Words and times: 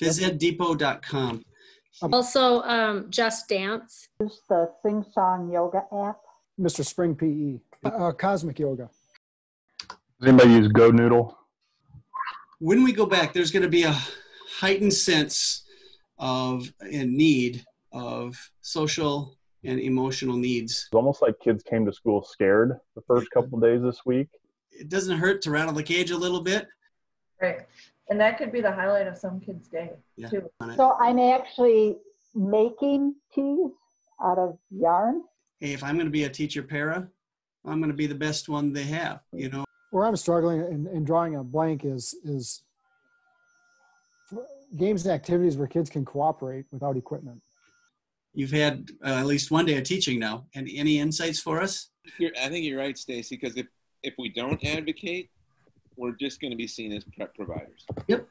PhysEdDepot.com. 0.00 1.44
Also, 2.12 2.62
um, 2.62 3.06
Just 3.10 3.48
Dance. 3.48 4.08
Use 4.20 4.40
the 4.48 4.70
Sing 4.82 5.04
Song 5.12 5.50
Yoga 5.52 5.84
app. 5.92 6.18
Mr. 6.58 6.84
Spring 6.84 7.14
PE, 7.14 7.58
uh, 7.90 8.12
Cosmic 8.12 8.58
Yoga. 8.58 8.90
Does 9.88 10.28
anybody 10.28 10.50
use 10.50 10.68
GoNoodle? 10.68 11.34
When 12.58 12.84
we 12.84 12.92
go 12.92 13.06
back, 13.06 13.32
there's 13.32 13.50
going 13.50 13.62
to 13.62 13.68
be 13.68 13.84
a 13.84 13.96
heightened 14.58 14.92
sense 14.92 15.64
of 16.18 16.70
and 16.80 17.14
need 17.14 17.64
of 17.92 18.36
social 18.60 19.38
and 19.64 19.80
emotional 19.80 20.36
needs. 20.36 20.72
It's 20.72 20.94
almost 20.94 21.22
like 21.22 21.40
kids 21.40 21.62
came 21.62 21.86
to 21.86 21.92
school 21.92 22.22
scared 22.22 22.78
the 22.94 23.02
first 23.06 23.30
couple 23.30 23.56
of 23.56 23.64
days 23.64 23.82
this 23.82 24.04
week. 24.04 24.28
It 24.70 24.90
doesn't 24.90 25.16
hurt 25.16 25.40
to 25.42 25.50
rattle 25.50 25.72
the 25.72 25.82
cage 25.82 26.10
a 26.10 26.16
little 26.16 26.42
bit. 26.42 26.66
Right. 27.40 27.66
And 28.10 28.20
that 28.20 28.38
could 28.38 28.50
be 28.52 28.60
the 28.60 28.72
highlight 28.72 29.06
of 29.06 29.16
some 29.16 29.40
kids' 29.40 29.68
day 29.68 29.90
Yeah. 30.16 30.28
too. 30.28 30.50
So 30.76 30.96
I'm 30.98 31.18
actually 31.20 31.96
making 32.34 33.14
tees 33.32 33.70
out 34.22 34.36
of 34.38 34.58
yarn. 34.70 35.22
Hey, 35.60 35.72
if 35.72 35.84
I'm 35.84 35.94
going 35.94 36.06
to 36.06 36.10
be 36.10 36.24
a 36.24 36.28
teacher 36.28 36.62
para, 36.62 37.08
I'm 37.64 37.78
going 37.78 37.90
to 37.90 37.96
be 37.96 38.06
the 38.08 38.14
best 38.14 38.48
one 38.48 38.72
they 38.72 38.84
have. 38.84 39.20
You 39.32 39.48
know, 39.50 39.64
Where 39.90 40.06
I'm 40.06 40.16
struggling 40.16 40.60
and, 40.60 40.86
and 40.88 41.06
drawing 41.06 41.36
a 41.36 41.44
blank 41.44 41.84
is 41.84 42.14
is 42.24 42.62
games 44.76 45.04
and 45.04 45.12
activities 45.14 45.56
where 45.56 45.66
kids 45.66 45.90
can 45.90 46.04
cooperate 46.04 46.64
without 46.70 46.96
equipment. 46.96 47.42
you've 48.32 48.52
had 48.52 48.88
uh, 49.04 49.14
at 49.22 49.26
least 49.26 49.50
one 49.50 49.66
day 49.66 49.76
of 49.76 49.82
teaching 49.84 50.18
now. 50.20 50.46
And 50.54 50.68
any 50.72 50.98
insights 51.00 51.40
for 51.40 51.60
us? 51.60 51.90
You're, 52.18 52.30
I 52.40 52.48
think 52.48 52.64
you're 52.64 52.78
right, 52.78 52.96
Stacy, 52.96 53.36
because 53.36 53.56
if, 53.56 53.66
if 54.04 54.14
we 54.18 54.28
don't 54.28 54.62
advocate, 54.64 55.30
we're 56.00 56.16
just 56.18 56.40
going 56.40 56.50
to 56.50 56.56
be 56.56 56.66
seen 56.66 56.92
as 56.92 57.04
prep 57.14 57.34
providers. 57.34 57.84
Yep. 58.08 58.26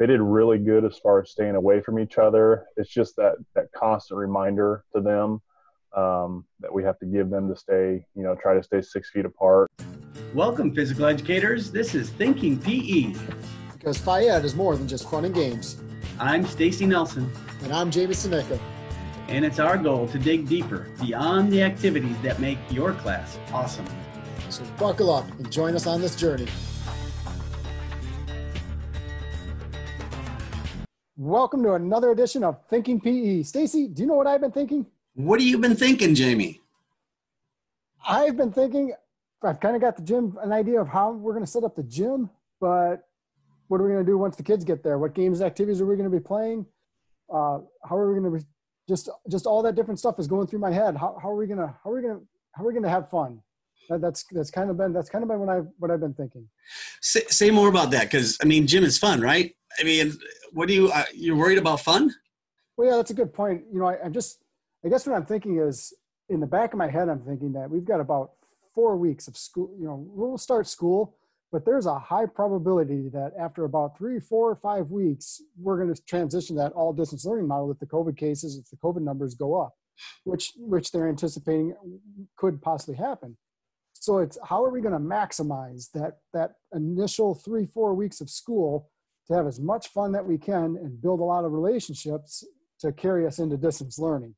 They 0.00 0.06
did 0.06 0.20
really 0.20 0.58
good 0.58 0.84
as 0.84 0.98
far 0.98 1.20
as 1.20 1.30
staying 1.30 1.54
away 1.54 1.80
from 1.80 1.98
each 1.98 2.18
other. 2.18 2.64
It's 2.76 2.90
just 2.90 3.14
that 3.16 3.34
that 3.54 3.66
constant 3.72 4.18
reminder 4.18 4.84
to 4.94 5.00
them 5.00 5.40
um, 5.96 6.44
that 6.60 6.72
we 6.72 6.82
have 6.82 6.98
to 6.98 7.06
give 7.06 7.30
them 7.30 7.48
to 7.48 7.56
stay, 7.56 8.04
you 8.14 8.22
know, 8.22 8.34
try 8.34 8.54
to 8.54 8.62
stay 8.62 8.80
six 8.82 9.10
feet 9.10 9.24
apart. 9.24 9.70
Welcome, 10.34 10.74
physical 10.74 11.06
educators. 11.06 11.70
This 11.70 11.94
is 11.94 12.10
Thinking 12.10 12.58
PE. 12.58 13.14
Because 13.72 13.98
Phys 13.98 14.28
Ed 14.28 14.44
is 14.44 14.54
more 14.54 14.76
than 14.76 14.88
just 14.88 15.08
fun 15.08 15.24
and 15.24 15.34
games. 15.34 15.80
I'm 16.18 16.44
Stacy 16.46 16.86
Nelson, 16.86 17.30
And 17.62 17.72
I'm 17.72 17.90
Jamie 17.90 18.14
Seneca. 18.14 18.58
and 19.28 19.44
it's 19.44 19.58
our 19.58 19.78
goal 19.78 20.08
to 20.08 20.18
dig 20.18 20.48
deeper 20.48 20.88
beyond 21.00 21.52
the 21.52 21.62
activities 21.62 22.16
that 22.22 22.40
make 22.40 22.58
your 22.70 22.94
class 22.94 23.38
awesome. 23.52 23.86
So 24.48 24.64
buckle 24.78 25.10
up 25.12 25.30
and 25.38 25.50
join 25.52 25.74
us 25.76 25.86
on 25.86 26.00
this 26.00 26.16
journey. 26.16 26.48
Welcome 31.22 31.62
to 31.64 31.74
another 31.74 32.12
edition 32.12 32.42
of 32.42 32.66
Thinking 32.70 32.98
PE. 32.98 33.42
Stacy, 33.42 33.88
do 33.88 34.00
you 34.00 34.08
know 34.08 34.14
what 34.14 34.26
I've 34.26 34.40
been 34.40 34.52
thinking? 34.52 34.86
What 35.12 35.38
have 35.38 35.46
you 35.46 35.58
been 35.58 35.76
thinking, 35.76 36.14
Jamie? 36.14 36.62
I've 38.08 38.38
been 38.38 38.50
thinking, 38.50 38.94
I've 39.42 39.60
kind 39.60 39.76
of 39.76 39.82
got 39.82 39.96
the 39.96 40.02
gym, 40.02 40.38
an 40.40 40.50
idea 40.50 40.80
of 40.80 40.88
how 40.88 41.12
we're 41.12 41.34
going 41.34 41.44
to 41.44 41.50
set 41.50 41.62
up 41.62 41.76
the 41.76 41.82
gym, 41.82 42.30
but 42.58 43.06
what 43.68 43.82
are 43.82 43.84
we 43.84 43.90
going 43.90 44.02
to 44.02 44.10
do 44.10 44.16
once 44.16 44.34
the 44.36 44.42
kids 44.42 44.64
get 44.64 44.82
there? 44.82 44.96
What 44.96 45.14
games, 45.14 45.42
activities 45.42 45.82
are 45.82 45.84
we 45.84 45.94
going 45.94 46.10
to 46.10 46.16
be 46.16 46.24
playing? 46.24 46.64
Uh, 47.28 47.58
how 47.84 47.98
are 47.98 48.08
we 48.10 48.18
going 48.18 48.32
to 48.32 48.38
be, 48.38 48.44
just, 48.88 49.10
just 49.28 49.44
all 49.44 49.62
that 49.64 49.74
different 49.74 49.98
stuff 49.98 50.18
is 50.18 50.26
going 50.26 50.46
through 50.46 50.60
my 50.60 50.72
head. 50.72 50.96
How, 50.96 51.18
how 51.22 51.32
are 51.32 51.36
we 51.36 51.46
going 51.46 51.58
to, 51.58 51.74
how 51.84 51.90
are 51.90 51.96
we 51.96 52.00
going 52.00 52.18
to, 52.18 52.26
how 52.52 52.64
are 52.64 52.66
we 52.66 52.72
going 52.72 52.84
to 52.84 52.88
have 52.88 53.10
fun? 53.10 53.42
That, 53.90 54.00
that's, 54.00 54.24
that's 54.32 54.50
kind 54.50 54.70
of 54.70 54.78
been, 54.78 54.94
that's 54.94 55.10
kind 55.10 55.22
of 55.22 55.28
been 55.28 55.40
what 55.40 55.50
I've, 55.50 55.66
what 55.76 55.90
I've 55.90 56.00
been 56.00 56.14
thinking. 56.14 56.48
Say, 57.02 57.24
say 57.28 57.50
more 57.50 57.68
about 57.68 57.90
that, 57.90 58.04
because 58.04 58.38
I 58.42 58.46
mean, 58.46 58.66
gym 58.66 58.84
is 58.84 58.96
fun, 58.96 59.20
right? 59.20 59.54
I 59.78 59.84
mean, 59.84 60.12
what 60.52 60.68
do 60.68 60.74
you? 60.74 60.90
Uh, 60.90 61.04
you're 61.14 61.36
worried 61.36 61.58
about 61.58 61.80
fun? 61.80 62.12
Well, 62.76 62.88
yeah, 62.88 62.96
that's 62.96 63.10
a 63.10 63.14
good 63.14 63.32
point. 63.32 63.62
You 63.72 63.80
know, 63.80 63.86
I, 63.86 64.02
I'm 64.02 64.12
just, 64.12 64.42
I 64.84 64.88
guess 64.88 65.06
what 65.06 65.14
I'm 65.14 65.26
thinking 65.26 65.58
is 65.58 65.92
in 66.28 66.40
the 66.40 66.46
back 66.46 66.72
of 66.72 66.78
my 66.78 66.88
head, 66.88 67.08
I'm 67.08 67.20
thinking 67.20 67.52
that 67.52 67.70
we've 67.70 67.84
got 67.84 68.00
about 68.00 68.32
four 68.74 68.96
weeks 68.96 69.28
of 69.28 69.36
school, 69.36 69.70
you 69.78 69.84
know, 69.84 70.04
we'll 70.08 70.38
start 70.38 70.66
school, 70.66 71.16
but 71.52 71.64
there's 71.64 71.86
a 71.86 71.98
high 71.98 72.26
probability 72.26 73.08
that 73.08 73.32
after 73.38 73.64
about 73.64 73.98
three, 73.98 74.20
four, 74.20 74.50
or 74.50 74.56
five 74.56 74.90
weeks, 74.90 75.42
we're 75.58 75.76
going 75.76 75.92
to 75.92 76.02
transition 76.04 76.56
that 76.56 76.72
all 76.72 76.92
distance 76.92 77.24
learning 77.24 77.48
model 77.48 77.70
if 77.70 77.78
the 77.78 77.86
COVID 77.86 78.16
cases, 78.16 78.56
if 78.56 78.70
the 78.70 78.76
COVID 78.76 79.02
numbers 79.02 79.34
go 79.34 79.60
up, 79.60 79.74
which, 80.24 80.52
which 80.56 80.92
they're 80.92 81.08
anticipating 81.08 81.74
could 82.36 82.62
possibly 82.62 82.94
happen. 82.94 83.36
So 83.92 84.18
it's 84.18 84.38
how 84.44 84.64
are 84.64 84.70
we 84.70 84.80
going 84.80 84.94
to 84.94 85.00
maximize 85.00 85.90
that, 85.92 86.18
that 86.32 86.52
initial 86.72 87.34
three, 87.34 87.66
four 87.66 87.94
weeks 87.94 88.20
of 88.20 88.30
school 88.30 88.89
to 89.30 89.36
have 89.36 89.46
as 89.46 89.60
much 89.60 89.88
fun 89.88 90.10
that 90.12 90.26
we 90.26 90.36
can 90.36 90.76
and 90.76 91.00
build 91.00 91.20
a 91.20 91.24
lot 91.24 91.44
of 91.44 91.52
relationships 91.52 92.44
to 92.80 92.92
carry 92.92 93.26
us 93.26 93.38
into 93.38 93.56
distance 93.56 93.98
learning. 93.98 94.34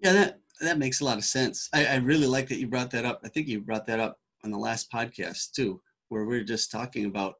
Yeah, 0.00 0.12
that 0.12 0.40
that 0.60 0.78
makes 0.78 1.00
a 1.00 1.04
lot 1.04 1.18
of 1.18 1.24
sense. 1.24 1.68
I, 1.72 1.86
I 1.86 1.96
really 1.96 2.26
like 2.26 2.48
that 2.48 2.58
you 2.58 2.66
brought 2.66 2.90
that 2.90 3.04
up. 3.04 3.20
I 3.24 3.28
think 3.28 3.46
you 3.46 3.60
brought 3.60 3.86
that 3.86 4.00
up 4.00 4.18
on 4.44 4.50
the 4.50 4.58
last 4.58 4.90
podcast 4.92 5.52
too, 5.52 5.80
where 6.08 6.24
we 6.24 6.36
are 6.38 6.44
just 6.44 6.72
talking 6.72 7.04
about 7.04 7.34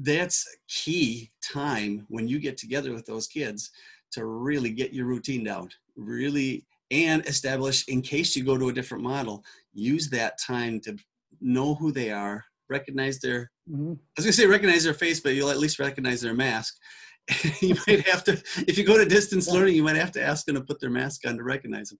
that's 0.00 0.46
key 0.66 1.30
time 1.52 2.06
when 2.08 2.26
you 2.26 2.38
get 2.38 2.56
together 2.56 2.94
with 2.94 3.04
those 3.04 3.26
kids 3.26 3.70
to 4.12 4.24
really 4.24 4.70
get 4.70 4.94
your 4.94 5.04
routine 5.04 5.44
down, 5.44 5.68
really 5.96 6.64
and 6.90 7.26
establish 7.26 7.86
in 7.88 8.00
case 8.00 8.34
you 8.34 8.44
go 8.44 8.56
to 8.56 8.68
a 8.68 8.72
different 8.72 9.04
model, 9.04 9.44
use 9.74 10.08
that 10.08 10.38
time 10.38 10.80
to 10.80 10.96
know 11.40 11.74
who 11.74 11.92
they 11.92 12.10
are, 12.10 12.44
recognize 12.70 13.18
their 13.18 13.50
Mm-hmm. 13.70 13.92
I 13.92 14.10
was 14.16 14.24
gonna 14.26 14.32
say 14.32 14.46
recognize 14.46 14.84
their 14.84 14.94
face, 14.94 15.20
but 15.20 15.34
you'll 15.34 15.50
at 15.50 15.58
least 15.58 15.78
recognize 15.78 16.20
their 16.20 16.34
mask. 16.34 16.74
you 17.62 17.74
might 17.86 18.06
have 18.06 18.22
to, 18.24 18.32
if 18.68 18.76
you 18.76 18.84
go 18.84 18.98
to 18.98 19.06
distance 19.06 19.48
learning, 19.48 19.74
you 19.74 19.82
might 19.82 19.96
have 19.96 20.12
to 20.12 20.22
ask 20.22 20.44
them 20.44 20.56
to 20.56 20.60
put 20.60 20.78
their 20.80 20.90
mask 20.90 21.26
on 21.26 21.38
to 21.38 21.42
recognize 21.42 21.88
them. 21.88 21.98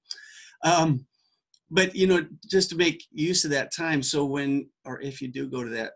Um, 0.63 1.07
but 1.71 1.95
you 1.95 2.07
know, 2.07 2.27
just 2.51 2.71
to 2.71 2.77
make 2.77 3.05
use 3.11 3.45
of 3.45 3.51
that 3.53 3.75
time, 3.75 4.03
so 4.03 4.25
when 4.27 4.69
or 4.85 5.01
if 5.01 5.23
you 5.23 5.29
do 5.29 5.49
go 5.49 5.65
to 5.65 5.71
that 5.71 5.93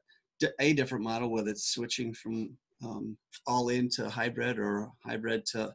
a 0.60 0.72
different 0.72 1.04
model, 1.04 1.30
whether 1.30 1.50
it's 1.50 1.72
switching 1.72 2.14
from 2.14 2.56
um, 2.84 3.16
all 3.46 3.68
in 3.68 3.88
to 3.90 4.08
hybrid 4.08 4.58
or 4.58 4.90
hybrid 5.04 5.44
to 5.46 5.74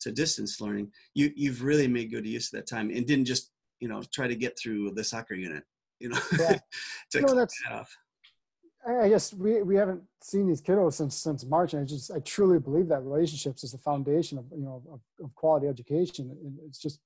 to 0.00 0.12
distance 0.12 0.60
learning, 0.60 0.90
you 1.14 1.30
you've 1.36 1.62
really 1.62 1.86
made 1.88 2.10
good 2.10 2.26
use 2.26 2.52
of 2.52 2.58
that 2.58 2.68
time 2.68 2.90
and 2.90 3.06
didn't 3.06 3.26
just 3.26 3.50
you 3.80 3.88
know 3.88 4.02
try 4.12 4.26
to 4.26 4.36
get 4.36 4.58
through 4.58 4.90
the 4.92 5.04
soccer 5.04 5.34
unit, 5.34 5.62
you 6.00 6.08
know, 6.08 6.18
Yeah. 6.38 6.58
to 7.12 7.20
No, 7.20 7.28
that's- 7.28 7.54
that 7.68 7.74
off. 7.74 7.96
I 8.96 9.08
guess 9.08 9.34
we, 9.34 9.62
we 9.62 9.76
haven't 9.76 10.02
seen 10.22 10.48
these 10.48 10.62
kiddos 10.62 10.94
since 10.94 11.16
since 11.16 11.44
March, 11.44 11.74
and 11.74 11.82
I 11.82 11.84
just 11.84 12.10
I 12.10 12.20
truly 12.20 12.58
believe 12.58 12.88
that 12.88 13.02
relationships 13.02 13.62
is 13.62 13.72
the 13.72 13.78
foundation 13.78 14.38
of 14.38 14.46
you 14.50 14.64
know 14.64 14.82
of, 14.90 15.00
of 15.22 15.34
quality 15.34 15.66
education. 15.66 16.30
And 16.30 16.58
it's 16.66 16.78
just 16.78 17.00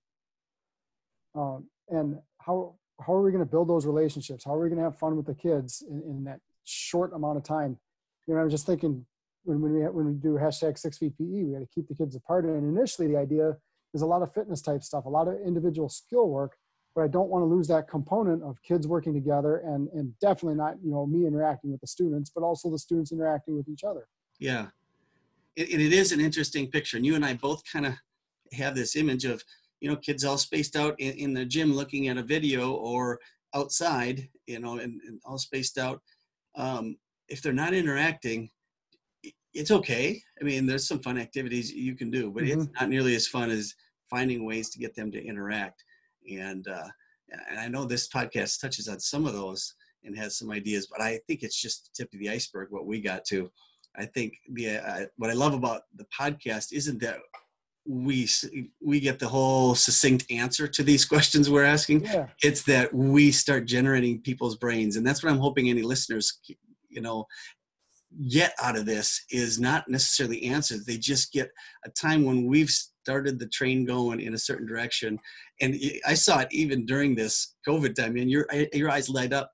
um, 1.34 1.66
and 1.88 2.18
how 2.38 2.76
how 3.04 3.14
are 3.14 3.22
we 3.22 3.32
going 3.32 3.44
to 3.44 3.50
build 3.50 3.68
those 3.68 3.86
relationships? 3.86 4.44
How 4.44 4.54
are 4.54 4.62
we 4.62 4.68
going 4.68 4.78
to 4.78 4.84
have 4.84 4.98
fun 4.98 5.16
with 5.16 5.26
the 5.26 5.34
kids 5.34 5.82
in, 5.88 6.02
in 6.02 6.24
that 6.24 6.40
short 6.64 7.12
amount 7.14 7.38
of 7.38 7.42
time? 7.42 7.78
You 8.26 8.34
know, 8.34 8.40
I'm 8.40 8.50
just 8.50 8.66
thinking 8.66 9.04
when 9.44 9.60
when 9.60 9.72
we 9.72 9.80
when 9.80 10.06
we 10.06 10.14
do 10.14 10.34
hashtag 10.34 10.78
six 10.78 10.98
feet 10.98 11.18
PE, 11.18 11.24
we 11.24 11.52
got 11.52 11.60
to 11.60 11.68
keep 11.74 11.88
the 11.88 11.96
kids 11.96 12.14
apart. 12.14 12.44
And 12.44 12.76
initially, 12.76 13.08
the 13.08 13.18
idea 13.18 13.56
is 13.92 14.02
a 14.02 14.06
lot 14.06 14.22
of 14.22 14.32
fitness 14.32 14.62
type 14.62 14.82
stuff, 14.82 15.04
a 15.04 15.08
lot 15.08 15.26
of 15.26 15.34
individual 15.44 15.88
skill 15.88 16.28
work 16.28 16.56
but 16.94 17.02
I 17.02 17.08
don't 17.08 17.28
want 17.28 17.42
to 17.42 17.46
lose 17.46 17.68
that 17.68 17.88
component 17.88 18.42
of 18.42 18.62
kids 18.62 18.86
working 18.86 19.14
together 19.14 19.58
and 19.58 19.88
and 19.88 20.18
definitely 20.20 20.56
not 20.56 20.76
you 20.82 20.90
know 20.90 21.06
me 21.06 21.26
interacting 21.26 21.72
with 21.72 21.80
the 21.80 21.86
students, 21.86 22.30
but 22.34 22.42
also 22.42 22.70
the 22.70 22.78
students 22.78 23.12
interacting 23.12 23.56
with 23.56 23.68
each 23.68 23.84
other. 23.84 24.06
Yeah. 24.38 24.66
It, 25.56 25.70
and 25.70 25.80
it 25.80 25.92
is 25.92 26.12
an 26.12 26.20
interesting 26.20 26.70
picture. 26.70 26.96
And 26.96 27.06
you 27.06 27.14
and 27.14 27.24
I 27.24 27.34
both 27.34 27.62
kind 27.70 27.86
of 27.86 27.94
have 28.54 28.74
this 28.74 28.96
image 28.96 29.24
of, 29.24 29.42
you 29.80 29.88
know, 29.88 29.96
kids 29.96 30.24
all 30.24 30.38
spaced 30.38 30.76
out 30.76 30.98
in, 30.98 31.12
in 31.14 31.34
the 31.34 31.44
gym 31.44 31.74
looking 31.74 32.08
at 32.08 32.16
a 32.16 32.22
video 32.22 32.72
or 32.72 33.20
outside, 33.54 34.28
you 34.46 34.58
know, 34.58 34.78
and, 34.78 35.00
and 35.06 35.20
all 35.24 35.38
spaced 35.38 35.78
out. 35.78 36.00
Um, 36.56 36.96
if 37.28 37.42
they're 37.42 37.52
not 37.52 37.74
interacting, 37.74 38.50
it's 39.54 39.70
okay. 39.70 40.20
I 40.40 40.44
mean, 40.44 40.66
there's 40.66 40.88
some 40.88 41.00
fun 41.00 41.18
activities 41.18 41.72
you 41.72 41.94
can 41.94 42.10
do, 42.10 42.30
but 42.30 42.44
it's 42.44 42.68
not 42.80 42.88
nearly 42.88 43.14
as 43.14 43.28
fun 43.28 43.50
as 43.50 43.74
finding 44.08 44.44
ways 44.44 44.70
to 44.70 44.78
get 44.78 44.94
them 44.94 45.10
to 45.12 45.22
interact. 45.22 45.84
And, 46.30 46.66
uh, 46.68 46.88
and 47.50 47.58
I 47.58 47.68
know 47.68 47.84
this 47.84 48.08
podcast 48.08 48.60
touches 48.60 48.88
on 48.88 49.00
some 49.00 49.26
of 49.26 49.32
those 49.32 49.74
and 50.04 50.16
has 50.16 50.36
some 50.36 50.50
ideas, 50.50 50.88
but 50.90 51.00
I 51.00 51.20
think 51.26 51.42
it's 51.42 51.60
just 51.60 51.84
the 51.84 52.02
tip 52.02 52.12
of 52.12 52.20
the 52.20 52.30
iceberg 52.30 52.68
what 52.70 52.86
we 52.86 53.00
got 53.00 53.24
to. 53.26 53.50
I 53.96 54.06
think 54.06 54.34
the 54.52 54.78
uh, 54.78 55.06
what 55.16 55.30
I 55.30 55.34
love 55.34 55.54
about 55.54 55.82
the 55.96 56.06
podcast 56.18 56.72
isn't 56.72 57.00
that 57.02 57.18
we 57.86 58.28
we 58.80 59.00
get 59.00 59.18
the 59.18 59.28
whole 59.28 59.74
succinct 59.74 60.24
answer 60.30 60.66
to 60.68 60.82
these 60.82 61.04
questions 61.12 61.50
we're 61.50 61.64
asking. 61.64 62.04
Yeah, 62.04 62.26
It's 62.42 62.62
that 62.64 62.92
we 62.94 63.30
start 63.30 63.66
generating 63.66 64.20
people's 64.20 64.56
brains, 64.56 64.96
and 64.96 65.06
that's 65.06 65.22
what 65.22 65.32
I'm 65.32 65.38
hoping 65.38 65.68
any 65.68 65.82
listeners, 65.82 66.40
you 66.88 67.00
know, 67.00 67.26
get 68.28 68.52
out 68.62 68.76
of 68.76 68.86
this 68.86 69.24
is 69.30 69.58
not 69.58 69.88
necessarily 69.88 70.44
answers. 70.44 70.84
They 70.84 70.98
just 70.98 71.32
get 71.32 71.50
a 71.84 71.90
time 71.90 72.24
when 72.24 72.46
we've 72.46 72.70
started 73.02 73.38
the 73.38 73.48
train 73.48 73.84
going 73.84 74.20
in 74.20 74.34
a 74.34 74.38
certain 74.38 74.66
direction, 74.66 75.18
and 75.60 75.74
I 76.06 76.14
saw 76.14 76.40
it 76.40 76.48
even 76.50 76.86
during 76.86 77.14
this 77.14 77.56
COVID 77.68 77.94
time. 77.94 78.16
And 78.16 78.30
your 78.30 78.46
your 78.72 78.90
eyes 78.90 79.08
light 79.08 79.32
up 79.32 79.50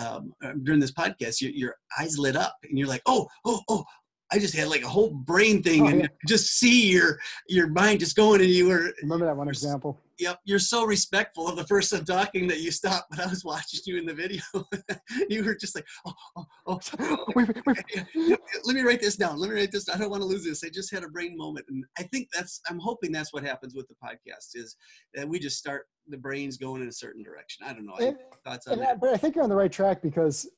um, 0.00 0.32
uh, 0.44 0.52
during 0.64 0.80
this 0.80 0.92
podcast. 0.92 1.40
Your, 1.40 1.52
your 1.52 1.74
eyes 1.98 2.18
lit 2.18 2.36
up, 2.36 2.56
and 2.64 2.78
you're 2.78 2.88
like, 2.88 3.02
oh, 3.06 3.26
oh, 3.44 3.60
oh. 3.68 3.84
I 4.32 4.38
just 4.38 4.54
had 4.54 4.68
like 4.68 4.84
a 4.84 4.88
whole 4.88 5.10
brain 5.10 5.60
thing 5.60 5.82
Oh, 5.82 5.88
and 5.88 6.00
yeah. 6.02 6.06
just 6.28 6.58
see 6.58 6.88
your 6.92 7.18
your 7.48 7.66
mind 7.66 7.98
just 7.98 8.14
going 8.14 8.40
and 8.40 8.48
you 8.48 8.68
were 8.68 8.92
Remember 9.02 9.26
that 9.26 9.36
one 9.36 9.48
example? 9.48 10.00
Yep, 10.20 10.38
you're 10.44 10.58
so 10.58 10.84
respectful 10.84 11.48
of 11.48 11.56
the 11.56 11.64
person 11.64 12.04
talking 12.04 12.46
that 12.48 12.60
you 12.60 12.70
stopped, 12.70 13.10
but 13.10 13.20
I 13.20 13.26
was 13.26 13.44
watching 13.44 13.80
you 13.86 13.98
in 13.98 14.06
the 14.06 14.14
video. 14.14 14.42
you 15.28 15.44
were 15.44 15.54
just 15.54 15.74
like, 15.74 15.86
oh, 16.06 16.12
oh, 16.36 16.78
oh, 16.98 17.24
Wait, 17.34 17.48
wait, 17.48 17.66
wait. 17.66 17.78
let 18.64 18.76
me 18.76 18.82
write 18.82 19.00
this 19.00 19.16
down. 19.16 19.38
Let 19.38 19.50
me 19.50 19.56
write 19.56 19.72
this. 19.72 19.84
Down. 19.84 19.96
I 19.96 20.00
don't 20.00 20.10
want 20.10 20.22
to 20.22 20.26
lose 20.26 20.44
this. 20.44 20.62
I 20.64 20.68
just 20.68 20.92
had 20.92 21.04
a 21.04 21.08
brain 21.08 21.36
moment, 21.36 21.66
and 21.68 21.84
I 21.98 22.02
think 22.04 22.28
that's. 22.32 22.60
I'm 22.68 22.78
hoping 22.78 23.12
that's 23.12 23.32
what 23.32 23.44
happens 23.44 23.74
with 23.74 23.88
the 23.88 23.94
podcast 24.04 24.54
is 24.54 24.76
that 25.14 25.28
we 25.28 25.38
just 25.38 25.58
start 25.58 25.86
the 26.08 26.18
brains 26.18 26.56
going 26.56 26.82
in 26.82 26.88
a 26.88 26.92
certain 26.92 27.22
direction. 27.22 27.66
I 27.66 27.72
don't 27.72 27.86
know. 27.86 27.96
And- 27.96 28.16
thoughts 28.44 28.66
on 28.66 28.74
And 28.74 28.82
I, 28.82 28.94
but 28.94 29.10
I 29.10 29.16
think 29.16 29.34
you're 29.34 29.44
on 29.44 29.50
the 29.50 29.56
right 29.56 29.72
track 29.72 30.02
because 30.02 30.48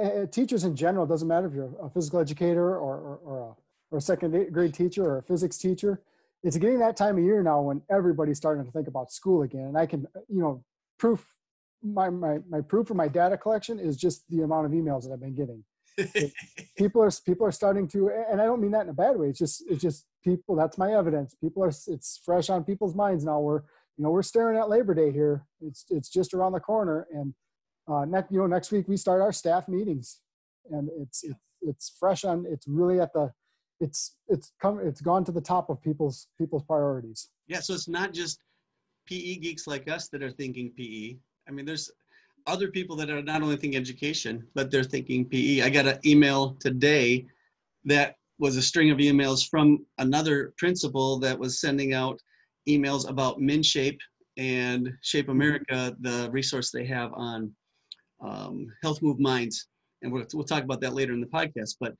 uh, 0.00 0.26
teachers 0.30 0.64
in 0.64 0.74
general 0.76 1.06
doesn't 1.06 1.28
matter 1.28 1.46
if 1.46 1.54
you're 1.54 1.70
a 1.82 1.90
physical 1.90 2.20
educator 2.20 2.76
or 2.76 2.98
or, 2.98 3.16
or 3.24 3.38
a 3.40 3.54
or 3.90 3.98
a 3.98 4.00
second 4.00 4.52
grade 4.52 4.74
teacher 4.74 5.04
or 5.04 5.18
a 5.18 5.22
physics 5.22 5.58
teacher. 5.58 6.02
It's 6.42 6.56
getting 6.56 6.78
that 6.80 6.96
time 6.96 7.18
of 7.18 7.24
year 7.24 7.42
now 7.42 7.60
when 7.62 7.82
everybody's 7.90 8.36
starting 8.36 8.64
to 8.64 8.70
think 8.70 8.88
about 8.88 9.12
school 9.12 9.42
again. 9.42 9.66
And 9.66 9.78
I 9.78 9.86
can, 9.86 10.06
you 10.28 10.40
know, 10.40 10.64
proof 10.98 11.26
my 11.82 12.10
my 12.10 12.38
my 12.48 12.60
proof 12.60 12.88
for 12.88 12.94
my 12.94 13.08
data 13.08 13.36
collection 13.36 13.78
is 13.78 13.96
just 13.96 14.28
the 14.28 14.42
amount 14.42 14.66
of 14.66 14.72
emails 14.72 15.04
that 15.04 15.12
I've 15.12 15.20
been 15.20 15.34
getting. 15.34 15.64
People 16.76 17.02
are 17.02 17.10
people 17.26 17.46
are 17.46 17.52
starting 17.52 17.88
to, 17.88 18.10
and 18.30 18.40
I 18.40 18.44
don't 18.44 18.60
mean 18.60 18.70
that 18.70 18.82
in 18.82 18.88
a 18.88 18.94
bad 18.94 19.16
way. 19.16 19.28
It's 19.28 19.38
just 19.38 19.64
it's 19.68 19.82
just 19.82 20.06
people. 20.22 20.54
That's 20.54 20.78
my 20.78 20.94
evidence. 20.94 21.34
People 21.34 21.64
are 21.64 21.72
it's 21.88 22.20
fresh 22.24 22.50
on 22.50 22.62
people's 22.62 22.94
minds 22.94 23.24
now. 23.24 23.40
We're 23.40 23.62
you 23.96 24.04
know 24.04 24.10
we're 24.10 24.22
staring 24.22 24.56
at 24.58 24.68
Labor 24.68 24.94
Day 24.94 25.10
here. 25.10 25.44
It's 25.60 25.86
it's 25.90 26.08
just 26.08 26.34
around 26.34 26.52
the 26.52 26.60
corner, 26.60 27.08
and 27.12 27.34
uh, 27.88 28.04
next 28.04 28.30
you 28.30 28.38
know 28.38 28.46
next 28.46 28.70
week 28.70 28.86
we 28.86 28.96
start 28.96 29.20
our 29.20 29.32
staff 29.32 29.66
meetings, 29.66 30.20
and 30.70 30.88
it's 31.00 31.24
it's 31.24 31.40
it's 31.62 31.96
fresh 31.98 32.24
on. 32.24 32.46
It's 32.48 32.68
really 32.68 33.00
at 33.00 33.12
the 33.12 33.32
it's 33.80 34.16
it's 34.28 34.52
come 34.60 34.80
it's 34.80 35.00
gone 35.00 35.24
to 35.24 35.32
the 35.32 35.40
top 35.40 35.70
of 35.70 35.80
people's 35.82 36.28
people's 36.36 36.64
priorities. 36.64 37.28
Yeah, 37.46 37.60
so 37.60 37.74
it's 37.74 37.88
not 37.88 38.12
just 38.12 38.40
PE 39.06 39.36
geeks 39.36 39.66
like 39.66 39.88
us 39.90 40.08
that 40.08 40.22
are 40.22 40.30
thinking 40.30 40.72
PE. 40.76 41.16
I 41.48 41.52
mean, 41.52 41.64
there's 41.64 41.90
other 42.46 42.68
people 42.68 42.96
that 42.96 43.10
are 43.10 43.22
not 43.22 43.42
only 43.42 43.56
thinking 43.56 43.78
education, 43.78 44.46
but 44.54 44.70
they're 44.70 44.84
thinking 44.84 45.24
PE. 45.24 45.62
I 45.62 45.70
got 45.70 45.86
an 45.86 45.98
email 46.04 46.56
today 46.60 47.26
that 47.84 48.16
was 48.38 48.56
a 48.56 48.62
string 48.62 48.90
of 48.90 48.98
emails 48.98 49.48
from 49.48 49.84
another 49.98 50.52
principal 50.58 51.18
that 51.18 51.38
was 51.38 51.60
sending 51.60 51.92
out 51.92 52.20
emails 52.68 53.08
about 53.08 53.40
MinShape 53.40 53.98
and 54.36 54.92
Shape 55.02 55.28
America, 55.28 55.96
the 56.00 56.28
resource 56.30 56.70
they 56.70 56.86
have 56.86 57.12
on 57.14 57.52
um, 58.20 58.72
Health 58.82 59.02
Moves 59.02 59.20
Minds. 59.20 59.66
And 60.02 60.12
we'll, 60.12 60.24
we'll 60.32 60.44
talk 60.44 60.62
about 60.62 60.80
that 60.82 60.94
later 60.94 61.12
in 61.12 61.20
the 61.20 61.26
podcast. 61.26 61.76
But 61.80 61.94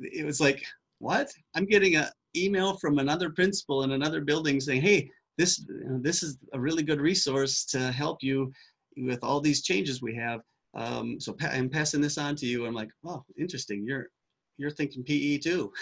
it 0.00 0.26
was 0.26 0.40
like, 0.40 0.64
what? 1.04 1.28
I'm 1.54 1.66
getting 1.66 1.96
an 1.96 2.06
email 2.34 2.76
from 2.78 2.98
another 2.98 3.30
principal 3.30 3.84
in 3.84 3.92
another 3.92 4.22
building 4.22 4.58
saying, 4.60 4.82
hey, 4.82 5.08
this 5.38 5.64
this 6.00 6.22
is 6.22 6.38
a 6.52 6.60
really 6.60 6.82
good 6.82 7.00
resource 7.00 7.64
to 7.66 7.92
help 7.92 8.22
you 8.22 8.50
with 8.96 9.22
all 9.22 9.40
these 9.40 9.62
changes 9.62 10.00
we 10.00 10.14
have. 10.16 10.40
Um, 10.74 11.20
so 11.20 11.32
pa- 11.32 11.48
I'm 11.48 11.68
passing 11.68 12.00
this 12.00 12.18
on 12.18 12.34
to 12.36 12.46
you. 12.46 12.66
I'm 12.66 12.74
like, 12.74 12.88
oh, 13.04 13.22
interesting. 13.38 13.84
You're 13.86 14.08
you're 14.56 14.70
thinking 14.70 15.04
PE 15.04 15.38
too. 15.38 15.72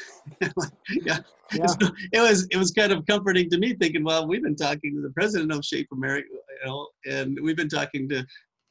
Yeah. 1.05 1.19
Yeah. 1.53 1.67
So 1.67 1.89
it 2.13 2.21
was 2.21 2.49
it 2.51 2.57
was 2.57 2.71
kind 2.71 2.93
of 2.93 3.07
comforting 3.07 3.49
to 3.51 3.59
me, 3.59 3.75
thinking, 3.75 4.05
well, 4.05 4.27
we've 4.27 4.43
been 4.43 4.57
talking 4.57 4.95
to 4.95 5.03
the 5.03 5.11
president 5.11 5.53
of 5.53 5.65
Shape 5.65 5.89
America, 5.93 6.29
you 6.33 6.67
know, 6.67 6.89
and 7.07 7.39
we've 7.43 7.57
been 7.57 7.69
talking 7.69 8.09
to 8.09 8.27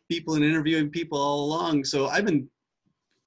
people 0.09 0.33
and 0.35 0.43
interviewing 0.43 0.89
people 0.89 1.17
all 1.17 1.45
along. 1.45 1.85
So 1.85 2.07
I've 2.07 2.25
been, 2.25 2.49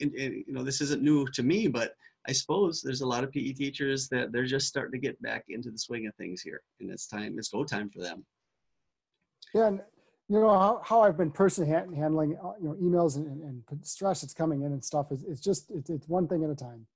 you 0.00 0.44
know, 0.48 0.64
this 0.64 0.80
isn't 0.80 1.02
new 1.02 1.26
to 1.34 1.42
me, 1.42 1.68
but 1.68 1.92
I 2.26 2.32
suppose 2.32 2.80
there's 2.80 3.02
a 3.02 3.06
lot 3.06 3.24
of 3.24 3.32
PE 3.32 3.52
teachers 3.52 4.08
that 4.08 4.32
they're 4.32 4.46
just 4.46 4.66
starting 4.66 4.92
to 4.92 5.06
get 5.06 5.20
back 5.20 5.44
into 5.48 5.70
the 5.70 5.78
swing 5.78 6.06
of 6.06 6.14
things 6.14 6.40
here, 6.40 6.62
and 6.80 6.90
it's 6.90 7.06
time. 7.06 7.36
It's 7.38 7.48
go 7.48 7.64
time 7.64 7.90
for 7.90 8.00
them. 8.00 8.24
Yeah, 9.54 9.66
and 9.66 9.80
you 10.28 10.40
know 10.40 10.48
how, 10.48 10.80
how 10.82 11.02
I've 11.02 11.18
been 11.18 11.30
personally 11.30 11.70
ha- 11.70 11.90
handling 11.94 12.36
uh, 12.42 12.52
you 12.60 12.68
know 12.68 12.74
emails 12.74 13.16
and, 13.16 13.26
and, 13.26 13.62
and 13.70 13.86
stress 13.86 14.22
that's 14.22 14.32
coming 14.32 14.62
in 14.62 14.72
and 14.72 14.82
stuff 14.82 15.12
is 15.12 15.22
it's 15.24 15.40
just 15.40 15.70
it's, 15.70 15.90
it's 15.90 16.08
one 16.08 16.26
thing 16.26 16.42
at 16.44 16.50
a 16.50 16.54
time. 16.54 16.86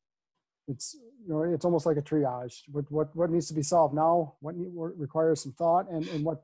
It's 0.66 0.96
you 1.26 1.34
know 1.34 1.42
it's 1.42 1.64
almost 1.64 1.84
like 1.84 1.98
a 1.98 2.02
triage. 2.02 2.62
What 2.72 2.90
what 2.90 3.14
what 3.14 3.30
needs 3.30 3.48
to 3.48 3.54
be 3.54 3.62
solved 3.62 3.94
now? 3.94 4.34
What, 4.40 4.56
need, 4.56 4.72
what 4.72 4.98
requires 4.98 5.42
some 5.42 5.52
thought 5.52 5.90
and 5.90 6.08
and 6.08 6.24
what 6.24 6.42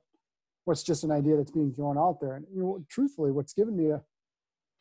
what's 0.66 0.82
just 0.82 1.04
an 1.04 1.10
idea 1.10 1.36
that's 1.36 1.50
being 1.50 1.72
thrown 1.72 1.96
out 1.96 2.20
there. 2.20 2.36
And 2.36 2.44
you 2.54 2.62
know 2.62 2.84
truthfully, 2.90 3.30
what's 3.30 3.54
given 3.54 3.76
me 3.76 3.90
a 3.90 4.02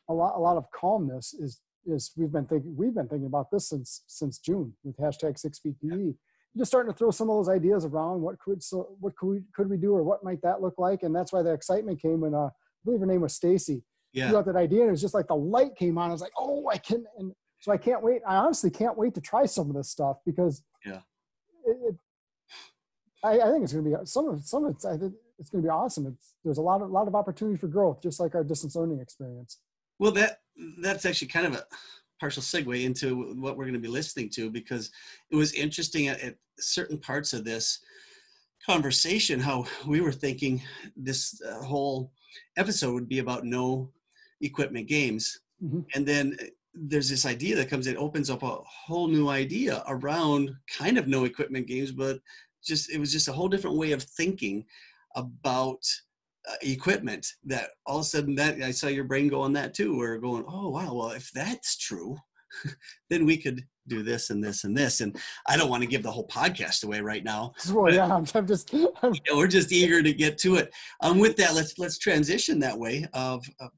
a 0.10 0.14
lot 0.14 0.36
a 0.36 0.40
lot 0.40 0.58
of 0.58 0.70
calmness 0.72 1.34
is 1.34 1.62
is 1.86 2.12
we've 2.18 2.32
been 2.32 2.46
thinking 2.46 2.76
we've 2.76 2.94
been 2.94 3.08
thinking 3.08 3.28
about 3.28 3.52
this 3.52 3.70
since 3.70 4.04
since 4.08 4.40
June 4.40 4.74
with 4.84 4.98
hashtag 4.98 5.38
six 5.38 5.60
feet 5.60 5.76
PE. 5.82 6.14
Just 6.58 6.70
starting 6.70 6.92
to 6.92 6.98
throw 6.98 7.10
some 7.12 7.30
of 7.30 7.38
those 7.38 7.50
ideas 7.50 7.84
around. 7.86 8.22
What 8.22 8.40
could 8.40 8.62
so 8.62 8.96
what 9.00 9.16
could 9.16 9.28
we 9.28 9.42
could 9.56 9.70
we 9.70 9.78
do 9.78 9.94
or 9.94 10.04
what 10.04 10.24
might 10.24 10.42
that 10.44 10.62
look 10.62 10.76
like? 10.78 11.04
And 11.04 11.16
that's 11.16 11.34
why 11.34 11.42
the 11.42 11.52
excitement 11.54 12.02
came 12.02 12.22
when 12.22 12.34
uh, 12.34 12.46
I 12.46 12.50
believe 12.86 13.00
her 13.00 13.06
name 13.06 13.22
was 13.22 13.34
Stacy. 13.34 13.84
Yeah. 14.14 14.30
Threw 14.30 14.38
out 14.38 14.46
that 14.46 14.56
idea 14.56 14.82
and 14.82 14.90
it 14.90 14.92
was 14.92 15.02
just 15.02 15.16
like 15.16 15.28
the 15.28 15.36
light 15.36 15.76
came 15.76 15.98
on. 15.98 16.10
I 16.10 16.14
was 16.14 16.22
like, 16.22 16.34
oh, 16.38 16.70
I 16.72 16.78
can. 16.78 17.06
And 17.18 17.34
so 17.62 17.72
I 17.72 17.78
can't 17.78 18.04
wait. 18.04 18.22
I 18.28 18.36
honestly 18.36 18.70
can't 18.70 18.98
wait 18.98 19.16
to 19.16 19.22
try 19.22 19.46
some 19.46 19.70
of 19.70 19.76
this 19.76 19.90
stuff 19.90 20.18
because 20.26 20.62
Yeah. 20.86 21.00
it, 21.66 21.78
it, 21.90 21.96
I, 23.24 23.40
I 23.40 23.52
think 23.52 23.64
it's 23.64 23.74
going 23.74 23.86
to 23.86 23.98
be 23.98 24.06
some 24.06 24.28
of 24.30 24.44
some 24.46 24.66
of 24.66 24.76
it's. 24.76 24.86
I 24.86 24.98
think 24.98 25.14
it's 25.40 25.50
going 25.50 25.64
to 25.64 25.66
be 25.68 25.72
awesome. 25.72 26.06
It's, 26.08 26.36
there's 26.44 26.58
a 26.58 26.62
lot 26.62 26.82
of 26.82 26.92
lot 26.92 27.08
of 27.08 27.16
opportunity 27.16 27.58
for 27.58 27.68
growth, 27.68 28.02
just 28.04 28.20
like 28.20 28.36
our 28.36 28.44
distance 28.44 28.76
learning 28.76 29.00
experience. 29.00 29.60
Well, 29.98 30.12
that 30.12 30.40
that's 30.82 31.06
actually 31.06 31.28
kind 31.28 31.46
of 31.48 31.54
a 31.56 31.66
partial 32.20 32.44
segue 32.44 32.84
into 32.84 33.34
what 33.36 33.58
we're 33.58 33.66
going 33.66 33.74
to 33.74 33.80
be 33.80 33.88
listening 33.88 34.30
to 34.30 34.50
because 34.50 34.92
it 35.32 35.36
was 35.36 35.54
interesting 35.54 36.08
at, 36.08 36.22
at 36.22 36.36
certain 36.60 36.98
parts 36.98 37.34
of 37.34 37.44
this 37.44 37.80
conversation 38.66 39.40
how 39.40 39.66
we 39.88 40.00
were 40.00 40.12
thinking 40.12 40.62
this 40.96 41.42
uh, 41.42 41.62
whole 41.64 42.12
episode 42.56 42.94
would 42.94 43.10
be 43.10 43.20
about 43.20 43.44
no 43.44 43.92
equipment 44.42 44.88
games 44.88 45.40
Mhm. 45.64 45.86
and 45.96 46.06
then 46.06 46.38
there's 46.74 47.08
this 47.08 47.26
idea 47.26 47.56
that 47.56 47.70
comes 47.70 47.88
in 47.88 47.96
opens 47.98 48.30
up 48.30 48.44
a 48.44 48.58
whole 48.66 49.08
new 49.08 49.30
idea 49.30 49.84
around 49.88 50.56
kind 50.68 50.98
of 50.98 51.08
no 51.08 51.24
equipment 51.26 51.68
games 51.68 51.92
but 51.92 52.20
just 52.64 52.90
it 52.90 52.98
was 53.00 53.12
just 53.12 53.28
a 53.28 53.34
whole 53.34 53.48
different 53.48 53.78
way 53.78 53.92
of 53.92 54.02
thinking 54.04 54.66
about 55.16 55.84
uh, 56.50 56.56
equipment 56.62 57.26
that 57.46 57.70
all 57.86 57.98
of 57.98 58.02
a 58.02 58.06
sudden 58.06 58.36
that 58.36 58.62
I 58.62 58.72
saw 58.72 58.88
your 58.88 59.06
brain 59.06 59.28
go 59.28 59.42
on 59.42 59.54
that 59.54 59.74
too. 59.74 59.98
Where 59.98 60.18
going, 60.18 60.46
oh 60.48 60.70
wow, 60.70 60.94
well 60.94 61.12
if 61.12 61.32
that's 61.32 61.78
true, 61.78 62.18
then 63.10 63.26
we 63.26 63.38
could 63.38 63.64
do 63.88 64.04
this 64.04 64.30
and 64.30 64.44
this 64.44 64.64
and 64.64 64.76
this. 64.76 65.02
And 65.02 65.18
I 65.48 65.58
don't 65.58 65.70
want 65.70 65.84
to 65.84 65.90
give 65.90 66.04
the 66.04 66.12
whole 66.12 66.28
podcast 66.28 66.84
away 66.84 67.02
right 67.02 67.24
now. 67.24 67.54
Well, 67.72 67.94
yeah, 67.94 68.14
I'm, 68.14 68.26
I'm 68.36 68.48
just 68.48 68.74
I'm, 68.74 68.88
You 69.04 69.20
know, 69.30 69.38
we're 69.38 69.48
just 69.48 69.72
eager 69.72 70.02
to 70.02 70.14
get 70.14 70.38
to 70.40 70.56
it. 70.56 70.72
Um, 71.02 71.20
with 71.20 71.36
that, 71.38 71.56
let's 71.56 71.78
let's 71.78 71.98
transition 71.98 72.60
that 72.60 72.78
way 72.78 73.06
of, 73.14 73.46
of 73.60 73.72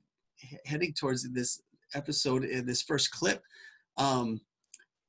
heading 0.66 0.94
towards 0.94 1.30
this 1.32 1.62
episode, 1.94 2.46
uh, 2.46 2.62
this 2.66 2.82
first 2.82 3.12
clip. 3.12 3.42
Um, 3.98 4.42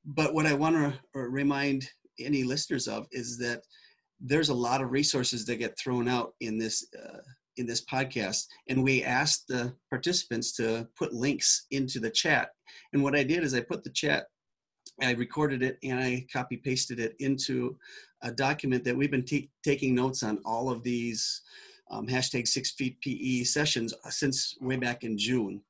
but 0.04 0.34
what 0.34 0.46
I 0.46 0.54
want 0.54 0.76
to 0.76 0.94
remind 1.14 1.88
any 2.18 2.44
listeners 2.44 2.86
of 2.86 3.06
is 3.10 3.38
that 3.38 3.62
there's 4.20 4.48
a 4.48 4.54
lot 4.54 4.80
of 4.80 4.92
resources 4.92 5.44
that 5.44 5.56
get 5.56 5.78
thrown 5.78 6.08
out 6.08 6.32
in 6.40 6.58
this 6.58 6.86
uh, 6.98 7.18
in 7.56 7.66
this 7.66 7.84
podcast, 7.84 8.44
and 8.68 8.82
we 8.82 9.02
asked 9.02 9.48
the 9.48 9.74
participants 9.90 10.52
to 10.56 10.86
put 10.98 11.12
links 11.12 11.66
into 11.70 12.00
the 12.00 12.10
chat. 12.10 12.50
And 12.92 13.02
what 13.02 13.16
I 13.16 13.22
did 13.22 13.42
is 13.42 13.54
I 13.54 13.60
put 13.60 13.84
the 13.84 13.90
chat, 13.90 14.26
I 15.02 15.12
recorded 15.12 15.62
it, 15.62 15.78
and 15.82 15.98
I 15.98 16.26
copy 16.32 16.56
pasted 16.56 17.00
it 17.00 17.14
into 17.18 17.76
a 18.22 18.32
document 18.32 18.84
that 18.84 18.96
we've 18.96 19.10
been 19.10 19.24
ta- 19.24 19.48
taking 19.64 19.94
notes 19.94 20.22
on 20.22 20.38
all 20.44 20.70
of 20.70 20.82
these 20.82 21.42
um, 21.90 22.06
hashtag 22.06 22.48
six 22.48 22.72
feet 22.72 23.00
PE 23.00 23.44
sessions 23.44 23.94
since 24.08 24.56
way 24.60 24.76
back 24.76 25.04
in 25.04 25.16
June. 25.16 25.60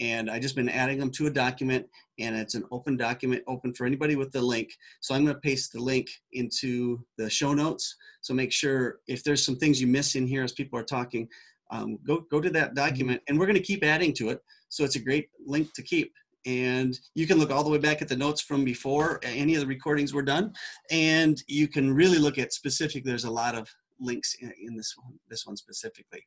And 0.00 0.30
I 0.30 0.38
just 0.38 0.54
been 0.54 0.68
adding 0.68 0.98
them 0.98 1.10
to 1.12 1.26
a 1.26 1.30
document, 1.30 1.86
and 2.18 2.36
it's 2.36 2.54
an 2.54 2.64
open 2.70 2.96
document, 2.96 3.42
open 3.48 3.74
for 3.74 3.84
anybody 3.84 4.14
with 4.14 4.30
the 4.30 4.40
link. 4.40 4.68
So 5.00 5.14
I'm 5.14 5.24
going 5.24 5.34
to 5.34 5.40
paste 5.40 5.72
the 5.72 5.80
link 5.80 6.08
into 6.32 7.04
the 7.16 7.28
show 7.28 7.52
notes. 7.52 7.96
So 8.20 8.32
make 8.32 8.52
sure 8.52 9.00
if 9.08 9.24
there's 9.24 9.44
some 9.44 9.56
things 9.56 9.80
you 9.80 9.86
miss 9.88 10.14
in 10.14 10.26
here 10.26 10.44
as 10.44 10.52
people 10.52 10.78
are 10.78 10.84
talking, 10.84 11.28
um, 11.70 11.98
go 12.06 12.20
go 12.30 12.40
to 12.40 12.50
that 12.50 12.74
document, 12.74 13.22
and 13.28 13.38
we're 13.38 13.46
going 13.46 13.56
to 13.56 13.62
keep 13.62 13.84
adding 13.84 14.12
to 14.14 14.30
it. 14.30 14.40
So 14.68 14.84
it's 14.84 14.96
a 14.96 15.00
great 15.00 15.28
link 15.44 15.72
to 15.74 15.82
keep. 15.82 16.12
And 16.46 16.98
you 17.14 17.26
can 17.26 17.38
look 17.38 17.50
all 17.50 17.64
the 17.64 17.70
way 17.70 17.78
back 17.78 18.00
at 18.00 18.08
the 18.08 18.16
notes 18.16 18.40
from 18.40 18.64
before 18.64 19.20
any 19.22 19.54
of 19.54 19.60
the 19.60 19.66
recordings 19.66 20.14
were 20.14 20.22
done, 20.22 20.52
and 20.90 21.42
you 21.48 21.66
can 21.68 21.92
really 21.92 22.18
look 22.18 22.38
at 22.38 22.52
specific. 22.52 23.04
There's 23.04 23.24
a 23.24 23.30
lot 23.30 23.54
of 23.54 23.68
links 24.00 24.36
in, 24.40 24.52
in 24.62 24.76
this 24.76 24.94
one, 24.96 25.18
this 25.28 25.44
one 25.44 25.56
specifically. 25.56 26.24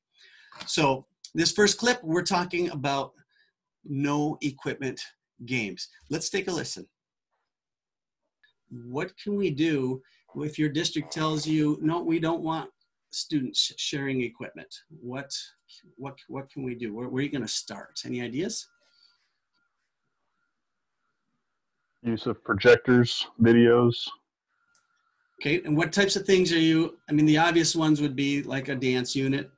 So 0.68 1.06
this 1.34 1.52
first 1.54 1.78
clip, 1.78 2.04
we're 2.04 2.24
talking 2.24 2.70
about 2.72 3.14
no 3.86 4.38
equipment 4.42 5.02
games. 5.46 5.90
Let's 6.10 6.30
take 6.30 6.48
a 6.48 6.52
listen. 6.52 6.88
What 8.70 9.12
can 9.22 9.36
we 9.36 9.50
do 9.52 10.02
if 10.36 10.58
your 10.58 10.70
district 10.70 11.12
tells 11.12 11.46
you, 11.46 11.78
no, 11.82 12.02
we 12.02 12.20
don't 12.20 12.42
want 12.42 12.70
students 13.12 13.74
sharing 13.78 14.22
equipment? 14.22 14.74
What, 15.02 15.32
what, 15.98 16.18
what 16.28 16.50
can 16.50 16.64
we 16.64 16.76
do? 16.76 16.94
Where, 16.94 17.10
where 17.10 17.22
are 17.22 17.24
you 17.24 17.32
going 17.32 17.42
to 17.42 17.48
start? 17.48 18.02
Any 18.06 18.22
ideas? 18.22 18.68
Use 22.04 22.26
of 22.26 22.44
projectors, 22.44 23.28
videos. 23.42 24.08
Okay, 25.40 25.62
and 25.66 25.76
what 25.76 25.92
types 25.92 26.16
of 26.16 26.26
things 26.26 26.52
are 26.52 26.60
you? 26.60 26.98
I 27.10 27.14
mean, 27.14 27.26
the 27.26 27.38
obvious 27.38 27.76
ones 27.76 28.00
would 28.02 28.16
be 28.16 28.44
like 28.44 28.70
a 28.70 28.76
dance 28.76 29.16
unit, 29.16 29.52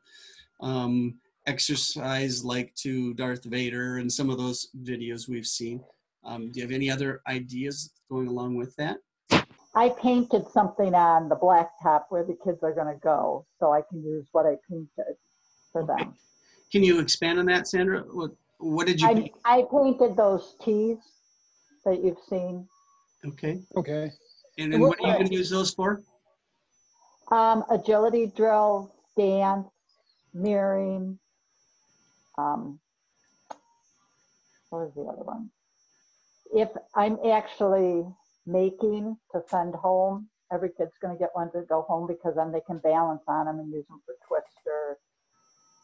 um, 0.62 1.16
exercise 1.46 2.44
like 2.44 2.74
to 2.76 3.14
Darth 3.16 3.44
Vader, 3.46 3.98
and 3.98 4.12
some 4.12 4.30
of 4.30 4.38
those 4.38 4.70
videos 4.84 5.28
we've 5.28 5.48
seen. 5.48 5.82
Um, 6.24 6.52
do 6.52 6.60
you 6.60 6.66
have 6.66 6.72
any 6.72 6.90
other 6.90 7.22
ideas 7.28 7.92
going 8.10 8.28
along 8.28 8.56
with 8.56 8.76
that? 8.78 8.98
I 9.76 9.90
painted 9.90 10.48
something 10.50 10.94
on 10.94 11.30
the 11.30 11.36
blacktop 11.36 12.04
where 12.10 12.24
the 12.24 12.38
kids 12.44 12.60
are 12.64 12.74
gonna 12.74 12.98
go, 13.04 13.46
so 13.60 13.74
I 13.74 13.82
can 13.90 14.04
use 14.04 14.28
what 14.32 14.46
I 14.46 14.56
painted 14.70 15.16
for 15.72 15.86
them. 15.86 16.14
Can 16.72 16.84
you 16.84 17.00
expand 17.00 17.40
on 17.40 17.46
that, 17.48 17.68
Sandra? 17.68 18.02
What 18.02 18.32
What 18.60 18.88
did 18.88 19.02
you? 19.02 19.08
I, 19.08 19.14
paint? 19.16 19.32
I 19.46 19.64
painted 19.72 20.16
those 20.16 20.56
tees 20.64 20.98
that 21.86 22.04
you've 22.04 22.20
seen. 22.30 22.68
Okay, 23.26 23.62
Okay. 23.76 24.12
and, 24.58 24.74
and 24.74 24.82
what 24.82 25.00
are 25.00 25.08
you 25.08 25.14
going 25.14 25.28
to 25.28 25.34
use 25.34 25.50
those 25.50 25.74
for? 25.74 26.02
Um, 27.32 27.64
agility 27.72 28.28
drills, 28.28 28.90
dance, 29.18 29.68
mirroring. 30.34 31.18
Um, 32.38 32.80
what 34.70 34.80
was 34.80 34.92
the 34.96 35.02
other 35.04 35.24
one? 35.24 35.50
If 36.54 36.70
I'm 36.96 37.18
actually 37.32 38.06
making 38.46 39.18
to 39.32 39.42
send 39.50 39.76
home, 39.76 40.30
every 40.52 40.70
kid's 40.78 40.92
gonna 41.02 41.18
get 41.18 41.30
one 41.34 41.52
to 41.52 41.62
go 41.68 41.84
home 41.84 42.08
because 42.08 42.36
then 42.36 42.52
they 42.52 42.62
can 42.62 42.80
balance 42.80 43.22
on 43.28 43.46
them 43.46 43.60
and 43.60 43.72
use 43.72 43.86
them 43.88 44.02
for 44.06 44.16
twister 44.28 44.98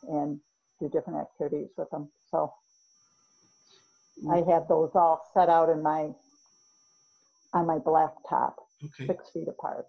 and 0.04 0.40
do 0.80 0.90
different 0.90 1.20
activities 1.20 1.70
with 1.78 1.90
them. 1.92 2.10
So 2.32 2.54
I 4.32 4.38
have 4.52 4.68
those 4.68 4.92
all 4.96 5.22
set 5.34 5.50
out 5.50 5.70
in 5.70 5.82
my, 5.82 6.10
on 7.54 7.66
my 7.66 7.78
blacktop, 7.78 8.54
Okay. 8.84 9.08
six 9.08 9.30
feet 9.32 9.48
apart. 9.48 9.88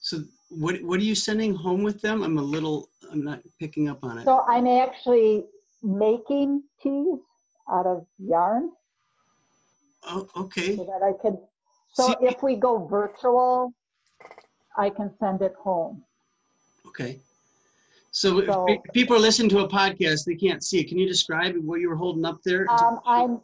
So 0.00 0.24
what 0.48 0.82
what 0.82 0.98
are 0.98 1.04
you 1.04 1.14
sending 1.14 1.54
home 1.54 1.84
with 1.84 2.00
them? 2.00 2.24
I'm 2.24 2.36
a 2.36 2.42
little. 2.42 2.90
I'm 3.12 3.22
not 3.22 3.40
picking 3.60 3.88
up 3.88 4.02
on 4.02 4.18
it. 4.18 4.24
So 4.24 4.40
I'm 4.48 4.66
actually 4.66 5.44
making 5.82 6.62
tees 6.82 7.18
out 7.70 7.86
of 7.86 8.06
yarn 8.18 8.70
Oh, 10.04 10.28
okay. 10.36 10.76
so 10.76 10.84
that 10.84 11.02
I 11.02 11.12
could, 11.20 11.38
so 11.92 12.08
See- 12.08 12.26
if 12.26 12.42
we 12.42 12.56
go 12.56 12.86
virtual, 12.86 13.72
I 14.76 14.90
can 14.90 15.12
send 15.18 15.42
it 15.42 15.54
home. 15.54 16.04
Okay. 16.88 17.20
So, 18.10 18.44
So- 18.44 18.66
pe- 18.66 18.78
people 18.92 19.16
are 19.16 19.20
listening 19.20 19.48
to 19.50 19.60
a 19.60 19.68
podcast, 19.68 20.24
they 20.24 20.34
can't 20.34 20.62
see 20.62 20.80
it. 20.80 20.88
Can 20.88 20.98
you 20.98 21.06
describe 21.06 21.56
what 21.58 21.80
you 21.80 21.88
were 21.88 21.96
holding 21.96 22.24
up 22.24 22.42
there? 22.44 22.66
Um, 22.70 23.00
I'm 23.06 23.40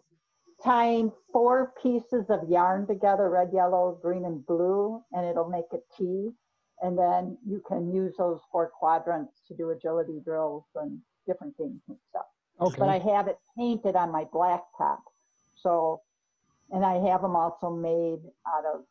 tying 0.62 1.12
four 1.32 1.72
pieces 1.80 2.26
of 2.28 2.48
yarn 2.48 2.86
together, 2.86 3.30
red, 3.30 3.52
yellow, 3.52 3.98
green, 4.02 4.24
and 4.24 4.44
blue, 4.44 5.02
and 5.12 5.24
it'll 5.24 5.48
make 5.48 5.72
a 5.72 5.78
T. 5.96 6.32
And 6.82 6.96
then 6.96 7.36
you 7.46 7.62
can 7.66 7.92
use 7.92 8.14
those 8.18 8.40
four 8.52 8.68
quadrants 8.68 9.32
to 9.48 9.54
do 9.54 9.70
agility 9.70 10.20
drills 10.24 10.64
and 10.76 11.00
different 11.26 11.56
things 11.56 11.80
and 11.88 11.96
stuff. 12.10 12.26
Okay. 12.60 12.76
But 12.78 12.88
I 12.88 12.98
have 12.98 13.28
it 13.28 13.38
painted 13.56 13.96
on 13.96 14.10
my 14.12 14.24
blacktop. 14.24 14.98
So, 15.60 16.02
and 16.70 16.84
I 16.84 16.94
have 17.10 17.22
them 17.22 17.34
also 17.34 17.70
made 17.70 18.20
out 18.46 18.64
of 18.74 18.84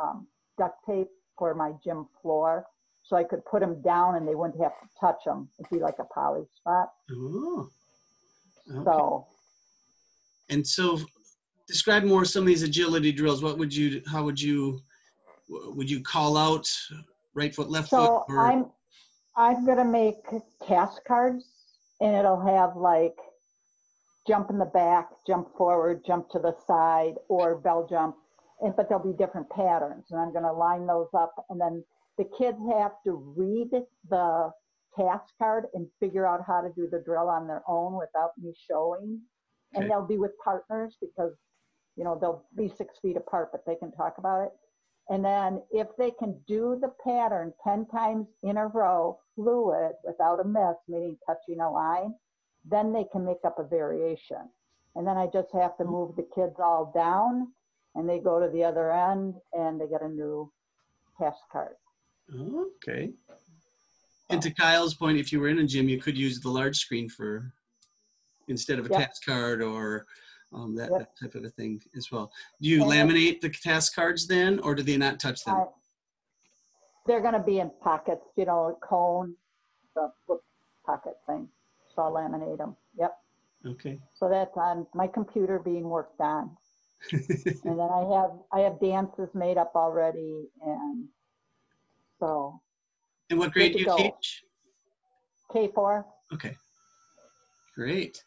um, 0.00 0.26
duct 0.58 0.76
tape 0.86 1.08
for 1.38 1.54
my 1.54 1.72
gym 1.82 2.06
floor. 2.22 2.66
So 3.02 3.16
I 3.16 3.24
could 3.24 3.44
put 3.44 3.60
them 3.60 3.82
down 3.82 4.14
and 4.14 4.26
they 4.26 4.34
wouldn't 4.34 4.60
have 4.62 4.72
to 4.80 4.88
touch 4.98 5.24
them. 5.26 5.48
It'd 5.58 5.70
be 5.70 5.78
like 5.78 5.98
a 5.98 6.04
poly 6.04 6.44
spot. 6.56 6.90
oh. 7.12 7.68
Okay. 8.70 8.82
So, 8.84 9.26
And 10.48 10.66
so, 10.66 10.98
describe 11.68 12.04
more 12.04 12.24
some 12.24 12.44
of 12.44 12.46
these 12.46 12.62
agility 12.62 13.12
drills. 13.12 13.42
What 13.42 13.58
would 13.58 13.74
you? 13.74 14.00
How 14.06 14.24
would 14.24 14.40
you? 14.40 14.80
Would 15.50 15.90
you 15.90 16.00
call 16.00 16.38
out 16.38 16.66
right 17.34 17.54
foot, 17.54 17.70
left 17.70 17.88
so 17.88 18.24
foot? 18.26 18.34
Or, 18.34 18.40
I'm, 18.40 18.66
I'm 19.36 19.66
gonna 19.66 19.84
make 19.84 20.16
task 20.66 21.02
cards 21.06 21.44
and 22.00 22.14
it'll 22.14 22.40
have 22.40 22.76
like 22.76 23.16
jump 24.26 24.50
in 24.50 24.58
the 24.58 24.64
back, 24.64 25.10
jump 25.26 25.48
forward, 25.56 26.02
jump 26.06 26.30
to 26.30 26.38
the 26.38 26.54
side, 26.66 27.14
or 27.28 27.56
bell 27.56 27.86
jump. 27.88 28.16
And, 28.60 28.74
but 28.76 28.88
there'll 28.88 29.04
be 29.04 29.16
different 29.16 29.50
patterns 29.50 30.06
and 30.10 30.20
I'm 30.20 30.32
gonna 30.32 30.52
line 30.52 30.86
those 30.86 31.08
up 31.14 31.34
and 31.50 31.60
then 31.60 31.84
the 32.16 32.24
kids 32.38 32.58
have 32.78 32.92
to 33.04 33.34
read 33.36 33.70
the 34.08 34.50
task 34.96 35.24
card 35.38 35.64
and 35.74 35.88
figure 36.00 36.26
out 36.26 36.40
how 36.46 36.60
to 36.60 36.70
do 36.76 36.88
the 36.90 37.02
drill 37.04 37.28
on 37.28 37.46
their 37.46 37.62
own 37.68 37.94
without 37.98 38.30
me 38.40 38.52
showing. 38.70 39.20
Okay. 39.74 39.82
And 39.82 39.90
they'll 39.90 40.06
be 40.06 40.18
with 40.18 40.32
partners 40.42 40.96
because, 41.00 41.32
you 41.96 42.04
know, 42.04 42.16
they'll 42.20 42.44
be 42.56 42.68
six 42.68 42.98
feet 43.02 43.16
apart, 43.16 43.48
but 43.50 43.62
they 43.66 43.74
can 43.74 43.90
talk 43.92 44.14
about 44.18 44.44
it. 44.44 44.50
And 45.10 45.24
then 45.24 45.62
if 45.70 45.88
they 45.98 46.10
can 46.12 46.40
do 46.48 46.78
the 46.80 46.92
pattern 47.04 47.52
10 47.62 47.86
times 47.86 48.26
in 48.42 48.56
a 48.56 48.66
row, 48.68 49.18
fluid, 49.34 49.92
without 50.02 50.40
a 50.40 50.44
miss, 50.44 50.76
meaning 50.88 51.18
touching 51.26 51.60
a 51.60 51.70
line, 51.70 52.14
then 52.64 52.92
they 52.92 53.04
can 53.12 53.24
make 53.24 53.44
up 53.44 53.58
a 53.58 53.64
variation. 53.64 54.48
And 54.94 55.06
then 55.06 55.16
I 55.18 55.26
just 55.26 55.48
have 55.52 55.76
to 55.78 55.84
move 55.84 56.16
the 56.16 56.26
kids 56.34 56.54
all 56.58 56.90
down 56.94 57.52
and 57.94 58.08
they 58.08 58.18
go 58.18 58.40
to 58.40 58.48
the 58.48 58.64
other 58.64 58.92
end 58.92 59.34
and 59.52 59.80
they 59.80 59.86
get 59.88 60.02
a 60.02 60.08
new 60.08 60.50
task 61.18 61.38
card. 61.52 61.74
okay. 62.32 63.12
And 64.30 64.40
to 64.40 64.50
Kyle's 64.50 64.94
point, 64.94 65.18
if 65.18 65.32
you 65.32 65.40
were 65.40 65.48
in 65.48 65.58
a 65.58 65.66
gym, 65.66 65.88
you 65.88 66.00
could 66.00 66.16
use 66.16 66.40
the 66.40 66.48
large 66.48 66.76
screen 66.76 67.08
for 67.08 67.52
instead 68.48 68.78
of 68.78 68.86
a 68.86 68.88
Yep. 68.88 68.98
task 69.00 69.24
card 69.24 69.62
or 69.62 70.06
um, 70.54 70.74
that, 70.76 70.90
Yep. 70.90 70.98
that 70.98 71.16
type 71.20 71.34
of 71.34 71.44
a 71.44 71.50
thing 71.50 71.82
as 71.96 72.10
well. 72.10 72.32
Do 72.60 72.68
you 72.68 72.82
And- 72.82 72.90
laminate 73.10 73.40
the 73.40 73.50
task 73.50 73.94
cards 73.94 74.26
then, 74.26 74.60
or 74.60 74.74
do 74.74 74.82
they 74.82 74.96
not 74.96 75.20
touch 75.20 75.44
them? 75.44 75.56
I- 75.56 75.66
They're 77.06 77.20
gonna 77.20 77.42
be 77.42 77.58
in 77.60 77.70
pockets, 77.82 78.24
you 78.36 78.46
know, 78.46 78.66
a 78.68 78.74
cone, 78.76 79.36
the 79.94 80.10
pocket 80.86 81.18
thing. 81.26 81.50
So 81.94 82.02
I'll 82.02 82.12
laminate 82.12 82.56
them. 82.58 82.76
Yep. 82.94 83.18
Okay. 83.66 84.00
So 84.14 84.28
that's 84.28 84.56
on 84.56 84.86
my 84.94 85.06
computer 85.06 85.58
being 85.58 85.88
worked 85.88 86.20
on. 86.20 86.56
And 87.12 87.78
then 87.78 87.80
I 87.80 88.04
have, 88.14 88.38
I 88.52 88.60
have 88.60 88.80
dances 88.80 89.28
made 89.34 89.58
up 89.58 89.72
already 89.74 90.48
and 90.62 91.06
so 92.18 92.62
and 93.28 93.38
what 93.38 93.52
grade 93.52 93.74
do 93.74 93.80
you 93.80 93.84
go. 93.84 93.96
teach? 93.98 94.44
K4, 95.50 96.04
Okay. 96.32 96.56
Great. 97.74 98.24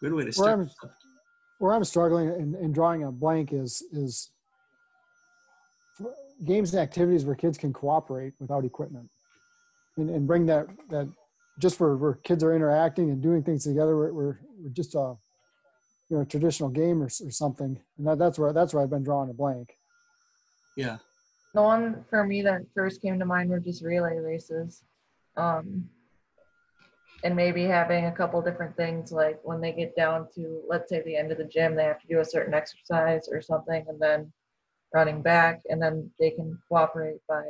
Good 0.00 0.12
way 0.12 0.24
to 0.24 0.26
Where 0.26 0.32
start. 0.32 0.60
I'm, 0.60 0.90
where 1.58 1.74
I'm 1.74 1.84
struggling 1.84 2.28
in, 2.28 2.54
in 2.54 2.72
drawing 2.72 3.04
a 3.04 3.10
blank 3.10 3.52
is 3.52 3.82
is 3.92 4.30
games 6.44 6.72
and 6.72 6.80
activities 6.80 7.24
where 7.24 7.34
kids 7.34 7.58
can 7.58 7.72
cooperate 7.72 8.32
without 8.38 8.64
equipment, 8.64 9.10
and, 9.96 10.08
and 10.10 10.26
bring 10.26 10.46
that 10.46 10.66
that 10.90 11.08
just 11.58 11.80
where, 11.80 11.96
where 11.96 12.14
kids 12.14 12.44
are 12.44 12.54
interacting 12.54 13.10
and 13.10 13.20
doing 13.20 13.42
things 13.42 13.64
together. 13.64 13.96
We're, 13.96 14.12
we're, 14.12 14.38
we're 14.60 14.70
just 14.72 14.94
a 14.94 15.16
you 16.08 16.18
know 16.18 16.24
traditional 16.24 16.70
game 16.70 17.02
or, 17.02 17.06
or 17.06 17.30
something, 17.30 17.80
and 17.98 18.06
that, 18.06 18.18
that's 18.18 18.38
where 18.38 18.52
that's 18.52 18.72
where 18.72 18.82
I've 18.82 18.90
been 18.90 19.02
drawing 19.02 19.30
a 19.30 19.34
blank. 19.34 19.74
Yeah. 20.76 20.98
The 21.54 21.62
one 21.62 22.04
for 22.08 22.24
me 22.24 22.42
that 22.42 22.62
first 22.74 23.02
came 23.02 23.18
to 23.18 23.24
mind 23.24 23.50
were 23.50 23.58
just 23.58 23.82
relay 23.82 24.18
races. 24.18 24.84
Um, 25.36 25.88
and 27.24 27.34
maybe 27.34 27.64
having 27.64 28.06
a 28.06 28.12
couple 28.12 28.40
different 28.40 28.76
things 28.76 29.10
like 29.10 29.40
when 29.42 29.60
they 29.60 29.72
get 29.72 29.96
down 29.96 30.28
to, 30.34 30.62
let's 30.68 30.88
say, 30.88 31.02
the 31.02 31.16
end 31.16 31.32
of 31.32 31.38
the 31.38 31.44
gym, 31.44 31.74
they 31.74 31.84
have 31.84 32.00
to 32.00 32.06
do 32.06 32.20
a 32.20 32.24
certain 32.24 32.54
exercise 32.54 33.28
or 33.30 33.40
something, 33.42 33.84
and 33.88 34.00
then 34.00 34.32
running 34.94 35.20
back, 35.20 35.60
and 35.68 35.82
then 35.82 36.10
they 36.18 36.30
can 36.30 36.56
cooperate 36.68 37.20
by 37.28 37.42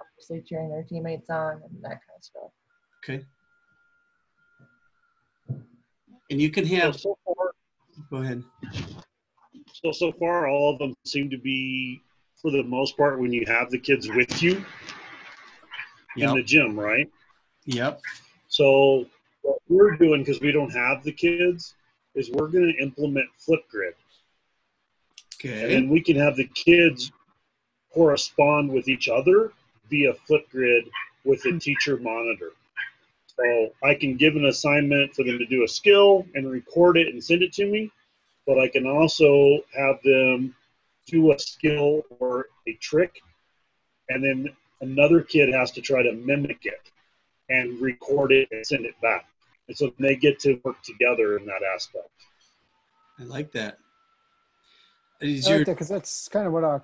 obviously 0.00 0.42
cheering 0.46 0.70
their 0.70 0.82
teammates 0.82 1.30
on 1.30 1.54
and 1.54 1.82
that 1.82 1.88
kind 1.88 2.16
of 2.16 2.24
stuff. 2.24 2.50
Okay. 3.02 3.24
And 6.30 6.40
you 6.40 6.50
can 6.50 6.66
have. 6.66 6.96
so 6.98 7.18
far, 7.24 7.52
Go 8.10 8.16
ahead. 8.18 8.42
so 9.72 9.92
so 9.92 10.12
far, 10.12 10.48
all 10.48 10.72
of 10.72 10.78
them 10.78 10.94
seem 11.04 11.30
to 11.30 11.38
be, 11.38 12.02
for 12.40 12.50
the 12.50 12.62
most 12.62 12.96
part, 12.96 13.20
when 13.20 13.32
you 13.32 13.44
have 13.46 13.70
the 13.70 13.78
kids 13.78 14.08
with 14.08 14.42
you 14.42 14.64
in 16.16 16.34
the 16.34 16.42
gym, 16.42 16.78
right? 16.78 17.10
Yep. 17.66 18.00
So 18.48 19.06
what 19.44 19.58
we're 19.68 19.96
doing, 19.96 20.22
because 20.22 20.40
we 20.40 20.50
don't 20.50 20.72
have 20.72 21.04
the 21.04 21.12
kids, 21.12 21.74
is 22.14 22.30
we're 22.30 22.48
going 22.48 22.72
to 22.72 22.82
implement 22.82 23.28
Flipgrid, 23.38 23.94
and 25.44 25.54
Okay. 25.54 25.74
then 25.74 25.88
we 25.88 26.00
can 26.00 26.16
have 26.16 26.36
the 26.36 26.46
kids 26.46 27.12
correspond 27.92 28.70
with 28.70 28.88
each 28.88 29.08
other 29.08 29.52
via 29.90 30.14
Flipgrid 30.28 30.88
with 31.24 31.44
a 31.44 31.58
teacher 31.58 31.96
monitor. 31.98 32.52
So 33.36 33.72
I 33.82 33.94
can 33.94 34.16
give 34.16 34.36
an 34.36 34.46
assignment 34.46 35.14
for 35.14 35.24
them 35.24 35.38
to 35.38 35.46
do 35.46 35.64
a 35.64 35.68
skill 35.68 36.24
and 36.34 36.50
record 36.50 36.96
it 36.96 37.08
and 37.08 37.22
send 37.22 37.42
it 37.42 37.52
to 37.54 37.66
me, 37.66 37.90
but 38.46 38.58
I 38.58 38.68
can 38.68 38.86
also 38.86 39.58
have 39.76 40.00
them 40.02 40.54
do 41.06 41.32
a 41.32 41.38
skill 41.38 42.02
or 42.18 42.46
a 42.66 42.72
trick, 42.74 43.20
and 44.08 44.24
then 44.24 44.48
another 44.80 45.20
kid 45.20 45.52
has 45.52 45.70
to 45.72 45.80
try 45.82 46.02
to 46.02 46.12
mimic 46.12 46.64
it 46.64 46.90
and 47.50 47.78
record 47.80 48.32
it 48.32 48.48
and 48.50 48.66
send 48.66 48.86
it 48.86 48.98
back. 49.02 49.26
And 49.68 49.76
so 49.76 49.92
they 49.98 50.16
get 50.16 50.38
to 50.40 50.60
work 50.64 50.82
together 50.82 51.38
in 51.38 51.46
that 51.46 51.62
aspect. 51.74 52.08
I 53.18 53.24
like 53.24 53.52
that. 53.52 53.78
Is 55.20 55.46
I 55.46 55.50
your, 55.50 55.58
like 55.58 55.66
that 55.66 55.72
because 55.74 55.88
that's 55.88 56.28
kind 56.28 56.46
of 56.46 56.52
what 56.52 56.64
uh, 56.64 56.80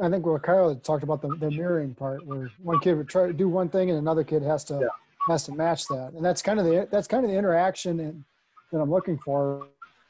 I 0.00 0.08
think 0.10 0.26
what 0.26 0.42
Kyle 0.42 0.70
had 0.70 0.82
talked 0.82 1.04
about 1.04 1.22
the, 1.22 1.28
the 1.36 1.50
mirroring 1.50 1.94
part, 1.94 2.24
where 2.26 2.50
one 2.62 2.80
kid 2.80 2.94
would 2.96 3.08
try 3.08 3.26
to 3.26 3.32
do 3.32 3.48
one 3.48 3.68
thing 3.68 3.90
and 3.90 3.98
another 3.98 4.24
kid 4.24 4.42
has 4.42 4.64
to 4.64 4.74
Yeah. 4.80 4.88
has 5.28 5.44
to 5.44 5.52
match 5.52 5.86
that, 5.88 6.12
and 6.14 6.24
that's 6.24 6.42
kind 6.42 6.58
of 6.58 6.64
the 6.66 6.88
that's 6.90 7.06
kind 7.06 7.24
of 7.24 7.30
the 7.30 7.36
interaction 7.36 8.00
and, 8.00 8.24
that 8.72 8.80
I'm 8.80 8.90
looking 8.90 9.16
for 9.18 9.68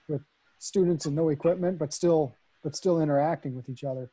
with 0.08 0.22
students 0.58 1.04
and 1.04 1.14
no 1.14 1.28
equipment, 1.28 1.78
but 1.78 1.92
still 1.92 2.34
but 2.64 2.74
still 2.74 3.02
interacting 3.02 3.54
with 3.54 3.68
each 3.68 3.84
other. 3.84 4.10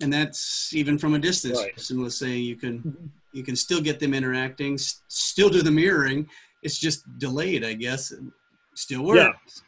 and 0.00 0.12
that's 0.12 0.74
even 0.74 0.98
from 0.98 1.14
a 1.14 1.18
distance. 1.20 1.60
Right. 1.60 1.78
Some 1.80 1.98
will 1.98 2.10
say 2.10 2.36
you 2.36 2.56
can 2.56 2.80
Mhm. 2.82 3.08
you 3.32 3.44
can 3.44 3.54
still 3.56 3.80
get 3.80 4.00
them 4.00 4.12
interacting, 4.14 4.74
s- 4.74 5.02
still 5.08 5.48
do 5.50 5.62
the 5.62 5.70
mirroring. 5.70 6.28
It's 6.64 6.78
just 6.78 7.04
delayed, 7.18 7.62
I 7.64 7.74
guess. 7.74 8.10
It 8.10 8.20
Still 8.74 9.04
works. 9.04 9.62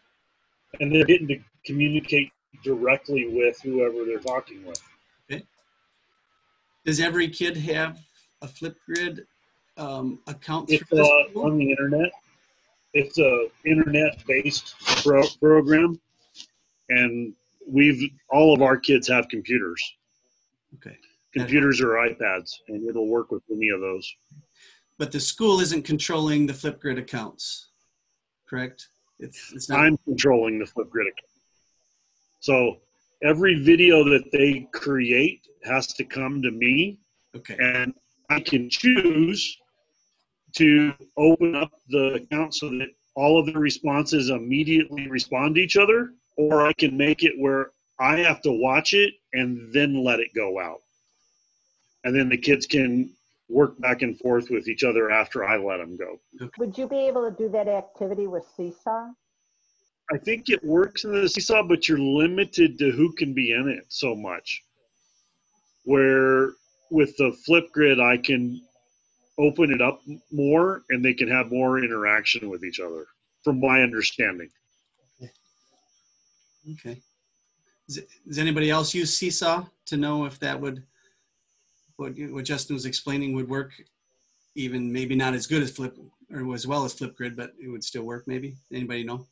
Yeah. 0.74 0.78
and 0.80 0.92
they're 0.92 1.04
getting 1.04 1.28
to 1.28 1.38
communicate 1.64 2.30
directly 2.64 3.28
with 3.28 3.60
whoever 3.62 4.04
they're 4.04 4.18
talking 4.18 4.64
with. 4.66 4.82
Okay. 5.30 5.44
Does 6.84 6.98
every 6.98 7.28
kid 7.28 7.56
have 7.58 8.00
a 8.42 8.48
Flipgrid 8.48 9.20
um, 9.76 10.18
account 10.26 10.70
It's 10.70 10.90
uh, 10.92 11.38
on 11.38 11.56
the 11.58 11.70
internet. 11.70 12.10
It's 12.94 13.16
a 13.18 13.46
internet-based 13.64 14.74
pro- 15.04 15.28
program, 15.40 16.00
and 16.88 17.32
we've 17.68 18.10
all 18.30 18.54
of 18.54 18.62
our 18.62 18.76
kids 18.78 19.06
have 19.06 19.28
computers, 19.28 19.80
Okay. 20.76 20.96
computers 21.32 21.80
or 21.80 21.90
iPads, 21.90 22.54
and 22.68 22.88
it'll 22.88 23.06
work 23.06 23.30
with 23.30 23.42
any 23.52 23.68
of 23.68 23.80
those. 23.80 24.10
But 24.98 25.12
the 25.12 25.20
school 25.20 25.60
isn't 25.60 25.82
controlling 25.84 26.46
the 26.46 26.52
Flipgrid 26.52 26.98
accounts, 26.98 27.68
correct? 28.48 28.88
It's, 29.18 29.52
it's 29.54 29.68
not. 29.68 29.80
I'm 29.80 29.98
controlling 30.04 30.58
the 30.58 30.64
Flipgrid 30.64 31.02
account. 31.02 31.32
So 32.40 32.78
every 33.22 33.62
video 33.62 34.04
that 34.04 34.30
they 34.32 34.68
create 34.72 35.46
has 35.64 35.86
to 35.94 36.04
come 36.04 36.42
to 36.42 36.50
me, 36.50 36.98
Okay. 37.34 37.56
and 37.58 37.92
I 38.30 38.40
can 38.40 38.70
choose 38.70 39.58
to 40.56 40.94
open 41.18 41.54
up 41.54 41.70
the 41.88 42.14
account 42.14 42.54
so 42.54 42.70
that 42.70 42.88
all 43.14 43.38
of 43.38 43.46
the 43.46 43.58
responses 43.58 44.30
immediately 44.30 45.08
respond 45.08 45.56
to 45.56 45.60
each 45.60 45.76
other, 45.76 46.12
or 46.36 46.66
I 46.66 46.72
can 46.72 46.96
make 46.96 47.22
it 47.22 47.32
where 47.38 47.72
I 47.98 48.18
have 48.18 48.40
to 48.42 48.52
watch 48.52 48.94
it 48.94 49.14
and 49.32 49.72
then 49.72 50.02
let 50.02 50.20
it 50.20 50.28
go 50.34 50.60
out. 50.60 50.80
And 52.04 52.14
then 52.14 52.28
the 52.28 52.36
kids 52.38 52.66
can 52.66 53.10
work 53.48 53.78
back 53.80 54.02
and 54.02 54.18
forth 54.18 54.50
with 54.50 54.68
each 54.68 54.84
other 54.84 55.10
after 55.10 55.44
I 55.44 55.56
let 55.56 55.78
them 55.78 55.96
go. 55.96 56.20
Would 56.58 56.76
you 56.76 56.88
be 56.88 57.06
able 57.06 57.30
to 57.30 57.36
do 57.36 57.48
that 57.50 57.68
activity 57.68 58.26
with 58.26 58.44
Seesaw? 58.56 59.10
I 60.12 60.18
think 60.18 60.48
it 60.48 60.64
works 60.64 61.04
in 61.04 61.12
the 61.12 61.28
seesaw, 61.28 61.64
but 61.64 61.88
you're 61.88 61.98
limited 61.98 62.78
to 62.78 62.92
who 62.92 63.12
can 63.12 63.34
be 63.34 63.52
in 63.52 63.68
it 63.68 63.86
so 63.88 64.14
much. 64.14 64.62
Where 65.84 66.52
with 66.90 67.16
the 67.16 67.36
Flipgrid, 67.48 68.00
I 68.00 68.16
can 68.16 68.60
open 69.38 69.72
it 69.72 69.82
up 69.82 70.00
more 70.30 70.82
and 70.90 71.04
they 71.04 71.14
can 71.14 71.28
have 71.28 71.50
more 71.50 71.78
interaction 71.78 72.48
with 72.48 72.64
each 72.64 72.80
other, 72.80 73.06
from 73.42 73.60
my 73.60 73.82
understanding. 73.82 74.48
Okay. 76.72 77.00
Does, 77.88 78.00
does 78.26 78.38
anybody 78.38 78.70
else 78.70 78.94
use 78.94 79.16
Seesaw 79.16 79.64
to 79.86 79.96
know 79.96 80.24
if 80.24 80.38
that 80.40 80.60
would, 80.60 80.82
what, 81.96 82.12
what 82.16 82.44
Justin 82.44 82.74
was 82.74 82.86
explaining 82.86 83.34
would 83.34 83.48
work? 83.48 83.72
Even 84.54 84.92
maybe 84.92 85.14
not 85.14 85.34
as 85.34 85.46
good 85.46 85.62
as 85.62 85.70
Flip 85.70 85.96
or 86.32 86.54
as 86.54 86.66
well 86.66 86.84
as 86.84 86.94
Flipgrid, 86.94 87.36
but 87.36 87.52
it 87.60 87.68
would 87.68 87.84
still 87.84 88.02
work 88.02 88.24
maybe? 88.26 88.56
Anybody 88.72 89.04
know? 89.04 89.26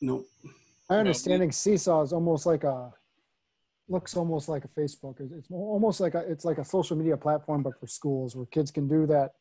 No. 0.00 0.24
My 0.88 0.98
understanding 0.98 1.52
Seesaw 1.52 2.02
is 2.02 2.12
almost 2.12 2.46
like 2.46 2.64
a 2.64 2.92
looks 3.88 4.16
almost 4.16 4.48
like 4.48 4.64
a 4.64 4.68
Facebook. 4.68 5.20
It's 5.20 5.32
it's 5.32 5.50
almost 5.50 6.00
like 6.00 6.14
a 6.14 6.20
it's 6.20 6.44
like 6.44 6.58
a 6.58 6.64
social 6.64 6.96
media 6.96 7.16
platform, 7.16 7.62
but 7.62 7.78
for 7.78 7.86
schools 7.86 8.34
where 8.34 8.46
kids 8.46 8.70
can 8.70 8.88
do 8.88 9.06
that 9.06 9.32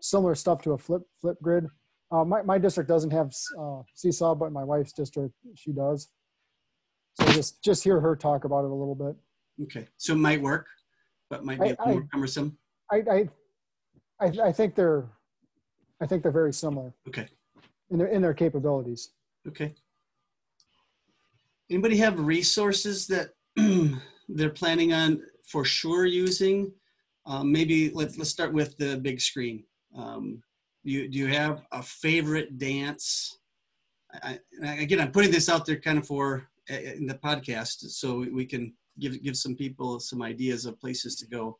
similar 0.00 0.34
stuff 0.34 0.62
to 0.62 0.72
a 0.72 0.78
flip 0.78 1.02
flip 1.20 1.36
grid. 1.42 1.66
Uh, 2.10 2.24
my 2.24 2.42
my 2.42 2.58
district 2.58 2.88
doesn't 2.88 3.10
have 3.10 3.32
uh, 3.58 3.82
Seesaw, 3.94 4.34
but 4.34 4.52
my 4.52 4.64
wife's 4.64 4.92
district 4.92 5.34
she 5.54 5.72
does. 5.72 6.08
So 7.14 7.26
just 7.28 7.62
just 7.62 7.84
hear 7.84 8.00
her 8.00 8.16
talk 8.16 8.44
about 8.44 8.64
it 8.64 8.70
a 8.70 8.74
little 8.74 8.94
bit. 8.94 9.16
Okay. 9.62 9.86
So 9.96 10.12
it 10.12 10.16
might 10.18 10.40
work, 10.40 10.66
but 11.30 11.44
might 11.44 11.60
be 11.60 11.70
a 11.70 11.76
I- 11.80 11.92
more 11.92 12.06
cumbersome. 12.12 12.58
I 12.90 13.02
I 13.10 13.28
I, 14.20 14.26
I 14.48 14.52
think 14.52 14.74
they're 14.74 15.08
I 16.00 16.06
think 16.06 16.22
they're 16.22 16.32
very 16.32 16.52
similar 16.52 16.92
Okay. 17.08 17.28
in 17.90 17.98
their 17.98 18.08
in 18.08 18.22
their 18.22 18.34
capabilities. 18.34 19.10
Okay. 19.48 19.74
Anybody 21.70 21.96
have 21.96 22.20
resources 22.20 23.06
that 23.08 23.30
they're 24.28 24.50
planning 24.50 24.92
on 24.92 25.22
for 25.48 25.64
sure 25.64 26.06
using? 26.06 26.72
Um, 27.26 27.50
maybe 27.50 27.90
let's 27.90 28.16
let's 28.18 28.30
start 28.30 28.52
with 28.52 28.76
the 28.78 28.98
big 28.98 29.20
screen. 29.20 29.64
Um, 29.96 30.42
do 30.84 30.92
you 30.92 31.08
do 31.08 31.18
you 31.18 31.26
have 31.28 31.62
a 31.72 31.82
favorite 31.82 32.58
dance? 32.58 33.38
I, 34.22 34.38
I, 34.64 34.74
again, 34.76 35.00
I'm 35.00 35.10
putting 35.10 35.32
this 35.32 35.48
out 35.48 35.66
there 35.66 35.80
kind 35.80 35.98
of 35.98 36.06
for 36.06 36.48
uh, 36.70 36.74
in 36.74 37.06
the 37.06 37.14
podcast, 37.16 37.90
so 37.90 38.18
we 38.32 38.46
can 38.46 38.72
give 38.98 39.22
give 39.22 39.36
some 39.36 39.54
people 39.54 40.00
some 40.00 40.22
ideas 40.22 40.66
of 40.66 40.80
places 40.80 41.16
to 41.16 41.26
go. 41.26 41.58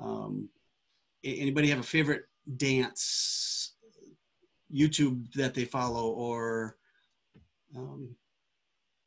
Um, 0.00 0.48
anybody 1.24 1.68
have 1.68 1.80
a 1.80 1.82
favorite 1.82 2.24
dance 2.56 3.74
YouTube 4.72 5.32
that 5.32 5.54
they 5.54 5.64
follow 5.64 6.10
or 6.10 6.76
um, 7.76 8.14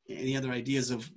any 0.10 0.36
other 0.36 0.52
ideas 0.52 0.92
of 0.92 1.10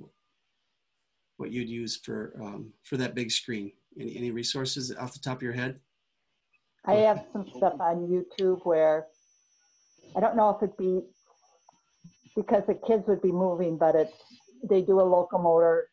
what 1.36 1.50
you'd 1.50 1.68
use 1.68 1.96
for 1.96 2.34
um, 2.40 2.72
for 2.82 2.96
that 2.96 3.14
big 3.14 3.30
screen? 3.30 3.72
Any 3.98 4.16
any 4.16 4.30
resources 4.30 4.94
off 4.94 5.12
the 5.12 5.18
top 5.18 5.38
of 5.38 5.42
your 5.42 5.52
head? 5.52 5.80
I 6.86 6.94
have 6.96 7.24
some 7.32 7.46
stuff 7.56 7.74
on 7.80 8.06
YouTube 8.08 8.60
where 8.64 9.06
I 10.14 10.20
don't 10.20 10.36
know 10.36 10.50
if 10.50 10.62
it'd 10.62 10.76
be 10.76 11.00
because 12.36 12.62
the 12.66 12.74
kids 12.74 13.04
would 13.08 13.22
be 13.22 13.32
moving, 13.32 13.78
but 13.78 13.94
it's 13.94 14.12
they 14.68 14.82
do 14.82 15.00
a 15.00 15.02
locomotor 15.02 15.88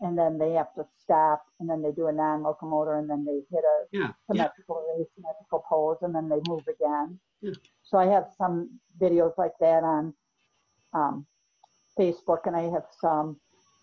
and 0.00 0.16
then 0.16 0.38
they 0.38 0.52
have 0.52 0.72
to 0.74 0.84
stop 1.02 1.44
and 1.58 1.68
then 1.68 1.82
they 1.82 1.92
do 1.92 2.06
a 2.06 2.12
non-locomotor 2.12 2.98
and 2.98 3.08
then 3.08 3.24
they 3.24 3.40
hit 3.54 3.64
a 3.64 3.84
Yeah, 3.92 4.00
yeah. 4.00 4.12
symmetrical 4.26 4.76
or 4.76 4.94
asymmetrical 4.94 5.64
pose 5.68 5.98
and 6.02 6.14
then 6.14 6.28
they 6.28 6.40
move 6.48 6.64
again. 6.68 7.18
Yeah. 7.42 7.52
So 7.82 7.98
I 7.98 8.06
have 8.06 8.28
some 8.38 8.80
videos 9.00 9.36
like 9.36 9.52
that 9.60 9.82
on 9.82 10.14
um, 10.94 11.26
Facebook 11.98 12.46
and 12.46 12.56
I 12.56 12.62
have 12.62 12.84
some 13.00 13.38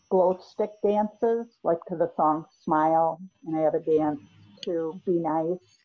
glow 0.10 0.39
stick 0.41 0.71
dances 0.84 1.58
like 1.63 1.80
to 1.89 1.95
the 1.95 2.10
song 2.15 2.45
Smile 2.63 3.19
and 3.45 3.56
I 3.56 3.62
have 3.62 3.73
a 3.75 3.80
dance 3.80 4.21
to 4.65 4.99
Be 5.06 5.19
Nice 5.19 5.80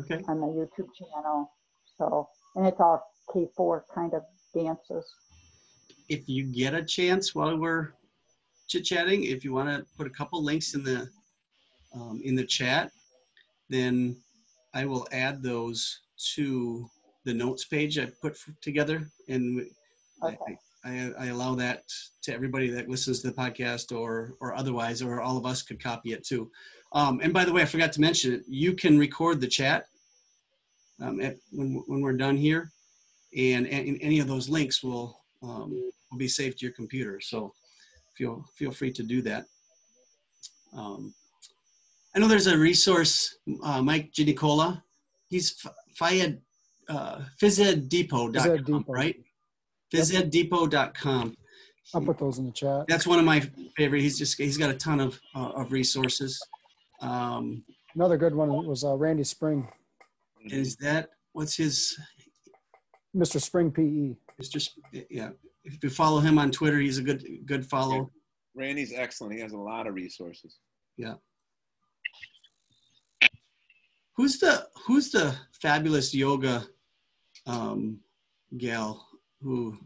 Okay. 0.00 0.22
on 0.28 0.38
my 0.40 0.46
YouTube 0.46 0.88
channel. 0.94 1.50
So, 1.98 2.28
and 2.54 2.66
it's 2.66 2.80
all 2.80 3.02
K4 3.34 3.82
kind 3.94 4.14
of 4.14 4.22
dances. 4.54 5.04
If 6.08 6.28
you 6.28 6.44
get 6.44 6.74
a 6.74 6.82
chance 6.84 7.34
while 7.34 7.56
we're 7.56 7.92
chit 8.70 8.84
chatting, 8.84 9.24
if 9.24 9.44
you 9.44 9.52
want 9.52 9.68
to 9.68 9.84
put 9.98 10.06
a 10.06 10.10
couple 10.10 10.42
links 10.42 10.74
in 10.74 10.84
the 10.84 11.08
um, 11.92 12.20
in 12.24 12.36
the 12.36 12.44
chat, 12.44 12.92
then 13.68 14.16
I 14.72 14.84
will 14.84 15.08
add 15.10 15.42
those 15.42 16.00
to 16.34 16.88
the 17.24 17.34
notes 17.34 17.64
page 17.64 17.98
I 17.98 18.06
put 18.22 18.32
f- 18.32 18.54
together, 18.62 19.10
and 19.28 19.66
I, 20.22 20.28
Okay. 20.28 20.56
I, 20.84 21.12
I 21.18 21.26
allow 21.26 21.54
that 21.56 21.82
to 22.22 22.32
everybody 22.32 22.70
that 22.70 22.88
listens 22.88 23.20
to 23.20 23.28
the 23.28 23.34
podcast 23.34 23.94
or 23.94 24.36
or 24.40 24.54
otherwise, 24.54 25.02
or 25.02 25.20
all 25.20 25.36
of 25.36 25.44
us 25.44 25.62
could 25.62 25.82
copy 25.82 26.12
it 26.12 26.24
too. 26.24 26.50
Um, 26.92 27.20
and 27.22 27.32
by 27.32 27.44
the 27.44 27.52
way, 27.52 27.62
I 27.62 27.66
forgot 27.66 27.92
to 27.94 28.00
mention 28.00 28.32
it. 28.34 28.42
You 28.46 28.74
can 28.74 28.98
record 28.98 29.40
the 29.40 29.48
chat 29.48 29.86
um, 31.02 31.20
at, 31.20 31.36
when 31.50 31.82
when 31.88 32.00
we're 32.02 32.16
done 32.16 32.36
here, 32.36 32.70
and, 33.36 33.66
and 33.66 33.98
any 34.00 34.20
of 34.20 34.28
those 34.28 34.48
links 34.48 34.82
will 34.82 35.18
um, 35.42 35.90
will 36.10 36.18
be 36.18 36.28
saved 36.28 36.58
to 36.58 36.66
your 36.66 36.74
computer. 36.74 37.20
So 37.20 37.52
feel 38.20 38.44
feel 38.54 38.70
free 38.70 38.92
to 38.92 39.02
do 39.02 39.22
that. 39.22 39.44
Um, 40.76 41.14
I 42.14 42.18
know 42.18 42.28
there's 42.28 42.46
a 42.48 42.58
resource, 42.58 43.38
uh, 43.62 43.80
Mike 43.82 44.12
Ginicola. 44.12 44.82
He's 45.28 45.54
F- 45.64 45.72
Fayed, 45.96 46.38
uh, 46.88 47.20
physEdDepot.com, 47.40 48.32
Phys 48.34 48.46
Ed 48.46 48.64
Depot. 48.66 48.84
right? 48.92 49.16
physEdDepot.com. 49.94 51.34
I'll 51.94 52.00
put 52.02 52.18
those 52.18 52.38
in 52.38 52.46
the 52.46 52.52
chat. 52.52 52.84
That's 52.88 53.06
one 53.06 53.18
of 53.18 53.24
my 53.24 53.40
favorite. 53.76 54.02
He's 54.02 54.18
just 54.18 54.36
he's 54.38 54.58
got 54.58 54.70
a 54.70 54.74
ton 54.74 55.00
of 55.00 55.18
uh, 55.34 55.50
of 55.60 55.72
resources. 55.72 56.40
Um, 57.00 57.64
Another 57.94 58.16
good 58.18 58.34
one 58.34 58.50
was 58.66 58.84
uh, 58.84 58.94
Randy 58.96 59.24
Spring, 59.24 59.66
is 60.44 60.76
that 60.76 61.08
what's 61.32 61.56
his 61.56 61.98
Mr. 63.16 63.40
Spring. 63.40 63.72
PE. 63.72 64.14
Mr. 64.40 64.60
Sp- 64.62 64.78
Yeah, 65.10 65.30
if 65.74 65.82
you 65.82 65.90
follow 65.90 66.20
him 66.20 66.38
on 66.38 66.50
Twitter, 66.50 66.78
he's 66.78 66.98
a 66.98 67.02
good 67.02 67.24
good 67.46 67.64
follow. 67.66 68.10
Randy's 68.54 68.92
excellent. 68.94 69.34
He 69.34 69.40
has 69.40 69.52
a 69.52 69.58
lot 69.58 69.86
of 69.86 69.94
resources. 69.94 70.58
Yeah. 70.96 71.14
Who's 74.16 74.38
the 74.38 74.66
Who's 74.86 75.10
the 75.10 75.34
fabulous 75.62 76.14
yoga 76.14 76.64
um, 77.46 78.00
gal 78.58 79.06
who 79.40 79.76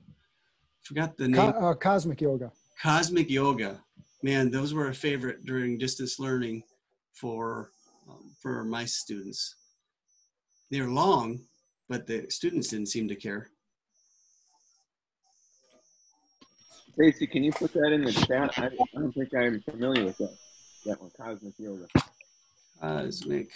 Forgot 0.82 1.16
the 1.16 1.24
Co- 1.32 1.50
name. 1.50 1.64
uh, 1.64 1.74
cosmic 1.74 2.20
yoga. 2.20 2.52
Cosmic 2.82 3.30
Yoga. 3.30 3.80
Man, 4.22 4.50
those 4.50 4.74
were 4.74 4.88
a 4.88 4.94
favorite 4.94 5.46
during 5.46 5.78
distance 5.78 6.18
learning 6.18 6.62
for 7.14 7.70
um, 8.08 8.34
for 8.40 8.64
my 8.64 8.84
students. 8.84 9.56
They're 10.70 10.88
long, 10.88 11.40
but 11.88 12.06
the 12.06 12.26
students 12.28 12.68
didn't 12.68 12.88
seem 12.88 13.08
to 13.08 13.14
care. 13.16 13.48
Stacy, 16.94 17.26
can 17.26 17.42
you 17.42 17.52
put 17.52 17.72
that 17.72 17.92
in 17.92 18.04
the 18.04 18.12
chat? 18.12 18.52
I, 18.56 18.66
I 18.66 18.70
don't 18.94 19.12
think 19.12 19.34
I'm 19.34 19.60
familiar 19.60 20.04
with 20.04 20.16
that. 20.18 20.36
That 20.86 21.00
one, 21.00 21.10
Cosmic 21.16 21.54
Yoga. 21.58 21.86
Cosmic, 22.80 23.50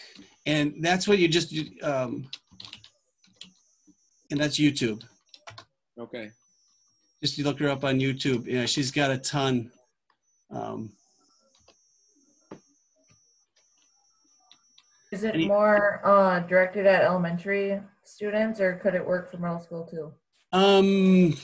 and 0.46 0.74
that's 0.80 1.06
what 1.06 1.18
you 1.18 1.28
just 1.28 1.54
um, 1.82 2.28
and 4.30 4.40
that's 4.40 4.58
YouTube. 4.58 5.04
Okay. 5.98 6.30
Just 7.20 7.38
you 7.38 7.44
look 7.44 7.58
her 7.60 7.68
up 7.68 7.84
on 7.84 8.00
YouTube. 8.00 8.46
Yeah, 8.46 8.66
she's 8.66 8.90
got 8.90 9.10
a 9.10 9.18
ton. 9.18 9.70
Um, 10.50 10.90
Is 15.10 15.24
it 15.24 15.38
more 15.46 16.00
uh, 16.04 16.40
directed 16.40 16.86
at 16.86 17.02
elementary 17.02 17.80
students 18.04 18.60
or 18.60 18.74
could 18.74 18.94
it 18.94 19.06
work 19.06 19.30
for 19.30 19.38
middle 19.38 19.58
school 19.58 19.84
too? 19.84 20.12
um, 20.52 21.34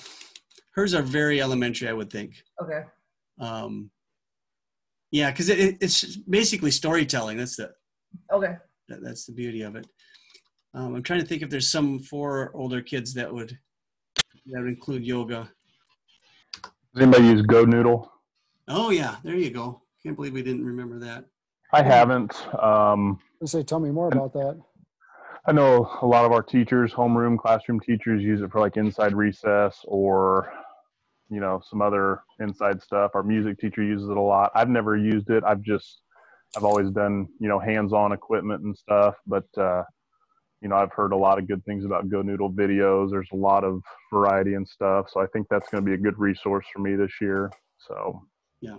hers 0.75 0.95
are 0.95 1.03
very 1.03 1.41
elementary, 1.41 1.89
I 1.89 1.93
would 1.93 2.11
think. 2.11 2.43
Okay. 2.63 2.83
Um, 3.41 3.91
yeah, 5.11 5.31
because 5.31 5.49
it, 5.49 5.59
it, 5.59 5.77
it's 5.81 6.17
basically 6.17 6.71
storytelling. 6.71 7.39
That's 7.39 7.57
the 7.57 7.73
Okay. 8.33 8.57
that, 8.89 9.03
that's 9.03 9.27
the 9.27 9.33
beauty 9.33 9.63
of 9.63 9.77
it. 9.77 9.87
Um, 10.75 10.95
I'm 10.97 11.03
trying 11.03 11.21
to 11.21 11.27
think 11.27 11.43
if 11.43 11.51
there's 11.51 11.71
some 11.71 12.01
for 12.01 12.51
older 12.55 12.83
kids 12.83 13.15
that 13.15 13.33
would 13.33 13.57
that 14.47 14.61
would 14.61 14.69
include 14.69 15.07
yoga. 15.07 15.49
Does 16.63 17.03
anybody 17.03 17.27
use 17.27 17.43
GoNoodle? 17.43 18.09
Oh 18.69 18.91
yeah, 18.91 19.17
there 19.25 19.37
you 19.37 19.51
go. 19.51 19.83
Can't 20.03 20.17
believe 20.17 20.33
we 20.33 20.43
didn't 20.43 20.65
remember 20.65 20.99
that. 20.99 21.25
I 21.73 21.83
haven't. 21.83 22.35
Um, 22.63 23.19
I 23.43 23.47
say, 23.47 23.63
tell 23.63 23.81
me 23.81 23.91
more 23.91 24.09
about 24.09 24.33
that. 24.35 24.61
I 25.47 25.53
know 25.53 25.91
a 26.03 26.07
lot 26.07 26.25
of 26.25 26.33
our 26.33 26.43
teachers, 26.43 26.93
homeroom, 26.93 27.39
classroom 27.39 27.81
teachers 27.81 28.23
use 28.23 28.41
it 28.41 28.51
for 28.51 28.61
like 28.61 28.77
inside 28.77 29.15
recess 29.15 29.81
or, 29.85 30.53
you 31.35 31.41
know, 31.41 31.61
some 31.69 31.83
other 31.83 32.23
inside 32.39 32.81
stuff. 32.81 33.11
Our 33.15 33.23
music 33.23 33.59
teacher 33.59 33.83
uses 33.83 34.09
it 34.09 34.17
a 34.17 34.21
lot. 34.21 34.53
I've 34.55 34.69
never 34.69 34.97
used 34.97 35.31
it. 35.31 35.43
I've 35.45 35.63
just, 35.63 36.03
I've 36.57 36.65
always 36.65 36.91
done, 36.91 37.27
you 37.41 37.49
know, 37.49 37.59
hands-on 37.59 38.13
equipment 38.13 38.63
and 38.63 38.77
stuff. 38.77 39.15
But, 39.27 39.47
uh, 39.59 39.83
you 40.63 40.69
know, 40.69 40.77
I've 40.77 40.93
heard 40.93 41.13
a 41.13 41.17
lot 41.17 41.39
of 41.39 41.49
good 41.49 41.65
things 41.65 41.85
about 41.85 42.09
GoNoodle 42.09 42.55
videos. 42.55 43.11
There's 43.11 43.29
a 43.33 43.37
lot 43.37 43.65
of 43.65 43.83
variety 44.13 44.55
and 44.55 44.67
stuff. 44.67 45.07
So 45.13 45.21
I 45.21 45.27
think 45.27 45.47
that's 45.51 45.69
going 45.69 45.85
to 45.85 45.89
be 45.91 45.95
a 45.95 45.99
good 45.99 46.19
resource 46.19 46.65
for 46.73 46.81
me 46.81 46.95
this 46.95 47.13
year. 47.21 47.51
So 47.79 48.23
yeah. 48.61 48.77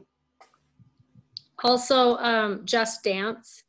Also, 1.64 2.18
um, 2.18 2.62
Just 2.66 3.04
Dance. 3.04 3.64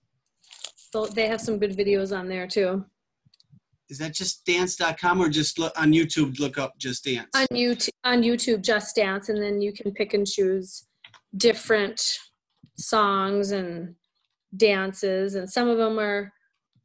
So 0.93 1.07
they 1.07 1.27
have 1.29 1.41
some 1.41 1.59
good 1.59 1.77
videos 1.77 2.17
on 2.17 2.29
there 2.29 2.47
too. 2.47 2.85
Is 3.89 3.99
that 3.99 4.15
just 4.15 4.45
dance.com 4.45 5.21
or 5.21 5.29
just 5.29 5.59
look 5.59 5.73
on 5.81 5.93
YouTube? 5.93 6.39
Look 6.41 6.59
up 6.59 6.77
just 6.79 7.05
dance. 7.05 7.29
On 7.35 7.47
YouTube, 7.53 7.91
on 8.05 8.23
YouTube, 8.23 8.63
Just 8.63 8.97
Dance, 8.97 9.29
and 9.29 9.41
then 9.41 9.61
you 9.61 9.73
can 9.73 9.93
pick 9.93 10.15
and 10.15 10.27
choose 10.27 10.87
different 11.37 12.03
songs 12.77 13.53
and 13.53 13.95
dances, 14.57 15.35
and 15.35 15.49
some 15.49 15.69
of 15.69 15.79
them 15.79 15.99
are 15.99 16.33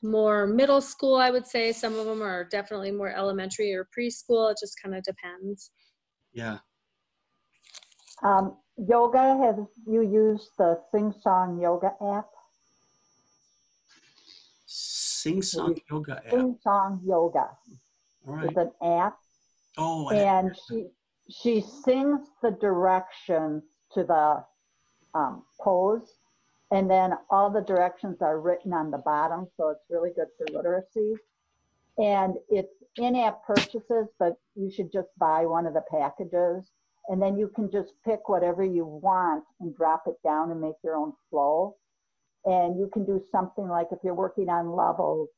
more 0.04 0.48
middle 0.48 0.82
school, 0.82 1.16
I 1.16 1.32
would 1.32 1.48
say. 1.48 1.72
Some 1.72 1.98
of 1.98 2.06
them 2.06 2.22
are 2.22 2.44
definitely 2.46 2.92
more 2.92 3.10
elementary 3.10 3.74
or 3.74 3.88
preschool. 3.98 4.52
It 4.52 4.58
just 4.60 4.80
kind 4.82 4.96
of 4.96 5.04
depends. 5.04 5.72
Yeah. 6.34 6.60
Um, 8.24 8.58
yoga, 8.78 9.38
have 9.44 9.66
you 9.88 10.02
used 10.02 10.50
the 10.58 10.80
Sing 10.92 11.14
Song 11.22 11.60
Yoga 11.60 11.94
app? 12.04 12.28
Sing 15.22 15.44
song 15.44 15.76
yoga 15.88 16.14
app. 16.14 16.32
Sing 16.32 16.58
Song 16.64 17.00
Yoga 17.06 17.52
All 18.28 18.34
right. 18.34 18.50
is 18.50 18.58
an 18.58 18.72
app, 18.82 19.20
Oh, 19.78 20.10
and 20.10 20.58
she 20.68 20.88
she 21.30 21.62
sings 21.62 22.22
the 22.42 22.50
directions 22.50 23.62
to 23.94 24.04
the 24.04 24.44
um, 25.14 25.44
pose, 25.60 26.16
and 26.72 26.90
then 26.90 27.14
all 27.30 27.52
the 27.52 27.62
directions 27.62 28.18
are 28.22 28.40
written 28.40 28.74
on 28.74 28.90
the 28.90 28.98
bottom, 28.98 29.48
so 29.58 29.70
it's 29.70 29.86
really 29.92 30.10
good 30.10 30.26
for 30.40 30.48
literacy. 30.52 31.14
And 32.00 32.38
it's 32.50 32.74
in-app 32.98 33.46
purchases, 33.46 34.08
but 34.18 34.38
you 34.56 34.72
should 34.72 34.92
just 34.92 35.10
buy 35.20 35.46
one 35.46 35.68
of 35.68 35.76
the 35.76 35.84
packages, 35.92 36.72
and 37.10 37.22
then 37.22 37.38
you 37.38 37.48
can 37.48 37.70
just 37.70 37.94
pick 38.04 38.28
whatever 38.28 38.64
you 38.64 38.86
want 38.86 39.44
and 39.60 39.76
drop 39.76 40.06
it 40.08 40.18
down 40.24 40.50
and 40.50 40.60
make 40.60 40.82
your 40.84 40.96
own 40.96 41.14
flow. 41.30 41.76
And 42.46 42.80
you 42.80 42.90
can 42.92 43.06
do 43.06 43.22
something 43.32 43.68
like 43.68 43.88
if 43.92 44.00
you're 44.04 44.16
working 44.16 44.50
on 44.50 44.76
levels, 44.76 45.30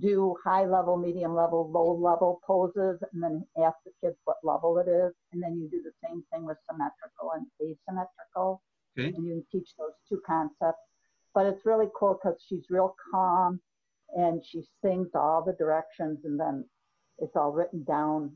do 0.00 0.36
high 0.44 0.64
level, 0.64 0.96
medium 0.96 1.34
level, 1.34 1.70
low 1.70 1.94
level 1.94 2.40
poses, 2.46 3.00
and 3.12 3.22
then 3.22 3.44
ask 3.62 3.76
the 3.84 3.92
kids 4.02 4.16
what 4.24 4.36
level 4.42 4.78
it 4.78 4.88
is. 4.88 5.12
And 5.32 5.42
then 5.42 5.58
you 5.58 5.68
do 5.70 5.82
the 5.82 5.92
same 6.06 6.22
thing 6.32 6.44
with 6.44 6.56
symmetrical 6.70 7.32
and 7.34 7.46
asymmetrical. 7.60 8.62
Okay. 8.98 9.14
And 9.14 9.26
you 9.26 9.44
teach 9.50 9.70
those 9.78 9.92
two 10.08 10.20
concepts. 10.26 10.82
But 11.34 11.46
it's 11.46 11.64
really 11.64 11.86
cool 11.98 12.18
because 12.22 12.42
she's 12.48 12.64
real 12.70 12.94
calm 13.12 13.60
and 14.16 14.42
she 14.44 14.62
sings 14.82 15.08
all 15.14 15.42
the 15.44 15.52
directions 15.52 16.20
and 16.24 16.38
then 16.38 16.64
it's 17.18 17.36
all 17.36 17.52
written 17.52 17.84
down 17.84 18.32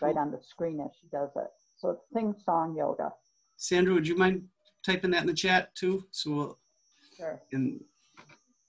right 0.00 0.16
on 0.16 0.30
the 0.30 0.40
screen 0.42 0.80
as 0.80 0.90
she 1.00 1.08
does 1.08 1.30
it. 1.36 1.50
So 1.76 1.90
it's 1.90 2.04
sing 2.12 2.34
song 2.44 2.76
yoga. 2.76 3.10
Sandra, 3.56 3.94
would 3.94 4.06
you 4.06 4.16
mind 4.16 4.44
typing 4.84 5.10
that 5.12 5.22
in 5.22 5.26
the 5.26 5.34
chat 5.34 5.74
too? 5.74 6.06
So 6.10 6.30
we'll 6.30 6.58
Sure. 7.16 7.40
and 7.52 7.80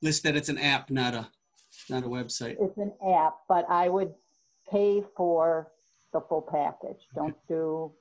list 0.02 0.24
that 0.24 0.36
it's 0.36 0.50
an 0.50 0.58
app, 0.58 0.90
not 0.90 1.14
a 1.14 1.28
not 1.90 2.04
a 2.04 2.08
website. 2.08 2.56
It's 2.60 2.78
an 2.78 2.94
app, 3.06 3.38
but 3.50 3.66
I 3.70 3.90
would 3.90 4.14
pay 4.72 5.04
for 5.16 5.72
the 6.14 6.22
full 6.22 6.42
package. 6.42 7.02
Don't 7.14 7.36
do 7.48 7.92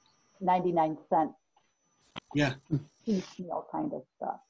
99 0.40 0.96
cent 1.10 1.32
Yeah, 2.34 2.54
piecemeal 3.04 3.66
kind 3.72 3.92
of 3.92 4.02
stuff. 4.16 4.40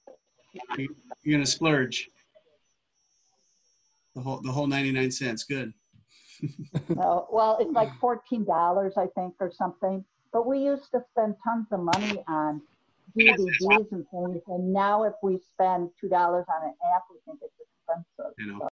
you're 1.22 1.37
gonna 1.38 1.46
splurge. 1.46 2.11
The 4.14 4.20
whole 4.20 4.40
the 4.42 4.52
whole 4.52 4.66
99 4.66 5.11
cents. 5.11 5.44
Good. 5.44 5.72
No, 6.90 7.26
well, 7.33 7.57
it's 7.61 7.70
like 7.72 7.88
$14, 8.00 8.98
I 8.98 9.07
think, 9.14 9.35
or 9.40 9.50
something. 9.57 10.04
But 10.33 10.46
we 10.46 10.59
used 10.59 10.90
to 10.90 11.02
spend 11.12 11.37
tons 11.42 11.68
of 11.70 11.80
money 11.80 12.22
on 12.28 12.61
DVDs 13.18 13.92
and 13.92 14.05
things. 14.11 14.42
And 14.48 14.72
now 14.72 15.05
if 15.05 15.14
we 15.22 15.38
spend 15.38 15.90
$2 16.03 16.12
on 16.12 16.42
an 16.62 16.74
app, 16.94 17.03
we 17.11 17.18
think 17.24 17.40
it's 17.42 17.55
expensive. 17.61 18.35
You 18.38 18.59
know. 18.59 18.68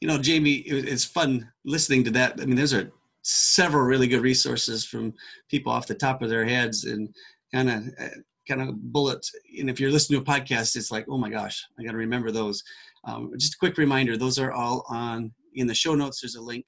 You 0.00 0.08
know, 0.08 0.18
Jamie, 0.18 0.56
it- 0.56 0.88
it's 0.88 1.04
fun 1.04 1.50
listening 1.64 2.04
to 2.04 2.10
that. 2.12 2.40
I 2.40 2.44
mean, 2.44 2.56
those 2.56 2.74
are 2.74 2.92
several 3.22 3.84
really 3.84 4.06
good 4.06 4.20
resources 4.20 4.84
from 4.84 5.14
people 5.48 5.72
off 5.72 5.86
the 5.86 5.94
top 5.94 6.20
of 6.20 6.28
their 6.28 6.44
heads 6.44 6.84
and 6.84 7.14
kind 7.52 7.70
of 7.70 7.84
kind 8.46 8.60
of 8.60 8.92
bullet. 8.92 9.26
And 9.58 9.70
if 9.70 9.80
you're 9.80 9.90
listening 9.90 10.22
to 10.22 10.30
a 10.30 10.34
podcast, 10.34 10.76
it's 10.76 10.90
like, 10.90 11.06
oh 11.08 11.16
my 11.16 11.30
gosh, 11.30 11.64
I 11.78 11.82
got 11.84 11.92
to 11.92 11.96
remember 11.96 12.30
those. 12.30 12.62
Um, 13.04 13.32
just 13.38 13.54
a 13.54 13.58
quick 13.58 13.78
reminder: 13.78 14.18
those 14.18 14.38
are 14.38 14.52
all 14.52 14.84
on 14.90 15.32
in 15.54 15.66
the 15.66 15.74
show 15.74 15.94
notes. 15.94 16.20
There's 16.20 16.34
a 16.34 16.42
link 16.42 16.66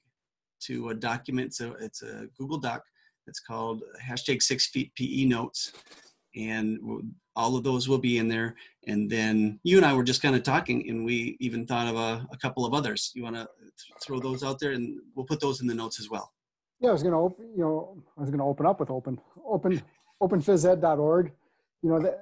to 0.60 0.90
a 0.90 0.94
document. 0.94 1.54
So 1.54 1.76
it's 1.80 2.02
a 2.02 2.26
Google 2.38 2.58
Doc. 2.58 2.82
It's 3.26 3.40
called 3.40 3.82
hashtag 4.02 4.42
Six 4.42 4.68
Feet 4.68 4.92
PE 4.94 5.24
Notes, 5.24 5.72
and 6.36 6.78
all 7.34 7.56
of 7.56 7.64
those 7.64 7.88
will 7.88 7.98
be 7.98 8.18
in 8.18 8.28
there. 8.28 8.54
And 8.86 9.10
then 9.10 9.58
you 9.64 9.76
and 9.78 9.86
I 9.86 9.94
were 9.94 10.04
just 10.04 10.22
kind 10.22 10.36
of 10.36 10.42
talking, 10.42 10.88
and 10.88 11.04
we 11.04 11.36
even 11.40 11.66
thought 11.66 11.88
of 11.88 11.96
a, 11.96 12.26
a 12.32 12.36
couple 12.36 12.64
of 12.64 12.72
others. 12.72 13.10
You 13.14 13.24
want 13.24 13.36
to 13.36 13.48
throw 14.02 14.20
those 14.20 14.44
out 14.44 14.60
there, 14.60 14.72
and 14.72 15.00
we'll 15.14 15.26
put 15.26 15.40
those 15.40 15.60
in 15.60 15.66
the 15.66 15.74
notes 15.74 15.98
as 15.98 16.08
well. 16.08 16.32
Yeah, 16.80 16.90
I 16.90 16.92
was 16.92 17.02
gonna 17.02 17.20
open, 17.20 17.46
you 17.56 17.62
know, 17.62 18.02
I 18.16 18.20
was 18.20 18.30
gonna 18.30 18.46
open 18.46 18.66
up 18.66 18.80
with 18.80 18.90
open, 18.90 19.18
open, 19.44 19.82
openphysed.org. 20.22 21.32
You 21.82 21.90
know, 21.90 22.14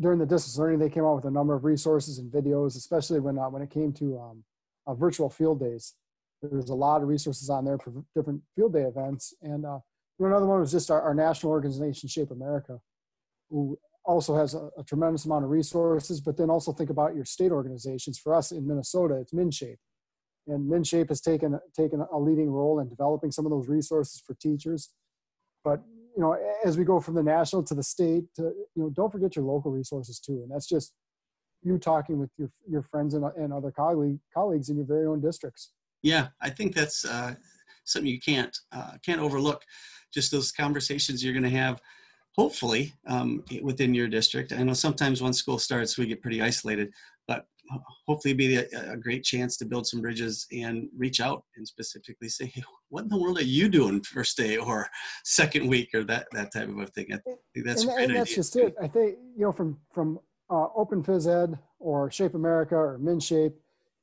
during 0.00 0.18
the 0.18 0.26
distance 0.26 0.56
learning, 0.56 0.78
they 0.78 0.88
came 0.88 1.04
out 1.04 1.16
with 1.16 1.24
a 1.26 1.30
number 1.30 1.54
of 1.54 1.64
resources 1.64 2.18
and 2.18 2.32
videos, 2.32 2.76
especially 2.76 3.20
when 3.20 3.38
uh, 3.38 3.48
when 3.50 3.62
it 3.62 3.70
came 3.70 3.92
to 3.94 4.18
um, 4.18 4.44
uh, 4.86 4.94
virtual 4.94 5.28
field 5.28 5.60
days. 5.60 5.94
There 6.42 6.50
was 6.50 6.70
a 6.70 6.74
lot 6.74 7.02
of 7.02 7.08
resources 7.08 7.50
on 7.50 7.64
there 7.64 7.78
for 7.78 7.92
different 8.14 8.42
field 8.54 8.72
day 8.72 8.82
events, 8.82 9.34
and 9.42 9.66
uh, 9.66 9.78
another 10.20 10.46
one 10.46 10.60
was 10.60 10.72
just 10.72 10.90
our, 10.90 11.02
our 11.02 11.14
national 11.14 11.52
organization, 11.52 12.08
Shape 12.08 12.30
America, 12.30 12.78
who 13.50 13.78
also 14.04 14.36
has 14.36 14.54
a, 14.54 14.70
a 14.78 14.84
tremendous 14.84 15.24
amount 15.24 15.44
of 15.44 15.50
resources. 15.50 16.20
But 16.20 16.36
then 16.36 16.50
also 16.50 16.72
think 16.72 16.90
about 16.90 17.14
your 17.14 17.24
state 17.24 17.50
organizations. 17.50 18.18
For 18.18 18.34
us 18.34 18.52
in 18.52 18.66
Minnesota, 18.66 19.16
it's 19.16 19.32
MinShape 19.32 19.78
and 20.48 20.70
MinShape 20.70 21.10
has 21.10 21.20
taken 21.20 21.58
taken 21.76 22.04
a 22.12 22.18
leading 22.18 22.50
role 22.50 22.80
in 22.80 22.88
developing 22.88 23.30
some 23.30 23.46
of 23.46 23.50
those 23.50 23.68
resources 23.68 24.22
for 24.26 24.34
teachers. 24.34 24.90
But 25.62 25.82
you 26.16 26.22
know, 26.22 26.36
as 26.64 26.76
we 26.76 26.84
go 26.84 26.98
from 26.98 27.14
the 27.14 27.22
national 27.22 27.62
to 27.64 27.74
the 27.74 27.82
state, 27.82 28.24
to, 28.36 28.42
you 28.74 28.82
know, 28.82 28.90
don't 28.90 29.12
forget 29.12 29.36
your 29.36 29.44
local 29.44 29.70
resources 29.70 30.18
too. 30.18 30.40
And 30.42 30.50
that's 30.50 30.66
just 30.66 30.92
you 31.62 31.78
talking 31.78 32.18
with 32.18 32.30
your 32.38 32.50
your 32.68 32.82
friends 32.82 33.14
and, 33.14 33.24
and 33.36 33.52
other 33.52 33.70
colleague, 33.70 34.18
colleagues 34.34 34.68
in 34.68 34.76
your 34.76 34.86
very 34.86 35.06
own 35.06 35.20
districts. 35.20 35.70
Yeah, 36.02 36.28
I 36.40 36.50
think 36.50 36.74
that's 36.74 37.04
uh, 37.04 37.34
something 37.84 38.10
you 38.10 38.20
can't 38.20 38.56
uh, 38.72 38.92
can't 39.04 39.20
overlook. 39.20 39.62
Just 40.12 40.30
those 40.30 40.52
conversations 40.52 41.22
you're 41.22 41.34
going 41.34 41.42
to 41.42 41.50
have, 41.50 41.80
hopefully, 42.36 42.94
um, 43.06 43.44
within 43.62 43.94
your 43.94 44.08
district. 44.08 44.52
I 44.52 44.62
know 44.62 44.72
sometimes 44.72 45.20
once 45.20 45.38
school 45.38 45.58
starts, 45.58 45.98
we 45.98 46.06
get 46.06 46.22
pretty 46.22 46.40
isolated, 46.40 46.92
but 47.26 47.46
hopefully, 48.06 48.32
it'd 48.32 48.38
be 48.38 48.56
a, 48.56 48.92
a 48.92 48.96
great 48.96 49.24
chance 49.24 49.56
to 49.58 49.66
build 49.66 49.86
some 49.86 50.00
bridges 50.00 50.46
and 50.52 50.88
reach 50.96 51.20
out 51.20 51.44
and 51.56 51.66
specifically 51.66 52.28
say, 52.28 52.46
"Hey, 52.46 52.62
what 52.88 53.02
in 53.02 53.08
the 53.08 53.18
world 53.18 53.38
are 53.38 53.44
you 53.44 53.68
doing 53.68 54.02
first 54.02 54.36
day 54.36 54.56
or 54.56 54.88
second 55.24 55.66
week 55.66 55.90
or 55.94 56.04
that 56.04 56.28
that 56.32 56.52
type 56.52 56.68
of 56.68 56.78
a 56.78 56.86
thing?" 56.86 57.06
I 57.12 57.18
think 57.18 57.66
that's 57.66 57.82
and, 57.82 57.90
a 57.90 57.94
great 57.94 58.04
and 58.04 58.16
that's 58.16 58.30
idea. 58.30 58.36
just 58.36 58.56
it. 58.56 58.74
I 58.80 58.86
think 58.86 59.16
you 59.36 59.44
know 59.44 59.52
from 59.52 59.78
from 59.92 60.20
uh, 60.50 60.68
Open 60.74 61.02
Phys 61.02 61.26
Ed 61.28 61.58
or 61.78 62.10
Shape 62.10 62.34
America 62.34 62.74
or 62.74 62.98
MinShape, 62.98 63.52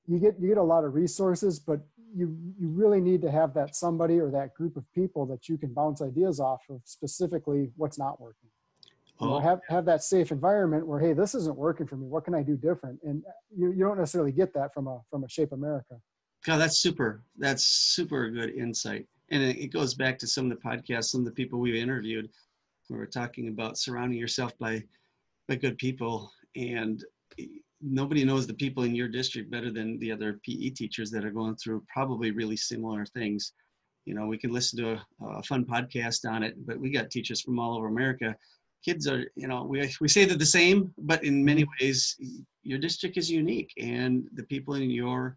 you 0.08 0.20
get 0.20 0.36
you 0.40 0.50
get 0.50 0.58
a 0.58 0.64
lot 0.64 0.84
of 0.84 0.94
resources, 0.94 1.60
but 1.60 1.80
you 2.16 2.38
you 2.60 2.68
really 2.70 3.02
need 3.02 3.22
to 3.22 3.32
have 3.32 3.54
that 3.54 3.76
somebody 3.76 4.20
or 4.20 4.32
that 4.32 4.54
group 4.54 4.78
of 4.78 4.84
people 4.94 5.26
that 5.26 5.50
you 5.50 5.58
can 5.58 5.74
bounce 5.74 6.02
ideas 6.02 6.40
off 6.40 6.62
of 6.70 6.82
specifically 6.86 7.72
what's 7.76 7.98
not 7.98 8.20
working. 8.20 8.50
You 9.20 9.28
know, 9.28 9.36
Oh, 9.36 9.40
have 9.40 9.62
have 9.70 9.86
that 9.86 10.04
safe 10.04 10.32
environment 10.32 10.88
where 10.88 11.00
hey, 11.00 11.14
this 11.14 11.36
isn't 11.36 11.56
working 11.56 11.88
for 11.88 11.96
me. 11.96 12.08
What 12.08 12.26
can 12.26 12.36
I 12.36 12.44
do 12.44 12.56
different? 12.56 13.00
And 13.04 13.24
you 13.56 13.72
you 13.72 13.84
don't 13.84 13.98
necessarily 13.98 14.32
get 14.32 14.54
that 14.54 14.74
from 14.74 14.88
a 14.88 15.02
from 15.10 15.24
a 15.24 15.30
Shape 15.30 15.52
America. 15.52 15.96
God, 16.46 16.58
that's 16.58 16.78
super. 16.78 17.24
That's 17.38 17.64
super 17.64 18.30
good 18.30 18.52
insight. 18.52 19.08
And 19.32 19.42
it 19.42 19.74
goes 19.74 19.96
back 19.96 20.20
to 20.20 20.28
some 20.28 20.52
of 20.52 20.58
the 20.58 20.64
podcasts, 20.64 21.06
some 21.06 21.22
of 21.22 21.26
the 21.26 21.32
people 21.32 21.60
we've 21.60 21.76
interviewed, 21.76 22.30
where 22.88 23.00
we're 23.00 23.08
talking 23.08 23.48
about 23.48 23.78
surrounding 23.78 24.20
yourself 24.20 24.58
by 24.60 24.84
by 25.48 25.56
good 25.56 25.78
people. 25.78 26.32
And 26.56 27.04
nobody 27.86 28.26
knows 28.26 28.48
the 28.48 28.54
people 28.54 28.84
in 28.84 28.96
your 28.96 29.08
district 29.08 29.52
better 29.52 29.72
than 29.72 30.00
the 30.00 30.12
other 30.12 30.40
PE 30.44 30.70
teachers 30.72 31.12
that 31.12 31.24
are 31.24 31.32
going 31.32 31.56
through 31.56 31.84
probably 31.88 32.32
really 32.32 32.58
similar 32.58 33.06
things. 33.06 33.54
You 34.06 34.16
know, 34.16 34.28
we 34.28 34.38
can 34.38 34.52
listen 34.52 34.84
to 34.84 34.94
a, 34.94 35.26
a 35.26 35.44
fun 35.44 35.66
podcast 35.66 36.30
on 36.30 36.44
it, 36.44 36.56
but 36.66 36.80
we 36.80 36.90
got 36.90 37.10
teachers 37.10 37.42
from 37.42 37.60
all 37.60 37.78
over 37.78 37.88
America. 37.88 38.36
Kids 38.84 39.08
are, 39.08 39.26
you 39.36 39.48
know, 39.48 39.64
we, 39.64 39.92
we 40.00 40.08
say 40.08 40.26
they're 40.26 40.38
the 40.38 40.46
same, 40.46 40.94
but 40.98 41.24
in 41.24 41.44
many 41.44 41.66
ways, 41.80 42.16
your 42.64 42.80
district 42.80 43.18
is 43.18 43.32
unique, 43.32 43.72
and 43.80 44.28
the 44.34 44.44
people 44.44 44.76
in 44.76 44.90
your 44.90 45.36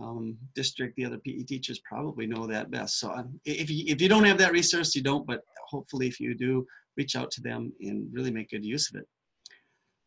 um, 0.00 0.36
district, 0.54 0.96
the 0.96 1.04
other 1.04 1.18
PE 1.18 1.42
teachers 1.44 1.80
probably 1.88 2.26
know 2.26 2.46
that 2.46 2.70
best. 2.70 2.98
So 2.98 3.10
um, 3.12 3.40
if 3.44 3.70
you, 3.70 3.84
if 3.86 4.00
you 4.00 4.08
don't 4.08 4.24
have 4.24 4.38
that 4.38 4.52
resource, 4.52 4.94
you 4.94 5.02
don't, 5.02 5.26
but 5.26 5.40
hopefully 5.68 6.06
if 6.06 6.20
you 6.20 6.34
do, 6.34 6.66
reach 6.96 7.16
out 7.16 7.30
to 7.32 7.40
them 7.40 7.72
and 7.80 8.08
really 8.12 8.30
make 8.30 8.50
good 8.50 8.64
use 8.64 8.90
of 8.90 9.00
it. 9.00 9.06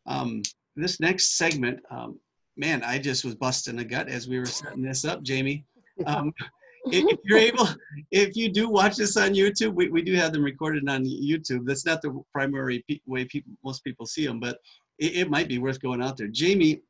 Um, 0.06 0.42
this 0.76 1.00
next 1.00 1.36
segment, 1.36 1.80
um, 1.90 2.18
man, 2.56 2.82
I 2.82 2.98
just 2.98 3.24
was 3.24 3.34
busting 3.34 3.78
a 3.78 3.84
gut 3.84 4.08
as 4.08 4.28
we 4.28 4.38
were 4.38 4.46
setting 4.46 4.82
this 4.82 5.04
up, 5.04 5.22
Jamie. 5.22 5.64
Um, 6.06 6.32
if 6.86 7.18
you're 7.24 7.38
able, 7.38 7.68
if 8.10 8.36
you 8.36 8.50
do 8.50 8.68
watch 8.68 8.96
this 8.96 9.16
on 9.16 9.34
YouTube, 9.34 9.74
we, 9.74 9.88
we 9.88 10.02
do 10.02 10.14
have 10.14 10.32
them 10.32 10.44
recorded 10.44 10.88
on 10.88 11.04
YouTube. 11.04 11.64
That's 11.64 11.86
not 11.86 12.02
the 12.02 12.22
primary 12.32 12.84
pe- 12.88 13.00
way 13.06 13.24
people, 13.24 13.52
most 13.64 13.82
people 13.84 14.06
see 14.06 14.26
them, 14.26 14.38
but 14.38 14.58
it, 14.98 15.16
it 15.16 15.30
might 15.30 15.48
be 15.48 15.58
worth 15.58 15.80
going 15.80 16.02
out 16.02 16.16
there. 16.16 16.28
Jamie, 16.28 16.80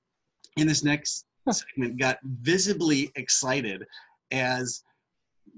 in 0.56 0.66
this 0.66 0.84
next 0.84 1.26
segment, 1.50 1.98
got 1.98 2.18
visibly 2.24 3.10
excited 3.16 3.84
as 4.32 4.82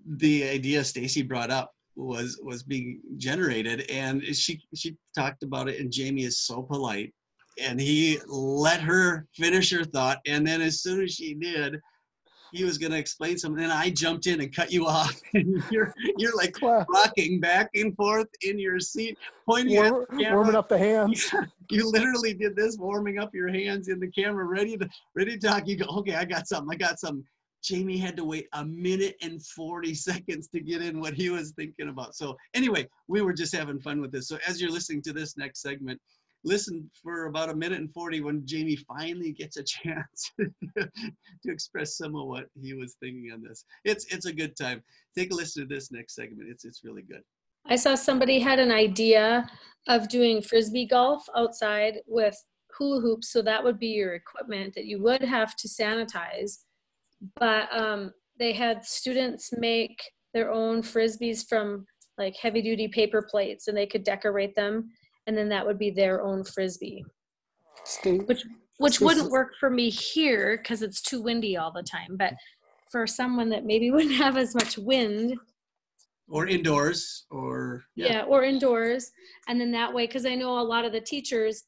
the 0.07 0.45
idea 0.45 0.85
Stacy 0.85 1.23
brought 1.23 1.51
up 1.51 1.73
was 1.97 2.39
was 2.43 2.63
being 2.63 3.01
generated, 3.17 3.91
and 3.91 4.23
she 4.25 4.63
she 4.75 4.97
talked 5.17 5.43
about 5.43 5.69
it. 5.69 5.81
And 5.81 5.93
Jamie 5.93 6.25
is 6.25 6.41
so 6.41 6.63
polite, 6.63 7.13
and 7.61 7.81
he 7.81 8.19
let 8.27 8.81
her 8.81 9.27
finish 9.35 9.71
her 9.73 9.85
thought, 9.85 10.19
and 10.27 10.47
then 10.47 10.61
as 10.61 10.81
soon 10.81 11.03
as 11.03 11.15
she 11.15 11.35
did, 11.35 11.81
he 12.53 12.65
was 12.65 12.79
going 12.79 12.93
to 12.93 12.99
explain 12.99 13.37
something, 13.37 13.63
and 13.63 13.73
I 13.73 13.91
jumped 13.91 14.27
in 14.27 14.41
and 14.41 14.55
cut 14.55 14.73
you 14.73 14.87
off, 14.87 15.21
and 15.35 15.63
you're 15.71 15.93
you're 16.17 16.37
like 16.37 16.57
Well, 16.63 16.87
rocking 16.89 17.41
back 17.41 17.71
and 17.75 17.95
forth 17.97 18.29
in 18.43 18.59
your 18.59 18.81
seat, 18.81 19.19
pointing 19.47 19.77
at 19.77 19.93
the 19.93 20.07
camera. 20.25 20.37
warming 20.37 20.57
up 20.57 20.69
the 20.69 20.79
hands. 20.79 21.33
you 21.71 21.91
literally 21.91 22.35
did 22.35 22.57
this, 22.57 22.77
warming 22.79 23.19
up 23.19 23.35
your 23.35 23.49
hands 23.49 23.89
in 23.89 24.01
the 24.01 24.11
camera, 24.11 24.45
ready 24.45 24.77
to 24.77 24.89
ready 25.15 25.39
to 25.39 25.47
talk. 25.47 25.67
You 25.67 25.77
go, 25.77 25.87
okay, 25.99 26.15
I 26.15 26.25
got 26.25 26.47
something. 26.49 26.73
I 26.73 26.77
got 26.77 26.99
something. 26.99 27.25
Jamie 27.63 27.99
had 27.99 28.17
to 28.17 28.25
wait 28.25 28.47
a 28.55 28.65
minute 28.65 29.17
and 29.21 29.45
40 29.45 29.93
seconds 29.95 30.49
to 30.49 30.61
get 30.61 30.81
in 30.81 31.01
what 31.01 31.15
he 31.15 31.29
was 31.29 31.53
thinking 31.53 31.89
about. 31.89 32.15
So 32.15 32.37
anyway, 32.55 32.89
we 33.09 33.21
were 33.21 33.33
just 33.33 33.55
having 33.55 33.81
fun 33.81 34.01
with 34.01 34.13
this. 34.13 34.29
So 34.29 34.39
as 34.47 34.61
you're 34.61 34.71
listening 34.71 35.03
to 35.03 35.13
this 35.13 35.37
next 35.37 35.61
segment, 35.61 36.01
listen 36.45 36.91
for 37.03 37.27
about 37.27 37.51
a 37.51 37.55
minute 37.55 37.79
and 37.79 37.93
40 37.93 38.21
when 38.21 38.47
Jamie 38.47 38.77
finally 38.77 39.33
gets 39.33 39.57
a 39.57 39.63
chance 39.65 40.33
to 40.39 40.91
express 41.45 41.97
some 41.97 42.15
of 42.17 42.27
what 42.27 42.47
he 42.61 42.75
was 42.75 42.97
thinking 43.01 43.31
on 43.33 43.43
this. 43.43 43.65
It's 43.85 44.07
it's 44.07 44.27
a 44.27 44.33
good 44.33 44.57
time. 44.57 44.83
Take 45.17 45.33
a 45.33 45.35
listen 45.35 45.69
to 45.69 45.75
this 45.75 45.91
next 45.91 46.15
segment. 46.15 46.49
It's 46.51 46.65
it's 46.65 46.83
really 46.85 47.03
good. 47.03 47.23
I 47.67 47.77
saw 47.77 47.95
somebody 47.95 48.39
had 48.41 48.59
an 48.59 48.71
idea 48.71 49.47
of 49.89 50.09
doing 50.09 50.41
frisbee 50.41 50.87
golf 50.87 51.27
outside 51.37 52.01
with 52.07 52.37
hula 52.77 53.01
hoops, 53.01 53.31
so 53.31 53.43
that 53.43 53.63
would 53.63 53.79
be 53.79 53.89
your 53.89 54.15
equipment 54.15 54.75
that 54.75 54.87
you 54.87 55.03
would 55.03 55.23
have 55.23 55.55
to 55.57 55.69
sanitize. 55.69 56.59
But 57.37 57.69
um, 57.77 58.13
they 58.39 58.53
had 58.53 58.85
students 58.85 59.51
make 59.59 60.01
their 60.33 60.53
own 60.53 60.83
frisbees 60.83 61.47
from 61.49 61.85
like 62.17 62.37
heavy 62.37 62.63
duty 62.63 62.89
paper 62.89 63.23
plates, 63.23 63.69
and 63.69 63.77
they 63.77 63.87
could 63.87 64.05
decorate 64.05 64.55
them, 64.55 64.91
and 65.29 65.37
then 65.37 65.49
that 65.51 65.65
would 65.65 65.79
be 65.79 65.91
their 65.91 66.23
own 66.23 66.43
frisbee, 66.43 67.05
Stay, 67.85 68.17
which 68.19 68.43
which 68.79 68.95
Stacy- 68.95 69.05
wouldn't 69.05 69.31
work 69.31 69.53
for 69.61 69.71
me 69.71 69.91
here 69.91 70.57
because 70.57 70.83
it's 70.83 71.03
too 71.03 71.21
windy 71.23 71.57
all 71.57 71.71
the 71.71 71.83
time. 71.83 72.17
But 72.17 72.33
for 72.91 73.07
someone 73.07 73.51
that 73.51 73.65
maybe 73.67 73.91
wouldn't 73.95 74.15
have 74.17 74.37
as 74.37 74.55
much 74.55 74.79
wind, 74.79 75.37
Or 76.31 76.47
indoors 76.47 77.27
or 77.31 77.85
yeah. 77.95 78.23
or 78.23 78.43
indoors 78.45 79.11
and 79.49 79.61
then 79.61 79.71
that 79.73 79.93
way 79.95 80.07
because 80.07 80.27
i 80.27 80.35
know 80.35 80.59
a 80.59 80.71
lot 80.75 80.85
of 80.85 80.93
the 80.93 81.01
teachers 81.01 81.65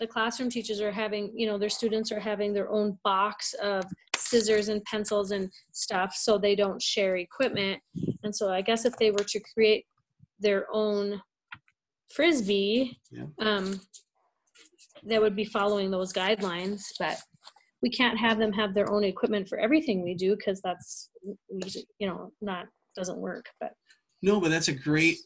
the 0.00 0.06
classroom 0.06 0.50
teachers 0.50 0.80
are 0.80 0.92
having 0.92 1.32
you 1.40 1.46
know 1.48 1.58
their 1.58 1.74
students 1.80 2.12
are 2.12 2.20
having 2.20 2.52
their 2.52 2.70
own 2.70 2.96
box 3.02 3.54
of 3.54 3.82
scissors 4.16 4.68
and 4.68 4.84
pencils 4.84 5.30
and 5.32 5.50
stuff 5.72 6.14
so 6.14 6.38
they 6.38 6.54
don't 6.62 6.80
share 6.80 7.16
equipment 7.16 7.80
and 8.22 8.32
so 8.38 8.52
i 8.52 8.62
guess 8.62 8.84
if 8.84 8.94
they 8.98 9.10
were 9.10 9.26
to 9.34 9.40
create 9.52 9.84
their 10.38 10.66
own 10.72 11.20
frisbee 12.14 12.98
Yeah. 13.10 13.26
um 13.40 13.80
they 15.04 15.18
would 15.18 15.36
be 15.36 15.44
following 15.44 15.90
those 15.90 16.12
guidelines 16.12 16.82
but 16.98 17.18
we 17.82 17.90
can't 17.90 18.18
have 18.18 18.38
them 18.38 18.52
have 18.52 18.72
their 18.74 18.90
own 18.90 19.04
equipment 19.04 19.48
for 19.48 19.58
everything 19.58 20.02
we 20.02 20.14
do 20.14 20.36
because 20.36 20.60
that's 20.62 21.10
you 22.00 22.06
know 22.08 22.32
not 22.40 22.66
doesn't 22.96 23.18
work 23.18 23.46
but 23.60 23.72
No, 24.22 24.40
but 24.40 24.50
that's 24.50 24.68
a 24.68 24.80
great 24.90 25.18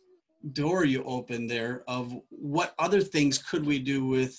door 0.53 0.85
you 0.85 1.05
opened 1.05 1.48
there 1.51 1.85
of 1.87 2.05
what 2.31 2.74
other 2.79 3.01
things 3.01 3.38
could 3.38 3.64
we 3.66 3.79
do 3.79 4.05
with, 4.07 4.35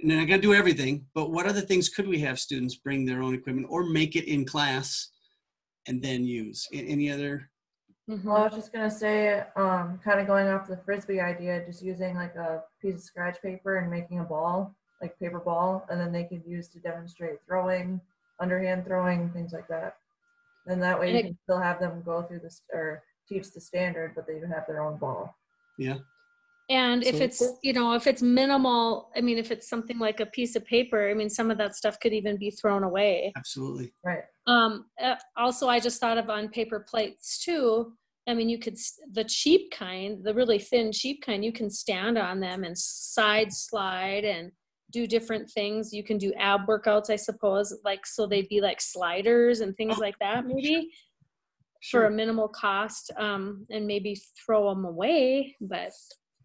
and 0.00 0.12
I 0.12 0.24
got 0.24 0.36
to 0.36 0.48
do 0.48 0.54
everything, 0.54 0.94
but 1.14 1.30
what 1.34 1.46
other 1.46 1.60
things 1.60 1.88
could 1.94 2.08
we 2.08 2.18
have 2.20 2.38
students 2.38 2.76
bring 2.76 3.04
their 3.04 3.20
own 3.22 3.34
equipment 3.34 3.66
or 3.70 3.84
make 3.84 4.16
it 4.16 4.26
in 4.34 4.44
class 4.46 5.10
and 5.86 6.00
then 6.02 6.24
use? 6.24 6.66
Any 6.72 7.10
other? 7.10 7.50
Mhm. 8.10 8.24
Well, 8.24 8.36
I 8.36 8.44
was 8.44 8.54
just 8.54 8.72
gonna 8.72 8.90
say, 8.90 9.44
um, 9.56 9.98
kind 10.04 10.20
of 10.20 10.26
going 10.26 10.48
off 10.48 10.66
the 10.68 10.76
frisbee 10.76 11.20
idea, 11.20 11.64
just 11.66 11.82
using 11.82 12.14
like 12.16 12.34
a 12.34 12.64
piece 12.82 12.94
of 12.96 13.00
scratch 13.02 13.40
paper 13.42 13.76
and 13.76 13.90
making 13.90 14.18
a 14.20 14.24
ball, 14.24 14.74
like 15.00 15.18
paper 15.18 15.38
ball, 15.40 15.86
and 15.90 16.00
then 16.00 16.12
they 16.12 16.24
could 16.24 16.42
use 16.46 16.68
to 16.68 16.78
demonstrate 16.80 17.38
throwing, 17.46 18.00
underhand 18.40 18.84
throwing, 18.86 19.30
things 19.30 19.52
like 19.52 19.68
that. 19.68 19.96
Then 20.66 20.80
that 20.80 20.98
way 20.98 21.06
And 21.08 21.14
you 21.14 21.20
it- 21.20 21.26
can 21.28 21.38
still 21.44 21.58
have 21.60 21.80
them 21.80 22.02
go 22.02 22.22
through 22.22 22.40
this 22.40 22.62
or 22.72 23.02
teach 23.28 23.50
the 23.52 23.60
standard, 23.60 24.14
but 24.14 24.26
they 24.26 24.38
have 24.40 24.66
their 24.66 24.80
own 24.82 24.98
ball. 24.98 25.34
Yeah. 25.78 25.98
And 26.68 27.02
if 27.04 27.20
it's, 27.20 27.42
you 27.62 27.72
know, 27.72 27.94
if 27.94 28.06
it's 28.06 28.22
minimal, 28.22 29.10
I 29.16 29.20
mean, 29.22 29.38
if 29.38 29.50
it's 29.50 29.68
something 29.68 29.98
like 29.98 30.20
a 30.20 30.26
piece 30.26 30.54
of 30.54 30.64
paper, 30.64 31.10
I 31.10 31.14
mean, 31.14 31.28
some 31.28 31.50
of 31.50 31.58
that 31.58 31.74
stuff 31.74 31.98
could 31.98 32.12
even 32.12 32.36
be 32.36 32.52
thrown 32.52 32.84
away. 32.84 33.32
Absolutely. 33.36 33.92
Right. 34.04 34.22
Um, 34.46 34.86
uh, 35.02 35.16
also, 35.36 35.68
I 35.68 35.80
just 35.80 36.00
thought 36.00 36.16
of 36.16 36.30
on 36.30 36.48
paper 36.48 36.78
plates 36.88 37.42
too. 37.44 37.96
I 38.28 38.34
mean, 38.34 38.48
you 38.48 38.58
could, 38.58 38.76
the 39.12 39.24
cheap 39.24 39.70
kind, 39.70 40.22
the 40.22 40.34
really 40.34 40.58
thin, 40.58 40.92
cheap 40.92 41.22
kind, 41.24 41.44
you 41.44 41.52
can 41.52 41.70
stand 41.70 42.18
on 42.18 42.40
them 42.40 42.64
and 42.64 42.76
side 42.76 43.52
slide 43.52 44.24
and 44.24 44.52
do 44.92 45.06
different 45.06 45.50
things. 45.50 45.92
You 45.92 46.04
can 46.04 46.18
do 46.18 46.32
ab 46.38 46.66
workouts, 46.66 47.10
I 47.10 47.16
suppose, 47.16 47.76
like, 47.84 48.06
so 48.06 48.26
they'd 48.26 48.48
be 48.48 48.60
like 48.60 48.80
sliders 48.80 49.60
and 49.60 49.76
things 49.76 49.96
Oh, 49.96 50.00
like 50.00 50.18
that, 50.20 50.46
maybe 50.46 50.90
for 51.90 52.06
a 52.06 52.10
minimal 52.10 52.48
cost 52.48 53.10
um, 53.16 53.66
and 53.70 53.86
maybe 53.86 54.20
throw 54.44 54.68
them 54.68 54.84
away. 54.84 55.56
But 55.60 55.92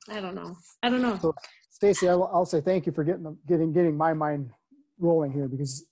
I 0.10 0.22
don't 0.22 0.36
know. 0.36 0.56
I 0.82 0.90
don't 0.90 1.02
know. 1.02 1.18
So, 1.22 1.36
Stacy, 1.70 2.08
I'll, 2.08 2.30
I'll 2.34 2.46
say 2.46 2.62
thank 2.62 2.86
you 2.86 2.92
for 2.92 3.04
getting 3.04 3.24
the, 3.24 3.38
getting 3.48 3.74
getting 3.74 3.98
my 3.98 4.14
mind 4.14 4.52
rolling 4.98 5.32
here 5.32 5.48
because 5.48 5.86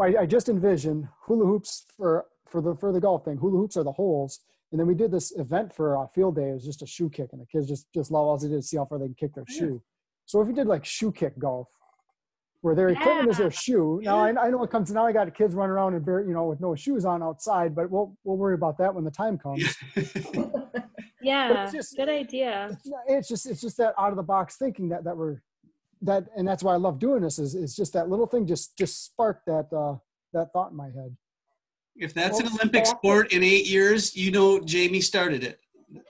I, 0.00 0.16
I 0.20 0.26
just 0.26 0.48
envisioned 0.48 1.08
hula 1.22 1.44
hoops 1.44 1.84
for 1.96 2.26
for 2.48 2.62
the 2.62 2.74
for 2.76 2.92
the 2.92 3.00
golf 3.00 3.24
thing. 3.24 3.36
Hula 3.36 3.58
hoops 3.58 3.76
are 3.76 3.84
the 3.84 3.92
holes, 3.92 4.40
and 4.76 4.80
then 4.82 4.86
we 4.86 4.94
did 4.94 5.10
this 5.10 5.32
event 5.38 5.72
for 5.74 5.96
uh, 5.96 6.06
field 6.08 6.36
day. 6.36 6.50
It 6.50 6.52
was 6.52 6.62
just 6.66 6.82
a 6.82 6.86
shoe 6.86 7.08
kick, 7.08 7.30
and 7.32 7.40
the 7.40 7.46
kids 7.46 7.66
just 7.66 7.86
just 7.94 8.10
love 8.10 8.26
all 8.26 8.36
they 8.36 8.46
did 8.46 8.58
is 8.58 8.68
see 8.68 8.76
how 8.76 8.84
far 8.84 8.98
they 8.98 9.06
can 9.06 9.14
kick 9.14 9.32
their 9.34 9.44
Yeah. 9.48 9.58
shoe. 9.58 9.82
So 10.26 10.42
if 10.42 10.48
you 10.48 10.52
did 10.54 10.66
like 10.66 10.84
shoe 10.84 11.10
kick 11.12 11.38
golf, 11.38 11.66
where 12.60 12.74
their 12.74 12.90
equipment 12.90 13.30
is 13.30 13.38
their 13.38 13.50
shoe. 13.50 14.00
Now 14.02 14.18
I, 14.18 14.28
I 14.38 14.50
know 14.50 14.62
it 14.64 14.70
comes 14.70 14.90
now. 14.92 15.06
I 15.06 15.12
got 15.12 15.32
kids 15.34 15.54
running 15.54 15.70
around 15.70 15.94
and 15.94 16.04
bare, 16.04 16.20
you 16.20 16.34
know 16.34 16.44
with 16.44 16.60
no 16.60 16.74
shoes 16.74 17.06
on 17.06 17.22
outside, 17.22 17.74
but 17.74 17.90
we'll 17.90 18.14
we'll 18.24 18.36
worry 18.36 18.52
about 18.54 18.76
that 18.76 18.94
when 18.94 19.04
the 19.04 19.10
time 19.10 19.38
comes. 19.38 19.64
Yeah, 21.22 21.70
just- 21.72 21.96
good 21.96 22.10
idea. 22.10 22.68
It's 22.72 22.90
It's 23.08 23.28
just 23.28 23.46
it's 23.46 23.62
just 23.62 23.78
that 23.78 23.94
out 23.98 24.10
of 24.10 24.16
the 24.16 24.22
box 24.22 24.56
thinking 24.58 24.90
that 24.90 25.04
that 25.04 25.16
we're 25.16 25.40
that 26.02 26.26
and 26.36 26.46
that's 26.46 26.62
why 26.62 26.74
I 26.74 26.76
love 26.76 26.98
doing 26.98 27.22
this 27.22 27.38
is 27.38 27.54
is 27.54 27.74
just 27.74 27.94
that 27.94 28.10
little 28.10 28.26
thing 28.26 28.46
just 28.46 28.76
just 28.76 29.06
sparked 29.06 29.46
that 29.46 29.72
uh 29.72 29.96
that 30.34 30.52
thought 30.52 30.70
in 30.72 30.76
my 30.76 30.90
head. 30.90 31.16
If 31.98 32.14
that's 32.14 32.38
an 32.40 32.46
Olympic 32.46 32.84
back- 32.84 32.86
sport 32.86 33.32
in 33.32 33.42
eight 33.42 33.66
years, 33.66 34.14
you 34.16 34.30
know 34.30 34.60
Jamie 34.60 35.00
started 35.00 35.42
it. 35.44 35.60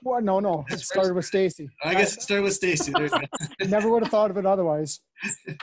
Well, 0.01 0.21
no, 0.21 0.39
no, 0.39 0.65
it 0.69 0.79
started 0.79 1.13
with 1.13 1.25
Stacy. 1.25 1.69
I 1.83 1.93
guess 1.93 2.15
it 2.17 2.21
started 2.23 2.43
with 2.43 2.53
Stacy. 2.55 2.91
There 2.91 3.03
you 3.03 3.09
go. 3.09 3.17
I 3.61 3.65
never 3.65 3.89
would 3.89 4.03
have 4.03 4.11
thought 4.11 4.31
of 4.31 4.37
it 4.37 4.45
otherwise. 4.45 4.99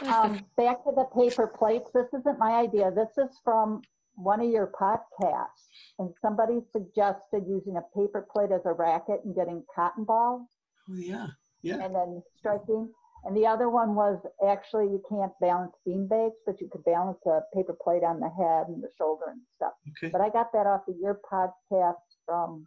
Um, 0.02 0.40
back 0.56 0.84
to 0.84 0.92
the 0.94 1.04
paper 1.18 1.46
plates. 1.48 1.90
This 1.92 2.06
isn't 2.20 2.38
my 2.38 2.52
idea. 2.52 2.90
This 2.92 3.18
is 3.18 3.38
from 3.44 3.82
one 4.14 4.40
of 4.40 4.48
your 4.48 4.70
podcasts. 4.80 5.66
And 5.98 6.10
somebody 6.22 6.60
suggested 6.72 7.42
using 7.48 7.76
a 7.76 7.82
paper 7.98 8.26
plate 8.32 8.50
as 8.52 8.60
a 8.66 8.72
racket 8.72 9.20
and 9.24 9.34
getting 9.34 9.64
cotton 9.74 10.04
balls 10.04 10.46
Oh, 10.88 10.94
yeah. 10.96 11.26
Yeah. 11.62 11.84
and 11.84 11.94
then 11.94 12.22
striking. 12.38 12.88
And 13.26 13.34
the 13.36 13.46
other 13.46 13.70
one 13.70 13.94
was 13.94 14.18
actually 14.46 14.84
you 14.84 15.02
can't 15.08 15.32
balance 15.40 15.72
bean 15.86 16.06
bags, 16.06 16.34
but 16.46 16.60
you 16.60 16.68
could 16.70 16.84
balance 16.84 17.18
a 17.26 17.40
paper 17.54 17.74
plate 17.82 18.02
on 18.04 18.20
the 18.20 18.28
head 18.28 18.68
and 18.68 18.82
the 18.82 18.88
shoulder 18.98 19.24
and 19.30 19.40
stuff. 19.56 19.72
Okay. 19.98 20.10
But 20.12 20.20
I 20.20 20.28
got 20.28 20.52
that 20.52 20.66
off 20.66 20.82
of 20.88 20.94
your 21.00 21.20
podcast 21.32 21.94
from 22.26 22.66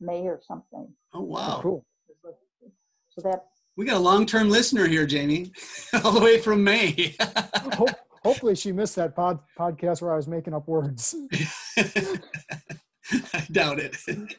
May 0.00 0.26
or 0.26 0.40
something. 0.46 0.88
Oh 1.14 1.20
Oh, 1.20 1.22
wow. 1.22 1.58
cool. 1.62 1.84
So 3.08 3.22
that 3.22 3.46
We 3.76 3.86
got 3.86 3.96
a 3.96 4.00
long-term 4.00 4.50
listener 4.50 4.86
here, 4.86 5.06
Jamie, 5.06 5.50
all 6.04 6.12
the 6.12 6.20
way 6.20 6.38
from 6.40 6.62
May. 6.62 7.16
Hopefully 8.22 8.54
she 8.56 8.72
missed 8.72 8.96
that 8.96 9.14
pod, 9.16 9.38
podcast 9.58 10.02
where 10.02 10.12
I 10.12 10.16
was 10.16 10.28
making 10.28 10.52
up 10.52 10.68
words. 10.68 11.14
I 13.32 13.46
doubt 13.52 13.78
it. 13.78 13.96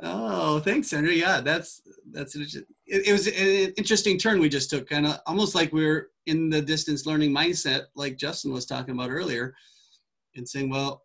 oh, 0.00 0.60
thanks, 0.60 0.90
Sandra. 0.90 1.12
Yeah, 1.12 1.40
that's 1.40 1.82
that's 2.10 2.36
it, 2.36 2.66
it 2.86 3.12
was 3.12 3.26
an 3.26 3.72
interesting 3.76 4.18
turn 4.18 4.38
we 4.38 4.48
just 4.48 4.70
took, 4.70 4.88
kind 4.88 5.06
of 5.06 5.18
almost 5.26 5.54
like 5.54 5.72
we 5.72 5.86
are 5.86 6.08
in 6.26 6.50
the 6.50 6.60
distance 6.60 7.06
learning 7.06 7.30
mindset, 7.32 7.84
like 7.94 8.16
Justin 8.16 8.52
was 8.52 8.66
talking 8.66 8.94
about 8.94 9.10
earlier, 9.10 9.54
and 10.36 10.48
saying, 10.48 10.68
well, 10.68 11.02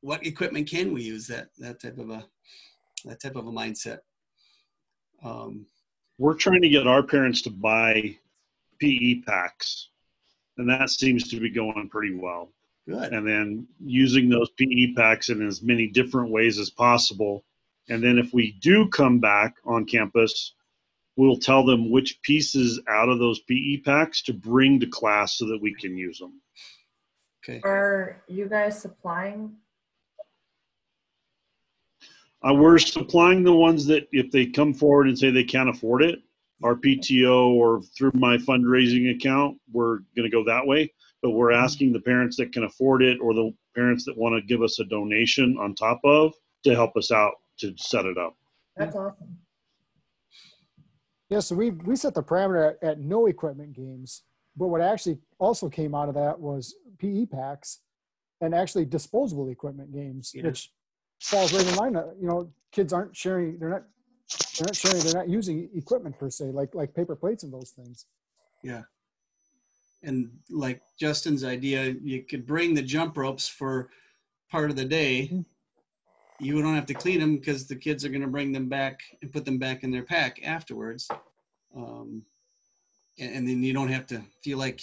what 0.00 0.26
equipment 0.26 0.68
can 0.68 0.92
we 0.92 1.02
use? 1.02 1.26
That 1.26 1.48
that 1.58 1.80
type 1.80 1.98
of 1.98 2.10
a 2.10 2.24
that 3.04 3.20
type 3.20 3.36
of 3.36 3.46
a 3.46 3.52
mindset. 3.52 3.98
Um, 5.22 5.66
We're 6.18 6.34
trying 6.34 6.62
to 6.62 6.68
get 6.68 6.86
our 6.86 7.02
parents 7.02 7.42
to 7.42 7.50
buy 7.50 8.16
PE 8.78 9.22
packs, 9.26 9.90
and 10.56 10.68
that 10.70 10.90
seems 10.90 11.28
to 11.28 11.40
be 11.40 11.50
going 11.50 11.88
pretty 11.90 12.14
well. 12.14 12.50
Good. 12.90 13.12
and 13.12 13.26
then 13.26 13.66
using 13.84 14.28
those 14.28 14.50
PE 14.50 14.94
packs 14.94 15.28
in 15.28 15.46
as 15.46 15.62
many 15.62 15.86
different 15.86 16.30
ways 16.30 16.58
as 16.58 16.70
possible. 16.70 17.44
And 17.88 18.02
then 18.02 18.18
if 18.18 18.32
we 18.32 18.52
do 18.60 18.88
come 18.88 19.18
back 19.18 19.54
on 19.64 19.84
campus, 19.84 20.54
we'll 21.16 21.38
tell 21.38 21.64
them 21.64 21.90
which 21.90 22.20
pieces 22.22 22.80
out 22.88 23.08
of 23.08 23.18
those 23.18 23.40
PE 23.40 23.78
packs 23.78 24.22
to 24.22 24.32
bring 24.32 24.80
to 24.80 24.86
class 24.86 25.38
so 25.38 25.46
that 25.48 25.60
we 25.60 25.74
can 25.74 25.96
use 25.96 26.18
them. 26.18 26.40
Okay. 27.42 27.60
Are 27.64 28.22
you 28.28 28.48
guys 28.48 28.80
supplying? 28.80 29.56
Uh, 32.42 32.54
we're 32.54 32.78
supplying 32.78 33.42
the 33.42 33.52
ones 33.52 33.86
that 33.86 34.08
if 34.12 34.30
they 34.30 34.46
come 34.46 34.72
forward 34.72 35.08
and 35.08 35.18
say 35.18 35.30
they 35.30 35.44
can't 35.44 35.68
afford 35.68 36.02
it, 36.02 36.20
our 36.62 36.74
PTO 36.74 37.48
or 37.48 37.82
through 37.82 38.12
my 38.14 38.36
fundraising 38.36 39.14
account, 39.14 39.58
we're 39.72 39.98
going 40.16 40.24
to 40.24 40.30
go 40.30 40.44
that 40.44 40.66
way. 40.66 40.92
But 41.22 41.30
we're 41.32 41.52
asking 41.52 41.92
the 41.92 42.00
parents 42.00 42.36
that 42.38 42.52
can 42.52 42.64
afford 42.64 43.02
it 43.02 43.18
or 43.20 43.34
the 43.34 43.52
parents 43.74 44.04
that 44.06 44.16
want 44.16 44.34
to 44.40 44.46
give 44.46 44.62
us 44.62 44.78
a 44.80 44.84
donation 44.84 45.56
on 45.60 45.74
top 45.74 46.00
of 46.04 46.32
to 46.64 46.74
help 46.74 46.96
us 46.96 47.10
out 47.10 47.34
to 47.58 47.74
set 47.76 48.06
it 48.06 48.16
up. 48.16 48.34
That's 48.76 48.96
awesome. 48.96 49.36
Yeah, 51.28 51.40
so 51.40 51.54
we 51.54 51.70
we 51.70 51.94
set 51.94 52.14
the 52.14 52.22
parameter 52.22 52.70
at, 52.82 52.82
at 52.88 52.98
no 53.00 53.26
equipment 53.26 53.72
games, 53.74 54.22
but 54.56 54.68
what 54.68 54.80
actually 54.80 55.18
also 55.38 55.68
came 55.68 55.94
out 55.94 56.08
of 56.08 56.14
that 56.16 56.40
was 56.40 56.74
PE 56.98 57.26
packs 57.26 57.80
and 58.40 58.54
actually 58.54 58.84
disposable 58.86 59.48
equipment 59.48 59.92
games, 59.92 60.32
Yeah. 60.34 60.44
which 60.44 60.72
falls 61.20 61.52
right 61.52 61.66
in 61.66 61.76
line. 61.76 61.94
uh, 61.96 62.06
You 62.20 62.26
know, 62.26 62.52
kids 62.72 62.92
aren't 62.92 63.14
sharing; 63.14 63.58
they're 63.58 63.68
not 63.68 63.84
they're 64.58 64.66
not 64.66 64.74
sharing; 64.76 65.00
they're 65.04 65.14
not 65.14 65.28
using 65.28 65.68
equipment 65.74 66.18
per 66.18 66.30
se, 66.30 66.46
like 66.46 66.74
like 66.74 66.94
paper 66.94 67.14
plates 67.14 67.44
and 67.44 67.52
those 67.52 67.70
things. 67.70 68.06
Yeah. 68.64 68.82
And 70.02 70.30
like 70.48 70.80
Justin's 70.98 71.44
idea, 71.44 71.94
you 72.02 72.22
could 72.22 72.46
bring 72.46 72.74
the 72.74 72.82
jump 72.82 73.16
ropes 73.16 73.46
for 73.48 73.90
part 74.50 74.70
of 74.70 74.76
the 74.76 74.84
day. 74.84 75.28
Mhm. 75.32 75.44
You 76.40 76.62
don't 76.62 76.74
have 76.74 76.86
to 76.86 76.94
clean 76.94 77.20
them 77.20 77.36
because 77.36 77.66
the 77.66 77.76
kids 77.76 78.02
are 78.04 78.08
going 78.08 78.22
to 78.22 78.26
bring 78.28 78.50
them 78.50 78.68
back 78.68 79.00
and 79.20 79.30
put 79.32 79.44
them 79.44 79.58
back 79.58 79.84
in 79.84 79.90
their 79.90 80.02
pack 80.04 80.40
afterwards. 80.42 81.06
Um, 81.76 82.24
and, 83.18 83.34
and 83.34 83.48
then 83.48 83.62
you 83.62 83.74
don't 83.74 83.88
have 83.90 84.06
to 84.08 84.22
feel 84.42 84.56
like 84.56 84.80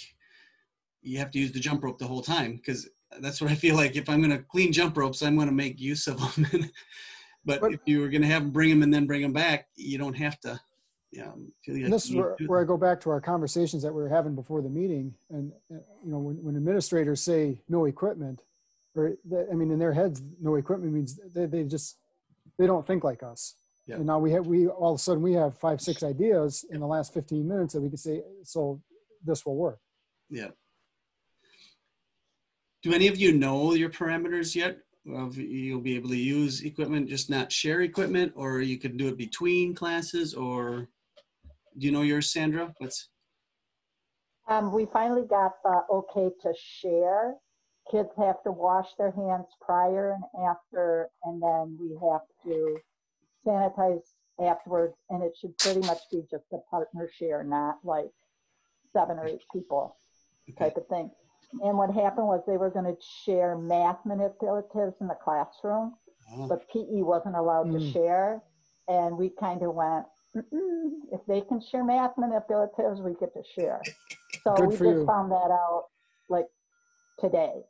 you 1.02 1.18
have 1.18 1.32
to 1.32 1.38
use 1.40 1.50
the 1.52 1.58
jump 1.60 1.82
rope 1.82 1.98
the 1.98 2.06
whole 2.06 2.22
time 2.22 2.54
because 2.56 2.88
that's 3.20 3.40
what 3.40 3.50
I 3.50 3.56
feel 3.56 3.74
like. 3.74 3.96
If 3.96 4.08
I'm 4.08 4.22
going 4.22 4.36
to 4.36 4.44
clean 4.44 4.72
jump 4.72 4.96
ropes, 4.96 5.20
I'm 5.22 5.34
going 5.34 5.48
to 5.48 5.54
make 5.54 5.80
use 5.80 6.06
of 6.06 6.18
them. 6.36 6.46
but 7.44 7.60
But- 7.60 7.72
if 7.74 7.80
you 7.86 8.00
were 8.00 8.08
going 8.08 8.22
to 8.22 8.28
have 8.28 8.42
them 8.42 8.52
bring 8.52 8.70
them 8.70 8.82
and 8.84 8.94
then 8.94 9.06
bring 9.06 9.22
them 9.22 9.32
back, 9.32 9.66
you 9.74 9.98
don't 9.98 10.16
have 10.16 10.38
to. 10.40 10.60
Um, 11.16 11.52
yeah, 11.66 11.84
And 11.84 11.92
this 11.92 12.04
is 12.04 12.14
where, 12.14 12.36
where 12.46 12.60
I 12.60 12.64
go 12.64 12.76
back 12.76 13.00
to 13.02 13.10
our 13.10 13.20
conversations 13.20 13.82
that 13.82 13.94
we 13.94 14.02
were 14.02 14.08
having 14.08 14.34
before 14.34 14.60
the 14.60 14.68
meeting. 14.68 15.14
And, 15.30 15.52
you 15.70 15.80
know, 16.04 16.18
when, 16.18 16.36
when 16.42 16.56
administrators 16.56 17.22
say 17.22 17.62
no 17.68 17.86
equipment, 17.86 18.42
or, 18.94 19.16
I 19.50 19.54
mean, 19.54 19.70
in 19.70 19.78
their 19.78 19.92
heads, 19.92 20.22
no 20.40 20.56
equipment 20.56 20.92
means 20.92 21.18
they, 21.34 21.46
they 21.46 21.64
just, 21.64 21.96
they 22.58 22.66
don't 22.66 22.86
think 22.86 23.04
like 23.04 23.22
us. 23.22 23.54
Yeah. 23.86 23.96
And 23.96 24.06
now 24.06 24.18
we 24.18 24.32
have, 24.32 24.46
we, 24.46 24.66
all 24.66 24.92
of 24.92 25.00
a 25.00 25.02
sudden 25.02 25.22
we 25.22 25.32
have 25.32 25.56
five, 25.56 25.80
six 25.80 26.02
ideas 26.02 26.64
in 26.70 26.80
the 26.80 26.86
last 26.86 27.14
15 27.14 27.48
minutes 27.48 27.72
that 27.72 27.80
we 27.80 27.88
can 27.88 27.96
say, 27.96 28.22
so 28.44 28.82
this 29.24 29.46
will 29.46 29.56
work. 29.56 29.78
Yeah. 30.28 30.48
Do 32.82 32.92
any 32.92 33.08
of 33.08 33.16
you 33.16 33.32
know 33.32 33.72
your 33.72 33.90
parameters 33.90 34.54
yet? 34.54 34.78
Of 35.10 35.38
you'll 35.38 35.80
be 35.80 35.96
able 35.96 36.10
to 36.10 36.16
use 36.16 36.62
equipment, 36.64 37.08
just 37.08 37.30
not 37.30 37.50
share 37.50 37.80
equipment, 37.80 38.32
or 38.36 38.60
you 38.60 38.76
could 38.76 38.98
do 38.98 39.08
it 39.08 39.16
between 39.16 39.74
classes, 39.74 40.34
or 40.34 40.86
do 41.78 41.86
you 41.86 41.92
know 41.92 42.02
yours, 42.02 42.32
Sandra? 42.32 42.72
What's 42.78 43.08
Um, 44.48 44.72
we 44.72 44.86
finally 44.86 45.26
got 45.28 45.52
the 45.62 45.82
okay 45.90 46.30
to 46.42 46.54
share. 46.56 47.34
Kids 47.90 48.08
have 48.16 48.42
to 48.44 48.52
wash 48.52 48.88
their 48.96 49.10
hands 49.10 49.46
prior 49.60 50.12
and 50.12 50.24
after, 50.46 51.08
and 51.24 51.42
then 51.42 51.76
we 51.80 51.96
have 52.10 52.22
to 52.44 52.78
sanitize 53.46 54.02
afterwards. 54.40 54.94
And 55.10 55.22
it 55.22 55.36
should 55.38 55.56
pretty 55.58 55.80
much 55.80 55.98
be 56.10 56.22
just 56.30 56.44
a 56.52 56.58
partner 56.70 57.08
share, 57.18 57.44
not 57.44 57.76
like 57.84 58.10
seven 58.92 59.18
or 59.18 59.26
eight 59.26 59.42
people 59.52 59.96
type 60.58 60.76
of 60.76 60.86
thing. 60.88 61.10
And 61.62 61.78
what 61.78 61.90
happened 61.90 62.26
was 62.26 62.42
they 62.46 62.56
were 62.58 62.70
going 62.70 62.84
to 62.86 62.96
share 63.24 63.56
math 63.56 63.98
manipulatives 64.04 64.94
in 65.00 65.08
the 65.08 65.16
classroom, 65.22 65.94
oh, 66.32 66.48
but 66.48 66.68
PE 66.70 67.02
wasn't 67.02 67.36
allowed 67.36 67.70
to 67.72 67.78
Mm. 67.78 67.92
share. 67.92 68.42
And 68.88 69.16
we 69.18 69.28
kind 69.30 69.62
of 69.62 69.74
went, 69.74 70.06
if 70.34 71.20
they 71.26 71.40
can 71.42 71.60
share 71.60 71.84
math 71.84 72.16
manipulatives, 72.16 73.02
we 73.02 73.14
get 73.18 73.32
to 73.34 73.42
share. 73.54 73.82
So 74.44 74.54
Good 74.54 74.66
we 74.66 74.72
just 74.72 74.82
you. 74.82 75.06
found 75.06 75.32
that 75.32 75.50
out 75.50 75.86
like 76.28 76.46
today. 77.18 77.64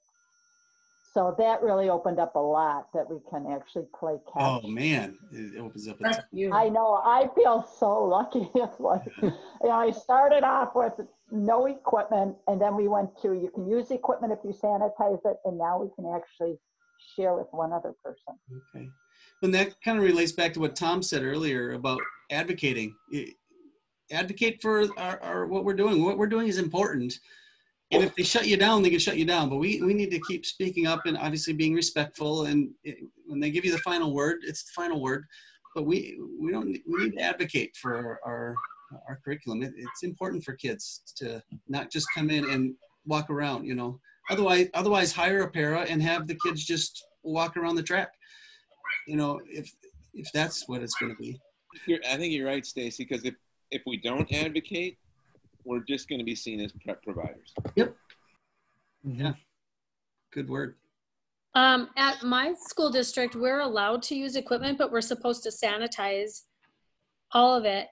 So 1.14 1.34
that 1.38 1.62
really 1.62 1.88
opened 1.88 2.20
up 2.20 2.36
a 2.36 2.38
lot 2.38 2.88
that 2.92 3.08
we 3.10 3.18
can 3.30 3.46
actually 3.50 3.86
play 3.98 4.16
catch. 4.32 4.42
oh 4.42 4.68
man, 4.68 5.16
it 5.32 5.58
opens 5.58 5.88
up. 5.88 6.00
A 6.04 6.24
you. 6.30 6.52
I 6.52 6.68
know. 6.68 7.00
I 7.04 7.28
feel 7.34 7.66
so 7.78 8.04
lucky. 8.04 8.50
It's 8.54 8.78
like, 8.78 9.02
you 9.22 9.32
know, 9.64 9.70
I 9.70 9.90
started 9.90 10.44
off 10.44 10.74
with 10.74 10.92
no 11.30 11.66
equipment, 11.66 12.36
and 12.46 12.60
then 12.60 12.76
we 12.76 12.86
went 12.86 13.10
to 13.22 13.32
you 13.32 13.50
can 13.54 13.66
use 13.66 13.90
equipment 13.90 14.32
if 14.32 14.40
you 14.44 14.50
sanitize 14.52 15.20
it, 15.24 15.38
and 15.44 15.56
now 15.56 15.80
we 15.80 15.88
can 15.96 16.12
actually 16.14 16.58
share 17.16 17.34
with 17.34 17.46
one 17.52 17.72
other 17.72 17.94
person. 18.04 18.38
Okay. 18.74 18.88
And 19.42 19.54
that 19.54 19.80
kind 19.82 19.98
of 19.98 20.04
relates 20.04 20.32
back 20.32 20.52
to 20.54 20.60
what 20.60 20.76
Tom 20.76 21.02
said 21.02 21.22
earlier 21.22 21.72
about 21.72 22.00
advocating. 22.30 22.94
Eh, 23.12 23.30
advocate 24.10 24.60
for 24.62 24.86
our, 24.98 25.20
our 25.22 25.46
what 25.46 25.64
we're 25.64 25.74
doing. 25.74 26.04
What 26.04 26.18
we're 26.18 26.26
doing 26.26 26.48
is 26.48 26.58
important. 26.58 27.14
And 27.90 28.02
if 28.02 28.14
they 28.14 28.22
shut 28.22 28.46
you 28.46 28.56
down, 28.56 28.82
they 28.82 28.90
can 28.90 28.98
shut 28.98 29.16
you 29.16 29.24
down. 29.24 29.48
But 29.48 29.56
we, 29.56 29.80
we 29.80 29.94
need 29.94 30.10
to 30.10 30.20
keep 30.28 30.44
speaking 30.44 30.86
up 30.86 31.06
and 31.06 31.16
obviously 31.16 31.54
being 31.54 31.74
respectful. 31.74 32.44
And 32.44 32.70
it, 32.84 32.98
when 33.26 33.40
they 33.40 33.50
give 33.50 33.64
you 33.64 33.72
the 33.72 33.78
final 33.78 34.12
word, 34.12 34.38
it's 34.42 34.64
the 34.64 34.72
final 34.74 35.00
word. 35.00 35.24
But 35.74 35.84
we 35.84 36.18
we 36.40 36.50
don't 36.50 36.76
we 36.86 37.04
need 37.04 37.16
to 37.16 37.22
advocate 37.22 37.76
for 37.76 37.96
our 37.96 38.20
our, 38.24 38.54
our 39.08 39.20
curriculum. 39.24 39.62
It, 39.62 39.72
it's 39.76 40.02
important 40.02 40.44
for 40.44 40.54
kids 40.54 41.02
to 41.16 41.42
not 41.68 41.90
just 41.90 42.08
come 42.14 42.30
in 42.30 42.48
and 42.50 42.74
walk 43.06 43.30
around. 43.30 43.64
You 43.64 43.74
know, 43.74 44.00
otherwise 44.30 44.68
otherwise 44.74 45.12
hire 45.12 45.42
a 45.42 45.50
para 45.50 45.82
and 45.82 46.02
have 46.02 46.26
the 46.26 46.38
kids 46.44 46.64
just 46.64 47.06
walk 47.22 47.56
around 47.56 47.76
the 47.76 47.82
track 47.82 48.10
you 49.08 49.16
know, 49.16 49.40
if 49.46 49.72
if 50.14 50.30
that's 50.32 50.68
what 50.68 50.82
it's 50.82 50.94
going 50.94 51.14
to 51.14 51.20
be. 51.20 51.40
You're, 51.86 52.00
I 52.08 52.16
think 52.16 52.32
you're 52.32 52.46
right, 52.46 52.64
Stacy, 52.64 53.04
because 53.04 53.24
if 53.24 53.34
if 53.70 53.82
we 53.86 53.98
don't 53.98 54.30
advocate, 54.32 54.98
we're 55.64 55.84
just 55.86 56.08
going 56.08 56.18
to 56.18 56.24
be 56.24 56.34
seen 56.34 56.60
as 56.60 56.72
prep 56.84 57.02
providers. 57.02 57.52
Yep. 57.76 57.94
Yeah. 59.04 59.34
Good 60.32 60.48
word. 60.48 60.76
Um, 61.54 61.90
at 61.96 62.22
my 62.22 62.54
school 62.58 62.90
district, 62.90 63.34
we're 63.34 63.60
allowed 63.60 64.02
to 64.04 64.14
use 64.14 64.36
equipment, 64.36 64.78
but 64.78 64.92
we're 64.92 65.00
supposed 65.00 65.42
to 65.42 65.50
sanitize 65.50 66.42
all 67.32 67.54
of 67.54 67.64
it. 67.64 67.88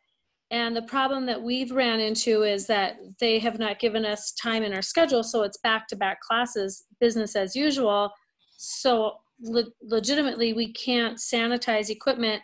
And 0.50 0.76
the 0.76 0.82
problem 0.82 1.26
that 1.26 1.42
we've 1.42 1.72
ran 1.72 1.98
into 1.98 2.44
is 2.44 2.66
that 2.68 2.98
they 3.18 3.38
have 3.40 3.58
not 3.58 3.80
given 3.80 4.04
us 4.04 4.32
time 4.32 4.62
in 4.62 4.72
our 4.72 4.82
schedule, 4.82 5.24
so 5.24 5.42
it's 5.42 5.58
back-to-back 5.58 6.20
classes, 6.20 6.84
business 7.00 7.34
as 7.34 7.56
usual. 7.56 8.12
So 8.56 9.16
le- 9.40 9.72
legitimately, 9.82 10.52
we 10.52 10.72
can't 10.72 11.18
sanitize 11.18 11.90
equipment. 11.90 12.42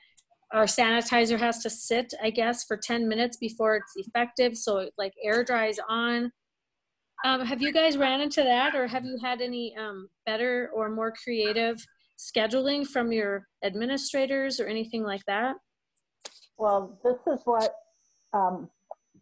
Our 0.53 0.65
sanitizer 0.65 1.39
has 1.39 1.61
to 1.61 1.71
sit, 1.71 2.13
I 2.23 2.29
guess, 2.29 2.65
for 2.65 2.77
10 2.77 3.09
minutes 3.09 3.39
before 3.39 3.77
it's 3.77 3.93
effective, 3.97 4.57
so 4.57 4.79
it 4.79 4.93
like 4.99 5.15
air 5.25 5.43
dries 5.45 5.79
on. 5.89 6.31
Um, 7.25 7.47
have 7.47 7.63
you 7.63 7.73
guys 7.73 7.97
ran 7.97 8.21
into 8.21 8.43
that, 8.43 8.75
or 8.75 8.87
have 8.87 9.05
you 9.05 9.17
had 9.23 9.41
any 9.41 9.75
um, 9.79 10.09
better 10.27 10.71
or 10.75 10.91
more 10.91 11.13
creative 11.25 11.83
scheduling 12.19 12.87
from 12.87 13.13
your 13.13 13.47
administrators 13.65 14.61
or 14.61 14.67
anything 14.67 15.05
like 15.05 15.25
that? 15.27 15.55
Well, 16.59 16.99
this 17.03 17.17
is 17.33 17.41
what 17.45 17.75
um, 18.35 18.69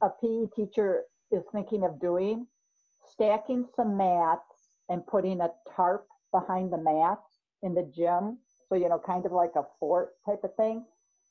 a 0.03 0.09
PE 0.09 0.47
teacher 0.57 1.05
is 1.31 1.43
thinking 1.53 1.85
of 1.85 2.01
doing, 2.01 2.47
stacking 3.09 3.67
some 3.77 3.97
mats 3.97 4.71
and 4.89 5.07
putting 5.07 5.41
a 5.41 5.51
tarp 5.77 6.07
behind 6.33 6.73
the 6.73 6.79
mats 6.79 7.39
in 7.63 7.75
the 7.75 7.89
gym. 7.95 8.39
So, 8.69 8.75
you 8.75 8.89
know, 8.89 9.01
kind 9.05 9.25
of 9.27 9.33
like 9.33 9.53
a 9.57 9.65
fort 9.79 10.11
type 10.27 10.43
of 10.43 10.55
thing, 10.57 10.85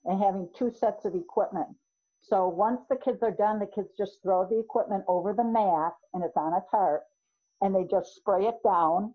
and 0.05 0.21
having 0.21 0.49
two 0.57 0.71
sets 0.71 1.05
of 1.05 1.15
equipment. 1.15 1.67
So 2.21 2.47
once 2.47 2.81
the 2.89 2.95
kids 2.95 3.23
are 3.23 3.31
done, 3.31 3.59
the 3.59 3.67
kids 3.67 3.89
just 3.97 4.21
throw 4.21 4.47
the 4.47 4.59
equipment 4.59 5.03
over 5.07 5.33
the 5.33 5.43
mat 5.43 5.93
and 6.13 6.23
it's 6.23 6.37
on 6.37 6.53
a 6.53 6.63
tarp 6.69 7.03
and 7.61 7.73
they 7.73 7.85
just 7.89 8.15
spray 8.15 8.45
it 8.45 8.57
down. 8.63 9.13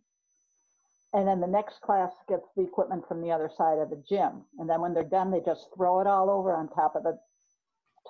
And 1.12 1.28
then 1.28 1.41
the 1.41 1.47
next 1.47 1.80
class 1.80 2.11
gets 2.28 2.49
the 2.57 2.62
equipment 2.62 3.07
from 3.07 3.20
the 3.20 3.30
other 3.30 3.49
side 3.57 3.78
of 3.78 3.91
the 3.91 4.03
gym. 4.09 4.43
And 4.59 4.68
then 4.68 4.80
when 4.80 4.95
they're 4.95 5.05
done, 5.05 5.30
they 5.30 5.41
just 5.41 5.68
throw 5.76 6.01
it 6.01 6.09
all 6.09 6.28
over 6.28 6.55
on 6.55 6.68
top 6.68 6.97
of 6.97 7.05
the 7.05 7.16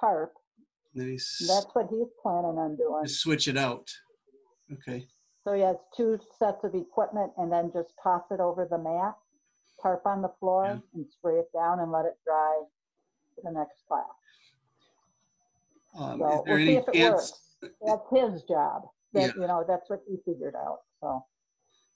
tarp. 0.00 0.32
Nice. 0.94 1.44
That's 1.46 1.66
what 1.74 1.88
he's 1.90 2.08
planning 2.22 2.56
on 2.56 2.76
doing. 2.76 3.04
just 3.04 3.20
switch 3.20 3.46
it 3.46 3.58
out. 3.58 3.90
Okay. 4.72 5.04
So 5.44 5.52
he 5.52 5.60
has 5.60 5.76
two 5.94 6.18
sets 6.38 6.64
of 6.64 6.74
equipment 6.74 7.32
and 7.36 7.52
then 7.52 7.70
just 7.72 7.92
toss 8.02 8.22
it 8.30 8.40
over 8.40 8.66
the 8.68 8.78
mat, 8.78 9.14
tarp 9.84 10.06
on 10.06 10.22
the 10.22 10.30
floor 10.40 10.64
Yeah. 10.64 10.78
and 10.94 11.06
spray 11.10 11.38
it 11.38 11.52
down 11.52 11.80
and 11.80 11.92
let 11.92 12.06
it 12.06 12.18
dry 12.24 12.62
for 13.34 13.42
the 13.42 13.50
next 13.52 13.86
class. 13.86 14.06
Um, 15.96 16.18
So 16.18 16.42
we'll 16.46 16.56
see 16.56 16.76
if 16.76 16.88
it 16.88 16.94
chance? 16.94 17.32
works. 17.60 17.72
That's 17.84 18.10
his 18.10 18.42
job. 18.44 18.88
That, 19.12 19.36
you 19.36 19.46
know, 19.46 19.62
that's 19.66 19.88
what 19.88 20.02
he 20.08 20.16
figured 20.24 20.56
out, 20.56 20.80
so. 21.00 21.24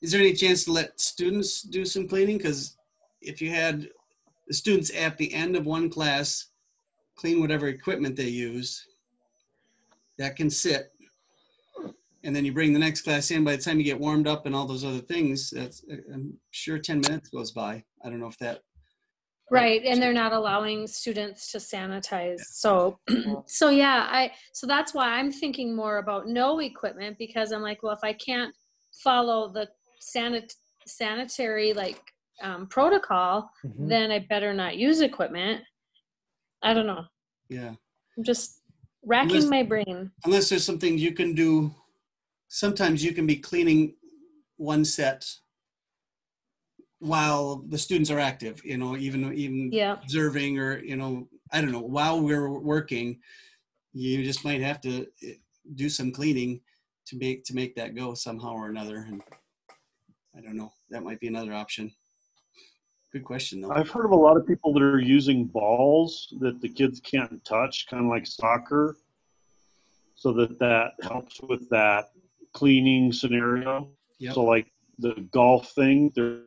Is 0.01 0.13
there 0.13 0.21
any 0.21 0.35
chance 0.35 0.65
to 0.67 0.73
let 0.73 1.01
students 1.01 1.63
do 1.63 1.85
some 1.85 2.07
cleaning? 2.07 2.37
Because 2.37 2.77
if 3.21 3.43
you 3.43 3.51
had 3.51 3.89
the 4.47 4.55
students 4.55 4.93
at 4.95 5.19
the 5.19 5.35
end 5.35 5.57
of 5.57 5.67
one 5.67 5.91
class 5.91 6.51
clean 7.17 7.41
whatever 7.41 7.67
equipment 7.67 8.15
they 8.15 8.29
use, 8.29 8.87
that 10.19 10.37
can 10.37 10.49
sit. 10.49 10.93
And 12.25 12.35
then 12.35 12.45
you 12.45 12.53
bring 12.53 12.73
the 12.73 12.79
next 12.79 13.03
class 13.03 13.31
in. 13.31 13.45
By 13.45 13.57
the 13.57 13.63
time 13.63 13.79
you 13.79 13.85
get 13.85 13.99
warmed 13.99 14.27
up 14.27 14.47
and 14.47 14.55
all 14.55 14.67
those 14.67 14.85
other 14.85 14.99
things, 15.01 15.51
that's 15.51 15.85
I'm 16.13 16.35
sure 16.51 16.79
10 16.79 17.01
minutes 17.01 17.29
goes 17.29 17.53
by. 17.53 17.85
I 18.05 18.11
don't 18.11 18.21
know 18.21 18.27
if 18.27 18.39
that. 18.39 18.61
Right, 19.51 19.83
and 19.85 20.03
they're 20.03 20.13
not 20.13 20.35
allowing 20.35 20.87
students 20.87 21.51
to 21.53 21.59
sanitize. 21.59 22.41
So, 22.41 22.99
so 23.47 23.71
yeah, 23.71 24.07
I 24.11 24.31
so 24.53 24.67
that's 24.67 24.93
why 24.93 25.13
I'm 25.19 25.33
thinking 25.33 25.75
more 25.75 25.99
about 25.99 26.29
no 26.29 26.59
equipment 26.59 27.17
because 27.19 27.51
I'm 27.53 27.63
like, 27.63 27.83
well, 27.83 27.95
if 27.95 28.03
I 28.05 28.13
can't 28.13 28.55
follow 29.03 29.51
the 29.51 29.67
sanit 30.03 30.53
sanitary 30.87 31.73
like 31.73 32.03
um, 32.43 32.67
protocol, 32.67 33.51
Mhm. 33.65 33.89
then 33.89 34.11
I 34.11 34.19
better 34.19 34.53
not 34.53 34.77
use 34.77 35.01
equipment. 35.01 35.63
I 36.63 36.75
don't 36.75 36.87
know. 36.87 37.05
Yeah. 37.49 37.75
I'm 38.19 38.25
just 38.25 38.61
racking 39.03 39.37
Unless- 39.37 39.51
my 39.51 39.63
brain. 39.63 40.11
Unless 40.25 40.51
there's 40.51 40.65
something 40.65 40.99
you 40.99 41.13
can 41.15 41.33
do. 41.35 41.75
Sometimes 42.49 43.05
you 43.05 43.13
can 43.13 43.27
be 43.27 43.37
cleaning 43.37 43.95
one 44.57 44.85
set 44.85 45.31
while 46.99 47.63
the 47.69 47.79
students 47.79 48.11
are 48.11 48.19
active, 48.19 48.61
you 48.65 48.77
know, 48.77 48.97
even, 48.97 49.33
even 49.35 49.71
Yeah. 49.73 49.99
observing 50.03 50.59
or, 50.59 50.79
you 50.79 50.97
know, 50.97 51.29
I 51.53 51.61
don't 51.61 51.71
know, 51.73 51.81
while 51.81 52.21
we're 52.21 52.51
working, 52.51 53.21
you 53.93 54.25
just 54.25 54.45
might 54.45 54.61
have 54.63 54.81
to 54.81 55.07
eh, 55.23 55.35
do 55.75 55.89
some 55.89 56.11
cleaning 56.11 56.61
to 57.07 57.17
make, 57.17 57.45
to 57.45 57.55
make 57.55 57.77
that 57.77 57.95
go 57.95 58.15
somehow 58.15 58.53
or 58.53 58.69
another. 58.69 58.97
And 58.97 59.23
I 60.37 60.41
don't 60.41 60.57
know, 60.57 60.73
that 60.91 61.05
might 61.05 61.21
be 61.21 61.29
another 61.29 61.55
option. 61.55 61.93
Good 63.13 63.25
question 63.25 63.61
though. 63.61 63.71
I've 63.71 63.89
heard 63.89 64.05
of 64.05 64.11
a 64.11 64.17
lot 64.17 64.37
of 64.37 64.47
people 64.47 64.73
that 64.75 64.83
are 64.83 65.01
using 65.01 65.45
balls 65.45 66.35
that 66.41 66.61
the 66.61 66.69
kids 66.69 67.01
can't 67.01 67.43
touch, 67.45 67.87
kind 67.89 68.05
of 68.05 68.11
like 68.11 68.27
soccer, 68.27 68.97
so 70.15 70.33
that 70.33 70.59
that 70.59 70.93
helps 71.03 71.41
with 71.43 71.69
that 71.71 72.11
cleaning 72.59 73.13
scenario. 73.13 73.89
Yep. 74.19 74.35
So, 74.35 74.43
like 74.43 74.67
the 74.99 75.15
golf 75.31 75.71
thing, 75.73 76.11
they're 76.17 76.41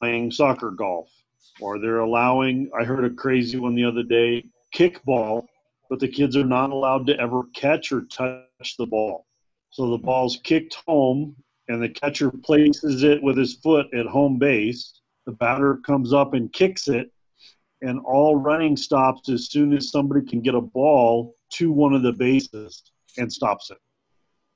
playing 0.00 0.30
soccer 0.30 0.70
golf, 0.70 1.10
or 1.60 1.78
they're 1.78 2.00
allowing. 2.00 2.70
I 2.78 2.84
heard 2.84 3.04
a 3.04 3.10
crazy 3.10 3.58
one 3.58 3.74
the 3.74 3.84
other 3.84 4.02
day, 4.02 4.46
kickball, 4.74 5.44
but 5.90 6.00
the 6.00 6.08
kids 6.08 6.36
are 6.36 6.46
not 6.46 6.70
allowed 6.70 7.06
to 7.08 7.20
ever 7.20 7.42
catch 7.54 7.92
or 7.92 8.02
touch 8.06 8.76
the 8.78 8.86
ball. 8.86 9.26
So 9.70 9.90
the 9.90 9.98
ball's 9.98 10.38
kicked 10.42 10.76
home, 10.86 11.36
and 11.68 11.82
the 11.82 11.90
catcher 11.90 12.30
places 12.30 13.02
it 13.02 13.22
with 13.22 13.36
his 13.36 13.56
foot 13.56 13.92
at 13.92 14.06
home 14.06 14.38
base. 14.38 15.00
The 15.26 15.32
batter 15.32 15.76
comes 15.84 16.14
up 16.14 16.32
and 16.32 16.50
kicks 16.50 16.88
it, 16.88 17.12
and 17.82 18.00
all 18.00 18.36
running 18.36 18.74
stops 18.74 19.28
as 19.28 19.50
soon 19.50 19.74
as 19.74 19.90
somebody 19.90 20.26
can 20.26 20.40
get 20.40 20.54
a 20.54 20.62
ball 20.62 21.34
to 21.54 21.70
one 21.70 21.92
of 21.92 22.02
the 22.02 22.12
bases 22.14 22.82
and 23.18 23.30
stops 23.30 23.70
it. 23.70 23.76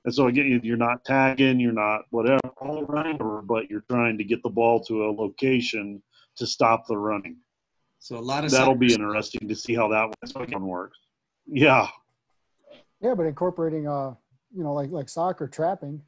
And 0.04 0.14
so 0.14 0.26
again, 0.26 0.60
you're 0.64 0.76
not 0.76 1.04
tagging, 1.04 1.60
you're 1.60 1.72
not 1.72 2.02
whatever, 2.10 2.40
all 2.60 2.84
running, 2.84 3.18
but 3.44 3.70
you're 3.70 3.84
trying 3.88 4.18
to 4.18 4.24
get 4.24 4.42
the 4.42 4.50
ball 4.50 4.82
to 4.84 5.04
a 5.04 5.10
location 5.10 6.02
to 6.36 6.46
stop 6.46 6.86
the 6.88 6.96
running. 6.96 7.36
So 8.00 8.16
a 8.16 8.18
lot 8.18 8.44
of. 8.44 8.50
That'll 8.50 8.74
be 8.74 8.92
interesting 8.92 9.48
to 9.48 9.54
see 9.54 9.74
how 9.74 9.88
that 9.88 10.12
one 10.48 10.66
works. 10.66 10.98
Yeah, 11.46 11.86
Yeah, 13.00 13.14
but 13.14 13.26
incorporating, 13.26 13.86
uh, 13.86 14.14
you 14.54 14.64
know, 14.64 14.72
like 14.72 14.90
like 14.90 15.08
soccer 15.08 15.46
trapping, 15.46 16.02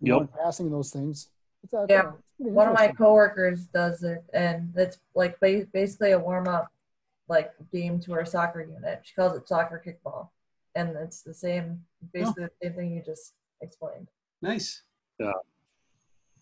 you 0.00 0.12
know, 0.12 0.28
passing 0.42 0.70
those 0.70 0.90
things. 0.90 1.28
It's, 1.62 1.72
Yeah, 1.88 2.12
it's 2.38 2.50
One 2.50 2.68
of 2.68 2.74
my 2.74 2.88
coworkers 2.88 3.66
does 3.66 4.02
it, 4.02 4.24
and 4.34 4.74
it's 4.76 4.98
like 5.14 5.40
ba- 5.40 5.66
basically 5.72 6.10
a 6.10 6.18
warm 6.18 6.48
up, 6.48 6.70
like 7.28 7.52
game 7.72 7.98
to 8.00 8.12
her 8.12 8.26
soccer 8.26 8.60
unit. 8.60 9.00
She 9.04 9.14
calls 9.14 9.38
it 9.38 9.48
soccer 9.48 9.82
kickball, 9.84 10.28
and 10.74 10.96
it's 10.96 11.22
the 11.22 11.34
same, 11.34 11.80
basically 12.12 12.44
oh. 12.44 12.48
the 12.60 12.66
same 12.66 12.74
thing 12.74 12.94
you 12.94 13.02
just 13.04 13.34
explained. 13.60 14.08
Nice. 14.42 14.82
Yeah. 15.18 15.32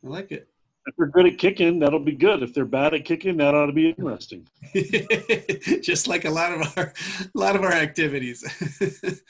I 0.04 0.08
like 0.08 0.32
it. 0.32 0.48
if 0.86 0.94
they're 0.96 1.06
good 1.06 1.26
at 1.26 1.38
kicking, 1.38 1.78
that'll 1.78 2.00
be 2.00 2.12
good. 2.12 2.42
If 2.42 2.54
they're 2.54 2.64
bad 2.64 2.94
at 2.94 3.04
kicking, 3.04 3.36
that 3.36 3.54
ought 3.54 3.66
to 3.66 3.72
be 3.72 3.90
interesting. 3.90 4.48
just 5.82 6.08
like 6.08 6.24
a 6.24 6.30
lot 6.30 6.52
of 6.52 6.76
our 6.76 6.92
a 7.22 7.38
lot 7.38 7.54
of 7.54 7.62
our 7.62 7.72
activities 7.72 8.44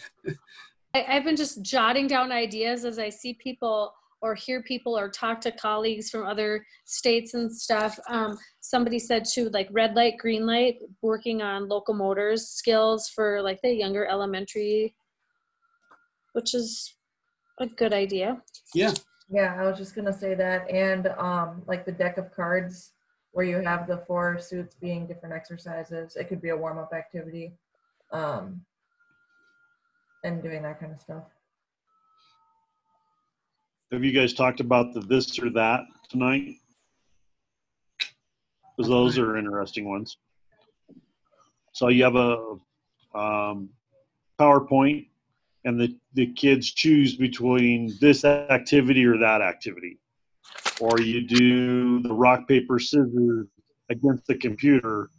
I, 0.94 1.04
I've 1.08 1.24
been 1.24 1.36
just 1.36 1.62
jotting 1.62 2.06
down 2.06 2.32
ideas 2.32 2.84
as 2.84 2.98
I 2.98 3.08
see 3.08 3.34
people 3.34 3.94
or 4.22 4.36
hear 4.36 4.62
people 4.62 4.96
or 4.96 5.10
talk 5.10 5.40
to 5.40 5.50
colleagues 5.50 6.08
from 6.08 6.24
other 6.24 6.64
states 6.84 7.34
and 7.34 7.52
stuff. 7.52 7.98
Um, 8.08 8.38
somebody 8.60 8.98
said 8.98 9.24
too, 9.24 9.50
like 9.50 9.68
red 9.72 9.94
light, 9.94 10.16
green 10.16 10.46
light, 10.46 10.78
working 11.02 11.42
on 11.42 11.68
locomotors 11.68 12.40
skills 12.40 13.08
for 13.08 13.42
like 13.42 13.60
the 13.62 13.74
younger 13.74 14.06
elementary, 14.06 14.94
which 16.32 16.54
is 16.54 16.94
a 17.58 17.66
good 17.66 17.92
idea. 17.92 18.40
yeah 18.74 18.94
Yeah, 19.28 19.56
I 19.58 19.66
was 19.66 19.76
just 19.76 19.94
gonna 19.94 20.12
say 20.12 20.34
that, 20.34 20.70
and 20.70 21.08
um, 21.18 21.62
like 21.66 21.84
the 21.84 21.92
deck 21.92 22.16
of 22.16 22.32
cards 22.32 22.92
where 23.32 23.46
you 23.46 23.60
have 23.60 23.86
the 23.86 24.04
four 24.06 24.38
suits 24.38 24.76
being 24.76 25.06
different 25.06 25.34
exercises. 25.34 26.16
It 26.16 26.28
could 26.28 26.40
be 26.40 26.50
a 26.50 26.56
warm 26.56 26.78
up 26.78 26.92
activity, 26.94 27.52
um, 28.12 28.64
and 30.22 30.42
doing 30.42 30.62
that 30.62 30.78
kind 30.78 30.92
of 30.92 31.00
stuff. 31.00 31.24
Have 33.92 34.02
you 34.02 34.12
guys 34.12 34.32
talked 34.32 34.60
about 34.60 34.94
the 34.94 35.00
this 35.00 35.38
or 35.38 35.50
that 35.50 35.82
tonight? 36.08 36.54
Because 38.74 38.88
those 38.88 39.18
are 39.18 39.36
interesting 39.36 39.86
ones. 39.86 40.16
So 41.74 41.88
you 41.88 42.02
have 42.04 42.16
a 42.16 42.54
um, 43.14 43.68
PowerPoint, 44.40 45.08
and 45.66 45.78
the, 45.78 45.94
the 46.14 46.32
kids 46.32 46.72
choose 46.72 47.16
between 47.16 47.92
this 48.00 48.24
activity 48.24 49.04
or 49.04 49.18
that 49.18 49.42
activity. 49.42 49.98
Or 50.80 50.98
you 50.98 51.26
do 51.26 52.00
the 52.00 52.14
rock, 52.14 52.48
paper, 52.48 52.78
scissors 52.78 53.46
against 53.90 54.26
the 54.26 54.36
computer. 54.36 55.10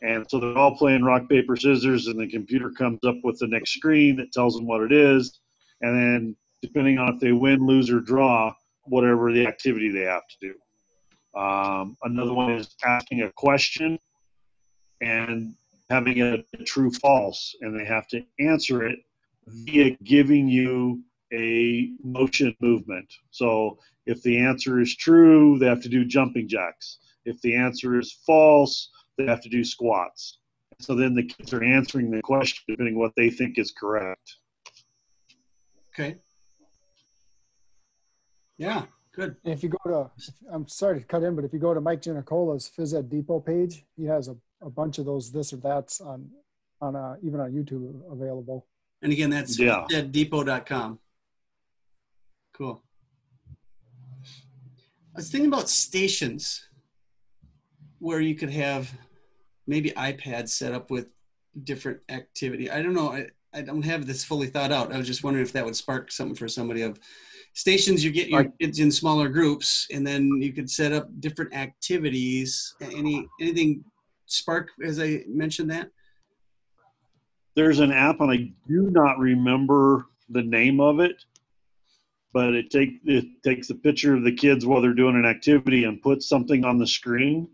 And 0.00 0.24
so 0.30 0.40
they're 0.40 0.56
all 0.56 0.74
playing 0.74 1.04
rock, 1.04 1.28
paper, 1.28 1.54
scissors, 1.54 2.06
and 2.06 2.18
the 2.18 2.28
computer 2.28 2.70
comes 2.70 3.00
up 3.06 3.16
with 3.24 3.38
the 3.40 3.46
next 3.46 3.74
screen 3.74 4.16
that 4.16 4.32
tells 4.32 4.56
them 4.56 4.66
what 4.66 4.80
it 4.80 4.90
is. 4.90 5.38
and 5.82 5.94
then 5.94 6.36
depending 6.62 6.98
on 6.98 7.14
if 7.14 7.20
they 7.20 7.32
win, 7.32 7.66
lose, 7.66 7.90
or 7.90 8.00
draw, 8.00 8.54
whatever 8.84 9.32
the 9.32 9.46
activity 9.46 9.90
they 9.90 10.04
have 10.04 10.22
to 10.28 10.36
do. 10.48 11.38
Um, 11.38 11.96
another 12.02 12.32
one 12.32 12.52
is 12.52 12.74
asking 12.84 13.22
a 13.22 13.32
question 13.32 13.98
and 15.00 15.54
having 15.90 16.22
a 16.22 16.42
true 16.64 16.90
false, 16.90 17.54
and 17.60 17.78
they 17.78 17.84
have 17.84 18.06
to 18.08 18.24
answer 18.38 18.86
it 18.86 18.98
via 19.46 19.96
giving 20.04 20.48
you 20.48 21.02
a 21.32 21.90
motion 22.02 22.54
movement. 22.60 23.12
So 23.30 23.78
if 24.06 24.22
the 24.22 24.38
answer 24.38 24.80
is 24.80 24.94
true, 24.96 25.58
they 25.58 25.66
have 25.66 25.82
to 25.82 25.88
do 25.88 26.04
jumping 26.04 26.48
jacks. 26.48 26.98
If 27.24 27.40
the 27.40 27.54
answer 27.54 27.98
is 27.98 28.12
false, 28.26 28.90
they 29.16 29.26
have 29.26 29.40
to 29.42 29.48
do 29.48 29.64
squats. 29.64 30.38
So 30.80 30.94
then 30.94 31.14
the 31.14 31.22
kids 31.22 31.52
are 31.52 31.62
answering 31.62 32.10
the 32.10 32.22
question 32.22 32.62
depending 32.68 32.98
what 32.98 33.12
they 33.16 33.30
think 33.30 33.58
is 33.58 33.72
correct. 33.72 34.36
Okay. 35.94 36.16
Yeah, 38.62 38.84
good. 39.12 39.34
And 39.44 39.52
if 39.52 39.64
you 39.64 39.70
go 39.70 39.78
to, 39.90 40.10
I'm 40.52 40.68
sorry 40.68 41.00
to 41.00 41.04
cut 41.04 41.24
in, 41.24 41.34
but 41.34 41.44
if 41.44 41.52
you 41.52 41.58
go 41.58 41.74
to 41.74 41.80
Mike 41.80 42.00
Giannicola's 42.00 42.70
Phys 42.70 42.96
Ed 42.96 43.10
Depot 43.10 43.40
page, 43.40 43.84
he 43.96 44.04
has 44.04 44.28
a, 44.28 44.36
a 44.60 44.70
bunch 44.70 44.98
of 44.98 45.04
those 45.04 45.32
this 45.32 45.52
or 45.52 45.56
that's 45.56 46.00
on, 46.00 46.30
on 46.80 46.94
uh, 46.94 47.16
even 47.24 47.40
on 47.40 47.50
YouTube 47.50 48.00
available. 48.08 48.68
And 49.02 49.10
again, 49.12 49.30
that's 49.30 49.58
Yeah. 49.58 49.84
depot.com. 49.88 51.00
Cool. 52.52 52.84
I 54.24 55.16
was 55.16 55.28
thinking 55.28 55.48
about 55.52 55.68
stations 55.68 56.68
where 57.98 58.20
you 58.20 58.36
could 58.36 58.50
have 58.50 58.92
maybe 59.66 59.90
iPads 59.90 60.50
set 60.50 60.72
up 60.72 60.88
with 60.88 61.08
different 61.64 61.98
activity. 62.08 62.70
I 62.70 62.80
don't 62.80 62.94
know. 62.94 63.08
I, 63.10 63.26
I 63.52 63.62
don't 63.62 63.82
have 63.82 64.06
this 64.06 64.22
fully 64.22 64.46
thought 64.46 64.70
out. 64.70 64.92
I 64.92 64.98
was 64.98 65.08
just 65.08 65.24
wondering 65.24 65.44
if 65.44 65.52
that 65.52 65.64
would 65.64 65.74
spark 65.74 66.12
something 66.12 66.36
for 66.36 66.46
somebody 66.46 66.82
of 66.82 67.00
stations 67.54 68.04
you 68.04 68.10
get 68.10 68.28
your 68.28 68.44
kids 68.60 68.78
in 68.78 68.90
smaller 68.90 69.28
groups 69.28 69.86
and 69.92 70.06
then 70.06 70.40
you 70.40 70.52
could 70.52 70.70
set 70.70 70.92
up 70.92 71.08
different 71.20 71.54
activities. 71.54 72.74
Any 72.80 73.28
anything 73.40 73.84
spark 74.26 74.70
as 74.84 75.00
I 75.00 75.24
mentioned 75.28 75.70
that? 75.70 75.90
There's 77.54 77.80
an 77.80 77.92
app, 77.92 78.20
and 78.20 78.30
I 78.30 78.50
do 78.66 78.90
not 78.90 79.18
remember 79.18 80.06
the 80.30 80.42
name 80.42 80.80
of 80.80 81.00
it, 81.00 81.22
but 82.32 82.54
it 82.54 82.70
take 82.70 83.00
it 83.04 83.26
takes 83.44 83.68
a 83.68 83.74
picture 83.74 84.16
of 84.16 84.24
the 84.24 84.32
kids 84.32 84.64
while 84.64 84.80
they're 84.80 84.94
doing 84.94 85.16
an 85.16 85.26
activity 85.26 85.84
and 85.84 86.00
puts 86.00 86.28
something 86.28 86.64
on 86.64 86.78
the 86.78 86.86
screen, 86.86 87.46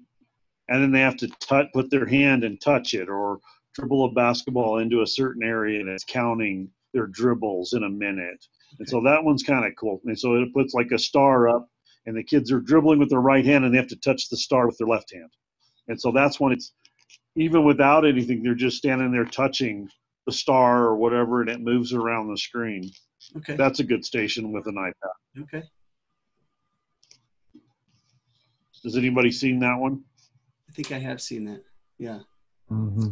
and 0.68 0.82
then 0.82 0.92
they 0.92 1.00
have 1.00 1.16
to 1.16 1.28
touch, 1.40 1.66
put 1.74 1.90
their 1.90 2.06
hand 2.06 2.44
and 2.44 2.60
touch 2.60 2.94
it, 2.94 3.08
or 3.08 3.40
dribble 3.74 4.04
a 4.04 4.12
basketball 4.12 4.78
into 4.78 5.02
a 5.02 5.06
certain 5.06 5.42
area, 5.42 5.80
and 5.80 5.88
it's 5.88 6.04
counting 6.04 6.70
their 6.94 7.08
dribbles 7.08 7.72
in 7.72 7.82
a 7.82 7.90
minute. 7.90 8.46
And 8.78 8.88
so 8.88 9.00
that 9.02 9.24
one's 9.24 9.42
kind 9.42 9.64
of 9.64 9.72
cool. 9.78 10.00
And 10.04 10.18
so 10.18 10.34
it 10.34 10.52
puts 10.52 10.74
like 10.74 10.90
a 10.92 10.98
star 10.98 11.48
up, 11.48 11.68
and 12.06 12.16
the 12.16 12.22
kids 12.22 12.52
are 12.52 12.60
dribbling 12.60 12.98
with 12.98 13.10
their 13.10 13.20
right 13.20 13.44
hand, 13.44 13.64
and 13.64 13.72
they 13.72 13.78
have 13.78 13.88
to 13.88 13.96
touch 13.96 14.28
the 14.28 14.36
star 14.36 14.66
with 14.66 14.78
their 14.78 14.86
left 14.86 15.12
hand. 15.12 15.30
And 15.88 16.00
so 16.00 16.12
that's 16.12 16.38
when 16.38 16.52
it's 16.52 16.72
even 17.36 17.64
without 17.64 18.06
anything, 18.06 18.42
they're 18.42 18.54
just 18.54 18.78
standing 18.78 19.12
there 19.12 19.24
touching 19.24 19.88
the 20.26 20.32
star 20.32 20.84
or 20.84 20.96
whatever, 20.96 21.40
and 21.40 21.50
it 21.50 21.60
moves 21.60 21.92
around 21.92 22.28
the 22.28 22.36
screen. 22.36 22.90
Okay. 23.36 23.56
That's 23.56 23.80
a 23.80 23.84
good 23.84 24.04
station 24.04 24.52
with 24.52 24.66
an 24.66 24.74
iPad. 24.74 25.42
Okay. 25.42 25.62
Has 28.84 28.96
anybody 28.96 29.30
seen 29.30 29.60
that 29.60 29.76
one? 29.78 30.02
I 30.68 30.72
think 30.72 30.92
I 30.92 30.98
have 30.98 31.20
seen 31.20 31.44
that. 31.46 31.62
Yeah. 31.98 32.20
Mm-hmm. 32.70 33.08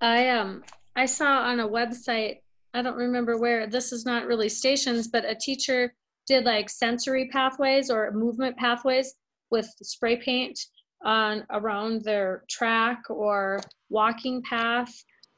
I 0.00 0.28
um 0.30 0.64
I 0.94 1.06
saw 1.06 1.42
on 1.42 1.60
a 1.60 1.68
website, 1.68 2.38
I 2.76 2.82
don't 2.82 2.96
remember 2.96 3.38
where, 3.38 3.66
this 3.66 3.90
is 3.90 4.04
not 4.04 4.26
really 4.26 4.50
stations, 4.50 5.08
but 5.08 5.24
a 5.24 5.34
teacher 5.34 5.94
did 6.26 6.44
like 6.44 6.68
sensory 6.68 7.28
pathways 7.28 7.88
or 7.90 8.12
movement 8.12 8.54
pathways 8.58 9.14
with 9.50 9.66
spray 9.82 10.16
paint 10.16 10.58
on 11.02 11.46
around 11.50 12.04
their 12.04 12.44
track 12.50 13.02
or 13.08 13.60
walking 13.88 14.42
path. 14.42 14.92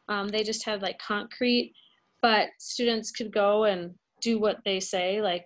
Um, 0.08 0.26
they 0.26 0.42
just 0.42 0.64
had 0.64 0.82
like 0.82 0.98
concrete, 0.98 1.74
but 2.22 2.48
students 2.58 3.12
could 3.12 3.32
go 3.32 3.64
and 3.64 3.94
do 4.20 4.40
what 4.40 4.58
they 4.64 4.80
say, 4.80 5.22
like 5.22 5.44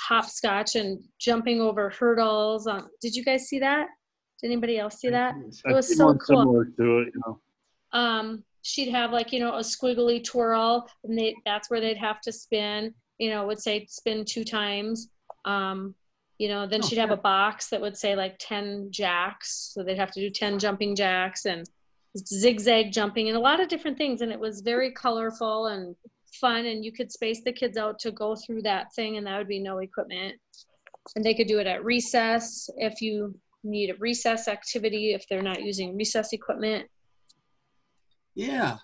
hopscotch 0.00 0.74
and 0.74 1.00
jumping 1.20 1.60
over 1.60 1.88
hurdles. 1.90 2.66
Um, 2.66 2.88
did 3.00 3.14
you 3.14 3.22
guys 3.22 3.46
see 3.46 3.60
that? 3.60 3.86
Did 4.42 4.48
anybody 4.48 4.80
else 4.80 4.98
see 4.98 5.10
that? 5.10 5.36
It 5.36 5.72
was 5.72 5.96
so 5.96 6.14
cool 6.14 6.40
Similar 6.40 6.64
to 6.64 6.98
it, 6.98 7.12
you 7.14 7.20
know. 7.24 7.40
um, 7.92 8.42
she'd 8.64 8.90
have 8.90 9.12
like 9.12 9.30
you 9.30 9.38
know 9.38 9.54
a 9.54 9.60
squiggly 9.60 10.24
twirl 10.24 10.88
and 11.04 11.16
they 11.16 11.36
that's 11.44 11.70
where 11.70 11.80
they'd 11.80 11.98
have 11.98 12.20
to 12.22 12.32
spin 12.32 12.92
you 13.18 13.30
know 13.30 13.46
would 13.46 13.60
say 13.60 13.86
spin 13.88 14.24
two 14.24 14.44
times. 14.44 15.08
Um, 15.44 15.94
you 16.38 16.48
know 16.48 16.66
then 16.66 16.80
Oh, 16.82 16.86
she'd 16.86 16.98
have 16.98 17.12
a 17.12 17.16
box 17.16 17.68
that 17.68 17.80
would 17.80 17.96
say 17.96 18.16
like 18.16 18.36
10 18.40 18.88
jacks. 18.90 19.70
So 19.72 19.84
they'd 19.84 19.98
have 19.98 20.10
to 20.12 20.20
do 20.20 20.30
10 20.30 20.58
jumping 20.58 20.96
jacks 20.96 21.44
and 21.44 21.68
zigzag 22.18 22.92
jumping 22.92 23.28
and 23.28 23.36
a 23.36 23.40
lot 23.40 23.60
of 23.60 23.68
different 23.68 23.98
things. 23.98 24.20
And 24.20 24.32
it 24.32 24.40
was 24.40 24.62
very 24.62 24.90
colorful 24.92 25.66
and 25.66 25.94
fun 26.40 26.66
and 26.66 26.84
you 26.84 26.90
could 26.90 27.12
space 27.12 27.42
the 27.44 27.52
kids 27.52 27.76
out 27.76 27.98
to 28.00 28.10
go 28.10 28.34
through 28.34 28.62
that 28.62 28.92
thing 28.94 29.16
and 29.16 29.26
that 29.26 29.38
would 29.38 29.46
be 29.46 29.60
no 29.60 29.78
equipment. 29.78 30.34
And 31.14 31.24
they 31.24 31.34
could 31.34 31.46
do 31.46 31.60
it 31.60 31.66
at 31.66 31.84
recess 31.84 32.68
if 32.78 33.00
you 33.00 33.38
need 33.62 33.90
a 33.90 33.96
recess 33.98 34.48
activity 34.48 35.12
if 35.12 35.24
they're 35.28 35.42
not 35.42 35.62
using 35.62 35.96
recess 35.96 36.32
equipment 36.32 36.88
Yeah. 38.34 38.78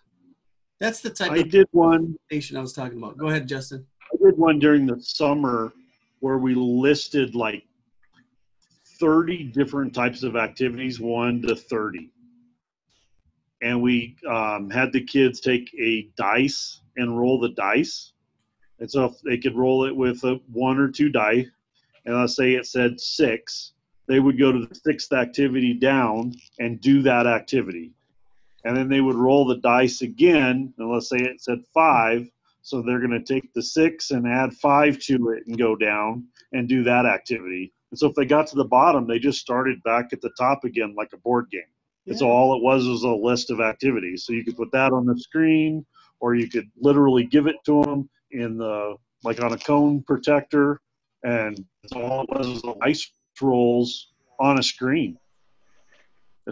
That's 0.79 1.01
the 1.01 1.11
type 1.11 1.33
I 1.33 1.39
of 1.39 1.51
did 1.51 1.69
one. 1.73 2.17
station 2.27 2.57
I 2.57 2.61
was 2.61 2.73
talking 2.73 2.99
about. 2.99 3.19
Go 3.19 3.29
ahead, 3.29 3.47
Justin. 3.47 3.87
I 4.13 4.17
did 4.25 4.39
one 4.39 4.59
during 4.59 4.87
the 4.87 5.01
summer 5.01 5.73
where 6.21 6.39
we 6.39 6.55
listed 6.55 7.35
like 7.35 7.65
30 8.99 9.45
different 9.45 9.95
types 9.95 10.23
of 10.23 10.37
activities, 10.37 11.01
one 11.01 11.43
to 11.43 11.55
30. 11.55 12.11
And 13.63 13.83
we 13.83 14.17
um, 14.29 14.71
had 14.71 14.93
the 14.93 15.05
kids 15.05 15.41
take 15.41 15.71
a 15.79 16.09
dice 16.17 16.81
and 16.97 17.19
roll 17.19 17.39
the 17.39 17.51
dice. 17.51 18.13
And 18.79 18.91
so 18.91 19.05
if 19.05 19.21
they 19.21 19.37
could 19.37 19.57
roll 19.57 19.85
it 19.85 19.95
with 19.95 20.25
a 20.25 20.41
one 20.51 20.79
or 20.79 20.89
two 20.89 21.11
die, 21.11 21.47
and 22.07 22.17
let's 22.17 22.37
say 22.37 22.55
it 22.55 22.67
said 22.67 22.99
six, 22.99 23.73
they 24.09 24.19
would 24.19 24.39
go 24.39 24.51
to 24.51 24.65
the 24.65 24.75
sixth 24.75 25.13
activity 25.13 25.75
down 25.75 26.33
and 26.59 26.81
do 26.81 27.03
that 27.03 27.27
activity. 27.27 27.93
And 28.65 28.77
then 28.77 28.89
they 28.89 29.01
would 29.01 29.17
roll 29.17 29.47
the 29.47 29.57
dice 29.57 30.03
again, 30.03 30.75
and 30.77 30.91
let's 30.91 31.09
say 31.09 31.17
it 31.17 31.41
said 31.41 31.61
five, 31.73 32.29
so 32.63 32.83
they're 32.83 33.01
going 33.01 33.11
to 33.11 33.23
take 33.23 33.53
the 33.55 33.63
six 33.63 34.11
and 34.11 34.27
add 34.27 34.53
five 34.55 34.99
to 35.01 35.31
it 35.31 35.47
and 35.47 35.59
go 35.59 35.75
down 35.77 36.27
and 36.53 36.69
do 36.69 36.83
that 36.85 37.07
activity. 37.07 37.73
And 37.91 37.99
so 37.99 38.09
if 38.09 38.15
they 38.15 38.27
got 38.27 38.47
to 38.49 38.57
the 38.57 38.65
bottom, 38.65 39.07
they 39.07 39.19
just 39.19 39.41
started 39.41 39.83
back 39.83 40.13
at 40.13 40.21
the 40.21 40.31
top 40.39 40.65
again 40.65 40.95
like 40.97 41.13
a 41.15 41.19
board 41.19 41.47
game. 41.51 41.63
And 42.07 42.19
so 42.19 42.29
all 42.29 42.57
it 42.57 42.63
was 42.63 42.87
was 42.87 43.05
a 43.05 43.09
list 43.09 43.51
of 43.51 43.61
activities. 43.61 44.25
So 44.25 44.33
you 44.33 44.45
could 44.45 44.57
put 44.57 44.73
that 44.73 44.93
on 44.93 45.07
the 45.07 45.19
screen, 45.19 45.87
or 46.19 46.35
you 46.35 46.49
could 46.49 46.69
literally 46.81 47.25
give 47.25 47.47
it 47.47 47.57
to 47.67 47.83
them 47.83 48.11
in 48.31 48.59
the 48.59 48.97
like 49.23 49.41
on 49.43 49.53
a 49.53 49.59
cone 49.59 50.03
protector, 50.03 50.81
and 51.25 51.65
so 51.87 52.01
all 52.01 52.23
it 52.23 52.31
was 52.31 52.49
was 52.49 52.63
the 52.63 52.75
dice 52.83 53.11
rolls 53.41 54.09
on 54.39 54.59
a 54.59 54.63
screen. 54.63 55.19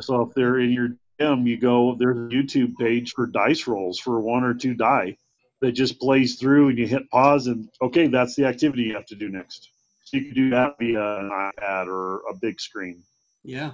So 0.01 0.23
if 0.23 0.35
they're 0.35 0.61
in 0.61 0.71
your 0.71 0.91
gym, 1.19 1.47
you 1.47 1.57
go 1.57 1.97
there's 1.99 2.17
a 2.17 2.35
YouTube 2.35 2.77
page 2.77 3.13
for 3.13 3.27
dice 3.27 3.67
rolls 3.67 3.99
for 3.99 4.21
one 4.21 4.45
or 4.45 4.55
two 4.55 4.75
die 4.75 5.17
that 5.61 5.73
just 5.73 5.99
plays 5.99 6.37
through, 6.37 6.69
and 6.69 6.79
you 6.79 6.87
hit 6.87 7.11
pause, 7.11 7.49
and 7.49 7.69
okay, 7.83 8.07
that's 8.07 8.37
the 8.37 8.45
activity 8.45 8.83
you 8.85 8.95
have 8.95 9.07
to 9.07 9.17
do 9.17 9.29
next. 9.29 9.71
So 10.05 10.17
you 10.17 10.27
can 10.27 10.35
do 10.35 10.51
that 10.51 10.77
via 10.79 11.19
an 11.19 11.31
iPad 11.31 11.89
or 11.89 12.21
a 12.31 12.35
big 12.41 12.61
screen. 12.61 13.03
Yeah. 13.43 13.73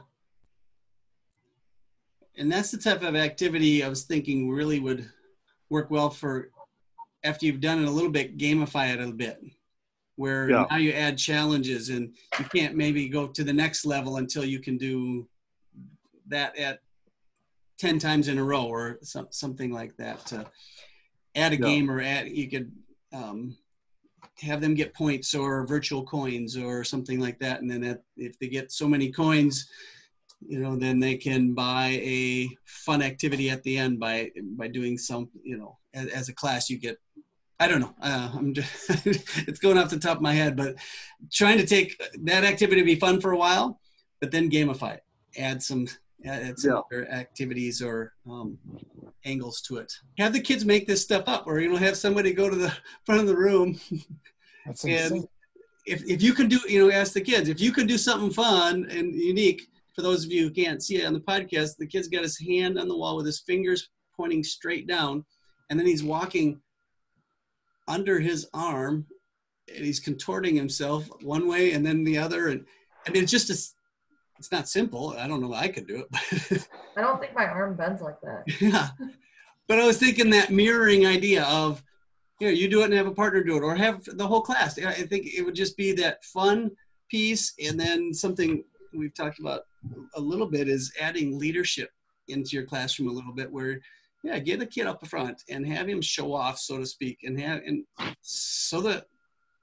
And 2.37 2.51
that's 2.51 2.71
the 2.73 2.79
type 2.79 3.03
of 3.03 3.15
activity 3.15 3.85
I 3.85 3.89
was 3.89 4.05
thinking 4.05 4.51
really 4.51 4.81
would 4.81 5.09
work 5.71 5.91
well 5.91 6.11
for 6.11 6.51
after 7.23 7.47
you've 7.47 7.61
done 7.61 7.81
it 7.83 7.87
a 7.87 7.91
little 7.91 8.11
bit, 8.11 8.37
gamify 8.37 8.93
it 8.93 9.01
a 9.01 9.13
bit. 9.13 9.41
Where 10.17 10.51
Yeah. 10.51 10.67
now 10.71 10.77
you 10.79 10.93
add 10.93 11.17
challenges 11.19 11.91
and 11.91 12.15
you 12.39 12.45
can't 12.47 12.75
maybe 12.75 13.09
go 13.09 13.29
to 13.29 13.45
the 13.45 13.53
next 13.53 13.85
level 13.85 14.17
until 14.17 14.45
you 14.45 14.59
can 14.59 14.77
do 14.77 15.29
that 16.27 16.57
at 16.57 16.81
10 17.85 17.99
times 17.99 18.29
in 18.29 18.39
a 18.39 18.45
row 18.45 18.65
or 18.65 18.99
some, 19.03 19.27
something 19.31 19.71
like 19.71 19.95
that 19.99 20.25
to 20.25 20.47
add 21.35 21.53
a 21.53 21.57
Yeah. 21.57 21.67
game 21.67 21.91
or 21.91 22.01
add, 22.01 22.29
you 22.29 22.49
could 22.49 22.73
um, 23.13 23.59
have 24.41 24.63
them 24.63 24.75
get 24.75 24.95
points 24.95 25.35
or 25.35 25.67
virtual 25.67 26.03
coins 26.03 26.57
or 26.57 26.83
something 26.83 27.21
like 27.21 27.39
that. 27.41 27.61
And 27.61 27.71
then 27.71 27.85
at, 27.85 28.03
if 28.17 28.39
they 28.39 28.49
get 28.49 28.73
so 28.73 28.89
many 28.89 29.13
coins, 29.13 29.69
you 30.49 30.61
know, 30.61 30.77
then 30.77 30.99
they 30.99 31.17
can 31.17 31.53
buy 31.53 32.01
a 32.03 32.49
fun 32.65 33.03
activity 33.03 33.51
at 33.51 33.63
the 33.65 33.77
end 33.77 34.01
by 34.01 34.31
by 34.57 34.69
doing 34.69 34.97
some, 34.97 35.29
you 35.43 35.59
know, 35.59 35.77
as, 35.93 36.07
as 36.09 36.29
a 36.31 36.35
class 36.35 36.71
you 36.71 36.79
get. 36.79 36.97
I 37.61 37.69
don't 37.69 37.81
know. 37.81 37.95
Uh, 38.03 38.31
I'm 38.35 38.53
just, 38.55 39.07
it's 39.07 39.61
going 39.61 39.79
off 39.79 39.91
the 39.91 39.99
top 39.99 40.17
of 40.17 40.23
my 40.23 40.33
head, 40.33 40.57
but 40.57 40.77
trying 41.31 41.59
to 41.59 41.67
take 41.67 42.01
that 42.25 42.45
activity 42.45 42.81
to 42.81 42.85
be 42.87 42.97
fun 42.97 43.21
for 43.21 43.33
a 43.33 43.39
while, 43.39 43.79
but 44.21 44.31
then 44.31 44.51
gamify 44.51 44.95
it. 44.95 45.05
Add 45.39 45.63
some 45.63 45.87
add 46.25 46.59
some 46.59 46.71
Yeah. 46.73 46.79
other 46.79 47.09
activities 47.11 47.83
or 47.83 48.15
um, 48.29 48.59
angles 49.25 49.61
to 49.63 49.77
it. 49.77 49.93
Have 50.19 50.33
the 50.33 50.41
kids 50.41 50.65
make 50.65 50.87
this 50.87 51.03
stuff 51.03 51.25
up, 51.27 51.47
or 51.47 51.61
you 51.61 51.69
know, 51.71 51.77
have 51.77 51.97
somebody 51.97 52.33
go 52.33 52.49
to 52.51 52.57
the 52.57 52.73
front 53.05 53.21
of 53.21 53.27
the 53.27 53.37
room 53.37 53.79
That's 54.67 54.85
and 54.85 54.93
insane. 54.93 55.29
if, 55.87 56.03
if 56.05 56.23
you 56.23 56.33
can 56.33 56.49
do 56.49 56.59
you 56.69 56.87
know 56.87 56.93
ask 56.93 57.13
the 57.13 57.21
kids 57.21 57.49
if 57.49 57.61
you 57.61 57.73
can 57.73 57.87
do 57.87 57.99
something 57.99 58.31
fun 58.31 58.87
and 58.91 59.15
unique 59.15 59.69
for 59.95 60.03
those 60.03 60.25
of 60.25 60.33
you 60.33 60.45
who 60.45 60.51
can't 60.51 60.83
see 60.83 60.97
it 60.97 61.05
on 61.07 61.13
the 61.13 61.21
podcast 61.21 61.77
the 61.79 61.87
kid's 61.87 62.09
got 62.09 62.23
his 62.23 62.39
hand 62.39 62.79
on 62.79 62.89
the 62.89 62.97
wall 62.97 63.17
with 63.17 63.27
his 63.27 63.41
fingers 63.41 63.91
pointing 64.17 64.43
straight 64.43 64.87
down 64.87 65.25
and 65.69 65.79
then 65.79 65.87
he's 65.87 66.03
walking 66.03 66.61
under 67.87 68.19
his 68.19 68.49
arm 68.55 69.07
and 69.75 69.85
he's 69.85 70.01
contorting 70.01 70.55
himself 70.57 71.07
one 71.23 71.47
way 71.47 71.73
and 71.73 71.85
then 71.85 72.03
the 72.05 72.17
other 72.17 72.49
and 72.49 72.65
i 73.07 73.11
mean 73.11 73.23
it's 73.23 73.33
just 73.33 73.51
a, 73.51 73.74
it's 74.45 74.53
not 74.53 74.69
simple 74.69 75.15
i 75.19 75.27
don't 75.27 75.41
know 75.41 75.55
i 75.55 75.69
could 75.69 75.87
do 75.87 76.01
it 76.01 76.07
but 76.11 76.69
I 76.97 77.01
don't 77.01 77.21
think 77.21 77.35
my 77.35 77.47
arm 77.47 77.77
bends 77.77 78.03
like 78.03 78.21
that. 78.23 78.45
yeah. 78.61 78.89
But 79.67 79.79
I 79.79 79.87
was 79.87 79.99
thinking 79.99 80.31
that 80.31 80.51
mirroring 80.51 81.07
idea 81.07 81.45
of, 81.45 81.83
you 82.41 82.49
know, 82.49 82.53
you 82.53 82.69
do 82.69 82.83
it 82.83 82.87
and 82.87 82.95
have 82.95 83.07
a 83.07 83.15
partner 83.15 83.43
do 83.43 83.57
it, 83.57 83.63
or 83.63 83.75
have 83.75 84.05
the 84.05 84.27
whole 84.27 84.43
class. 84.43 84.79
I 84.79 84.91
I 84.91 84.93
think 85.07 85.27
it 85.27 85.43
would 85.43 85.55
just 85.55 85.77
be 85.77 85.93
that 85.93 86.25
fun 86.25 86.71
piece, 87.11 87.55
and 87.65 87.79
then 87.79 88.13
something 88.13 88.65
we've 88.93 89.15
talked 89.15 89.39
about 89.39 89.63
a 90.15 90.21
little 90.21 90.47
bit 90.47 90.69
is 90.69 90.93
adding 91.01 91.39
leadership 91.39 91.91
into 92.29 92.51
your 92.57 92.67
classroom 92.67 93.09
a 93.09 93.13
little 93.13 93.33
bit, 93.33 93.51
where 93.51 93.81
yeah, 94.23 94.39
get 94.39 94.63
a 94.63 94.67
kid 94.67 94.87
up 94.87 95.07
front 95.07 95.43
and 95.49 95.67
have 95.67 95.89
him 95.89 96.01
show 96.01 96.35
off, 96.35 96.59
so 96.59 96.79
to 96.79 96.87
speak, 96.87 97.19
and 97.23 97.39
have 97.41 97.63
and 97.65 97.85
so 98.21 98.81
that 98.83 99.07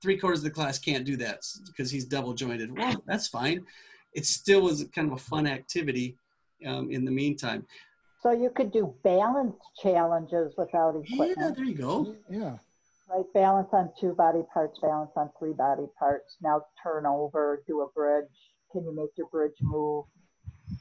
three 0.02 0.18
quarters 0.18 0.40
of 0.40 0.46
the 0.46 0.52
class 0.52 0.80
can't 0.80 1.06
do 1.06 1.18
that 1.18 1.42
because 1.68 1.92
he's 1.92 2.06
double 2.06 2.34
jointed. 2.34 2.76
Well, 2.76 3.04
that's 3.06 3.28
fine. 3.28 3.66
It 4.14 4.26
still 4.26 4.62
was 4.62 4.86
kind 4.94 5.12
of 5.12 5.14
a 5.18 5.22
fun 5.22 5.48
activity 5.48 6.18
um, 6.66 6.92
in 6.92 7.06
the 7.06 7.12
meantime. 7.12 7.66
So 8.22 8.32
you 8.32 8.52
could 8.52 8.72
do 8.72 8.94
balance 9.04 9.56
challenges 9.82 10.54
without 10.58 10.96
equipment. 10.96 11.38
Yeah, 11.38 11.52
there 11.56 11.66
you 11.66 11.74
go. 11.74 12.16
Yeah. 12.30 12.58
right? 13.10 13.26
Balance 13.34 13.70
on 13.74 13.92
two 14.00 14.14
body 14.14 14.44
parts, 14.54 14.80
balance 14.80 15.12
on 15.16 15.32
three 15.40 15.54
body 15.54 15.88
parts. 15.98 16.36
Now 16.42 16.66
turn 16.84 17.06
over, 17.06 17.64
do 17.68 17.82
a 17.82 17.90
bridge. 17.90 18.26
Can 18.72 18.84
you 18.84 18.96
make 18.96 19.10
your 19.18 19.28
bridge 19.28 19.56
move? 19.62 20.06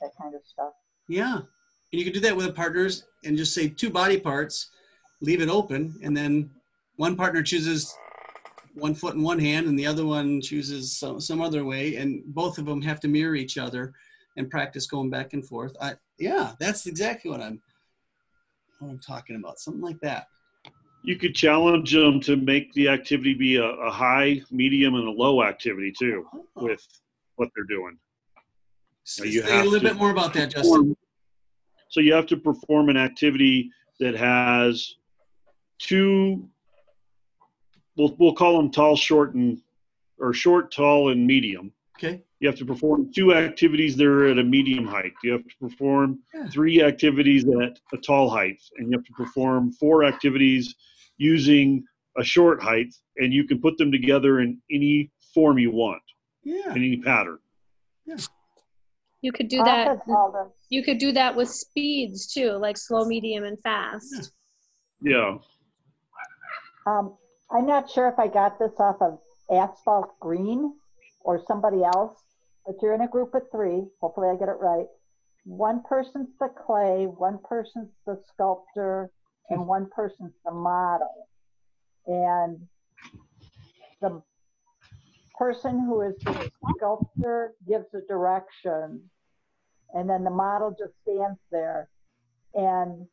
That 0.01 0.11
kind 0.21 0.35
of 0.35 0.43
stuff. 0.45 0.73
Yeah. 1.09 1.37
And 1.37 1.99
you 1.99 2.05
could 2.05 2.13
do 2.13 2.21
that 2.21 2.37
with 2.37 2.47
the 2.47 2.53
partners 2.53 3.05
and 3.25 3.37
just 3.37 3.55
say 3.55 3.69
two 3.69 3.91
body 3.91 4.21
parts, 4.21 4.71
leave 5.21 5.41
it 5.41 5.49
open, 5.49 5.99
and 6.03 6.17
then 6.17 6.51
one 6.97 7.17
partner 7.17 7.43
chooses 7.43 7.97
one 8.75 8.95
foot 8.95 9.15
in 9.15 9.23
one 9.23 9.39
hand 9.39 9.67
and 9.67 9.79
the 9.79 9.87
other 9.87 10.07
one 10.07 10.41
chooses 10.41 10.97
some, 10.97 11.21
some 11.21 11.41
other 11.41 11.65
way, 11.65 11.97
and 11.97 12.23
both 12.27 12.59
of 12.59 12.67
them 12.67 12.83
have 12.83 13.01
to 13.01 13.09
mirror 13.09 13.35
each 13.35 13.59
other 13.59 13.93
and 14.37 14.51
practice 14.51 14.87
going 14.87 15.11
back 15.11 15.33
and 15.33 15.47
forth. 15.47 15.77
I, 15.81 15.95
yeah, 16.19 16.53
that's 16.61 16.87
exactly 16.87 17.31
what 17.31 17.41
I'm 17.41 17.61
what 18.79 18.91
I'm 18.91 18.99
talking 18.99 19.37
about. 19.37 19.59
Something 19.59 19.83
like 19.83 20.01
that. 20.01 20.27
You 21.03 21.17
could 21.17 21.35
challenge 21.35 21.93
them 21.93 22.21
to 22.21 22.37
make 22.37 22.73
the 22.75 22.89
activity 22.89 23.35
be 23.35 23.57
a, 23.57 23.65
a 23.65 23.91
high, 23.91 24.43
medium, 24.51 24.95
and 24.95 25.09
a 25.09 25.11
low 25.11 25.43
activity 25.43 25.93
too, 25.99 26.27
oh. 26.35 26.65
with 26.65 26.87
what 27.37 27.49
they're 27.55 27.65
doing. 27.65 27.99
Say 29.05 29.29
you 29.29 29.43
a 29.45 29.65
little 29.65 29.81
bit 29.81 29.97
more 29.97 30.11
about 30.11 30.35
that, 30.35 30.51
Justin. 30.51 30.97
So 31.89 32.01
you 32.01 32.13
have 32.13 32.27
to 32.27 32.37
perform 32.37 32.89
an 32.89 32.97
activity 32.97 33.71
that 33.99 34.15
has 34.15 34.97
two. 35.79 36.49
We'll 38.01 38.17
we'll 38.19 38.35
call 38.35 38.57
them 38.57 38.71
tall, 38.71 38.97
short, 38.97 39.35
and 39.35 39.61
or 40.19 40.33
short, 40.33 40.73
tall, 40.73 41.11
and 41.11 41.27
medium. 41.27 41.71
Okay. 41.99 42.23
You 42.39 42.49
have 42.49 42.57
to 42.57 42.65
perform 42.65 43.13
two 43.15 43.35
activities 43.35 43.95
that 43.97 44.07
are 44.07 44.27
at 44.29 44.39
a 44.39 44.43
medium 44.43 44.87
height. 44.87 45.13
You 45.23 45.33
have 45.33 45.43
to 45.47 45.57
perform 45.61 46.21
Yeah. 46.35 46.49
three 46.49 46.83
activities 46.83 47.45
at 47.45 47.79
a 47.93 47.99
tall 47.99 48.31
height, 48.31 48.59
and 48.79 48.91
you 48.91 48.97
have 48.97 49.05
to 49.05 49.13
perform 49.13 49.73
four 49.73 50.05
activities 50.05 50.75
using 51.19 51.85
a 52.17 52.25
short 52.25 52.63
height, 52.63 52.95
and 53.19 53.35
you 53.35 53.45
can 53.47 53.61
put 53.61 53.77
them 53.77 53.93
together 53.93 54.41
in 54.41 54.63
any 54.71 55.11
form 55.35 55.59
you 55.59 55.71
want, 55.71 56.03
Yeah. 56.43 56.71
in 56.71 56.79
any 56.79 56.97
pattern. 56.97 57.39
You 59.21 59.33
could 59.33 59.49
do 59.49 59.63
that. 59.63 59.99
You 60.71 60.83
could 60.83 60.97
do 60.97 61.13
that 61.13 61.37
with 61.37 61.51
speeds 61.51 62.33
too, 62.33 62.53
like 62.53 62.79
slow, 62.79 63.05
medium, 63.05 63.45
and 63.45 63.61
fast. 63.61 64.33
Yeah. 65.03 65.37
Um, 66.87 67.19
I'm 67.53 67.67
not 67.67 67.91
sure 67.91 68.09
if 68.09 68.19
I 68.19 68.29
got 68.29 68.59
this 68.59 68.73
off 68.79 68.97
of 69.01 69.19
Asphalt 69.51 70.11
Green 70.21 70.73
or 71.23 71.43
somebody 71.47 71.83
else, 71.83 72.17
but 72.65 72.77
you're 72.81 72.95
in 72.95 73.01
a 73.01 73.09
group 73.09 73.35
of 73.35 73.43
three. 73.51 73.83
Hopefully, 74.01 74.29
I 74.29 74.37
get 74.37 74.49
it 74.49 74.59
right. 74.61 74.87
One 75.45 75.83
person's 75.83 76.29
the 76.39 76.49
clay, 76.49 77.07
one 77.07 77.39
person's 77.43 77.91
the 78.07 78.21
sculptor, 78.33 79.11
and 79.49 79.67
one 79.67 79.89
person's 79.91 80.35
the 80.45 80.53
model. 80.53 81.29
And 82.07 82.69
the 84.01 84.23
person 85.37 85.81
who 85.81 86.03
is 86.03 86.15
the 86.21 86.51
sculptor 86.77 87.55
gives 87.67 87.87
the 87.93 88.05
direction, 88.09 89.03
and 89.93 90.09
then 90.09 90.23
the 90.23 90.31
model 90.31 90.71
just 90.79 90.93
stands 91.03 91.41
there. 91.51 91.89
And 92.55 93.07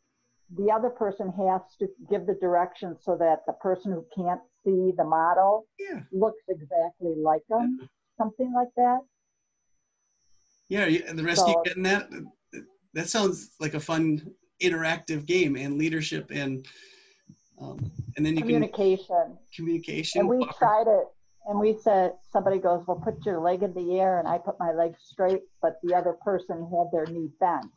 the 0.56 0.72
other 0.72 0.89
person 0.89 1.32
has 1.34 1.62
to 1.80 1.88
give 2.10 2.26
the 2.26 2.36
directions 2.36 3.00
so 3.04 3.18
that 3.18 3.45
the 3.45 3.54
person 3.54 3.91
who 3.91 4.06
can't 4.16 4.41
see 4.64 4.93
the 4.95 5.04
model 5.04 5.68
Yeah. 5.80 6.02
looks 6.12 6.43
exactly 6.50 7.16
like 7.16 7.45
them, 7.50 7.89
something 8.18 8.54
like 8.54 8.70
that. 8.78 9.00
Yeah, 10.70 10.86
and 10.86 11.18
the 11.18 11.24
rest 11.24 11.41
of 11.43 11.50
you 11.50 11.54
So- 11.56 11.64
getting 11.64 11.84
that? 11.84 12.10
That 12.93 13.08
sounds 13.10 13.56
like 13.60 13.74
a 13.74 13.80
fun 13.80 14.34
interactive 14.62 15.26
game 15.26 15.56
and 15.56 15.78
leadership 15.78 16.32
and 16.32 16.66
um, 17.60 17.91
and 18.16 18.24
then 18.26 18.36
you 18.36 18.41
can 18.41 18.48
Communication. 18.50 19.38
communication. 19.56 20.20
And 20.22 20.30
we 20.30 20.38
walk- 20.38 20.58
tried 20.60 20.88
it, 20.88 21.08
and 21.48 21.60
we 21.60 21.74
said, 21.76 22.14
somebody 22.32 22.60
goes, 22.60 22.86
well, 22.86 22.98
put 23.04 23.26
your 23.26 23.39
leg 23.39 23.64
in 23.64 23.74
the 23.74 24.00
air, 24.00 24.20
and 24.20 24.28
I 24.28 24.38
put 24.38 24.60
my 24.60 24.72
leg 24.74 24.93
straight, 25.00 25.41
but 25.60 25.80
the 25.82 25.95
other 25.95 26.14
person 26.14 26.70
had 26.70 26.91
their 26.91 27.08
knee 27.08 27.32
bent. 27.39 27.72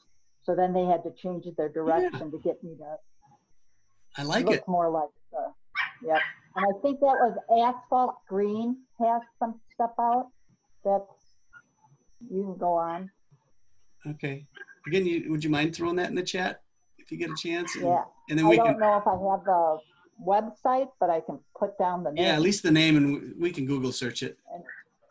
So 0.51 0.57
then 0.57 0.73
they 0.73 0.85
had 0.85 1.05
to 1.05 1.13
change 1.13 1.45
their 1.57 1.69
direction 1.69 2.33
to 2.33 2.39
get 2.43 2.63
me 2.65 2.75
to 2.79 2.97
I 4.19 4.25
like 4.25 4.45
look 4.45 4.57
it. 4.57 4.65
more 4.67 4.91
like 4.91 5.11
the, 5.31 6.09
yep. 6.09 6.19
And 6.57 6.67
I 6.67 6.73
think 6.83 6.99
that 6.99 7.07
was 7.07 7.37
Asphalt 7.89 8.17
Green 8.29 8.79
has 8.99 9.23
some 9.39 9.61
stuff 9.73 9.93
out 10.01 10.27
that 10.83 11.07
you 12.29 12.43
can 12.43 12.57
go 12.59 12.73
on. 12.75 13.09
Okay. 14.09 14.45
Again, 14.89 15.07
you, 15.07 15.31
would 15.31 15.45
you 15.45 15.51
mind 15.51 15.73
throwing 15.77 15.95
that 15.97 16.09
in 16.09 16.17
the 16.17 16.23
chat 16.23 16.63
if 16.99 17.13
you 17.13 17.17
get 17.19 17.31
a 17.31 17.37
chance? 17.37 17.77
And, 17.77 17.85
Yeah. 17.85 18.03
and 18.29 18.37
then 18.37 18.47
I 18.47 18.49
we 18.49 18.57
don't 18.57 18.71
can, 18.73 18.81
know 18.81 18.97
if 18.97 19.07
I 19.07 19.13
have 19.31 19.45
the 19.45 19.79
website, 20.21 20.89
but 20.99 21.11
I 21.11 21.21
can 21.21 21.39
put 21.57 21.79
down 21.79 22.03
the 22.03 22.11
name. 22.11 22.25
yeah, 22.27 22.33
at 22.35 22.41
least 22.41 22.65
the 22.65 22.73
name 22.73 22.97
and 22.97 23.13
we- 23.13 23.33
we 23.39 23.53
can 23.53 23.67
Google 23.67 23.93
search 23.93 24.25
it. 24.25 24.37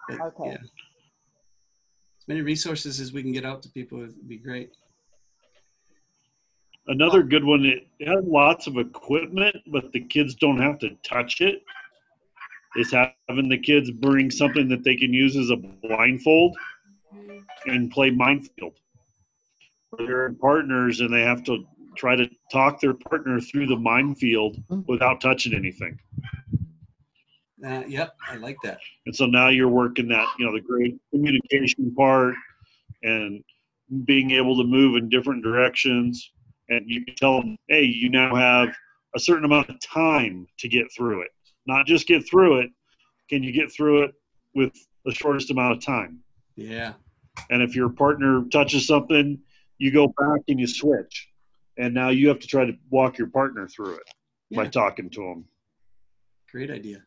But, 0.09 0.19
Okay. 0.19 0.49
yeah. 0.49 0.57
As 0.57 2.27
many 2.27 2.41
resources 2.41 2.99
as 2.99 3.13
we 3.13 3.23
can 3.23 3.31
get 3.31 3.45
out 3.45 3.63
to 3.63 3.69
people 3.69 3.99
would 3.99 4.27
be 4.27 4.35
great. 4.37 4.75
Another 6.89 7.21
good 7.21 7.43
one, 7.43 7.65
it 7.65 7.87
has 8.07 8.25
lots 8.25 8.65
of 8.65 8.77
equipment, 8.77 9.55
but 9.67 9.91
the 9.91 9.99
kids 9.99 10.33
don't 10.33 10.59
have 10.59 10.79
to 10.79 10.89
touch 11.03 11.39
it. 11.39 11.61
Is 12.75 12.91
having 12.91 13.47
the 13.47 13.59
kids 13.59 13.91
bring 13.91 14.31
something 14.31 14.67
that 14.69 14.83
they 14.83 14.95
can 14.95 15.13
use 15.13 15.37
as 15.37 15.51
a 15.51 15.55
blindfold 15.55 16.57
and 17.67 17.91
play 17.91 18.09
minefield. 18.09 18.73
They're 19.97 20.33
partners 20.33 20.99
and 21.01 21.13
they 21.13 21.21
have 21.21 21.43
to 21.45 21.63
try 21.95 22.15
to 22.15 22.27
talk 22.51 22.79
their 22.79 22.93
partner 22.93 23.39
through 23.39 23.67
the 23.67 23.75
minefield 23.75 24.57
without 24.87 25.21
touching 25.21 25.53
anything. 25.53 25.99
Uh, 27.63 27.83
yep, 27.87 28.15
I 28.27 28.37
like 28.37 28.57
that. 28.63 28.79
And 29.05 29.15
so 29.15 29.25
now 29.25 29.49
you're 29.49 29.67
working 29.67 30.07
that, 30.07 30.27
you 30.39 30.45
know, 30.45 30.53
the 30.53 30.61
great 30.61 30.97
communication 31.11 31.93
part 31.95 32.35
and 33.03 33.43
being 34.05 34.31
able 34.31 34.57
to 34.57 34.63
move 34.63 34.95
in 34.95 35.09
different 35.09 35.43
directions. 35.43 36.31
And 36.69 36.87
you 36.87 37.03
can 37.03 37.15
tell 37.15 37.41
them, 37.41 37.57
hey, 37.67 37.83
you 37.83 38.09
now 38.09 38.35
have 38.35 38.69
a 39.15 39.19
certain 39.19 39.45
amount 39.45 39.69
of 39.69 39.79
time 39.81 40.47
to 40.59 40.69
get 40.69 40.85
through 40.95 41.21
it. 41.21 41.31
Not 41.65 41.85
just 41.85 42.07
get 42.07 42.27
through 42.29 42.59
it, 42.59 42.69
can 43.29 43.43
you 43.43 43.51
get 43.51 43.71
through 43.71 44.03
it 44.03 44.11
with 44.55 44.73
the 45.05 45.13
shortest 45.13 45.51
amount 45.51 45.77
of 45.77 45.85
time? 45.85 46.19
Yeah. 46.55 46.93
And 47.49 47.61
if 47.61 47.75
your 47.75 47.89
partner 47.89 48.43
touches 48.51 48.85
something, 48.85 49.39
you 49.77 49.91
go 49.91 50.07
back 50.07 50.41
and 50.47 50.59
you 50.59 50.67
switch. 50.67 51.29
And 51.77 51.93
now 51.93 52.09
you 52.09 52.27
have 52.27 52.39
to 52.39 52.47
try 52.47 52.65
to 52.65 52.73
walk 52.89 53.17
your 53.17 53.29
partner 53.29 53.67
through 53.67 53.95
it 53.95 54.03
by 54.55 54.67
talking 54.67 55.09
to 55.11 55.21
them. 55.21 55.45
Great 56.51 56.69
idea. 56.69 57.03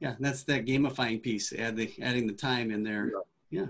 Yeah, 0.00 0.14
that's 0.18 0.42
that 0.44 0.66
gamifying 0.66 1.22
piece, 1.22 1.52
add 1.52 1.76
the, 1.76 1.92
adding 2.00 2.26
the 2.26 2.32
time 2.32 2.70
in 2.70 2.82
there. 2.82 3.12
Yeah. 3.50 3.66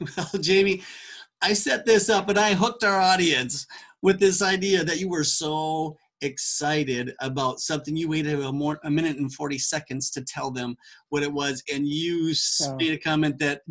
Well, 0.16 0.40
Jamie, 0.40 0.82
I 1.42 1.52
set 1.52 1.84
this 1.84 2.08
up 2.08 2.28
and 2.28 2.38
I 2.38 2.54
hooked 2.54 2.84
our 2.84 3.00
audience 3.00 3.66
with 4.02 4.18
this 4.18 4.42
idea 4.42 4.84
that 4.84 4.98
you 4.98 5.08
were 5.08 5.24
so 5.24 5.96
excited 6.20 7.14
about 7.20 7.60
something. 7.60 7.96
You 7.96 8.08
waited 8.08 8.40
a, 8.40 8.52
more, 8.52 8.78
a 8.84 8.90
minute 8.90 9.16
and 9.18 9.32
40 9.32 9.58
seconds 9.58 10.10
to 10.12 10.24
tell 10.24 10.50
them 10.50 10.76
what 11.10 11.22
it 11.22 11.32
was. 11.32 11.62
And 11.72 11.86
you 11.86 12.32
made 12.76 12.92
a 12.92 12.98
comment 12.98 13.38
that 13.40 13.62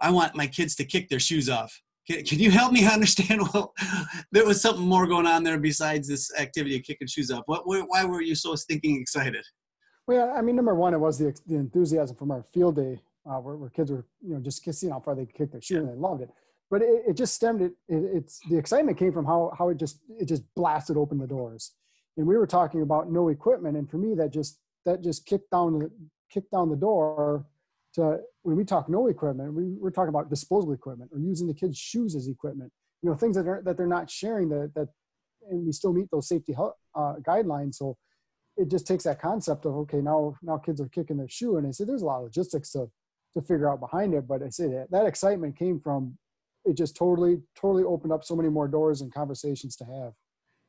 I 0.00 0.10
want 0.10 0.36
my 0.36 0.46
kids 0.46 0.74
to 0.76 0.84
kick 0.84 1.08
their 1.08 1.20
shoes 1.20 1.48
off. 1.48 1.80
Can, 2.06 2.22
can 2.24 2.38
you 2.38 2.50
help 2.50 2.72
me 2.72 2.86
understand? 2.92 3.42
Well, 3.52 3.72
there 4.32 4.46
was 4.46 4.60
something 4.60 4.86
more 4.86 5.06
going 5.06 5.26
on 5.26 5.42
there 5.42 5.58
besides 5.58 6.08
this 6.08 6.30
activity 6.38 6.76
of 6.76 6.82
kicking 6.82 7.08
shoes 7.08 7.30
off. 7.30 7.44
What, 7.46 7.62
why 7.66 8.04
were 8.04 8.22
you 8.22 8.34
so 8.34 8.54
stinking 8.54 9.00
excited? 9.00 9.44
Well, 10.06 10.30
I 10.36 10.42
mean, 10.42 10.56
number 10.56 10.74
one, 10.74 10.92
it 10.92 11.00
was 11.00 11.18
the, 11.18 11.34
the 11.46 11.56
enthusiasm 11.56 12.16
from 12.16 12.30
our 12.30 12.44
field 12.52 12.76
day 12.76 13.00
uh, 13.26 13.38
where, 13.38 13.56
where, 13.56 13.70
kids 13.70 13.90
were, 13.90 14.04
you 14.20 14.34
know, 14.34 14.40
just 14.40 14.62
seeing 14.78 14.92
how 14.92 15.00
far 15.00 15.14
they 15.14 15.26
could 15.26 15.34
kick 15.34 15.52
their 15.52 15.60
shoe 15.60 15.78
and 15.78 15.88
they 15.88 15.94
loved 15.94 16.22
it. 16.22 16.30
But 16.70 16.82
it, 16.82 17.02
it 17.08 17.16
just 17.16 17.34
stemmed 17.34 17.62
it, 17.62 17.72
it, 17.88 18.04
It's 18.14 18.40
the 18.50 18.58
excitement 18.58 18.98
came 18.98 19.12
from 19.12 19.26
how 19.26 19.52
how 19.56 19.68
it 19.68 19.76
just 19.76 20.00
it 20.20 20.26
just 20.26 20.42
blasted 20.54 20.96
open 20.96 21.18
the 21.18 21.26
doors. 21.26 21.72
And 22.16 22.26
we 22.26 22.36
were 22.36 22.46
talking 22.46 22.82
about 22.82 23.10
no 23.10 23.28
equipment, 23.28 23.76
and 23.76 23.90
for 23.90 23.98
me, 23.98 24.14
that 24.14 24.32
just 24.32 24.58
that 24.84 25.02
just 25.02 25.26
kicked 25.26 25.50
down 25.50 25.78
the 25.78 25.90
kicked 26.30 26.50
down 26.50 26.70
the 26.70 26.76
door 26.76 27.46
to 27.94 28.18
when 28.42 28.56
we 28.56 28.64
talk 28.64 28.88
no 28.88 29.06
equipment, 29.06 29.54
we, 29.54 29.64
we're 29.78 29.90
talking 29.90 30.08
about 30.08 30.30
disposable 30.30 30.72
equipment 30.72 31.10
or 31.12 31.18
using 31.18 31.46
the 31.46 31.54
kids' 31.54 31.78
shoes 31.78 32.14
as 32.14 32.28
equipment. 32.28 32.72
You 33.02 33.10
know, 33.10 33.16
things 33.16 33.36
that 33.36 33.46
are 33.46 33.62
that 33.64 33.76
they're 33.76 33.86
not 33.86 34.10
sharing 34.10 34.48
that 34.50 34.72
that, 34.74 34.88
and 35.50 35.64
we 35.66 35.72
still 35.72 35.92
meet 35.92 36.10
those 36.10 36.28
safety 36.28 36.54
uh, 36.56 37.14
guidelines. 37.26 37.76
So 37.76 37.96
it 38.56 38.70
just 38.70 38.86
takes 38.86 39.04
that 39.04 39.20
concept 39.20 39.66
of 39.66 39.74
okay, 39.76 40.00
now 40.00 40.36
now 40.42 40.58
kids 40.58 40.80
are 40.80 40.88
kicking 40.88 41.18
their 41.18 41.28
shoe, 41.28 41.56
and 41.56 41.66
I 41.66 41.70
said 41.70 41.86
there's 41.86 42.02
a 42.02 42.06
lot 42.06 42.18
of 42.18 42.24
logistics 42.24 42.72
to 42.72 42.90
to 43.34 43.42
figure 43.42 43.70
out 43.70 43.80
behind 43.80 44.14
it, 44.14 44.26
but 44.26 44.42
I 44.42 44.48
say 44.48 44.68
that 44.68 44.90
that 44.90 45.06
excitement 45.06 45.58
came 45.58 45.80
from 45.80 46.16
it 46.64 46.76
just 46.76 46.96
totally 46.96 47.40
totally 47.54 47.84
opened 47.84 48.12
up 48.12 48.24
so 48.24 48.34
many 48.34 48.48
more 48.48 48.68
doors 48.68 49.00
and 49.02 49.12
conversations 49.12 49.76
to 49.76 49.84
have. 49.84 50.12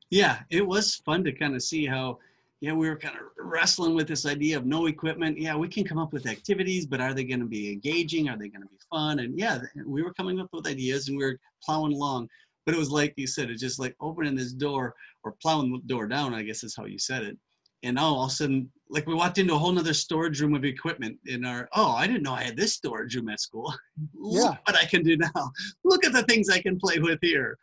Yeah, 0.09 0.39
it 0.49 0.65
was 0.65 0.95
fun 1.05 1.23
to 1.23 1.31
kind 1.31 1.55
of 1.55 1.63
see 1.63 1.85
how 1.85 2.19
yeah, 2.61 2.73
we 2.73 2.89
were 2.89 2.97
kind 2.97 3.15
of 3.15 3.23
wrestling 3.37 3.95
with 3.95 4.07
this 4.07 4.25
idea 4.25 4.57
of 4.57 4.65
no 4.65 4.87
equipment. 4.87 5.37
Yeah, 5.37 5.55
we 5.55 5.67
can 5.67 5.83
come 5.83 5.97
up 5.97 6.13
with 6.13 6.25
activities, 6.25 6.85
but 6.85 7.01
are 7.01 7.13
they 7.13 7.23
going 7.23 7.41
to 7.41 7.45
be 7.45 7.71
engaging? 7.71 8.29
Are 8.29 8.37
they 8.37 8.47
going 8.47 8.61
to 8.61 8.67
be 8.67 8.77
fun? 8.89 9.19
And 9.19 9.37
yeah, 9.37 9.59
we 9.85 10.01
were 10.01 10.13
coming 10.13 10.39
up 10.39 10.47
with 10.53 10.67
ideas 10.67 11.07
and 11.07 11.17
we 11.17 11.25
were 11.25 11.39
plowing 11.63 11.93
along. 11.93 12.29
But 12.65 12.73
it 12.73 12.79
was 12.79 12.89
like 12.89 13.13
you 13.17 13.27
said, 13.27 13.49
it's 13.49 13.61
just 13.61 13.79
like 13.79 13.95
opening 13.99 14.35
this 14.35 14.53
door 14.53 14.95
or 15.23 15.35
plowing 15.41 15.71
the 15.71 15.79
door 15.85 16.07
down, 16.07 16.33
I 16.33 16.43
guess 16.43 16.63
is 16.63 16.75
how 16.75 16.85
you 16.85 16.97
said 16.97 17.23
it. 17.23 17.37
And 17.85 17.95
now 17.95 18.05
all 18.05 18.25
of 18.25 18.31
a 18.31 18.33
sudden, 18.33 18.71
like 18.89 19.07
we 19.07 19.13
walked 19.13 19.37
into 19.37 19.53
a 19.53 19.57
whole 19.57 19.71
nother 19.71 19.93
storage 19.93 20.41
room 20.41 20.55
of 20.55 20.65
equipment 20.65 21.17
in 21.25 21.45
our, 21.45 21.69
oh, 21.73 21.91
I 21.91 22.07
didn't 22.07 22.23
know 22.23 22.33
I 22.33 22.43
had 22.43 22.57
this 22.57 22.73
storage 22.73 23.15
room 23.15 23.29
at 23.29 23.39
school. 23.39 23.73
Look 24.13 24.43
yeah. 24.43 24.57
what 24.65 24.81
I 24.81 24.85
can 24.85 25.03
do 25.03 25.17
now. 25.17 25.51
Look 25.83 26.05
at 26.05 26.13
the 26.13 26.23
things 26.23 26.49
I 26.49 26.59
can 26.59 26.79
play 26.79 26.99
with 26.99 27.19
here. 27.21 27.57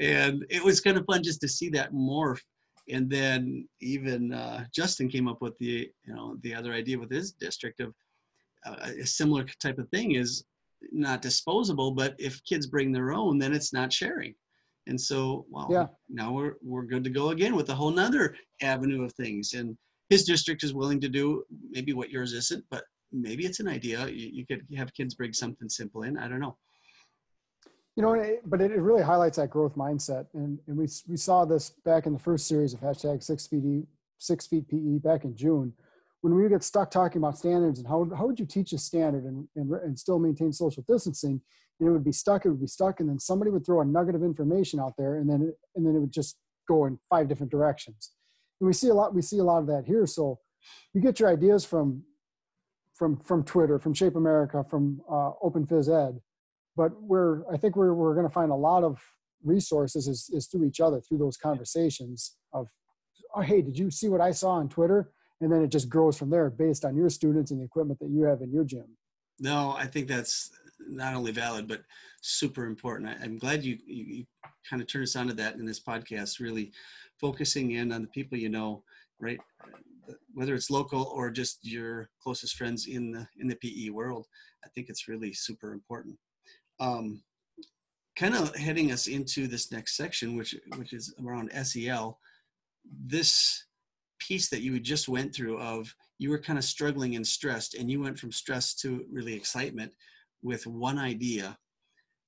And 0.00 0.44
it 0.50 0.62
was 0.62 0.80
kind 0.80 0.96
of 0.96 1.04
fun 1.06 1.22
just 1.22 1.40
to 1.40 1.48
see 1.48 1.68
that 1.70 1.92
morph 1.92 2.40
and 2.90 3.10
then 3.10 3.68
even 3.80 4.32
uh, 4.32 4.64
Justin 4.74 5.08
came 5.08 5.28
up 5.28 5.42
with 5.42 5.56
the 5.58 5.90
you 6.06 6.14
know 6.14 6.36
the 6.42 6.54
other 6.54 6.72
idea 6.72 6.98
with 6.98 7.10
his 7.10 7.32
district 7.32 7.80
of 7.80 7.94
uh, 8.66 8.76
a 9.00 9.06
similar 9.06 9.44
type 9.62 9.78
of 9.78 9.88
thing 9.90 10.12
is 10.12 10.44
not 10.92 11.22
disposable, 11.22 11.90
but 11.90 12.14
if 12.18 12.42
kids 12.44 12.66
bring 12.66 12.92
their 12.92 13.12
own, 13.12 13.38
then 13.38 13.52
it's 13.52 13.72
not 13.72 13.92
sharing. 13.92 14.34
And 14.88 15.00
so, 15.00 15.46
well, 15.50 15.68
yeah. 15.70 15.86
now 16.08 16.32
we're 16.32 16.54
we're 16.62 16.82
good 16.82 17.04
to 17.04 17.10
go 17.10 17.30
again 17.30 17.54
with 17.54 17.68
a 17.70 17.74
whole 17.74 17.90
nother 17.90 18.34
avenue 18.62 19.04
of 19.04 19.12
things. 19.12 19.52
And 19.54 19.76
his 20.10 20.24
district 20.24 20.64
is 20.64 20.74
willing 20.74 21.00
to 21.00 21.08
do 21.08 21.44
maybe 21.70 21.92
what 21.92 22.10
yours 22.10 22.32
isn't, 22.32 22.64
but 22.70 22.84
maybe 23.12 23.46
it's 23.46 23.60
an 23.60 23.68
idea. 23.68 24.08
You, 24.08 24.28
you 24.32 24.46
could 24.46 24.66
have 24.76 24.92
kids 24.94 25.14
bring 25.14 25.32
something 25.32 25.68
simple 25.68 26.02
in. 26.02 26.18
I 26.18 26.28
don't 26.28 26.40
know 26.40 26.56
you 27.98 28.02
know, 28.02 28.38
but 28.46 28.60
it, 28.60 28.70
really 28.80 29.02
highlights 29.02 29.38
that 29.38 29.50
growth 29.50 29.74
mindset. 29.74 30.26
And, 30.32 30.60
and 30.68 30.76
we, 30.76 30.86
we 31.08 31.16
saw 31.16 31.44
this 31.44 31.70
back 31.84 32.06
in 32.06 32.12
the 32.12 32.18
first 32.20 32.46
series 32.46 32.72
of 32.72 32.78
hashtag 32.78 33.24
six 33.24 33.48
feet, 33.48 33.88
six 34.18 34.46
feet 34.46 34.68
PE 34.68 34.98
back 34.98 35.24
in 35.24 35.34
June, 35.34 35.72
when 36.20 36.32
we 36.32 36.48
get 36.48 36.62
stuck 36.62 36.92
talking 36.92 37.20
about 37.20 37.38
standards 37.38 37.80
and 37.80 37.88
how, 37.88 38.08
how 38.16 38.26
would 38.26 38.38
you 38.38 38.46
teach 38.46 38.72
a 38.72 38.78
standard 38.78 39.24
and, 39.24 39.48
and, 39.56 39.72
and 39.72 39.98
still 39.98 40.20
maintain 40.20 40.52
social 40.52 40.84
distancing, 40.86 41.40
it 41.80 41.84
would 41.84 42.04
be 42.04 42.12
stuck, 42.12 42.44
it 42.44 42.50
would 42.50 42.60
be 42.60 42.66
stuck. 42.66 43.00
And 43.00 43.08
then 43.08 43.18
somebody 43.18 43.50
would 43.50 43.64
throw 43.64 43.80
a 43.80 43.84
nugget 43.84 44.14
of 44.14 44.22
information 44.22 44.80
out 44.80 44.94
there 44.98 45.16
and 45.16 45.28
then, 45.28 45.52
and 45.76 45.86
then 45.86 45.94
it 45.94 46.00
would 46.00 46.12
just 46.12 46.36
go 46.66 46.86
in 46.86 46.98
five 47.08 47.28
different 47.28 47.50
directions. 47.52 48.12
And 48.60 48.66
we 48.66 48.72
see 48.72 48.88
a 48.88 48.94
lot, 48.94 49.14
we 49.14 49.22
see 49.22 49.38
a 49.38 49.44
lot 49.44 49.58
of 49.58 49.66
that 49.68 49.84
here. 49.86 50.06
So 50.06 50.40
you 50.92 51.00
get 51.00 51.20
your 51.20 51.28
ideas 51.28 51.64
from, 51.64 52.02
from, 52.94 53.16
from 53.18 53.44
Twitter, 53.44 53.78
from 53.78 53.94
Shape 53.94 54.16
America, 54.16 54.64
from 54.68 55.00
uh, 55.08 55.30
Open 55.40 55.66
Phys 55.66 55.88
Ed, 55.88 56.20
but 56.78 56.92
we're 57.02 57.42
i 57.52 57.56
think 57.58 57.76
we're, 57.76 57.92
we're 57.92 58.14
going 58.14 58.26
to 58.26 58.32
find 58.32 58.50
a 58.50 58.62
lot 58.70 58.84
of 58.84 59.02
resources 59.44 60.08
is, 60.08 60.30
is 60.32 60.46
through 60.46 60.64
each 60.64 60.80
other 60.80 61.00
through 61.00 61.18
those 61.18 61.36
conversations 61.36 62.36
of 62.54 62.68
oh 63.34 63.42
hey 63.42 63.60
did 63.60 63.76
you 63.76 63.90
see 63.90 64.08
what 64.08 64.22
i 64.22 64.30
saw 64.30 64.52
on 64.52 64.68
twitter 64.68 65.10
and 65.40 65.52
then 65.52 65.62
it 65.62 65.68
just 65.68 65.88
grows 65.88 66.16
from 66.16 66.30
there 66.30 66.48
based 66.48 66.84
on 66.84 66.96
your 66.96 67.10
students 67.10 67.50
and 67.50 67.60
the 67.60 67.64
equipment 67.64 67.98
that 67.98 68.08
you 68.08 68.22
have 68.22 68.40
in 68.40 68.50
your 68.50 68.64
gym 68.64 68.86
no 69.40 69.74
i 69.76 69.86
think 69.86 70.08
that's 70.08 70.50
not 70.88 71.14
only 71.14 71.32
valid 71.32 71.68
but 71.68 71.82
super 72.22 72.64
important. 72.64 73.08
I, 73.08 73.24
am 73.24 73.38
glad 73.38 73.64
you, 73.64 73.78
you, 73.86 74.04
you 74.04 74.24
kind 74.68 74.82
of 74.82 74.88
turned 74.88 75.04
us 75.04 75.16
onto 75.16 75.34
that 75.34 75.54
in 75.54 75.66
this 75.66 75.80
podcast 75.80 76.40
really 76.40 76.72
focusing 77.20 77.72
in 77.72 77.92
on 77.92 78.02
the 78.02 78.08
people 78.08 78.38
you 78.38 78.48
know 78.48 78.82
right? 79.20 79.40
Whether 80.34 80.54
it's 80.54 80.70
local 80.70 81.04
or 81.14 81.30
just 81.30 81.58
your 81.62 82.08
closest 82.22 82.56
friends 82.56 82.86
in 82.86 83.10
the 83.10 83.26
in 83.38 83.48
the 83.48 83.56
pe 83.56 83.90
world 83.90 84.26
i 84.64 84.68
think 84.68 84.88
it's 84.88 85.08
really 85.08 85.32
super 85.32 85.72
important. 85.72 86.16
Um, 86.80 87.22
kind 88.16 88.34
of 88.34 88.54
heading 88.56 88.90
us 88.92 89.06
into 89.06 89.46
this 89.46 89.70
next 89.70 89.96
section, 89.96 90.36
which 90.36 90.54
which 90.76 90.92
is 90.92 91.14
around 91.24 91.50
SEL. 91.64 92.18
This 93.06 93.64
piece 94.18 94.48
that 94.50 94.62
you 94.62 94.80
just 94.80 95.08
went 95.08 95.34
through 95.34 95.58
of 95.58 95.94
you 96.18 96.30
were 96.30 96.38
kind 96.38 96.58
of 96.58 96.64
struggling 96.64 97.16
and 97.16 97.26
stressed, 97.26 97.74
and 97.74 97.90
you 97.90 98.00
went 98.00 98.18
from 98.18 98.32
stress 98.32 98.74
to 98.76 99.04
really 99.10 99.34
excitement 99.34 99.92
with 100.42 100.66
one 100.66 100.98
idea. 100.98 101.56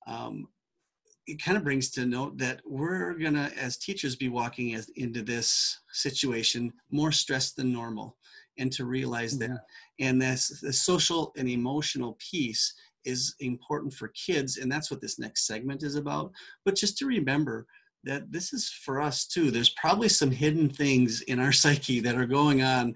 Um, 0.07 0.47
it 1.27 1.41
kind 1.41 1.57
of 1.57 1.63
brings 1.63 1.91
to 1.91 2.05
note 2.05 2.37
that 2.39 2.61
we're 2.65 3.13
gonna, 3.13 3.51
as 3.59 3.77
teachers, 3.77 4.15
be 4.15 4.29
walking 4.29 4.73
as, 4.73 4.89
into 4.95 5.21
this 5.21 5.79
situation 5.93 6.73
more 6.91 7.11
stressed 7.11 7.55
than 7.55 7.71
normal, 7.71 8.17
and 8.57 8.71
to 8.73 8.85
realize 8.85 9.37
mm-hmm. 9.37 9.53
that, 9.53 9.61
and 9.99 10.21
this 10.21 10.59
the 10.61 10.73
social 10.73 11.31
and 11.37 11.47
emotional 11.47 12.17
piece 12.19 12.73
is 13.05 13.35
important 13.39 13.93
for 13.93 14.09
kids 14.09 14.57
and 14.57 14.71
that's 14.71 14.91
what 14.91 15.01
this 15.01 15.17
next 15.17 15.47
segment 15.47 15.83
is 15.83 15.95
about 15.95 16.31
but 16.65 16.75
just 16.75 16.97
to 16.97 17.05
remember 17.05 17.65
that 18.03 18.31
this 18.31 18.53
is 18.53 18.69
for 18.69 19.01
us 19.01 19.25
too 19.25 19.49
there's 19.49 19.71
probably 19.71 20.09
some 20.09 20.31
hidden 20.31 20.69
things 20.69 21.21
in 21.21 21.39
our 21.39 21.51
psyche 21.61 21.99
that 21.99 22.15
are 22.15 22.25
going 22.25 22.61
on 22.61 22.93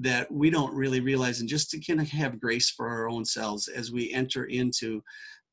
that 0.00 0.30
we 0.30 0.50
don't 0.50 0.74
really 0.74 1.00
realize 1.00 1.40
and 1.40 1.48
just 1.48 1.70
to 1.70 1.80
kind 1.80 2.00
of 2.00 2.08
have 2.08 2.40
grace 2.40 2.70
for 2.70 2.88
our 2.88 3.08
own 3.08 3.24
selves 3.24 3.68
as 3.68 3.90
we 3.90 4.12
enter 4.12 4.44
into 4.44 5.02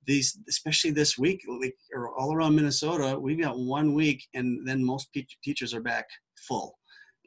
these 0.05 0.37
especially 0.47 0.91
this 0.91 1.17
week 1.17 1.41
like 1.59 1.75
or 1.93 2.15
all 2.15 2.33
around 2.33 2.55
minnesota 2.55 3.17
we've 3.19 3.41
got 3.41 3.57
one 3.57 3.93
week 3.93 4.23
and 4.35 4.67
then 4.67 4.83
most 4.83 5.09
teachers 5.43 5.73
are 5.73 5.81
back 5.81 6.05
full 6.35 6.77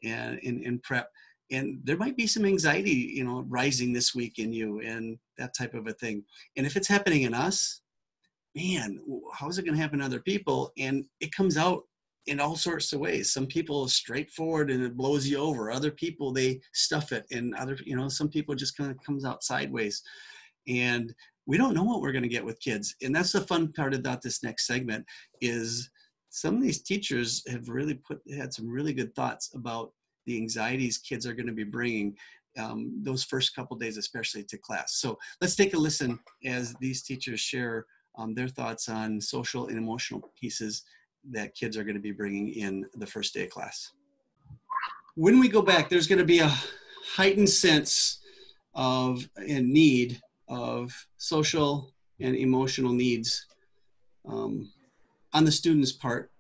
and 0.05 0.39
in, 0.41 0.63
in 0.63 0.79
prep. 0.81 1.09
And 1.51 1.81
there 1.85 1.97
might 1.97 2.17
be 2.17 2.27
some 2.27 2.45
anxiety 2.45 3.13
you 3.15 3.25
know 3.25 3.45
rising 3.49 3.93
this 3.93 4.15
week 4.15 4.39
in 4.39 4.53
you 4.53 4.81
and 4.81 5.19
that 5.39 5.57
type 5.57 5.75
of 5.75 5.87
a 5.87 5.93
thing. 5.93 6.25
And 6.57 6.67
if 6.67 6.77
it's 6.77 6.89
happening 6.89 7.23
in 7.23 7.35
us 7.35 7.81
man 8.55 8.99
how 9.33 9.49
is 9.49 9.59
it 9.59 9.65
going 9.65 9.77
to 9.77 9.81
happen 9.81 10.01
to 10.01 10.05
other 10.05 10.21
people? 10.21 10.73
And 10.79 11.05
it 11.21 11.33
comes 11.33 11.57
out 11.57 11.85
in 12.29 12.41
all 12.41 12.57
sorts 12.57 12.93
of 12.93 13.01
ways. 13.01 13.33
Some 13.33 13.47
people 13.47 13.83
are 13.83 13.89
straightforward 13.89 14.71
and 14.71 14.83
it 14.83 14.97
blows 14.97 15.27
you 15.27 15.39
over. 15.39 15.71
Other 15.71 15.91
people 15.91 16.33
they 16.33 16.61
stuff 16.73 17.13
it 17.13 17.25
and 17.31 17.55
other 17.55 17.77
you 17.85 17.97
know 17.97 18.09
some 18.09 18.29
people 18.29 18.55
just 18.55 18.77
kind 18.77 18.91
of 18.91 19.03
comes 19.05 19.25
out 19.25 19.43
sideways. 19.43 20.03
And 20.69 21.15
we 21.47 21.57
don't 21.57 21.75
know 21.75 21.85
what 21.85 22.03
we're 22.03 22.13
going 22.13 22.23
to 22.23 22.29
get 22.29 22.45
with 22.45 22.61
kids. 22.61 22.95
And 23.03 23.17
that's 23.17 23.33
the 23.33 23.41
fun 23.41 23.73
part 23.73 23.95
about 23.95 24.21
this 24.21 24.43
next 24.43 24.67
segment 24.67 25.07
is 25.41 25.91
some 26.29 26.57
of 26.57 26.63
these 26.63 26.83
teachers 26.83 27.43
have 27.49 27.69
really 27.71 27.95
put 27.95 28.21
had 28.37 28.53
some 28.53 28.69
really 28.69 28.93
good 28.93 29.15
thoughts 29.15 29.51
about 29.55 29.93
the 30.27 30.37
anxieties 30.37 30.99
kids 30.99 31.27
are 31.27 31.33
going 31.33 31.47
to 31.47 31.55
be 31.55 31.65
bringing 31.65 32.15
um, 32.59 33.01
those 33.03 33.25
first 33.25 33.55
couple 33.55 33.77
days, 33.79 33.97
especially 33.97 34.45
to 34.45 34.59
class. 34.59 34.97
So 34.97 35.17
let's 35.41 35.57
take 35.57 35.75
a 35.75 35.79
listen 35.79 36.19
as 36.45 36.75
these 36.81 37.03
teachers 37.03 37.41
share 37.41 37.87
um, 38.19 38.35
their 38.35 38.49
thoughts 38.49 38.89
on 38.89 39.21
social 39.21 39.69
and 39.69 39.79
emotional 39.79 40.31
pieces 40.39 40.83
that 41.33 41.55
kids 41.55 41.77
are 41.77 41.85
going 41.85 41.97
to 41.97 42.01
be 42.01 42.13
bringing 42.13 42.49
in 42.49 42.87
the 42.95 43.07
first 43.07 43.35
day 43.35 43.45
of 43.45 43.51
class. 43.51 43.93
When 45.15 45.39
we 45.41 45.49
go 45.49 45.63
back, 45.63 45.89
there's 45.89 46.07
going 46.07 46.21
to 46.21 46.25
be 46.25 46.39
a 46.39 46.53
heightened 47.15 47.51
sense 47.51 48.21
of 48.75 49.29
and 49.37 49.71
need 49.71 50.21
of 50.49 50.93
social 51.17 51.93
and 52.21 52.37
emotional 52.37 52.93
needs 52.93 53.47
um, 54.27 54.71
on 55.33 55.45
the 55.45 55.53
students' 55.53 55.93
part 55.93 56.31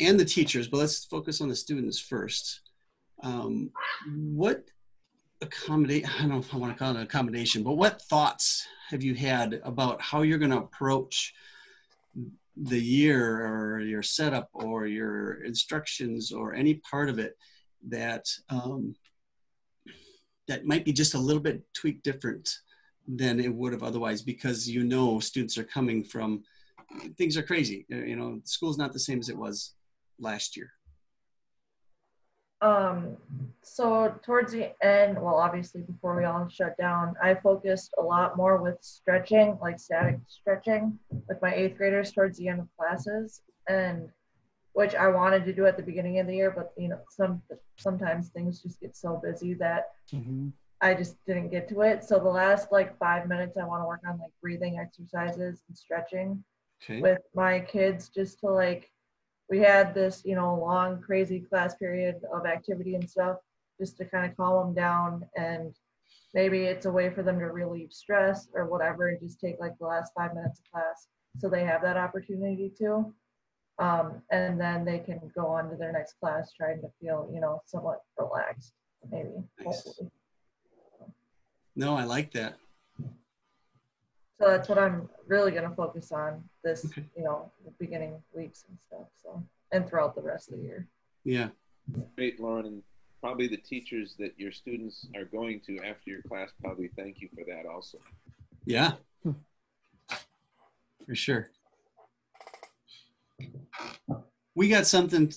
and 0.00 0.18
the 0.18 0.24
teachers, 0.24 0.68
but 0.68 0.78
let's 0.78 1.04
focus 1.04 1.40
on 1.40 1.48
the 1.48 1.56
students 1.56 1.98
first. 1.98 2.60
Um, 3.22 3.70
what 4.06 4.64
accommodate, 5.40 6.08
I 6.08 6.22
don't 6.22 6.30
know 6.30 6.38
if 6.38 6.52
I 6.52 6.58
want 6.58 6.72
to 6.72 6.78
call 6.78 6.90
it 6.90 6.96
an 6.96 7.02
accommodation, 7.02 7.62
but 7.62 7.74
what 7.74 8.02
thoughts 8.02 8.66
have 8.90 9.02
you 9.02 9.14
had 9.14 9.60
about 9.64 10.00
how 10.00 10.22
you're 10.22 10.38
going 10.38 10.50
to 10.50 10.58
approach 10.58 11.34
the 12.56 12.80
year 12.80 13.46
or 13.46 13.80
your 13.80 14.02
setup 14.02 14.48
or 14.52 14.86
your 14.86 15.44
instructions 15.44 16.32
or 16.32 16.54
any 16.54 16.74
part 16.90 17.08
of 17.08 17.18
it 17.18 17.36
that 17.88 18.24
um, 18.48 18.94
that 20.46 20.64
might 20.64 20.84
be 20.84 20.92
just 20.92 21.14
a 21.14 21.18
little 21.18 21.42
bit 21.42 21.62
tweaked 21.74 22.04
different 22.04 22.48
than 23.06 23.40
it 23.40 23.52
would 23.52 23.72
have 23.72 23.82
otherwise 23.82 24.22
because 24.22 24.68
you 24.68 24.84
know 24.84 25.20
students 25.20 25.58
are 25.58 25.64
coming 25.64 26.04
from 26.04 26.42
things 27.16 27.36
are 27.36 27.42
crazy. 27.42 27.86
You 27.88 28.16
know, 28.16 28.40
school's 28.44 28.78
not 28.78 28.92
the 28.92 28.98
same 28.98 29.18
as 29.18 29.28
it 29.28 29.36
was 29.36 29.74
last 30.18 30.56
year. 30.56 30.70
Um, 32.64 33.18
so 33.62 34.14
towards 34.24 34.52
the 34.52 34.72
end, 34.82 35.20
well, 35.20 35.34
obviously 35.34 35.82
before 35.82 36.16
we 36.16 36.24
all 36.24 36.48
shut 36.48 36.76
down, 36.78 37.14
I 37.22 37.34
focused 37.34 37.92
a 37.98 38.02
lot 38.02 38.38
more 38.38 38.56
with 38.56 38.78
stretching, 38.80 39.58
like 39.60 39.78
static 39.78 40.18
stretching, 40.26 40.98
with 41.28 41.40
my 41.42 41.54
eighth 41.54 41.76
graders 41.76 42.12
towards 42.12 42.38
the 42.38 42.48
end 42.48 42.60
of 42.60 42.68
classes, 42.78 43.42
and 43.68 44.08
which 44.72 44.94
I 44.94 45.08
wanted 45.08 45.44
to 45.44 45.52
do 45.52 45.66
at 45.66 45.76
the 45.76 45.82
beginning 45.82 46.20
of 46.20 46.26
the 46.26 46.36
year, 46.36 46.50
but 46.50 46.72
you 46.78 46.88
know, 46.88 47.00
some 47.10 47.42
sometimes 47.76 48.30
things 48.30 48.62
just 48.62 48.80
get 48.80 48.96
so 48.96 49.20
busy 49.22 49.52
that 49.54 49.90
Mhm. 50.10 50.52
I 50.80 50.94
just 50.94 51.16
didn't 51.26 51.50
get 51.50 51.68
to 51.68 51.82
it. 51.82 52.02
So 52.02 52.18
the 52.18 52.28
last 52.28 52.72
like 52.72 52.96
five 52.98 53.28
minutes, 53.28 53.58
I 53.58 53.64
want 53.64 53.82
to 53.82 53.86
work 53.86 54.00
on 54.08 54.18
like 54.18 54.32
breathing 54.40 54.78
exercises 54.78 55.62
and 55.68 55.76
stretching 55.76 56.42
Okay. 56.82 57.00
with 57.00 57.20
my 57.34 57.60
kids 57.60 58.08
just 58.08 58.40
to 58.40 58.48
like 58.48 58.90
we 59.50 59.58
had 59.58 59.94
this 59.94 60.22
you 60.24 60.34
know 60.34 60.54
long 60.54 61.00
crazy 61.00 61.40
class 61.40 61.74
period 61.76 62.16
of 62.32 62.46
activity 62.46 62.94
and 62.94 63.08
stuff 63.08 63.36
just 63.80 63.96
to 63.98 64.04
kind 64.04 64.30
of 64.30 64.36
calm 64.36 64.66
them 64.66 64.74
down 64.74 65.26
and 65.36 65.74
maybe 66.32 66.64
it's 66.64 66.86
a 66.86 66.90
way 66.90 67.10
for 67.10 67.22
them 67.22 67.38
to 67.38 67.46
relieve 67.46 67.92
stress 67.92 68.48
or 68.54 68.66
whatever 68.66 69.08
and 69.08 69.20
just 69.20 69.40
take 69.40 69.56
like 69.60 69.76
the 69.78 69.86
last 69.86 70.12
five 70.16 70.34
minutes 70.34 70.60
of 70.60 70.72
class 70.72 71.08
so 71.38 71.48
they 71.48 71.64
have 71.64 71.82
that 71.82 71.96
opportunity 71.96 72.70
to 72.78 73.12
um, 73.80 74.22
and 74.30 74.60
then 74.60 74.84
they 74.84 75.00
can 75.00 75.20
go 75.34 75.46
on 75.46 75.68
to 75.68 75.76
their 75.76 75.92
next 75.92 76.14
class 76.20 76.52
trying 76.52 76.80
to 76.80 76.88
feel 77.00 77.28
you 77.32 77.40
know 77.40 77.60
somewhat 77.66 78.00
relaxed 78.18 78.72
maybe 79.10 79.30
Nice. 79.58 79.84
hopefully. 79.84 80.10
No, 81.76 81.96
I 81.96 82.04
like 82.04 82.30
that. 82.32 82.56
So 84.40 84.48
that's 84.48 84.68
what 84.68 84.78
i'm 84.78 85.08
really 85.26 85.50
going 85.52 85.68
to 85.68 85.74
focus 85.74 86.12
on 86.12 86.42
this 86.62 86.84
Okay. 86.86 87.04
you 87.16 87.24
know 87.24 87.50
the 87.64 87.70
beginning 87.78 88.20
weeks 88.32 88.64
and 88.68 88.76
stuff 88.86 89.08
so 89.22 89.42
and 89.72 89.88
throughout 89.88 90.14
the 90.14 90.22
rest 90.22 90.50
of 90.50 90.58
the 90.58 90.62
year 90.64 90.86
Yeah. 91.24 91.48
Great, 92.16 92.40
Lauren, 92.40 92.66
and 92.66 92.82
probably 93.20 93.46
the 93.48 93.56
teachers 93.58 94.14
that 94.18 94.32
your 94.38 94.52
students 94.52 95.06
are 95.16 95.24
going 95.26 95.60
to 95.66 95.78
after 95.84 96.10
your 96.10 96.22
class 96.22 96.50
probably 96.62 96.88
thank 96.96 97.20
you 97.20 97.28
for 97.34 97.44
that 97.44 97.66
also. 97.68 97.98
Yeah. 98.64 98.92
For 101.06 101.14
sure. 101.14 101.50
We 104.54 104.68
got 104.68 104.86
something, 104.86 105.32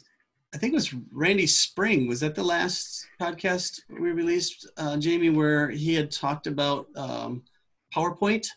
I 0.54 0.58
think 0.58 0.72
it 0.74 0.76
was 0.76 0.94
Randy 1.12 1.48
Spring. 1.48 2.08
Was 2.08 2.20
that 2.22 2.36
the 2.36 2.44
last 2.44 3.06
podcast 3.20 3.82
we 3.90 4.12
released, 4.12 4.70
uh, 4.78 4.96
Jamie, 4.98 5.30
where 5.32 5.70
he 5.70 5.94
had 5.94 6.12
talked 6.12 6.48
about 6.48 6.88
um, 6.96 7.44
PowerPoint? 7.94 8.48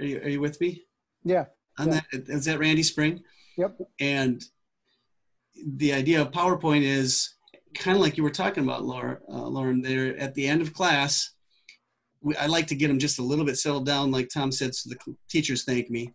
Are 0.00 0.04
you, 0.04 0.18
are 0.20 0.28
you 0.28 0.40
with 0.40 0.60
me 0.60 0.82
Yeah. 1.24 1.46
on 1.78 1.88
Yeah. 1.88 2.00
that? 2.12 2.28
Is 2.28 2.44
that 2.46 2.58
Randy 2.58 2.82
Spring? 2.82 3.22
Yep. 3.56 3.78
And 4.00 4.42
the 5.66 5.92
idea 5.92 6.22
of 6.22 6.30
PowerPoint 6.30 6.82
is 6.82 7.34
kind 7.74 7.96
of 7.96 8.02
like 8.02 8.16
you 8.16 8.22
were 8.22 8.30
talking 8.30 8.64
about, 8.64 8.84
Laura, 8.84 9.18
uh, 9.28 9.46
Lauren, 9.46 9.82
there 9.82 10.16
at 10.16 10.34
the 10.34 10.46
end 10.46 10.62
of 10.62 10.72
class, 10.72 11.30
we, 12.20 12.34
I 12.36 12.46
like 12.46 12.66
to 12.68 12.74
get 12.74 12.88
them 12.88 12.98
just 12.98 13.18
a 13.18 13.22
little 13.22 13.44
bit 13.44 13.58
settled 13.58 13.86
down, 13.86 14.10
like 14.10 14.28
Tom 14.28 14.52
said, 14.52 14.74
so 14.74 14.90
the 14.90 15.16
teachers 15.28 15.64
thank 15.64 15.90
me, 15.90 16.12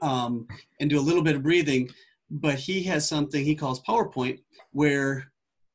um, 0.00 0.46
and 0.80 0.88
do 0.90 0.98
a 0.98 1.02
little 1.02 1.22
bit 1.22 1.36
of 1.36 1.42
breathing. 1.42 1.90
But 2.30 2.58
he 2.58 2.82
has 2.84 3.06
something 3.06 3.44
he 3.44 3.54
calls 3.54 3.82
PowerPoint, 3.82 4.38
where 4.70 5.30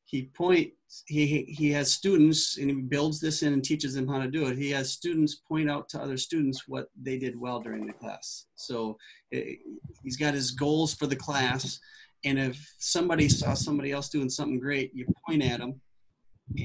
he 0.05 0.23
points, 0.33 0.71
he 1.07 1.43
he 1.47 1.71
has 1.71 1.91
students, 1.91 2.57
and 2.57 2.69
he 2.69 2.75
builds 2.75 3.19
this 3.19 3.43
in 3.43 3.53
and 3.53 3.63
teaches 3.63 3.93
them 3.93 4.07
how 4.07 4.19
to 4.19 4.29
do 4.29 4.47
it. 4.47 4.57
He 4.57 4.71
has 4.71 4.91
students 4.91 5.35
point 5.35 5.69
out 5.69 5.89
to 5.89 6.01
other 6.01 6.17
students 6.17 6.67
what 6.67 6.87
they 7.01 7.17
did 7.17 7.39
well 7.39 7.59
during 7.59 7.85
the 7.85 7.93
class. 7.93 8.45
So 8.55 8.97
eh, 9.33 9.55
he's 10.03 10.17
got 10.17 10.33
his 10.33 10.51
goals 10.51 10.93
for 10.93 11.07
the 11.07 11.15
class, 11.15 11.79
and 12.23 12.39
if 12.39 12.73
somebody 12.79 13.27
saw 13.29 13.53
somebody 13.53 13.91
else 13.91 14.09
doing 14.09 14.29
something 14.29 14.59
great, 14.59 14.93
you 14.93 15.05
point 15.27 15.43
at 15.43 15.59
them 15.59 15.81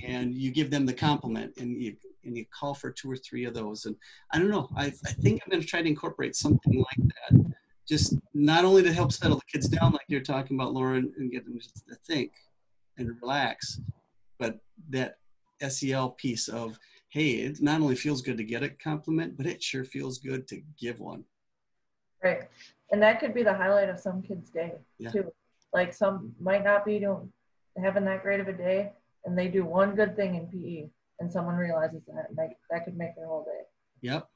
and 0.04 0.34
you 0.34 0.50
give 0.50 0.70
them 0.70 0.86
the 0.86 0.92
compliment 0.92 1.52
and 1.58 1.80
you 1.80 1.96
and 2.24 2.36
you 2.36 2.44
call 2.56 2.74
for 2.74 2.90
two 2.90 3.10
or 3.10 3.16
three 3.16 3.44
of 3.44 3.54
those 3.54 3.84
and 3.84 3.96
i 4.32 4.38
don't 4.38 4.50
know 4.50 4.68
i, 4.76 4.86
I 4.86 4.90
think 4.90 5.42
i'm 5.42 5.50
going 5.50 5.60
to 5.60 5.66
try 5.66 5.82
to 5.82 5.88
incorporate 5.88 6.36
something 6.36 6.78
like 6.78 7.08
that 7.30 7.52
just 7.88 8.16
not 8.32 8.64
only 8.64 8.82
to 8.84 8.92
help 8.92 9.12
settle 9.12 9.38
the 9.38 9.52
kids 9.52 9.68
down 9.68 9.92
like 9.92 10.02
you're 10.06 10.20
talking 10.20 10.56
about 10.56 10.72
lauren 10.72 11.12
and 11.18 11.32
get 11.32 11.44
them 11.44 11.58
to 11.58 11.96
think 12.06 12.30
and 12.98 13.10
relax 13.20 13.80
but 14.42 14.58
that 14.90 15.18
sel 15.70 16.10
piece 16.10 16.48
of 16.48 16.78
hey 17.08 17.30
it 17.46 17.62
not 17.62 17.80
only 17.80 17.94
feels 17.94 18.20
good 18.20 18.36
to 18.36 18.44
get 18.44 18.62
a 18.62 18.68
compliment 18.68 19.36
but 19.36 19.46
it 19.46 19.62
sure 19.62 19.84
feels 19.84 20.18
good 20.18 20.48
to 20.48 20.60
give 20.78 20.98
one 20.98 21.24
Right. 22.22 22.48
And 22.92 23.02
that 23.02 23.18
could 23.20 23.34
be 23.34 23.42
the 23.42 23.54
highlight 23.54 23.88
of 23.88 23.98
some 23.98 24.22
kids' 24.22 24.50
day 24.50 24.74
Yeah. 24.98 25.10
too. 25.10 25.32
Like 25.72 25.92
some 25.92 26.34
might 26.40 26.62
not 26.62 26.84
be 26.84 26.98
doing 26.98 27.32
having 27.82 28.04
that 28.04 28.22
great 28.22 28.38
of 28.38 28.48
a 28.48 28.52
day 28.52 28.92
and 29.24 29.36
they 29.36 29.48
do 29.48 29.64
one 29.64 29.94
good 29.94 30.14
thing 30.14 30.34
in 30.34 30.46
PE 30.46 30.90
and 31.20 31.32
someone 31.32 31.56
realizes 31.56 32.02
that 32.06 32.28
and 32.28 32.36
that, 32.36 32.50
that 32.70 32.84
could 32.84 32.96
make 32.96 33.16
their 33.16 33.26
whole 33.26 33.44
day. 33.44 33.62
Yep. 34.02 34.28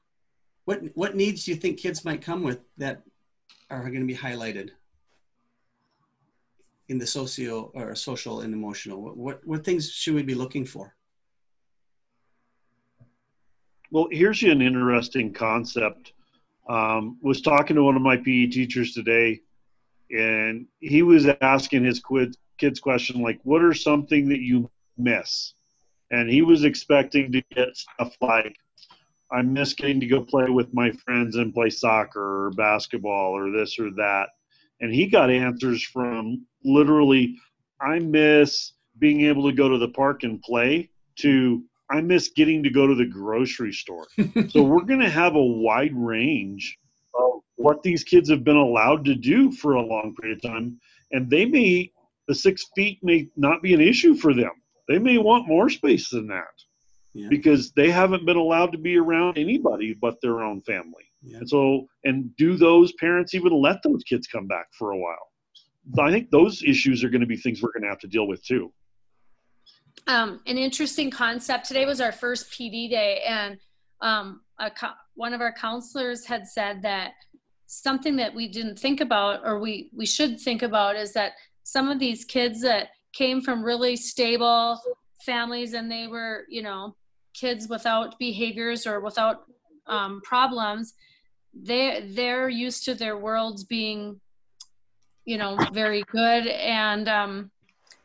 What 0.65 0.81
what 0.95 1.15
needs 1.15 1.45
do 1.45 1.51
you 1.51 1.57
think 1.57 1.77
kids 1.79 2.03
might 2.03 2.21
come 2.21 2.43
with 2.43 2.59
that 2.77 3.03
are 3.69 3.89
going 3.89 4.01
to 4.01 4.13
be 4.13 4.15
highlighted 4.15 4.71
in 6.89 6.97
the 6.97 7.07
socio 7.07 7.71
or 7.73 7.95
social 7.95 8.41
and 8.41 8.53
emotional? 8.53 9.01
What 9.01 9.17
what, 9.17 9.47
what 9.47 9.65
things 9.65 9.91
should 9.91 10.15
we 10.15 10.23
be 10.23 10.35
looking 10.35 10.65
for? 10.65 10.95
Well, 13.91 14.07
here's 14.11 14.43
an 14.43 14.61
interesting 14.61 15.33
concept. 15.33 16.13
Um, 16.67 17.17
was 17.21 17.41
talking 17.41 17.77
to 17.77 17.83
one 17.83 17.95
of 17.95 18.01
my 18.01 18.17
PE 18.17 18.47
teachers 18.47 18.93
today, 18.93 19.39
and 20.11 20.67
he 20.79 21.01
was 21.01 21.25
asking 21.41 21.85
his 21.85 22.01
kids 22.57 22.79
question 22.81 23.21
like, 23.21 23.39
"What 23.43 23.63
are 23.63 23.73
something 23.73 24.27
that 24.29 24.41
you 24.41 24.69
miss?" 24.97 25.53
And 26.11 26.29
he 26.29 26.41
was 26.41 26.65
expecting 26.65 27.31
to 27.31 27.41
get 27.53 27.77
stuff 27.77 28.17
like, 28.19 28.57
"I 29.31 29.41
miss 29.41 29.73
getting 29.73 30.01
to 30.01 30.07
go 30.07 30.21
play 30.21 30.49
with 30.49 30.73
my 30.73 30.91
friends 30.91 31.37
and 31.37 31.53
play 31.53 31.69
soccer 31.69 32.47
or 32.47 32.51
basketball 32.51 33.31
or 33.31 33.51
this 33.51 33.79
or 33.79 33.91
that," 33.91 34.29
and 34.81 34.93
he 34.93 35.07
got 35.07 35.29
answers 35.29 35.83
from 35.83 36.45
literally, 36.63 37.35
"I 37.81 37.99
miss 37.99 38.73
being 38.99 39.21
able 39.21 39.49
to 39.49 39.55
go 39.55 39.69
to 39.69 39.77
the 39.77 39.89
park 39.89 40.23
and 40.23 40.41
play," 40.41 40.89
to 41.17 41.63
I 41.89 42.01
miss 42.01 42.29
getting 42.29 42.63
to 42.63 42.69
go 42.69 42.85
to 42.85 42.95
the 42.95 43.05
grocery 43.05 43.71
store. 43.71 44.07
so 44.49 44.61
we're 44.63 44.83
going 44.83 44.99
to 44.99 45.09
have 45.09 45.35
a 45.35 45.43
wide 45.43 45.95
range 45.95 46.77
of 47.17 47.41
what 47.55 47.81
these 47.81 48.03
kids 48.03 48.29
have 48.29 48.43
been 48.43 48.57
allowed 48.57 49.05
to 49.05 49.15
do 49.15 49.51
for 49.51 49.75
a 49.75 49.81
long 49.81 50.13
period 50.19 50.43
of 50.43 50.51
time, 50.51 50.79
and 51.11 51.29
they 51.29 51.45
may 51.45 51.91
the 52.27 52.35
six 52.35 52.65
feet 52.75 52.99
may 53.01 53.29
not 53.37 53.61
be 53.61 53.73
an 53.73 53.79
issue 53.79 54.13
for 54.13 54.33
them. 54.33 54.51
They 54.89 54.99
may 54.99 55.17
want 55.17 55.47
more 55.47 55.69
space 55.69 56.09
than 56.09 56.27
that 56.27 56.43
Yeah. 57.13 57.29
because 57.29 57.71
they 57.71 57.89
haven't 57.89 58.25
been 58.25 58.35
allowed 58.37 58.73
to 58.73 58.77
be 58.77 58.97
around 58.97 59.37
anybody 59.37 59.93
but 59.93 60.19
their 60.21 60.43
own 60.43 60.59
family. 60.61 61.05
Yeah. 61.27 61.39
And 61.39 61.49
so, 61.49 61.87
and 62.05 62.35
do 62.37 62.55
those 62.55 62.93
parents 62.93 63.33
even 63.33 63.51
let 63.61 63.83
those 63.83 64.03
kids 64.03 64.27
come 64.27 64.47
back 64.47 64.67
for 64.77 64.91
a 64.91 64.97
while? 64.97 65.27
I 65.99 66.11
think 66.11 66.31
those 66.31 66.63
issues 66.63 67.03
are 67.03 67.09
going 67.09 67.21
to 67.21 67.27
be 67.27 67.37
things 67.37 67.61
we're 67.61 67.71
going 67.71 67.83
to 67.83 67.89
have 67.89 67.99
to 67.99 68.07
deal 68.07 68.27
with 68.27 68.43
too. 68.45 68.71
um, 70.07 70.39
an 70.45 70.57
interesting 70.57 71.11
concept. 71.11 71.65
Today 71.65 71.85
was 71.85 71.99
our 72.01 72.11
first 72.11 72.51
PD 72.51 72.89
day, 72.89 73.21
and 73.27 73.57
um, 74.01 74.41
a 74.59 74.71
co- 74.71 74.93
one 75.15 75.33
of 75.33 75.41
our 75.41 75.53
counselors 75.53 76.25
had 76.25 76.47
said 76.47 76.81
that 76.83 77.11
something 77.67 78.15
that 78.15 78.33
we 78.33 78.47
didn't 78.47 78.79
think 78.79 79.01
about, 79.01 79.41
or 79.43 79.59
we 79.59 79.89
we 79.93 80.05
should 80.05 80.39
think 80.39 80.61
about, 80.61 80.95
is 80.95 81.13
that 81.13 81.33
some 81.63 81.89
of 81.89 81.99
these 81.99 82.23
kids 82.23 82.61
that 82.61 82.89
came 83.13 83.41
from 83.41 83.63
really 83.63 83.95
stable 83.97 84.79
families 85.25 85.73
and 85.73 85.91
they 85.91 86.07
were, 86.07 86.45
you 86.47 86.61
know, 86.61 86.95
kids 87.33 87.67
without 87.67 88.17
behaviors 88.19 88.87
or 88.87 89.01
without 89.01 89.43
um, 89.87 90.21
problems, 90.23 90.93
they 91.63 92.09
they're 92.13 92.49
used 92.49 92.85
to 92.85 92.93
their 92.93 93.17
worlds 93.17 93.63
being, 93.63 94.19
you 95.25 95.37
know, 95.37 95.57
very 95.73 96.03
good. 96.11 96.47
And. 96.47 97.07
Um, 97.07 97.51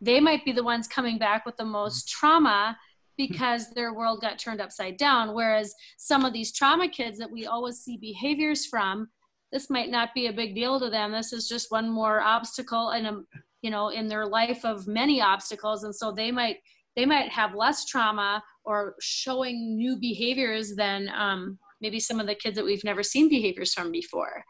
they 0.04 0.18
might 0.18 0.44
be 0.44 0.50
the 0.50 0.64
ones 0.64 0.88
coming 0.88 1.16
back 1.16 1.46
with 1.46 1.56
the 1.56 1.64
most 1.64 2.08
trauma 2.08 2.76
because 3.16 3.70
their 3.70 3.94
world 3.94 4.20
got 4.20 4.36
turned 4.36 4.60
upside 4.60 4.96
down. 4.96 5.32
Whereas 5.32 5.74
some 5.96 6.24
of 6.24 6.32
these 6.32 6.52
trauma 6.52 6.88
kids 6.88 7.18
that 7.18 7.30
we 7.30 7.46
always 7.46 7.78
see 7.78 7.96
behaviors 7.96 8.66
from 8.66 9.08
this 9.52 9.70
might 9.70 9.90
not 9.90 10.14
be 10.14 10.26
a 10.26 10.32
big 10.32 10.54
deal 10.54 10.80
to 10.80 10.90
them. 10.90 11.12
This 11.12 11.32
is 11.32 11.46
just 11.46 11.70
one 11.70 11.88
more 11.88 12.20
obstacle 12.20 12.90
in 12.90 13.06
a 13.06 13.20
you 13.60 13.70
know 13.70 13.90
in 13.90 14.08
their 14.08 14.26
life 14.26 14.64
of 14.64 14.88
many 14.88 15.20
obstacles. 15.20 15.84
And 15.84 15.94
so 15.94 16.10
they 16.10 16.32
might 16.32 16.56
they 16.96 17.06
might 17.06 17.28
have 17.30 17.54
less 17.54 17.84
trauma 17.84 18.42
or 18.64 18.94
showing 19.00 19.76
new 19.76 19.96
behaviors 19.98 20.74
than 20.74 21.08
um, 21.10 21.58
maybe 21.82 22.00
some 22.00 22.20
of 22.20 22.26
the 22.26 22.34
kids 22.34 22.56
that 22.56 22.64
we've 22.64 22.84
never 22.84 23.02
seen 23.02 23.28
behaviors 23.28 23.74
from 23.74 23.90
before 23.92 24.44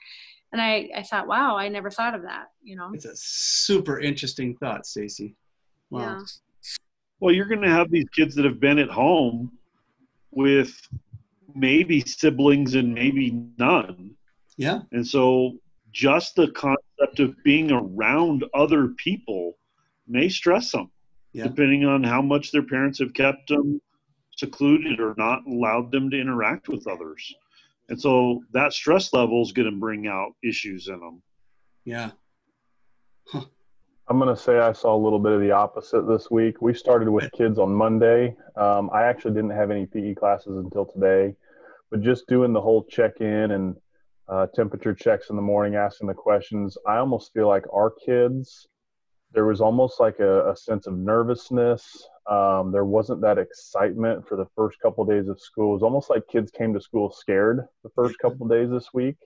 and 0.52 0.60
i 0.60 0.88
i 0.94 1.02
thought 1.02 1.26
wow 1.26 1.56
i 1.56 1.68
never 1.68 1.90
thought 1.90 2.14
of 2.14 2.22
that 2.22 2.46
you 2.62 2.76
know 2.76 2.90
It's 2.94 3.06
a 3.06 3.16
super 3.16 3.98
interesting 3.98 4.54
thought, 4.56 4.86
Stacy. 4.86 5.34
Wow. 5.90 6.00
yeah 6.00 6.20
Well, 7.20 7.34
you're 7.34 7.46
going 7.46 7.62
to 7.62 7.70
have 7.70 7.90
these 7.90 8.08
kids 8.14 8.34
that 8.36 8.44
have 8.44 8.60
been 8.60 8.78
at 8.78 8.88
home 8.90 9.52
with 10.30 10.72
maybe 11.54 12.00
siblings 12.00 12.74
and 12.74 12.94
maybe 12.94 13.26
none. 13.58 14.12
Yeah. 14.56 14.80
And 14.92 15.06
so 15.06 15.58
just 15.92 16.34
the 16.34 16.50
concept 16.52 17.20
of 17.20 17.34
being 17.44 17.70
around 17.70 18.44
other 18.54 18.88
people 18.96 19.58
may 20.08 20.28
stress 20.30 20.72
them, 20.72 20.90
Yeah. 21.34 21.44
depending 21.48 21.84
on 21.84 22.02
how 22.02 22.22
much 22.22 22.50
their 22.52 22.62
parents 22.74 22.98
have 23.00 23.12
kept 23.12 23.48
them 23.48 23.80
secluded 24.42 24.98
or 25.00 25.14
not 25.16 25.46
allowed 25.46 25.92
them 25.92 26.10
to 26.10 26.20
interact 26.20 26.68
with 26.68 26.86
others. 26.88 27.34
And 27.88 28.00
so 28.00 28.42
that 28.52 28.72
stress 28.72 29.12
level 29.12 29.42
is 29.42 29.52
going 29.52 29.70
to 29.70 29.78
bring 29.78 30.08
out 30.08 30.32
issues 30.42 30.88
in 30.88 30.98
them. 30.98 31.22
Yeah. 31.84 32.10
I'm 34.08 34.18
going 34.18 34.34
to 34.34 34.40
say 34.40 34.58
I 34.58 34.72
saw 34.72 34.94
a 34.94 35.04
little 35.04 35.20
bit 35.20 35.32
of 35.32 35.40
the 35.40 35.52
opposite 35.52 36.08
this 36.08 36.30
week. 36.30 36.60
We 36.60 36.74
started 36.74 37.08
with 37.08 37.30
kids 37.32 37.58
on 37.58 37.72
Monday. 37.72 38.36
Um, 38.56 38.90
I 38.92 39.04
actually 39.04 39.34
didn't 39.34 39.50
have 39.50 39.70
any 39.70 39.86
PE 39.86 40.14
classes 40.14 40.56
until 40.56 40.84
today, 40.84 41.34
but 41.90 42.02
just 42.02 42.26
doing 42.26 42.52
the 42.52 42.60
whole 42.60 42.84
check 42.84 43.20
in 43.20 43.52
and 43.52 43.76
uh, 44.28 44.46
temperature 44.54 44.94
checks 44.94 45.30
in 45.30 45.36
the 45.36 45.42
morning, 45.42 45.76
asking 45.76 46.08
the 46.08 46.14
questions, 46.14 46.76
I 46.86 46.96
almost 46.96 47.32
feel 47.32 47.48
like 47.48 47.64
our 47.72 47.92
kids, 48.04 48.66
there 49.32 49.46
was 49.46 49.60
almost 49.60 50.00
like 50.00 50.18
a, 50.18 50.50
a 50.50 50.56
sense 50.56 50.86
of 50.86 50.98
nervousness. 50.98 52.08
Um, 52.30 52.70
there 52.70 52.84
wasn't 52.84 53.20
that 53.22 53.38
excitement 53.38 54.28
for 54.28 54.36
the 54.36 54.46
first 54.54 54.78
couple 54.80 55.02
of 55.02 55.10
days 55.10 55.28
of 55.28 55.40
school. 55.40 55.70
It 55.70 55.74
was 55.74 55.82
almost 55.82 56.08
like 56.08 56.22
kids 56.28 56.50
came 56.50 56.72
to 56.74 56.80
school 56.80 57.10
scared 57.10 57.66
the 57.82 57.90
first 57.96 58.18
couple 58.20 58.46
of 58.46 58.52
days 58.52 58.70
this 58.70 58.94
week. 58.94 59.16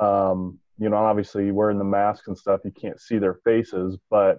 Um, 0.00 0.58
you 0.78 0.88
know, 0.88 0.96
obviously 0.96 1.50
wearing 1.50 1.78
the 1.78 1.84
masks 1.84 2.28
and 2.28 2.36
stuff, 2.36 2.60
you 2.64 2.70
can't 2.70 3.00
see 3.00 3.18
their 3.18 3.40
faces, 3.44 3.98
but 4.10 4.38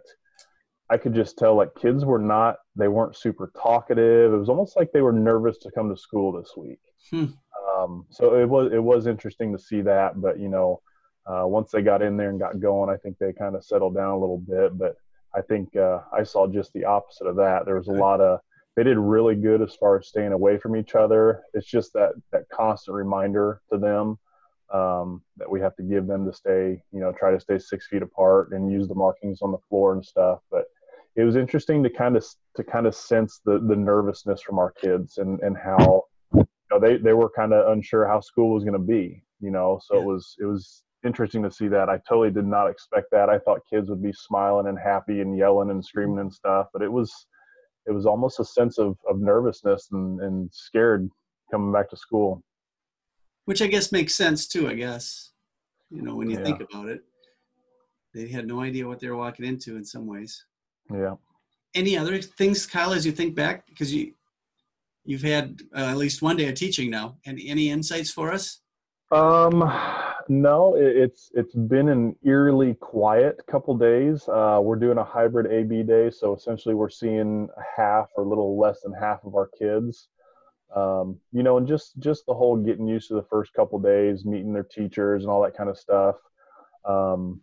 I 0.90 0.98
could 0.98 1.14
just 1.14 1.38
tell 1.38 1.56
like 1.56 1.76
kids 1.76 2.06
were 2.06 2.20
not, 2.20 2.58
they 2.76 2.88
weren't 2.88 3.16
super 3.16 3.52
talkative. 3.62 4.34
It 4.34 4.38
was 4.38 4.50
almost 4.50 4.78
like 4.78 4.92
they 4.92 5.02
were 5.02 5.12
nervous 5.12 5.58
to 5.60 5.72
come 5.72 5.90
to 5.90 5.98
school 5.98 6.32
this 6.32 6.54
week. 6.56 6.80
Hmm. 7.10 7.26
Um, 7.68 8.06
so 8.10 8.36
it 8.36 8.48
was, 8.48 8.72
it 8.72 8.82
was 8.82 9.08
interesting 9.08 9.52
to 9.52 9.60
see 9.60 9.82
that, 9.82 10.22
but 10.22 10.40
you 10.40 10.50
know, 10.50 10.82
uh, 11.26 11.46
once 11.46 11.72
they 11.72 11.82
got 11.82 12.02
in 12.02 12.18
there 12.18 12.30
and 12.30 12.40
got 12.40 12.60
going, 12.60 12.90
I 12.90 12.98
think 12.98 13.18
they 13.18 13.34
kind 13.34 13.56
of 13.56 13.64
settled 13.64 13.96
down 13.96 14.12
a 14.12 14.18
little 14.18 14.40
bit, 14.40 14.78
but 14.78 14.96
I 15.40 15.42
think, 15.44 15.76
uh, 15.76 16.00
I 16.12 16.24
saw 16.24 16.48
just 16.48 16.74
the 16.74 16.86
opposite 16.86 17.28
of 17.28 17.38
that. 17.38 17.66
There 17.66 17.78
was 17.78 17.88
a 17.88 17.92
lot 17.94 18.20
of, 18.20 18.40
they 18.76 18.84
did 18.84 18.98
really 18.98 19.36
good 19.36 19.62
as 19.62 19.74
far 19.76 19.98
as 19.98 20.08
staying 20.08 20.34
away 20.34 20.58
from 20.58 20.76
each 20.76 20.96
other. 20.96 21.44
It's 21.54 21.66
just 21.68 21.94
that, 21.94 22.12
that 22.32 22.50
constant 22.50 22.96
reminder 22.96 23.62
to 23.72 23.78
them 23.78 24.20
um, 24.74 25.22
that 25.38 25.50
we 25.50 25.60
have 25.62 25.76
to 25.78 25.84
give 25.84 26.08
them 26.08 26.26
to 26.26 26.34
stay, 26.34 26.82
you 26.92 27.00
know, 27.00 27.12
try 27.12 27.32
to 27.32 27.40
stay 27.40 27.58
six 27.58 27.88
feet 27.88 28.02
apart 28.02 28.52
and 28.52 28.72
use 28.72 28.88
the 28.88 28.96
markings 28.96 29.42
on 29.42 29.52
the 29.52 29.58
floor 29.70 29.94
and 29.94 30.06
stuff. 30.06 30.40
But 30.52 30.66
it 31.16 31.24
was 31.24 31.36
interesting 31.36 31.84
to 31.84 31.90
kind 31.90 32.16
of 32.16 32.26
to 32.56 32.64
kind 32.64 32.86
of 32.86 32.96
sense 32.96 33.42
the 33.44 33.60
the 33.60 33.76
nervousness 33.76 34.42
from 34.42 34.60
our 34.60 34.72
kids 34.72 35.18
and 35.18 35.40
and 35.42 35.58
how 35.58 36.04
you 36.34 36.48
know 36.72 36.80
they 36.80 36.98
they 36.98 37.14
were 37.14 37.32
kind 37.36 37.52
of 37.52 37.72
unsure 37.74 38.08
how 38.08 38.20
school 38.20 38.54
was 38.54 38.64
going 38.64 38.80
to 38.80 38.80
be. 38.98 39.24
You 39.42 39.52
know, 39.52 39.80
so 39.84 39.96
Yeah. 39.96 40.02
it 40.02 40.06
was 40.06 40.36
it 40.40 40.46
was 40.46 40.84
interesting 41.06 41.44
to 41.44 41.52
see 41.52 41.68
that. 41.70 41.90
I 41.90 42.00
totally 42.08 42.32
did 42.32 42.46
not 42.46 42.70
expect 42.70 43.08
that. 43.12 43.30
I 43.30 43.40
thought 43.40 43.62
kids 43.72 43.90
would 43.90 44.04
be 44.04 44.14
smiling 44.14 44.68
and 44.68 44.78
happy 44.78 45.22
and 45.22 45.38
yelling 45.38 45.70
and 45.70 45.84
screaming 45.84 46.20
and 46.20 46.34
stuff, 46.34 46.68
but 46.74 46.82
it 46.82 46.92
was 46.92 47.14
it 47.86 47.92
was 47.92 48.06
almost 48.06 48.40
a 48.40 48.46
sense 48.46 48.78
of 48.78 48.98
of 49.10 49.20
nervousness 49.20 49.90
and 49.92 50.22
and 50.22 50.50
scared 50.54 51.10
coming 51.52 51.72
back 51.72 51.90
to 51.90 51.98
school. 51.98 52.44
Which 53.46 53.62
I 53.62 53.68
guess 53.68 53.92
makes 53.92 54.14
sense 54.14 54.48
too, 54.48 54.68
I 54.68 54.74
guess. 54.74 55.32
You 55.90 56.04
know, 56.04 56.16
when 56.16 56.30
you 56.30 56.38
Yeah. 56.38 56.44
think 56.44 56.62
about 56.62 56.88
it, 56.88 57.02
they 58.14 58.28
had 58.28 58.48
no 58.48 58.62
idea 58.62 58.88
what 58.88 59.00
they 59.00 59.10
were 59.10 59.18
walking 59.18 59.46
into 59.46 59.76
in 59.76 59.86
some 59.86 60.06
ways. 60.06 60.46
Yeah. 60.92 61.16
Any 61.74 61.98
other 61.98 62.22
things, 62.22 62.66
Kyle, 62.66 62.94
as 62.94 63.06
you 63.06 63.12
think 63.12 63.36
back? 63.36 63.66
Because 63.68 63.94
you, 63.94 64.14
you've 65.04 65.22
had 65.22 65.62
uh, 65.76 65.86
at 65.86 65.98
least 65.98 66.22
one 66.22 66.36
day 66.36 66.48
of 66.48 66.56
teaching 66.56 66.90
now. 66.90 67.18
And 67.26 67.40
any 67.44 67.70
insights 67.70 68.12
for 68.12 68.32
us? 68.32 68.62
Um, 69.12 69.62
no, 70.30 70.76
it, 70.76 70.96
it's 70.96 71.32
it's 71.34 71.56
been 71.56 71.90
an 71.90 72.16
eerily 72.24 72.76
quiet 72.76 73.42
couple 73.50 73.76
days. 73.76 74.28
Uh, 74.30 74.60
we're 74.62 74.76
doing 74.76 75.00
a 75.00 75.04
hybrid 75.04 75.52
AB 75.52 75.84
day, 75.84 76.12
so 76.12 76.36
essentially 76.36 76.76
we're 76.76 76.90
seeing 76.90 77.50
half 77.76 78.10
or 78.16 78.24
a 78.24 78.28
little 78.28 78.58
less 78.58 78.82
than 78.82 78.94
half 78.94 79.24
of 79.26 79.36
our 79.36 79.50
kids. 79.58 80.08
Um, 80.76 81.18
you 81.34 81.42
know, 81.42 81.58
and 81.58 81.68
just 81.68 81.98
just 81.98 82.28
the 82.28 82.34
whole 82.36 82.56
getting 82.58 82.88
used 82.88 83.08
to 83.08 83.16
the 83.16 83.24
first 83.24 83.54
couple 83.54 83.80
days, 83.80 84.24
meeting 84.24 84.54
their 84.54 84.64
teachers 84.64 85.24
and 85.24 85.32
all 85.32 85.42
that 85.42 85.58
kind 85.58 85.70
of 85.70 85.78
stuff. 85.78 86.16
Um, 86.86 87.42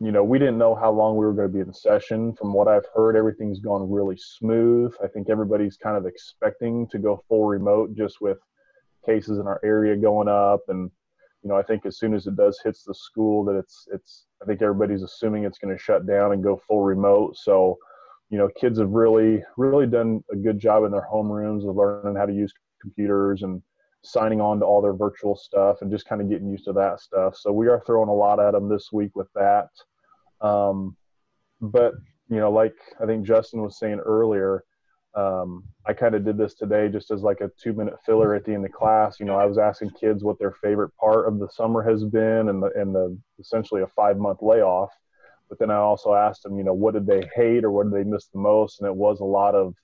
you 0.00 0.10
know, 0.10 0.24
we 0.24 0.40
didn't 0.40 0.58
know 0.58 0.74
how 0.74 0.90
long 0.90 1.16
we 1.16 1.24
were 1.24 1.32
going 1.32 1.48
to 1.48 1.54
be 1.54 1.60
in 1.60 1.72
session. 1.72 2.32
From 2.34 2.52
what 2.52 2.68
I've 2.68 2.86
heard, 2.94 3.16
everything's 3.16 3.60
gone 3.60 3.88
really 3.88 4.16
smooth. 4.16 4.92
I 5.02 5.06
think 5.06 5.30
everybody's 5.30 5.76
kind 5.76 5.96
of 5.96 6.04
expecting 6.04 6.88
to 6.88 6.98
go 6.98 7.22
full 7.28 7.46
remote 7.46 7.96
just 7.96 8.20
with 8.20 8.38
cases 9.06 9.38
in 9.38 9.46
our 9.46 9.60
area 9.64 9.96
going 9.96 10.28
up 10.28 10.60
and 10.68 10.90
you 11.42 11.48
know 11.48 11.56
i 11.56 11.62
think 11.62 11.86
as 11.86 11.98
soon 11.98 12.14
as 12.14 12.26
it 12.26 12.36
does 12.36 12.60
hits 12.64 12.82
the 12.84 12.94
school 12.94 13.44
that 13.44 13.56
it's 13.56 13.86
it's 13.92 14.26
i 14.42 14.46
think 14.46 14.62
everybody's 14.62 15.02
assuming 15.02 15.44
it's 15.44 15.58
going 15.58 15.74
to 15.74 15.82
shut 15.82 16.06
down 16.06 16.32
and 16.32 16.42
go 16.42 16.60
full 16.66 16.82
remote. 16.82 17.36
So 17.36 17.78
you 18.30 18.38
know 18.38 18.48
kids 18.60 18.78
have 18.78 18.90
really 18.90 19.42
really 19.56 19.86
done 19.86 20.22
a 20.32 20.36
good 20.36 20.58
job 20.58 20.84
in 20.84 20.92
their 20.92 21.06
homerooms 21.12 21.68
of 21.68 21.76
learning 21.76 22.16
how 22.16 22.26
to 22.26 22.34
use 22.34 22.52
computers 22.80 23.42
and 23.42 23.62
signing 24.04 24.40
on 24.40 24.60
to 24.60 24.64
all 24.64 24.80
their 24.80 24.92
virtual 24.92 25.34
stuff 25.34 25.78
and 25.80 25.90
just 25.90 26.06
kind 26.06 26.20
of 26.20 26.28
getting 26.30 26.48
used 26.48 26.64
to 26.64 26.72
that 26.72 27.00
stuff. 27.00 27.34
So 27.36 27.52
we 27.52 27.66
are 27.66 27.82
throwing 27.84 28.08
a 28.08 28.14
lot 28.14 28.38
at 28.38 28.52
them 28.52 28.68
this 28.68 28.90
week 28.92 29.10
with 29.16 29.26
that. 29.34 29.66
Um, 30.40 30.96
but 31.60 31.94
you 32.28 32.38
know 32.38 32.50
like 32.50 32.74
i 33.00 33.06
think 33.06 33.26
justin 33.26 33.62
was 33.62 33.78
saying 33.78 33.98
earlier 33.98 34.64
um, 35.18 35.64
I 35.84 35.94
kind 35.94 36.14
of 36.14 36.24
did 36.24 36.38
this 36.38 36.54
today 36.54 36.88
just 36.88 37.10
as 37.10 37.22
like 37.22 37.40
a 37.40 37.50
two 37.60 37.72
minute 37.72 37.96
filler 38.06 38.34
at 38.34 38.44
the 38.44 38.54
end 38.54 38.64
of 38.64 38.70
class. 38.70 39.18
You 39.18 39.26
know, 39.26 39.36
I 39.36 39.46
was 39.46 39.58
asking 39.58 39.90
kids 40.00 40.22
what 40.22 40.38
their 40.38 40.52
favorite 40.62 40.94
part 40.96 41.26
of 41.26 41.40
the 41.40 41.48
summer 41.48 41.82
has 41.82 42.04
been 42.04 42.48
and 42.48 42.62
the, 42.62 42.70
and 42.76 42.94
the 42.94 43.18
essentially 43.40 43.82
a 43.82 43.88
five 43.88 44.16
month 44.16 44.38
layoff. 44.42 44.90
But 45.48 45.58
then 45.58 45.70
I 45.70 45.76
also 45.76 46.14
asked 46.14 46.44
them, 46.44 46.56
you 46.56 46.62
know, 46.62 46.74
what 46.74 46.94
did 46.94 47.06
they 47.06 47.28
hate 47.34 47.64
or 47.64 47.72
what 47.72 47.90
did 47.90 47.94
they 47.94 48.08
miss 48.08 48.28
the 48.28 48.38
most? 48.38 48.80
And 48.80 48.86
it 48.86 48.94
was 48.94 49.18
a 49.18 49.24
lot 49.24 49.56
of, 49.56 49.74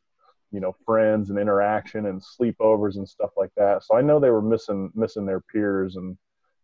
you 0.52 0.60
know, 0.60 0.76
friends 0.86 1.30
and 1.30 1.38
interaction 1.38 2.06
and 2.06 2.22
sleepovers 2.22 2.96
and 2.96 3.08
stuff 3.08 3.30
like 3.36 3.50
that. 3.56 3.82
So 3.82 3.96
I 3.96 4.02
know 4.02 4.20
they 4.20 4.30
were 4.30 4.42
missing, 4.42 4.92
missing 4.94 5.26
their 5.26 5.40
peers 5.40 5.96
and, 5.96 6.16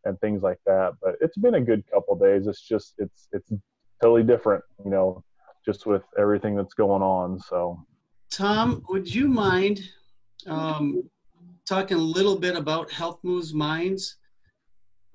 and 0.05 0.21
things 0.21 0.43
like 0.43 0.61
that, 0.67 0.93
but 1.03 1.17
it's 1.21 1.37
been 1.37 1.55
a 1.55 1.61
good 1.61 1.83
couple 1.93 2.15
days. 2.17 2.47
It's 2.47 2.63
just, 2.63 2.95
it's, 2.99 3.27
it's 3.33 3.51
totally 4.01 4.23
different, 4.23 4.63
you 4.85 4.91
know, 4.91 5.25
just 5.65 5.87
with 5.87 6.03
everything 6.19 6.55
that's 6.55 6.75
going 6.75 7.03
on. 7.03 7.41
So, 7.41 7.85
Tom, 8.31 8.85
would 8.89 9.13
you 9.13 9.29
mind 9.29 9.81
um, 10.47 11.03
talking 11.69 11.97
a 11.97 12.01
little 12.01 12.37
bit 12.37 12.57
about 12.57 12.91
Health 12.91 13.19
Moves 13.23 13.53
Minds? 13.53 14.17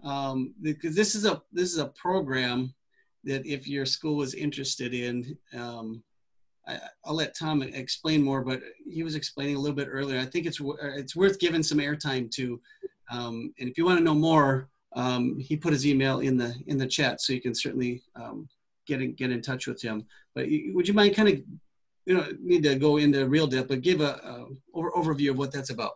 Um, 0.04 0.54
because 0.62 0.96
this 0.96 1.16
is 1.16 1.26
a 1.26 1.42
this 1.52 1.72
is 1.72 1.80
a 1.80 1.88
program 1.88 2.74
that 3.24 3.46
if 3.46 3.68
your 3.68 3.86
school 3.86 4.18
was 4.18 4.36
interested 4.36 4.94
in, 4.94 5.36
um, 5.54 6.04
I, 6.68 6.80
I'll 7.06 7.16
let 7.16 7.38
Tom 7.38 7.64
explain 7.64 8.22
more. 8.22 8.42
But 8.42 8.62
he 8.88 9.02
was 9.02 9.16
explaining 9.16 9.56
a 9.56 9.60
little 9.60 9.76
bit 9.76 9.88
earlier. 9.90 10.20
I 10.20 10.26
think 10.26 10.46
it's 10.46 10.60
it's 10.62 11.16
worth 11.16 11.40
giving 11.40 11.64
some 11.64 11.80
airtime 11.80 12.30
to. 12.32 12.62
Um, 13.12 13.54
and 13.60 13.70
if 13.70 13.78
you 13.78 13.86
want 13.86 14.00
to 14.00 14.04
know 14.04 14.16
more, 14.16 14.68
um, 14.96 15.40
he 15.40 15.56
put 15.56 15.74
his 15.74 15.88
email 15.88 16.20
in 16.20 16.38
the 16.38 16.54
in 16.68 16.78
the 16.78 16.88
chat, 16.88 17.22
so 17.22 17.34
you 17.34 17.42
can 17.42 17.56
certainly 17.56 18.04
um, 18.16 18.50
get 18.86 19.02
in, 19.02 19.14
get 19.14 19.32
in 19.32 19.42
touch 19.42 19.68
with 19.68 19.82
him. 19.82 20.06
But 20.34 20.48
would 20.74 20.88
you 20.88 20.94
mind 20.94 21.16
kind 21.16 21.30
of 21.30 21.42
you 22.06 22.16
don't 22.16 22.42
need 22.42 22.64
to 22.64 22.76
go 22.76 22.98
into 22.98 23.28
real 23.28 23.48
depth, 23.48 23.70
but 23.70 23.82
give 23.82 24.02
a, 24.02 24.20
a 24.24 24.46
over, 24.74 24.92
overview 24.92 25.32
of 25.32 25.38
what 25.38 25.52
that's 25.52 25.70
about. 25.70 25.96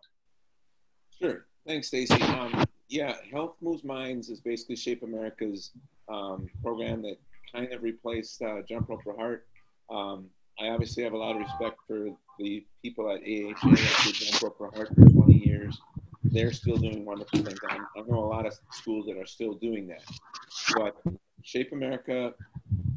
Sure. 1.19 1.45
Thanks, 1.67 1.87
Stacy. 1.87 2.21
Um, 2.23 2.65
yeah, 2.87 3.15
Health 3.31 3.55
Moves 3.61 3.83
Minds 3.83 4.29
is 4.29 4.41
basically 4.41 4.75
Shape 4.75 5.03
America's 5.03 5.71
um, 6.07 6.49
program 6.63 7.01
that 7.03 7.17
kind 7.53 7.71
of 7.71 7.83
replaced 7.83 8.41
uh, 8.41 8.61
Jump 8.67 8.89
Rope 8.89 9.03
for 9.03 9.15
Heart. 9.15 9.45
Um, 9.89 10.25
I 10.59 10.69
obviously 10.69 11.03
have 11.03 11.13
a 11.13 11.17
lot 11.17 11.35
of 11.35 11.41
respect 11.41 11.77
for 11.87 12.09
the 12.39 12.65
people 12.81 13.09
at 13.09 13.21
AHA 13.21 13.69
that 13.69 14.01
did 14.03 14.15
Jump 14.15 14.41
Rope 14.41 14.57
for 14.57 14.71
Heart 14.71 14.89
for 14.95 15.05
20 15.05 15.33
years. 15.33 15.79
They're 16.23 16.51
still 16.51 16.77
doing 16.77 17.05
wonderful 17.05 17.43
things. 17.43 17.59
I, 17.69 17.75
I 17.75 18.01
know 18.07 18.19
a 18.19 18.25
lot 18.25 18.45
of 18.45 18.53
schools 18.71 19.05
that 19.05 19.17
are 19.17 19.25
still 19.25 19.53
doing 19.53 19.87
that. 19.87 20.03
But 20.75 20.97
Shape 21.43 21.71
America 21.71 22.33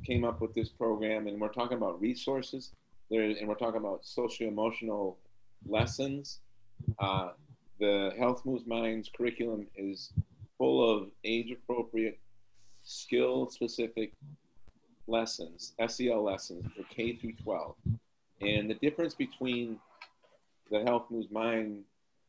came 0.04 0.24
up 0.24 0.40
with 0.40 0.54
this 0.54 0.70
program, 0.70 1.26
and 1.26 1.40
we're 1.40 1.52
talking 1.52 1.76
about 1.76 2.00
resources. 2.00 2.72
There, 3.12 3.24
and 3.24 3.46
we're 3.46 3.56
talking 3.56 3.78
about 3.78 4.06
socio-emotional 4.06 5.18
lessons. 5.66 6.40
Uh, 6.98 7.32
the 7.78 8.14
Health 8.18 8.40
Moves 8.46 8.66
Minds 8.66 9.10
curriculum 9.14 9.66
is 9.76 10.14
full 10.56 10.90
of 10.90 11.10
age-appropriate, 11.22 12.18
skill-specific 12.84 14.14
lessons, 15.06 15.74
SEL 15.86 16.24
lessons 16.24 16.64
for 16.74 16.84
K 16.84 17.14
through 17.14 17.34
12. 17.34 17.74
And 18.40 18.70
the 18.70 18.78
difference 18.80 19.14
between 19.14 19.78
the 20.70 20.80
Health 20.80 21.04
Moves 21.10 21.30
Mind 21.30 21.84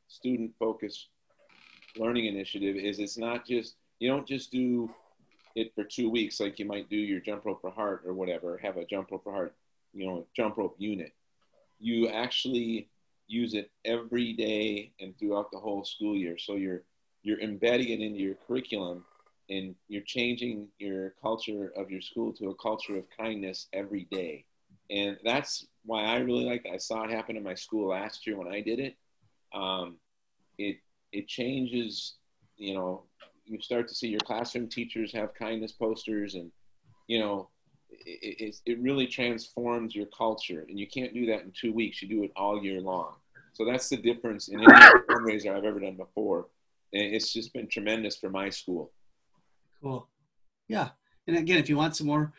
student-focused 0.10 1.08
learning 1.96 2.26
initiative 2.26 2.76
is 2.76 3.00
it's 3.00 3.18
not 3.18 3.48
just 3.48 3.76
you 4.00 4.10
don't 4.10 4.28
just 4.28 4.52
do 4.52 4.94
it 5.56 5.74
for 5.76 5.86
two 5.86 6.10
weeks 6.10 6.42
like 6.42 6.60
you 6.60 6.66
might 6.66 6.90
do 6.90 6.98
your 6.98 7.22
jump 7.22 7.46
rope 7.46 7.62
for 7.62 7.72
heart 7.72 8.02
or 8.06 8.14
whatever 8.14 8.58
have 8.58 8.76
a 8.78 8.86
jump 8.86 9.12
rope 9.12 9.24
for 9.24 9.32
heart 9.32 9.56
you 9.94 10.06
know 10.06 10.26
jump 10.36 10.58
rope 10.58 10.76
unit 10.78 11.14
you 11.80 12.08
actually 12.08 12.88
use 13.28 13.54
it 13.54 13.72
every 13.86 14.34
day 14.34 14.92
and 15.00 15.18
throughout 15.18 15.52
the 15.52 15.60
whole 15.60 15.84
school 15.84 16.16
year. 16.16 16.38
So 16.38 16.56
you're 16.56 16.84
you're 17.24 17.40
embedding 17.42 17.90
it 17.90 18.02
into 18.02 18.20
your 18.20 18.36
curriculum 18.48 19.06
and 19.50 19.76
you're 19.88 20.04
changing 20.04 20.68
your 20.80 21.14
culture 21.22 21.72
of 21.78 21.90
your 21.90 22.02
school 22.02 22.34
to 22.34 22.50
a 22.50 22.56
culture 22.56 22.98
of 22.98 23.06
kindness 23.18 23.68
every 23.74 24.08
day. 24.12 24.46
And 24.90 25.18
that's 25.24 25.66
why 25.86 26.04
I 26.04 26.18
really 26.18 26.46
like. 26.46 26.66
I 26.72 26.78
saw 26.78 27.04
it 27.04 27.12
happen 27.12 27.38
in 27.38 27.44
my 27.44 27.56
school 27.56 27.90
last 27.90 28.28
year 28.28 28.38
when 28.38 28.54
I 28.54 28.62
did 28.62 28.80
it. 28.80 28.96
Um, 29.54 29.98
it 30.58 30.78
it 31.12 31.28
changes, 31.28 32.16
you 32.58 32.74
know, 32.74 33.04
you 33.46 33.62
start 33.62 33.88
to 33.88 33.96
see 33.96 34.08
your 34.08 34.22
classroom 34.22 34.68
teachers 34.68 35.14
have 35.14 35.34
kindness 35.34 35.72
posters 35.74 36.36
and 36.36 36.52
you 37.08 37.20
know 37.20 37.50
it, 38.06 38.36
it, 38.40 38.56
it 38.66 38.80
really 38.82 39.08
transforms 39.08 39.96
your 39.96 40.08
culture 40.08 40.66
and 40.68 40.80
you 40.80 40.88
can't 40.88 41.14
do 41.14 41.26
that 41.26 41.42
in 41.42 41.52
two 41.60 41.74
weeks 41.74 42.02
you 42.02 42.08
do 42.08 42.24
it 42.24 42.32
all 42.36 42.64
year 42.64 42.82
long 42.82 43.16
so 43.54 43.66
that's 43.66 43.90
the 43.90 43.98
difference 43.98 44.48
in 44.48 44.60
any 44.60 44.68
fundraiser 45.10 45.56
i've 45.56 45.64
ever 45.64 45.80
done 45.80 45.96
before 45.96 46.48
and 46.94 47.16
it's 47.16 47.34
just 47.34 47.54
been 47.54 47.68
tremendous 47.68 48.18
for 48.18 48.30
my 48.30 48.50
school 48.50 48.92
Cool. 49.84 50.08
Yeah. 50.70 50.90
And 51.28 51.36
again, 51.38 51.58
if 51.58 51.68
you 51.68 51.76
want 51.76 51.96
some 51.98 52.08
more 52.08 52.32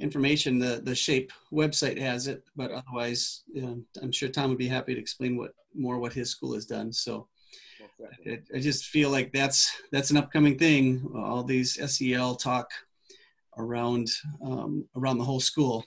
information, 0.00 0.58
the, 0.58 0.80
the 0.82 0.94
SHAPE 0.94 1.30
website 1.52 1.98
has 1.98 2.26
it, 2.26 2.42
but 2.56 2.70
otherwise, 2.70 3.42
um, 3.62 3.84
I'm 4.02 4.10
sure 4.10 4.30
Tom 4.30 4.48
would 4.48 4.58
be 4.58 4.68
happy 4.68 4.94
to 4.94 5.00
explain 5.00 5.36
what 5.36 5.52
more 5.74 5.98
what 5.98 6.14
his 6.14 6.30
school 6.30 6.54
has 6.54 6.66
done. 6.66 6.92
So 6.92 7.28
I 8.26 8.58
just 8.58 8.86
feel 8.86 9.10
like 9.10 9.32
that's 9.32 9.70
that's 9.92 10.10
an 10.10 10.16
upcoming 10.16 10.58
thing. 10.58 11.08
All 11.14 11.44
these 11.44 11.78
SEL 11.94 12.34
talk 12.36 12.70
around 13.58 14.08
um, 14.44 14.84
around 14.96 15.18
the 15.18 15.24
whole 15.24 15.40
school. 15.40 15.84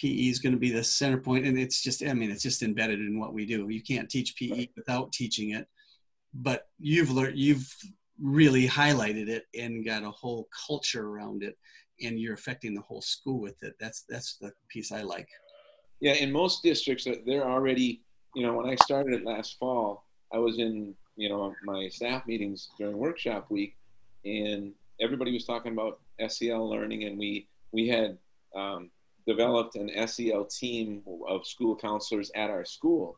PE 0.00 0.28
is 0.28 0.40
going 0.40 0.52
to 0.52 0.58
be 0.58 0.70
the 0.70 0.82
center 0.82 1.18
point, 1.18 1.46
and 1.46 1.58
it's 1.58 1.82
just 1.82 2.02
I 2.02 2.12
mean 2.12 2.30
it's 2.30 2.42
just 2.42 2.62
embedded 2.62 3.00
in 3.00 3.18
what 3.18 3.34
we 3.34 3.46
do. 3.46 3.68
You 3.68 3.82
can't 3.82 4.10
teach 4.10 4.36
PE 4.36 4.68
without 4.76 5.12
teaching 5.12 5.50
it. 5.50 5.66
But 6.34 6.68
you've 6.78 7.10
learned 7.10 7.38
you've 7.38 7.72
really 8.20 8.66
highlighted 8.66 9.28
it 9.28 9.44
and 9.58 9.84
got 9.84 10.04
a 10.04 10.10
whole 10.10 10.48
culture 10.66 11.06
around 11.06 11.42
it 11.42 11.56
and 12.00 12.18
you're 12.18 12.34
affecting 12.34 12.74
the 12.74 12.80
whole 12.80 13.02
school 13.02 13.40
with 13.40 13.60
it 13.62 13.74
that's 13.80 14.04
that's 14.08 14.36
the 14.36 14.52
piece 14.68 14.92
i 14.92 15.02
like 15.02 15.28
yeah 16.00 16.14
in 16.14 16.30
most 16.30 16.62
districts 16.62 17.06
uh, 17.06 17.14
they're 17.26 17.48
already 17.48 18.02
you 18.34 18.46
know 18.46 18.54
when 18.54 18.66
i 18.66 18.76
started 18.76 19.12
it 19.14 19.24
last 19.24 19.58
fall 19.58 20.04
i 20.32 20.38
was 20.38 20.58
in 20.58 20.94
you 21.16 21.28
know 21.28 21.54
my 21.64 21.88
staff 21.88 22.26
meetings 22.26 22.70
during 22.78 22.96
workshop 22.96 23.50
week 23.50 23.76
and 24.24 24.72
everybody 25.02 25.32
was 25.32 25.44
talking 25.44 25.72
about 25.72 26.00
sel 26.28 26.68
learning 26.68 27.04
and 27.04 27.18
we 27.18 27.46
we 27.72 27.88
had 27.88 28.18
um, 28.54 28.90
developed 29.26 29.76
an 29.76 29.90
sel 30.06 30.44
team 30.44 31.02
of 31.28 31.46
school 31.46 31.76
counselors 31.76 32.30
at 32.34 32.50
our 32.50 32.64
school. 32.64 33.16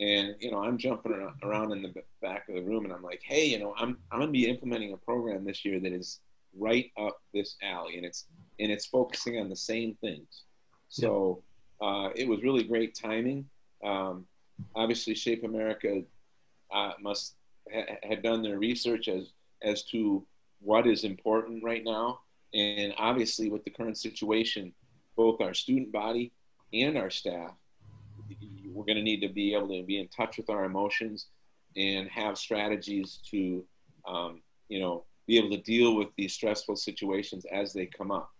And 0.00 0.34
you 0.40 0.50
know 0.50 0.58
i'm 0.58 0.76
jumping 0.76 1.30
around 1.44 1.70
in 1.70 1.82
the 1.82 1.92
back 2.20 2.48
of 2.48 2.56
the 2.56 2.62
room 2.62 2.84
and 2.84 2.92
i'm 2.92 3.02
like 3.02 3.22
hey 3.22 3.44
you 3.46 3.60
know 3.60 3.74
i'm 3.78 3.96
i'm 4.10 4.18
going 4.18 4.28
to 4.28 4.32
be 4.32 4.48
implementing 4.48 4.92
a 4.92 4.96
program 4.96 5.44
this 5.44 5.64
year 5.64 5.78
that 5.78 5.92
is 5.92 6.18
right 6.58 6.90
up 6.98 7.20
this 7.32 7.56
alley 7.62 7.96
and 7.96 8.04
it's 8.04 8.26
and 8.58 8.72
it's 8.72 8.86
focusing 8.86 9.38
on 9.40 9.48
the 9.48 9.56
same 9.56 9.96
things. 10.00 10.42
So 10.88 11.42
uh, 11.80 12.10
it 12.14 12.26
was 12.28 12.42
really 12.42 12.64
great 12.64 12.94
timing. 12.94 13.46
Um, 13.84 14.26
obviously 14.74 15.14
shape 15.14 15.44
america 15.44 16.02
uh, 16.72 16.92
must 17.00 17.36
ha- 17.72 17.96
had 18.02 18.22
done 18.22 18.42
their 18.42 18.58
research 18.58 19.08
as 19.08 19.32
as 19.62 19.82
to 19.84 20.24
what 20.64 20.86
is 20.86 21.04
important 21.04 21.62
right 21.62 21.84
now 21.84 22.20
and 22.54 22.94
obviously 22.98 23.50
with 23.50 23.64
the 23.64 23.70
current 23.70 23.98
situation 23.98 24.72
both 25.16 25.40
our 25.40 25.54
student 25.54 25.92
body 25.92 26.32
and 26.72 26.96
our 26.96 27.10
staff 27.10 27.52
we're 28.74 28.84
going 28.84 28.96
to 28.96 29.02
need 29.02 29.20
to 29.20 29.28
be 29.28 29.54
able 29.54 29.68
to 29.68 29.82
be 29.84 30.00
in 30.00 30.08
touch 30.08 30.36
with 30.36 30.50
our 30.50 30.64
emotions 30.64 31.28
and 31.76 32.08
have 32.08 32.36
strategies 32.36 33.20
to, 33.30 33.64
um, 34.06 34.42
you 34.68 34.80
know, 34.80 35.04
be 35.26 35.38
able 35.38 35.50
to 35.50 35.62
deal 35.62 35.96
with 35.96 36.08
these 36.16 36.34
stressful 36.34 36.76
situations 36.76 37.46
as 37.52 37.72
they 37.72 37.86
come 37.86 38.10
up. 38.10 38.30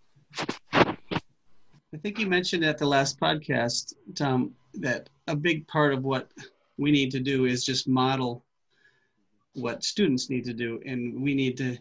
I 0.73 1.97
think 2.03 2.19
you 2.19 2.27
mentioned 2.27 2.65
at 2.65 2.79
the 2.79 2.87
last 2.87 3.19
podcast, 3.21 3.95
Tom, 4.15 4.55
that 4.75 5.09
a 5.29 5.37
big 5.37 5.67
part 5.69 5.95
of 5.95 6.03
what 6.03 6.31
we 6.77 6.91
need 6.91 7.11
to 7.13 7.21
do 7.21 7.45
is 7.45 7.65
just 7.65 7.87
model 7.87 8.45
what 9.55 9.85
students 9.85 10.29
need 10.29 10.45
to 10.45 10.53
do, 10.53 10.81
and 10.85 11.23
we 11.23 11.35
need 11.35 11.57
to 11.59 11.79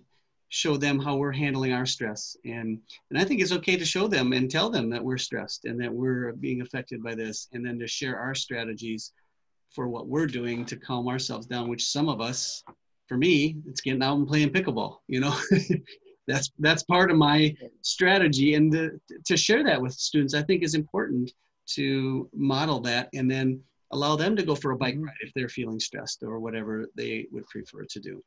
show 0.53 0.77
them 0.77 0.99
how 0.99 1.15
we're 1.15 1.31
handling 1.31 1.73
our 1.73 1.85
stress. 1.85 2.37
And 2.45 2.79
and 3.09 3.17
i 3.19 3.23
think 3.23 3.41
it's 3.41 3.51
okay 3.51 3.75
to 3.75 3.85
show 3.85 4.07
them 4.07 4.33
and 4.33 4.49
tell 4.49 4.69
them 4.69 4.87
that 4.91 5.03
we're 5.03 5.17
stressed 5.17 5.65
and 5.65 5.81
that 5.81 5.91
we're 5.91 6.33
being 6.33 6.61
affected 6.61 7.01
by 7.01 7.15
this 7.15 7.47
and 7.53 7.65
then 7.65 7.79
to 7.79 7.87
share 7.87 8.19
our 8.19 8.35
strategies 8.35 9.13
for 9.71 9.87
what 9.87 10.07
we're 10.07 10.27
doing 10.27 10.63
to 10.65 10.75
calm 10.75 11.07
ourselves 11.07 11.47
down 11.47 11.69
which 11.69 11.87
some 11.87 12.07
of 12.07 12.21
us 12.21 12.63
for 13.07 13.17
me 13.17 13.57
it's 13.67 13.81
getting 13.81 14.03
out 14.03 14.17
and 14.17 14.27
playing 14.27 14.51
pickleball 14.51 14.97
you 15.07 15.19
know? 15.19 15.35
That's 16.27 16.49
that's 16.59 16.83
part 16.83 17.11
of 17.11 17.17
my 17.17 17.53
strategy. 17.81 18.55
And 18.55 18.71
to, 18.71 18.91
to 19.25 19.35
share 19.35 19.61
that 19.65 19.81
with 19.81 19.91
students 19.91 20.33
i 20.33 20.41
think 20.41 20.63
is 20.63 20.73
important 20.73 21.33
to 21.75 22.29
model 22.33 22.79
that 22.81 23.09
and 23.13 23.29
then 23.29 23.59
allow 23.91 24.15
them 24.15 24.33
to 24.37 24.43
go 24.43 24.55
for 24.55 24.71
a 24.71 24.77
bike 24.77 24.95
mm-hmm. 24.95 25.03
ride 25.03 25.25
if 25.25 25.33
they're 25.33 25.49
feeling 25.49 25.81
stressed 25.81 26.23
or 26.23 26.39
whatever 26.39 26.87
they 26.95 27.27
would 27.33 27.45
prefer 27.47 27.83
to 27.89 27.99
do 27.99 28.23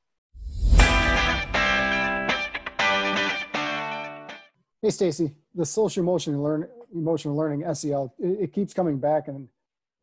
Hey, 4.87 4.91
Stacy, 4.91 5.33
the 5.53 5.67
social 5.67 6.05
emotional 6.05 6.41
learn 6.45 6.69
emotional 6.95 7.35
learning 7.35 7.65
SEL 7.75 8.15
it, 8.21 8.43
it, 8.43 8.53
keeps 8.53 8.73
coming 8.73 9.01
back 9.01 9.27
and 9.27 9.49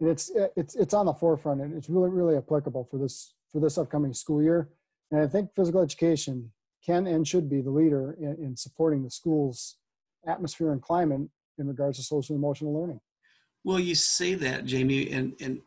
it's 0.01 0.29
it's 0.57 0.75
it's 0.75 0.93
on 0.93 1.05
the 1.05 1.13
forefront 1.13 1.61
and 1.61 1.73
it's 1.73 1.89
really 1.89 2.09
really 2.09 2.36
applicable 2.36 2.84
for 2.91 2.97
this 2.97 3.34
for 3.49 3.61
this 3.61 3.77
upcoming 3.77 4.13
school 4.13 4.43
year. 4.43 4.67
And 5.09 5.21
I 5.21 5.27
think 5.27 5.55
physical 5.55 5.81
education 5.81 6.51
can 6.86 7.07
and 7.07 7.25
should 7.25 7.49
be 7.49 7.61
the 7.61 7.69
leader 7.69 8.17
in, 8.19 8.36
in 8.43 8.57
supporting 8.57 9.05
the 9.05 9.09
school's 9.09 9.77
atmosphere 10.27 10.73
and 10.73 10.81
climate 10.81 11.29
in 11.57 11.67
regards 11.69 11.97
to 11.99 12.03
social 12.03 12.36
emotional 12.36 12.77
learning. 12.77 12.99
Well, 13.63 13.79
you 13.79 13.95
say 13.95 14.34
that, 14.34 14.65
Jamie, 14.65 15.09
and 15.11 15.31
and 15.39 15.61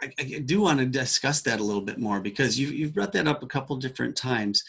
I, 0.00 0.12
I 0.16 0.38
do 0.38 0.60
want 0.60 0.78
to 0.78 0.86
discuss 0.86 1.40
that 1.42 1.58
a 1.58 1.64
little 1.64 1.82
bit 1.82 1.98
more 1.98 2.20
because 2.20 2.56
you 2.56 2.68
you've 2.68 2.94
brought 2.94 3.10
that 3.14 3.26
up 3.26 3.42
a 3.42 3.48
couple 3.48 3.74
different 3.74 4.14
times 4.14 4.62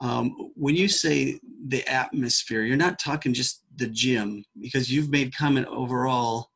um, 0.00 0.50
when 0.54 0.74
you 0.74 0.88
say 0.88 1.38
the 1.68 1.86
atmosphere, 1.86 2.62
you're 2.62 2.76
not 2.76 2.98
talking 2.98 3.32
just 3.32 3.62
the 3.76 3.86
gym 3.86 4.44
because 4.60 4.90
you've 4.90 5.10
made 5.10 5.36
comment 5.36 5.66
overall 5.68 6.50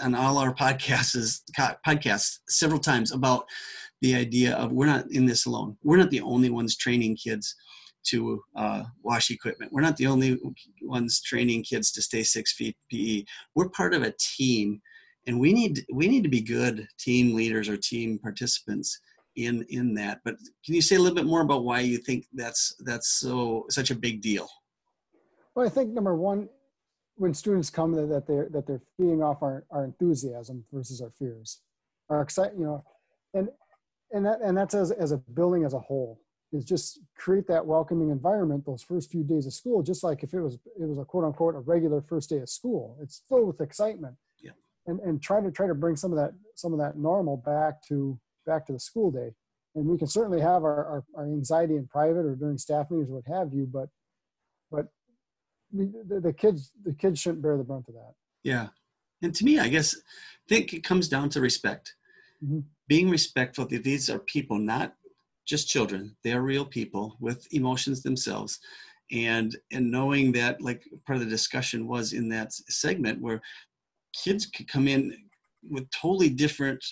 on 0.00 0.14
all 0.14 0.38
our 0.38 0.54
podcasts 0.62 1.40
podcasts 1.86 2.38
several 2.48 2.80
times 2.80 3.12
about 3.12 3.46
the 4.02 4.14
idea 4.14 4.54
of 4.56 4.72
we're 4.72 4.86
not 4.86 5.10
in 5.10 5.26
this 5.26 5.46
alone. 5.46 5.76
We're 5.82 5.96
not 5.96 6.10
the 6.10 6.20
only 6.20 6.50
ones 6.50 6.76
training 6.76 7.16
kids 7.16 7.54
to 8.08 8.40
uh, 8.54 8.84
wash 9.02 9.30
equipment. 9.30 9.72
We're 9.72 9.80
not 9.80 9.96
the 9.96 10.06
only 10.06 10.38
ones 10.82 11.20
training 11.22 11.64
kids 11.64 11.90
to 11.92 12.02
stay 12.02 12.22
six 12.22 12.52
feet 12.52 12.76
PE. 12.92 13.24
We're 13.54 13.70
part 13.70 13.94
of 13.94 14.02
a 14.02 14.14
team, 14.18 14.80
and 15.26 15.40
we 15.40 15.52
need 15.52 15.84
we 15.92 16.08
need 16.08 16.22
to 16.22 16.28
be 16.28 16.40
good 16.40 16.86
team 16.98 17.34
leaders 17.34 17.68
or 17.68 17.76
team 17.76 18.18
participants 18.18 19.00
in 19.36 19.64
in 19.68 19.94
that. 19.94 20.20
But 20.24 20.36
can 20.64 20.74
you 20.74 20.82
say 20.82 20.96
a 20.96 20.98
little 20.98 21.14
bit 21.14 21.26
more 21.26 21.42
about 21.42 21.64
why 21.64 21.80
you 21.80 21.98
think 21.98 22.26
that's 22.32 22.74
that's 22.80 23.08
so 23.08 23.66
such 23.70 23.90
a 23.90 23.94
big 23.94 24.20
deal? 24.20 24.48
Well, 25.54 25.66
I 25.66 25.68
think 25.68 25.90
number 25.90 26.14
one, 26.14 26.48
when 27.16 27.32
students 27.32 27.70
come 27.70 27.92
that 27.92 28.26
they're 28.26 28.48
that 28.50 28.66
they're 28.66 28.82
feeding 28.96 29.22
off 29.22 29.42
our, 29.42 29.64
our 29.70 29.84
enthusiasm 29.84 30.64
versus 30.72 31.00
our 31.00 31.10
fears, 31.18 31.60
our 32.08 32.22
excite, 32.22 32.52
you 32.58 32.64
know, 32.64 32.84
and 33.34 33.48
and 34.12 34.26
that 34.26 34.40
and 34.42 34.56
that's 34.56 34.74
as 34.74 34.90
as 34.90 35.12
a 35.12 35.18
building 35.18 35.64
as 35.64 35.74
a 35.74 35.78
whole 35.78 36.20
is 36.52 36.64
just 36.64 37.00
create 37.16 37.46
that 37.48 37.66
welcoming 37.66 38.10
environment 38.10 38.64
those 38.64 38.82
first 38.82 39.10
few 39.10 39.24
days 39.24 39.46
of 39.46 39.52
school 39.52 39.82
just 39.82 40.04
like 40.04 40.22
if 40.22 40.32
it 40.32 40.40
was 40.40 40.54
it 40.80 40.88
was 40.88 40.98
a 40.98 41.04
quote 41.04 41.24
unquote 41.24 41.56
a 41.56 41.58
regular 41.58 42.00
first 42.00 42.30
day 42.30 42.38
of 42.38 42.48
school 42.48 42.96
it's 43.02 43.22
filled 43.28 43.46
with 43.48 43.60
excitement 43.60 44.14
yeah 44.40 44.52
and 44.86 45.00
and 45.00 45.20
try 45.20 45.40
to 45.40 45.50
try 45.50 45.66
to 45.66 45.74
bring 45.74 45.96
some 45.96 46.12
of 46.12 46.18
that 46.18 46.32
some 46.54 46.72
of 46.72 46.78
that 46.78 46.96
normal 46.96 47.36
back 47.36 47.82
to 47.82 48.18
back 48.46 48.66
to 48.66 48.72
the 48.72 48.80
school 48.80 49.10
day. 49.10 49.32
And 49.74 49.86
we 49.86 49.98
can 49.98 50.06
certainly 50.06 50.40
have 50.40 50.64
our, 50.64 50.84
our, 50.86 51.04
our 51.16 51.24
anxiety 51.24 51.76
in 51.76 51.86
private 51.86 52.24
or 52.24 52.34
during 52.34 52.56
staff 52.56 52.90
meetings 52.90 53.10
or 53.10 53.16
what 53.16 53.26
have 53.26 53.52
you, 53.52 53.68
but 53.70 53.88
but 54.70 54.86
we, 55.70 55.90
the, 56.08 56.20
the 56.20 56.32
kids 56.32 56.72
the 56.84 56.94
kids 56.94 57.20
shouldn't 57.20 57.42
bear 57.42 57.58
the 57.58 57.64
brunt 57.64 57.88
of 57.88 57.94
that. 57.94 58.14
Yeah, 58.42 58.68
and 59.22 59.34
to 59.34 59.44
me, 59.44 59.58
I 59.58 59.68
guess 59.68 59.94
I 59.94 60.00
think 60.48 60.72
it 60.72 60.84
comes 60.84 61.08
down 61.08 61.28
to 61.30 61.40
respect. 61.40 61.94
Mm-hmm. 62.42 62.60
Being 62.88 63.10
respectful 63.10 63.66
that 63.66 63.84
these 63.84 64.08
are 64.08 64.20
people, 64.20 64.58
not 64.58 64.94
just 65.46 65.68
children. 65.68 66.16
They 66.24 66.32
are 66.32 66.42
real 66.42 66.64
people 66.64 67.16
with 67.20 67.46
emotions 67.52 68.02
themselves, 68.02 68.58
and 69.10 69.54
and 69.72 69.90
knowing 69.90 70.32
that, 70.32 70.62
like 70.62 70.84
part 71.06 71.18
of 71.18 71.24
the 71.24 71.30
discussion 71.30 71.86
was 71.86 72.14
in 72.14 72.28
that 72.30 72.52
segment 72.52 73.20
where 73.20 73.42
kids 74.14 74.46
could 74.46 74.68
come 74.68 74.88
in 74.88 75.14
with 75.68 75.90
totally 75.90 76.30
different 76.30 76.82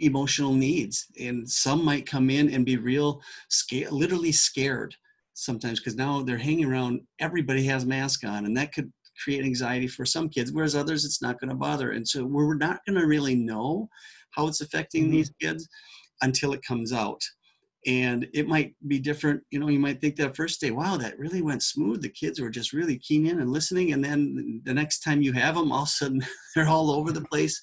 emotional 0.00 0.52
needs 0.52 1.06
and 1.20 1.48
some 1.48 1.84
might 1.84 2.06
come 2.06 2.28
in 2.28 2.50
and 2.52 2.66
be 2.66 2.76
real 2.76 3.20
scared 3.48 3.92
literally 3.92 4.32
scared 4.32 4.94
sometimes 5.32 5.80
because 5.80 5.96
now 5.96 6.22
they're 6.22 6.36
hanging 6.36 6.66
around 6.66 7.00
everybody 7.20 7.64
has 7.64 7.86
mask 7.86 8.24
on 8.24 8.44
and 8.44 8.56
that 8.56 8.72
could 8.72 8.92
create 9.22 9.42
anxiety 9.44 9.86
for 9.86 10.04
some 10.04 10.28
kids 10.28 10.52
whereas 10.52 10.76
others 10.76 11.04
it's 11.04 11.22
not 11.22 11.40
going 11.40 11.48
to 11.48 11.56
bother 11.56 11.92
and 11.92 12.06
so 12.06 12.24
we're 12.24 12.54
not 12.54 12.80
going 12.86 12.98
to 12.98 13.06
really 13.06 13.34
know 13.34 13.88
how 14.32 14.46
it's 14.46 14.60
affecting 14.60 15.08
Mhm. 15.08 15.12
these 15.12 15.32
kids 15.40 15.66
until 16.20 16.52
it 16.52 16.60
comes 16.62 16.92
out 16.92 17.22
and 17.86 18.26
it 18.34 18.48
might 18.48 18.74
be 18.88 18.98
different 18.98 19.42
you 19.50 19.58
know 19.58 19.68
you 19.68 19.78
might 19.78 20.00
think 20.00 20.16
that 20.16 20.36
first 20.36 20.60
day 20.60 20.70
wow 20.70 20.96
that 20.96 21.18
really 21.18 21.40
went 21.40 21.62
smooth 21.62 22.02
the 22.02 22.08
kids 22.08 22.40
were 22.40 22.50
just 22.50 22.72
really 22.72 22.98
keen 22.98 23.26
in 23.26 23.40
and 23.40 23.50
listening 23.52 23.92
and 23.92 24.04
then 24.04 24.60
the 24.64 24.74
next 24.74 25.00
time 25.00 25.22
you 25.22 25.32
have 25.32 25.54
them 25.54 25.72
all 25.72 25.82
of 25.82 25.88
a 25.88 25.90
sudden 25.90 26.22
they're 26.54 26.68
all 26.68 26.90
over 26.90 27.12
the 27.12 27.24
place 27.24 27.60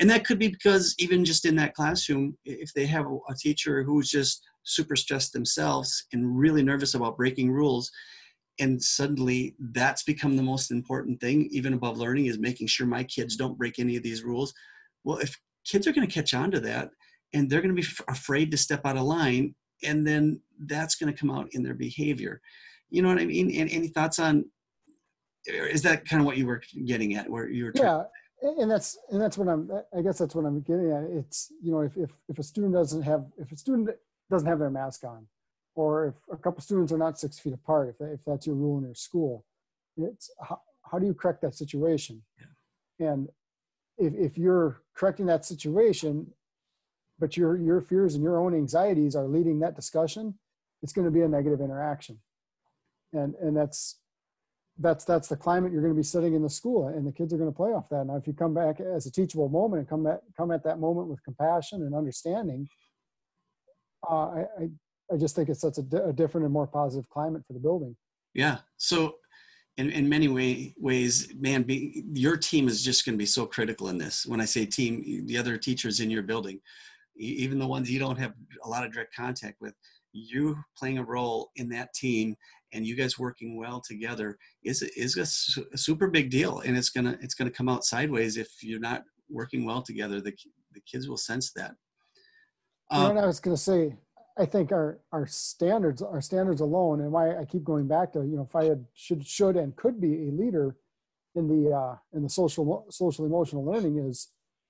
and 0.00 0.08
that 0.08 0.24
could 0.24 0.38
be 0.38 0.48
because 0.48 0.94
even 0.98 1.24
just 1.24 1.44
in 1.44 1.54
that 1.56 1.74
classroom 1.74 2.36
if 2.44 2.72
they 2.74 2.86
have 2.86 3.06
a, 3.06 3.34
teacher 3.38 3.82
who's 3.82 4.10
just 4.10 4.42
super 4.64 4.96
stressed 4.96 5.32
themselves 5.32 6.06
and 6.12 6.36
really 6.38 6.62
nervous 6.62 6.94
about 6.94 7.16
breaking 7.16 7.50
rules 7.50 7.90
and 8.58 8.82
suddenly 8.82 9.54
that's 9.72 10.02
become 10.02 10.36
the 10.36 10.42
most 10.42 10.70
important 10.70 11.20
thing 11.20 11.48
even 11.50 11.74
above 11.74 11.96
learning 11.96 12.26
is 12.26 12.38
making 12.38 12.66
sure 12.66 12.86
my 12.86 13.04
kids 13.04 13.36
don't 13.36 13.56
break 13.56 13.78
any 13.78 13.96
of 13.96 14.02
these 14.02 14.24
rules. 14.24 14.52
Well 15.04 15.18
if 15.18 15.38
kids 15.64 15.86
are 15.86 15.92
going 15.92 16.06
to 16.06 16.12
catch 16.12 16.34
on 16.34 16.50
to 16.50 16.60
that 16.60 16.90
and 17.32 17.48
they're 17.48 17.62
going 17.62 17.74
to 17.74 17.80
be 17.80 17.86
f- 17.86 18.00
afraid 18.08 18.50
to 18.50 18.56
step 18.56 18.80
out 18.84 18.96
of 18.96 19.04
line 19.04 19.54
and 19.84 20.06
then 20.06 20.40
that's 20.66 20.96
going 20.96 21.12
to 21.12 21.18
come 21.18 21.30
out 21.30 21.48
in 21.52 21.62
their 21.62 21.74
behavior. 21.74 22.40
You 22.90 23.02
know 23.02 23.08
what 23.08 23.20
i 23.20 23.26
mean? 23.26 23.54
And 23.54 23.70
any 23.70 23.88
thoughts 23.88 24.18
on 24.18 24.44
is 25.46 25.82
that 25.82 26.06
kind 26.06 26.20
of 26.20 26.26
what 26.26 26.36
you 26.36 26.46
were 26.46 26.62
getting 26.84 27.14
at 27.14 27.30
where 27.30 27.48
you 27.48 27.64
were 27.66 27.72
Yeah, 27.74 28.02
and 28.42 28.70
that's 28.70 28.98
and 29.10 29.20
that's 29.20 29.36
what 29.36 29.48
I'm. 29.48 29.70
I 29.96 30.02
guess 30.02 30.18
that's 30.18 30.34
what 30.34 30.44
I'm 30.44 30.60
getting 30.60 30.90
at. 30.90 31.04
It's 31.04 31.52
you 31.62 31.72
know 31.72 31.80
if 31.80 31.96
if 31.96 32.10
if 32.28 32.38
a 32.38 32.42
student 32.42 32.72
doesn't 32.72 33.02
have 33.02 33.26
if 33.38 33.52
a 33.52 33.56
student 33.56 33.90
doesn't 34.30 34.48
have 34.48 34.58
their 34.58 34.70
mask 34.70 35.04
on, 35.04 35.26
or 35.74 36.08
if 36.08 36.14
a 36.32 36.36
couple 36.36 36.62
students 36.62 36.92
are 36.92 36.98
not 36.98 37.18
six 37.18 37.38
feet 37.38 37.52
apart, 37.52 37.90
if 37.90 37.98
that, 37.98 38.12
if 38.12 38.20
that's 38.26 38.46
your 38.46 38.56
rule 38.56 38.78
in 38.78 38.84
your 38.84 38.94
school, 38.94 39.44
it's 39.96 40.30
how, 40.42 40.60
how 40.90 40.98
do 40.98 41.06
you 41.06 41.14
correct 41.14 41.42
that 41.42 41.54
situation? 41.54 42.22
And 42.98 43.28
if 43.98 44.14
if 44.14 44.38
you're 44.38 44.82
correcting 44.94 45.26
that 45.26 45.44
situation, 45.44 46.32
but 47.18 47.36
your 47.36 47.56
your 47.56 47.80
fears 47.80 48.14
and 48.14 48.24
your 48.24 48.38
own 48.38 48.54
anxieties 48.54 49.14
are 49.14 49.26
leading 49.26 49.60
that 49.60 49.76
discussion, 49.76 50.38
it's 50.82 50.92
going 50.92 51.04
to 51.04 51.10
be 51.10 51.22
a 51.22 51.28
negative 51.28 51.60
interaction, 51.60 52.18
and 53.12 53.34
and 53.36 53.56
that's 53.56 53.98
that's 54.80 55.04
that's 55.04 55.28
the 55.28 55.36
climate 55.36 55.72
you're 55.72 55.82
going 55.82 55.94
to 55.94 55.98
be 55.98 56.02
sitting 56.02 56.34
in 56.34 56.42
the 56.42 56.50
school 56.50 56.88
and 56.88 57.06
the 57.06 57.12
kids 57.12 57.32
are 57.32 57.36
going 57.36 57.50
to 57.50 57.56
play 57.56 57.70
off 57.70 57.88
that. 57.90 58.06
Now 58.06 58.16
if 58.16 58.26
you 58.26 58.32
come 58.32 58.54
back 58.54 58.80
as 58.80 59.06
a 59.06 59.12
teachable 59.12 59.48
moment 59.48 59.80
and 59.80 59.88
come 59.88 60.06
at 60.06 60.22
come 60.36 60.50
at 60.50 60.64
that 60.64 60.80
moment 60.80 61.08
with 61.08 61.22
compassion 61.22 61.82
and 61.82 61.94
understanding 61.94 62.66
uh, 64.08 64.14
I, 64.14 64.44
I 64.58 64.68
i 65.12 65.16
just 65.16 65.36
think 65.36 65.48
it 65.48 65.56
sets 65.56 65.78
a, 65.78 65.96
a 66.08 66.12
different 66.12 66.44
and 66.44 66.52
more 66.52 66.66
positive 66.66 67.08
climate 67.10 67.42
for 67.46 67.52
the 67.52 67.60
building. 67.60 67.96
Yeah. 68.34 68.58
So 68.78 69.16
in, 69.76 69.90
in 69.90 70.08
many 70.08 70.28
way, 70.28 70.74
ways 70.78 71.32
man 71.38 71.62
be, 71.62 72.04
your 72.12 72.36
team 72.36 72.68
is 72.68 72.82
just 72.82 73.04
going 73.04 73.14
to 73.14 73.18
be 73.18 73.26
so 73.26 73.46
critical 73.46 73.88
in 73.88 73.98
this. 73.98 74.24
When 74.26 74.40
i 74.40 74.44
say 74.44 74.66
team 74.66 75.26
the 75.26 75.36
other 75.36 75.56
teachers 75.56 76.00
in 76.00 76.10
your 76.10 76.22
building 76.22 76.60
even 77.20 77.58
the 77.58 77.66
ones 77.66 77.90
you 77.90 77.98
don't 77.98 78.18
have 78.18 78.32
a 78.64 78.68
lot 78.68 78.84
of 78.84 78.92
direct 78.92 79.14
contact 79.14 79.60
with 79.60 79.74
you 80.12 80.56
playing 80.76 80.98
a 80.98 81.04
role 81.04 81.50
in 81.56 81.68
that 81.68 81.92
team 81.94 82.34
and 82.72 82.86
you 82.86 82.94
guys 82.96 83.18
working 83.18 83.56
well 83.56 83.80
together 83.80 84.38
is 84.64 84.82
is 84.82 85.16
a, 85.16 85.26
su- 85.26 85.66
a 85.72 85.78
super 85.78 86.08
big 86.08 86.30
deal 86.30 86.60
and 86.60 86.76
it's 86.76 86.90
gonna 86.90 87.18
it's 87.20 87.34
gonna 87.34 87.50
come 87.50 87.68
out 87.68 87.84
sideways 87.84 88.36
if 88.36 88.48
you're 88.62 88.80
not 88.80 89.02
working 89.30 89.64
well 89.64 89.82
together. 89.82 90.20
The, 90.20 90.32
the 90.72 90.80
kids 90.80 91.08
will 91.08 91.16
sense 91.16 91.52
that. 91.52 91.72
You 92.92 92.98
know, 92.98 93.10
um, 93.10 93.18
i 93.18 93.26
was 93.26 93.40
going 93.40 93.56
to 93.56 93.62
say? 93.62 93.96
I 94.38 94.46
think 94.46 94.72
our 94.72 95.00
our 95.12 95.26
standards 95.26 96.02
our 96.02 96.20
standards 96.20 96.60
alone 96.60 97.00
and 97.00 97.12
why 97.12 97.36
i 97.36 97.44
keep 97.44 97.62
going 97.62 97.86
back 97.86 98.12
to 98.12 98.20
you 98.20 98.36
know 98.36 98.42
if 98.48 98.56
i 98.56 98.64
had 98.64 98.86
should 98.94 99.26
should 99.26 99.56
and 99.56 99.76
could 99.76 100.00
be 100.00 100.28
a 100.28 100.32
leader 100.32 100.76
in 101.34 101.46
the 101.46 101.70
uh 101.70 101.96
in 102.14 102.22
the 102.22 102.28
social 102.28 102.86
social 102.90 103.26
emotional 103.26 103.64
learning 103.64 103.98
is 103.98 104.28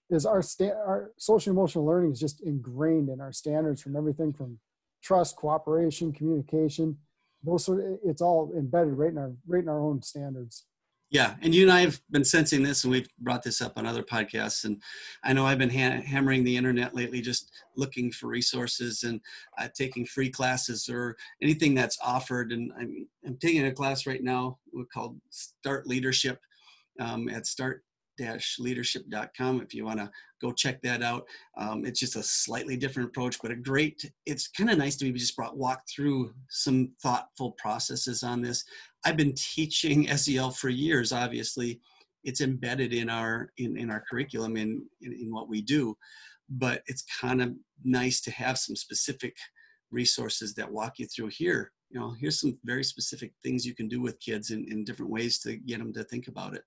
is 0.09 0.27
our 0.27 0.43
sta- 0.43 0.81
our 0.87 1.13
social 1.19 1.53
emotional 1.53 1.87
learning 1.87 2.11
is 2.11 2.19
just 2.19 2.41
ingrained 2.41 3.11
in 3.11 3.21
our 3.21 3.33
standards 3.33 3.81
from 3.81 3.95
everything 3.95 4.33
from 4.33 4.59
trust 5.03 5.37
cooperation 5.37 6.13
communication 6.13 6.97
those 7.43 7.65
sort 7.65 7.81
of, 7.81 7.99
it's 8.05 8.23
all 8.23 8.53
embedded 8.57 8.95
right 8.95 9.11
in 9.11 9.19
our 9.19 9.33
right 9.47 9.63
in 9.63 9.69
our 9.69 9.81
own 9.81 10.03
standards 10.03 10.67
Yeah, 11.13 11.35
and 11.43 11.53
you 11.53 11.63
and 11.65 11.73
I 11.73 11.81
have 11.81 12.01
been 12.13 12.25
sensing 12.25 12.63
this, 12.63 12.85
and 12.85 12.93
we've 12.93 13.09
brought 13.19 13.43
this 13.43 13.61
up 13.61 13.77
on 13.77 13.85
other 13.85 14.05
podcasts. 14.05 14.65
And 14.65 14.81
I 15.25 15.33
know 15.33 15.45
I've 15.45 15.59
been 15.59 15.69
ha- 15.69 16.03
hammering 16.07 16.45
the 16.45 16.57
internet 16.57 16.95
lately, 16.95 17.21
just 17.21 17.51
looking 17.77 18.13
for 18.13 18.29
resources 18.29 19.03
and 19.03 19.21
uh, 19.59 19.67
taking 19.77 20.07
free 20.07 20.31
classes 20.31 20.89
or 20.89 21.17
anything 21.43 21.75
that's 21.75 21.99
offered. 22.01 22.53
And 22.53 22.73
I'm, 22.79 23.09
I'm 23.27 23.37
taking 23.39 23.67
a 23.67 23.73
class 23.73 24.07
right 24.07 24.23
now 24.23 24.59
called 24.95 25.21
Start 25.31 25.89
Leadership 25.89 26.39
um, 27.01 27.29
at 27.29 27.45
start-leadership.com 28.21 29.61
if 29.61 29.75
you 29.75 29.85
want 29.85 29.99
to 29.99 30.11
go 30.41 30.53
check 30.53 30.81
that 30.83 31.03
out. 31.03 31.27
Um, 31.57 31.85
it's 31.85 32.01
just 32.01 32.17
a 32.17 32.23
slightly 32.23 32.77
different 32.77 33.11
approach, 33.11 33.39
but 33.43 33.51
a 33.51 33.57
great. 33.57 34.11
It's 34.27 34.49
kind 34.49 34.71
of 34.71 34.79
nice 34.79 34.97
to 34.97 35.05
be 35.05 35.19
just 35.19 35.37
brought 35.37 35.57
walk 35.57 35.83
through 35.89 36.33
some 36.49 36.93
thoughtful 37.03 37.53
processes 37.53 38.23
on 38.23 38.41
this. 38.41 38.65
I've 39.05 39.17
been 39.17 39.35
teaching 39.35 40.09
SEL 40.17 40.51
for 40.51 40.69
years. 40.69 41.13
Obviously, 41.13 41.81
it's 42.25 42.41
embedded 42.41 42.93
in 42.93 43.09
our 43.09 43.51
in, 43.59 43.77
in 43.77 43.91
our 43.91 44.05
curriculum 44.09 44.57
in, 44.57 44.87
in 45.03 45.13
in 45.13 45.33
what 45.33 45.49
we 45.49 45.63
do, 45.63 45.97
but 46.49 46.83
it's 46.87 47.05
kind 47.21 47.43
of 47.43 47.53
nice 47.85 48.21
to 48.23 48.31
have 48.31 48.59
some 48.59 48.77
specific 48.77 49.37
resources 49.91 50.55
that 50.55 50.71
walk 50.71 50.99
you 50.99 51.07
through 51.07 51.29
here. 51.29 51.73
You 51.91 51.99
know, 51.99 52.15
here's 52.21 52.41
some 52.41 52.57
very 52.65 52.85
specific 52.85 53.33
things 53.43 53.67
you 53.67 53.75
can 53.75 53.89
do 53.89 54.01
with 54.01 54.21
kids 54.21 54.51
in, 54.51 54.65
in 54.71 54.85
different 54.85 55.11
ways 55.11 55.41
to 55.41 55.57
get 55.57 55.79
them 55.79 55.93
to 55.95 56.05
think 56.05 56.29
about 56.29 56.55
it. 56.55 56.63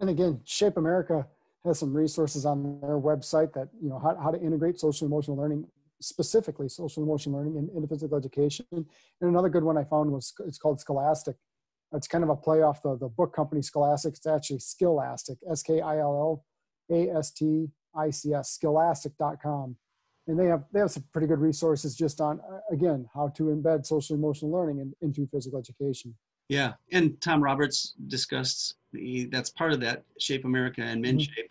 And 0.00 0.10
again 0.10 0.40
shape 0.44 0.76
america 0.76 1.26
has 1.64 1.78
some 1.78 1.94
resources 1.96 2.44
on 2.44 2.80
their 2.80 2.98
website 2.98 3.52
that 3.54 3.68
you 3.80 3.88
know 3.88 3.98
how, 3.98 4.16
how 4.22 4.30
to 4.30 4.40
integrate 4.40 4.78
social 4.78 5.06
emotional 5.06 5.36
learning 5.36 5.66
specifically 6.00 6.68
social 6.68 7.02
emotional 7.02 7.36
learning 7.38 7.56
in, 7.56 7.70
into 7.74 7.88
physical 7.88 8.16
education. 8.18 8.66
And 8.72 8.86
another 9.20 9.48
good 9.48 9.64
one 9.64 9.78
i 9.78 9.84
found 9.84 10.12
was 10.12 10.34
it's 10.46 10.58
called 10.58 10.80
Skillastic. 10.80 11.36
It's 11.92 12.08
kind 12.08 12.24
of 12.24 12.30
a 12.30 12.36
play 12.36 12.62
off 12.62 12.82
the, 12.82 12.98
the 12.98 13.08
book 13.08 13.32
company 13.34 13.62
scholastic. 13.62 14.14
It's 14.14 14.26
actually 14.26 14.58
skillastic 14.58 15.38
s-k-i-l-l-a-s-t-i-c-s 15.50 16.44
scholastic.com 18.50 19.76
and 20.26 20.38
they 20.38 20.46
have 20.46 20.64
they 20.72 20.80
have 20.80 20.90
some 20.90 21.04
pretty 21.12 21.26
good 21.26 21.38
resources 21.38 21.94
just 21.94 22.20
on 22.20 22.40
again 22.70 23.06
how 23.14 23.28
to 23.28 23.44
embed 23.44 23.84
social 23.86 24.16
emotional 24.16 24.50
learning 24.50 24.78
in, 24.78 24.94
into 25.02 25.26
physical 25.26 25.58
education. 25.58 26.14
Yeah, 26.48 26.74
and 26.92 27.18
Tom 27.20 27.42
Roberts 27.42 27.94
discussed 28.08 28.74
that's 29.30 29.50
part 29.50 29.72
of 29.72 29.80
that 29.80 30.04
Shape 30.18 30.44
America 30.44 30.82
and 30.82 31.00
Men 31.00 31.18
Mhm. 31.18 31.34
Shape. 31.34 31.50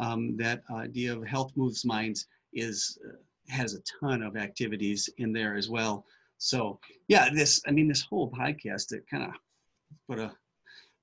Um, 0.00 0.36
that 0.38 0.62
idea 0.70 1.16
of 1.16 1.24
health 1.24 1.52
moves 1.56 1.84
minds 1.84 2.26
is 2.52 2.98
uh, 3.06 3.16
has 3.48 3.74
a 3.74 3.82
ton 4.00 4.22
of 4.22 4.36
activities 4.36 5.08
in 5.18 5.32
there 5.32 5.54
as 5.56 5.68
well. 5.68 6.04
So 6.38 6.80
yeah, 7.08 7.30
this 7.30 7.60
I 7.66 7.70
mean 7.70 7.88
this 7.88 8.02
whole 8.02 8.30
podcast 8.30 8.88
to 8.88 9.00
kind 9.10 9.24
of 9.24 9.30
put 10.08 10.18
a 10.18 10.34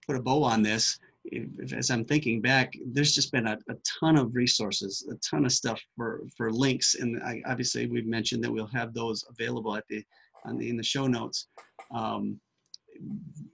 put 0.05 0.15
a 0.15 0.21
bow 0.21 0.43
on 0.43 0.61
this. 0.61 0.99
If, 1.25 1.71
as 1.73 1.91
I'm 1.91 2.03
thinking 2.03 2.41
back, 2.41 2.73
there's 2.83 3.13
just 3.13 3.31
been 3.31 3.45
a, 3.45 3.57
a 3.69 3.75
ton 3.99 4.17
of 4.17 4.33
resources, 4.33 5.07
a 5.11 5.15
ton 5.17 5.45
of 5.45 5.51
stuff 5.51 5.79
for 5.95 6.23
for 6.35 6.51
links, 6.51 6.95
and 6.95 7.21
I, 7.23 7.41
obviously 7.45 7.85
we've 7.87 8.07
mentioned 8.07 8.43
that 8.43 8.51
we'll 8.51 8.65
have 8.67 8.93
those 8.93 9.23
available 9.29 9.75
at 9.77 9.87
the 9.87 10.03
on 10.45 10.57
the 10.57 10.67
in 10.69 10.77
the 10.77 10.83
show 10.83 11.07
notes. 11.07 11.47
Um, 11.91 12.39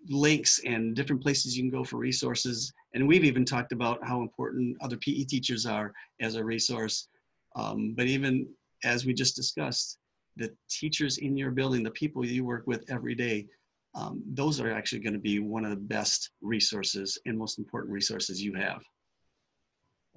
links 0.09 0.59
and 0.65 0.95
different 0.95 1.21
places 1.21 1.57
you 1.57 1.63
can 1.63 1.71
go 1.71 1.83
for 1.83 1.97
resources. 1.97 2.73
And 2.93 3.07
we've 3.07 3.25
even 3.25 3.45
talked 3.45 3.71
about 3.71 4.03
how 4.03 4.21
important 4.21 4.77
other 4.81 4.97
PE 4.97 5.23
teachers 5.23 5.65
are 5.65 5.93
as 6.21 6.35
a 6.35 6.43
resource. 6.43 7.07
Um, 7.55 7.93
but 7.95 8.07
even 8.07 8.47
as 8.83 9.05
we 9.05 9.13
just 9.13 9.35
discussed, 9.35 9.97
the 10.35 10.53
teachers 10.69 11.17
in 11.17 11.35
your 11.35 11.51
building, 11.51 11.83
the 11.83 11.91
people 11.91 12.25
you 12.25 12.45
work 12.45 12.67
with 12.67 12.83
every 12.89 13.15
day, 13.15 13.47
um, 13.95 14.23
those 14.33 14.59
are 14.61 14.71
actually 14.71 14.99
going 14.99 15.13
to 15.13 15.19
be 15.19 15.39
one 15.39 15.63
of 15.63 15.71
the 15.71 15.75
best 15.75 16.31
resources 16.41 17.17
and 17.25 17.37
most 17.37 17.57
important 17.57 17.91
resources 17.91 18.41
you 18.41 18.53
have. 18.53 18.81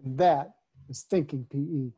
and 0.05 0.19
that 0.19 0.51
is 0.89 1.03
thinking 1.09 1.47
pe 1.51 1.91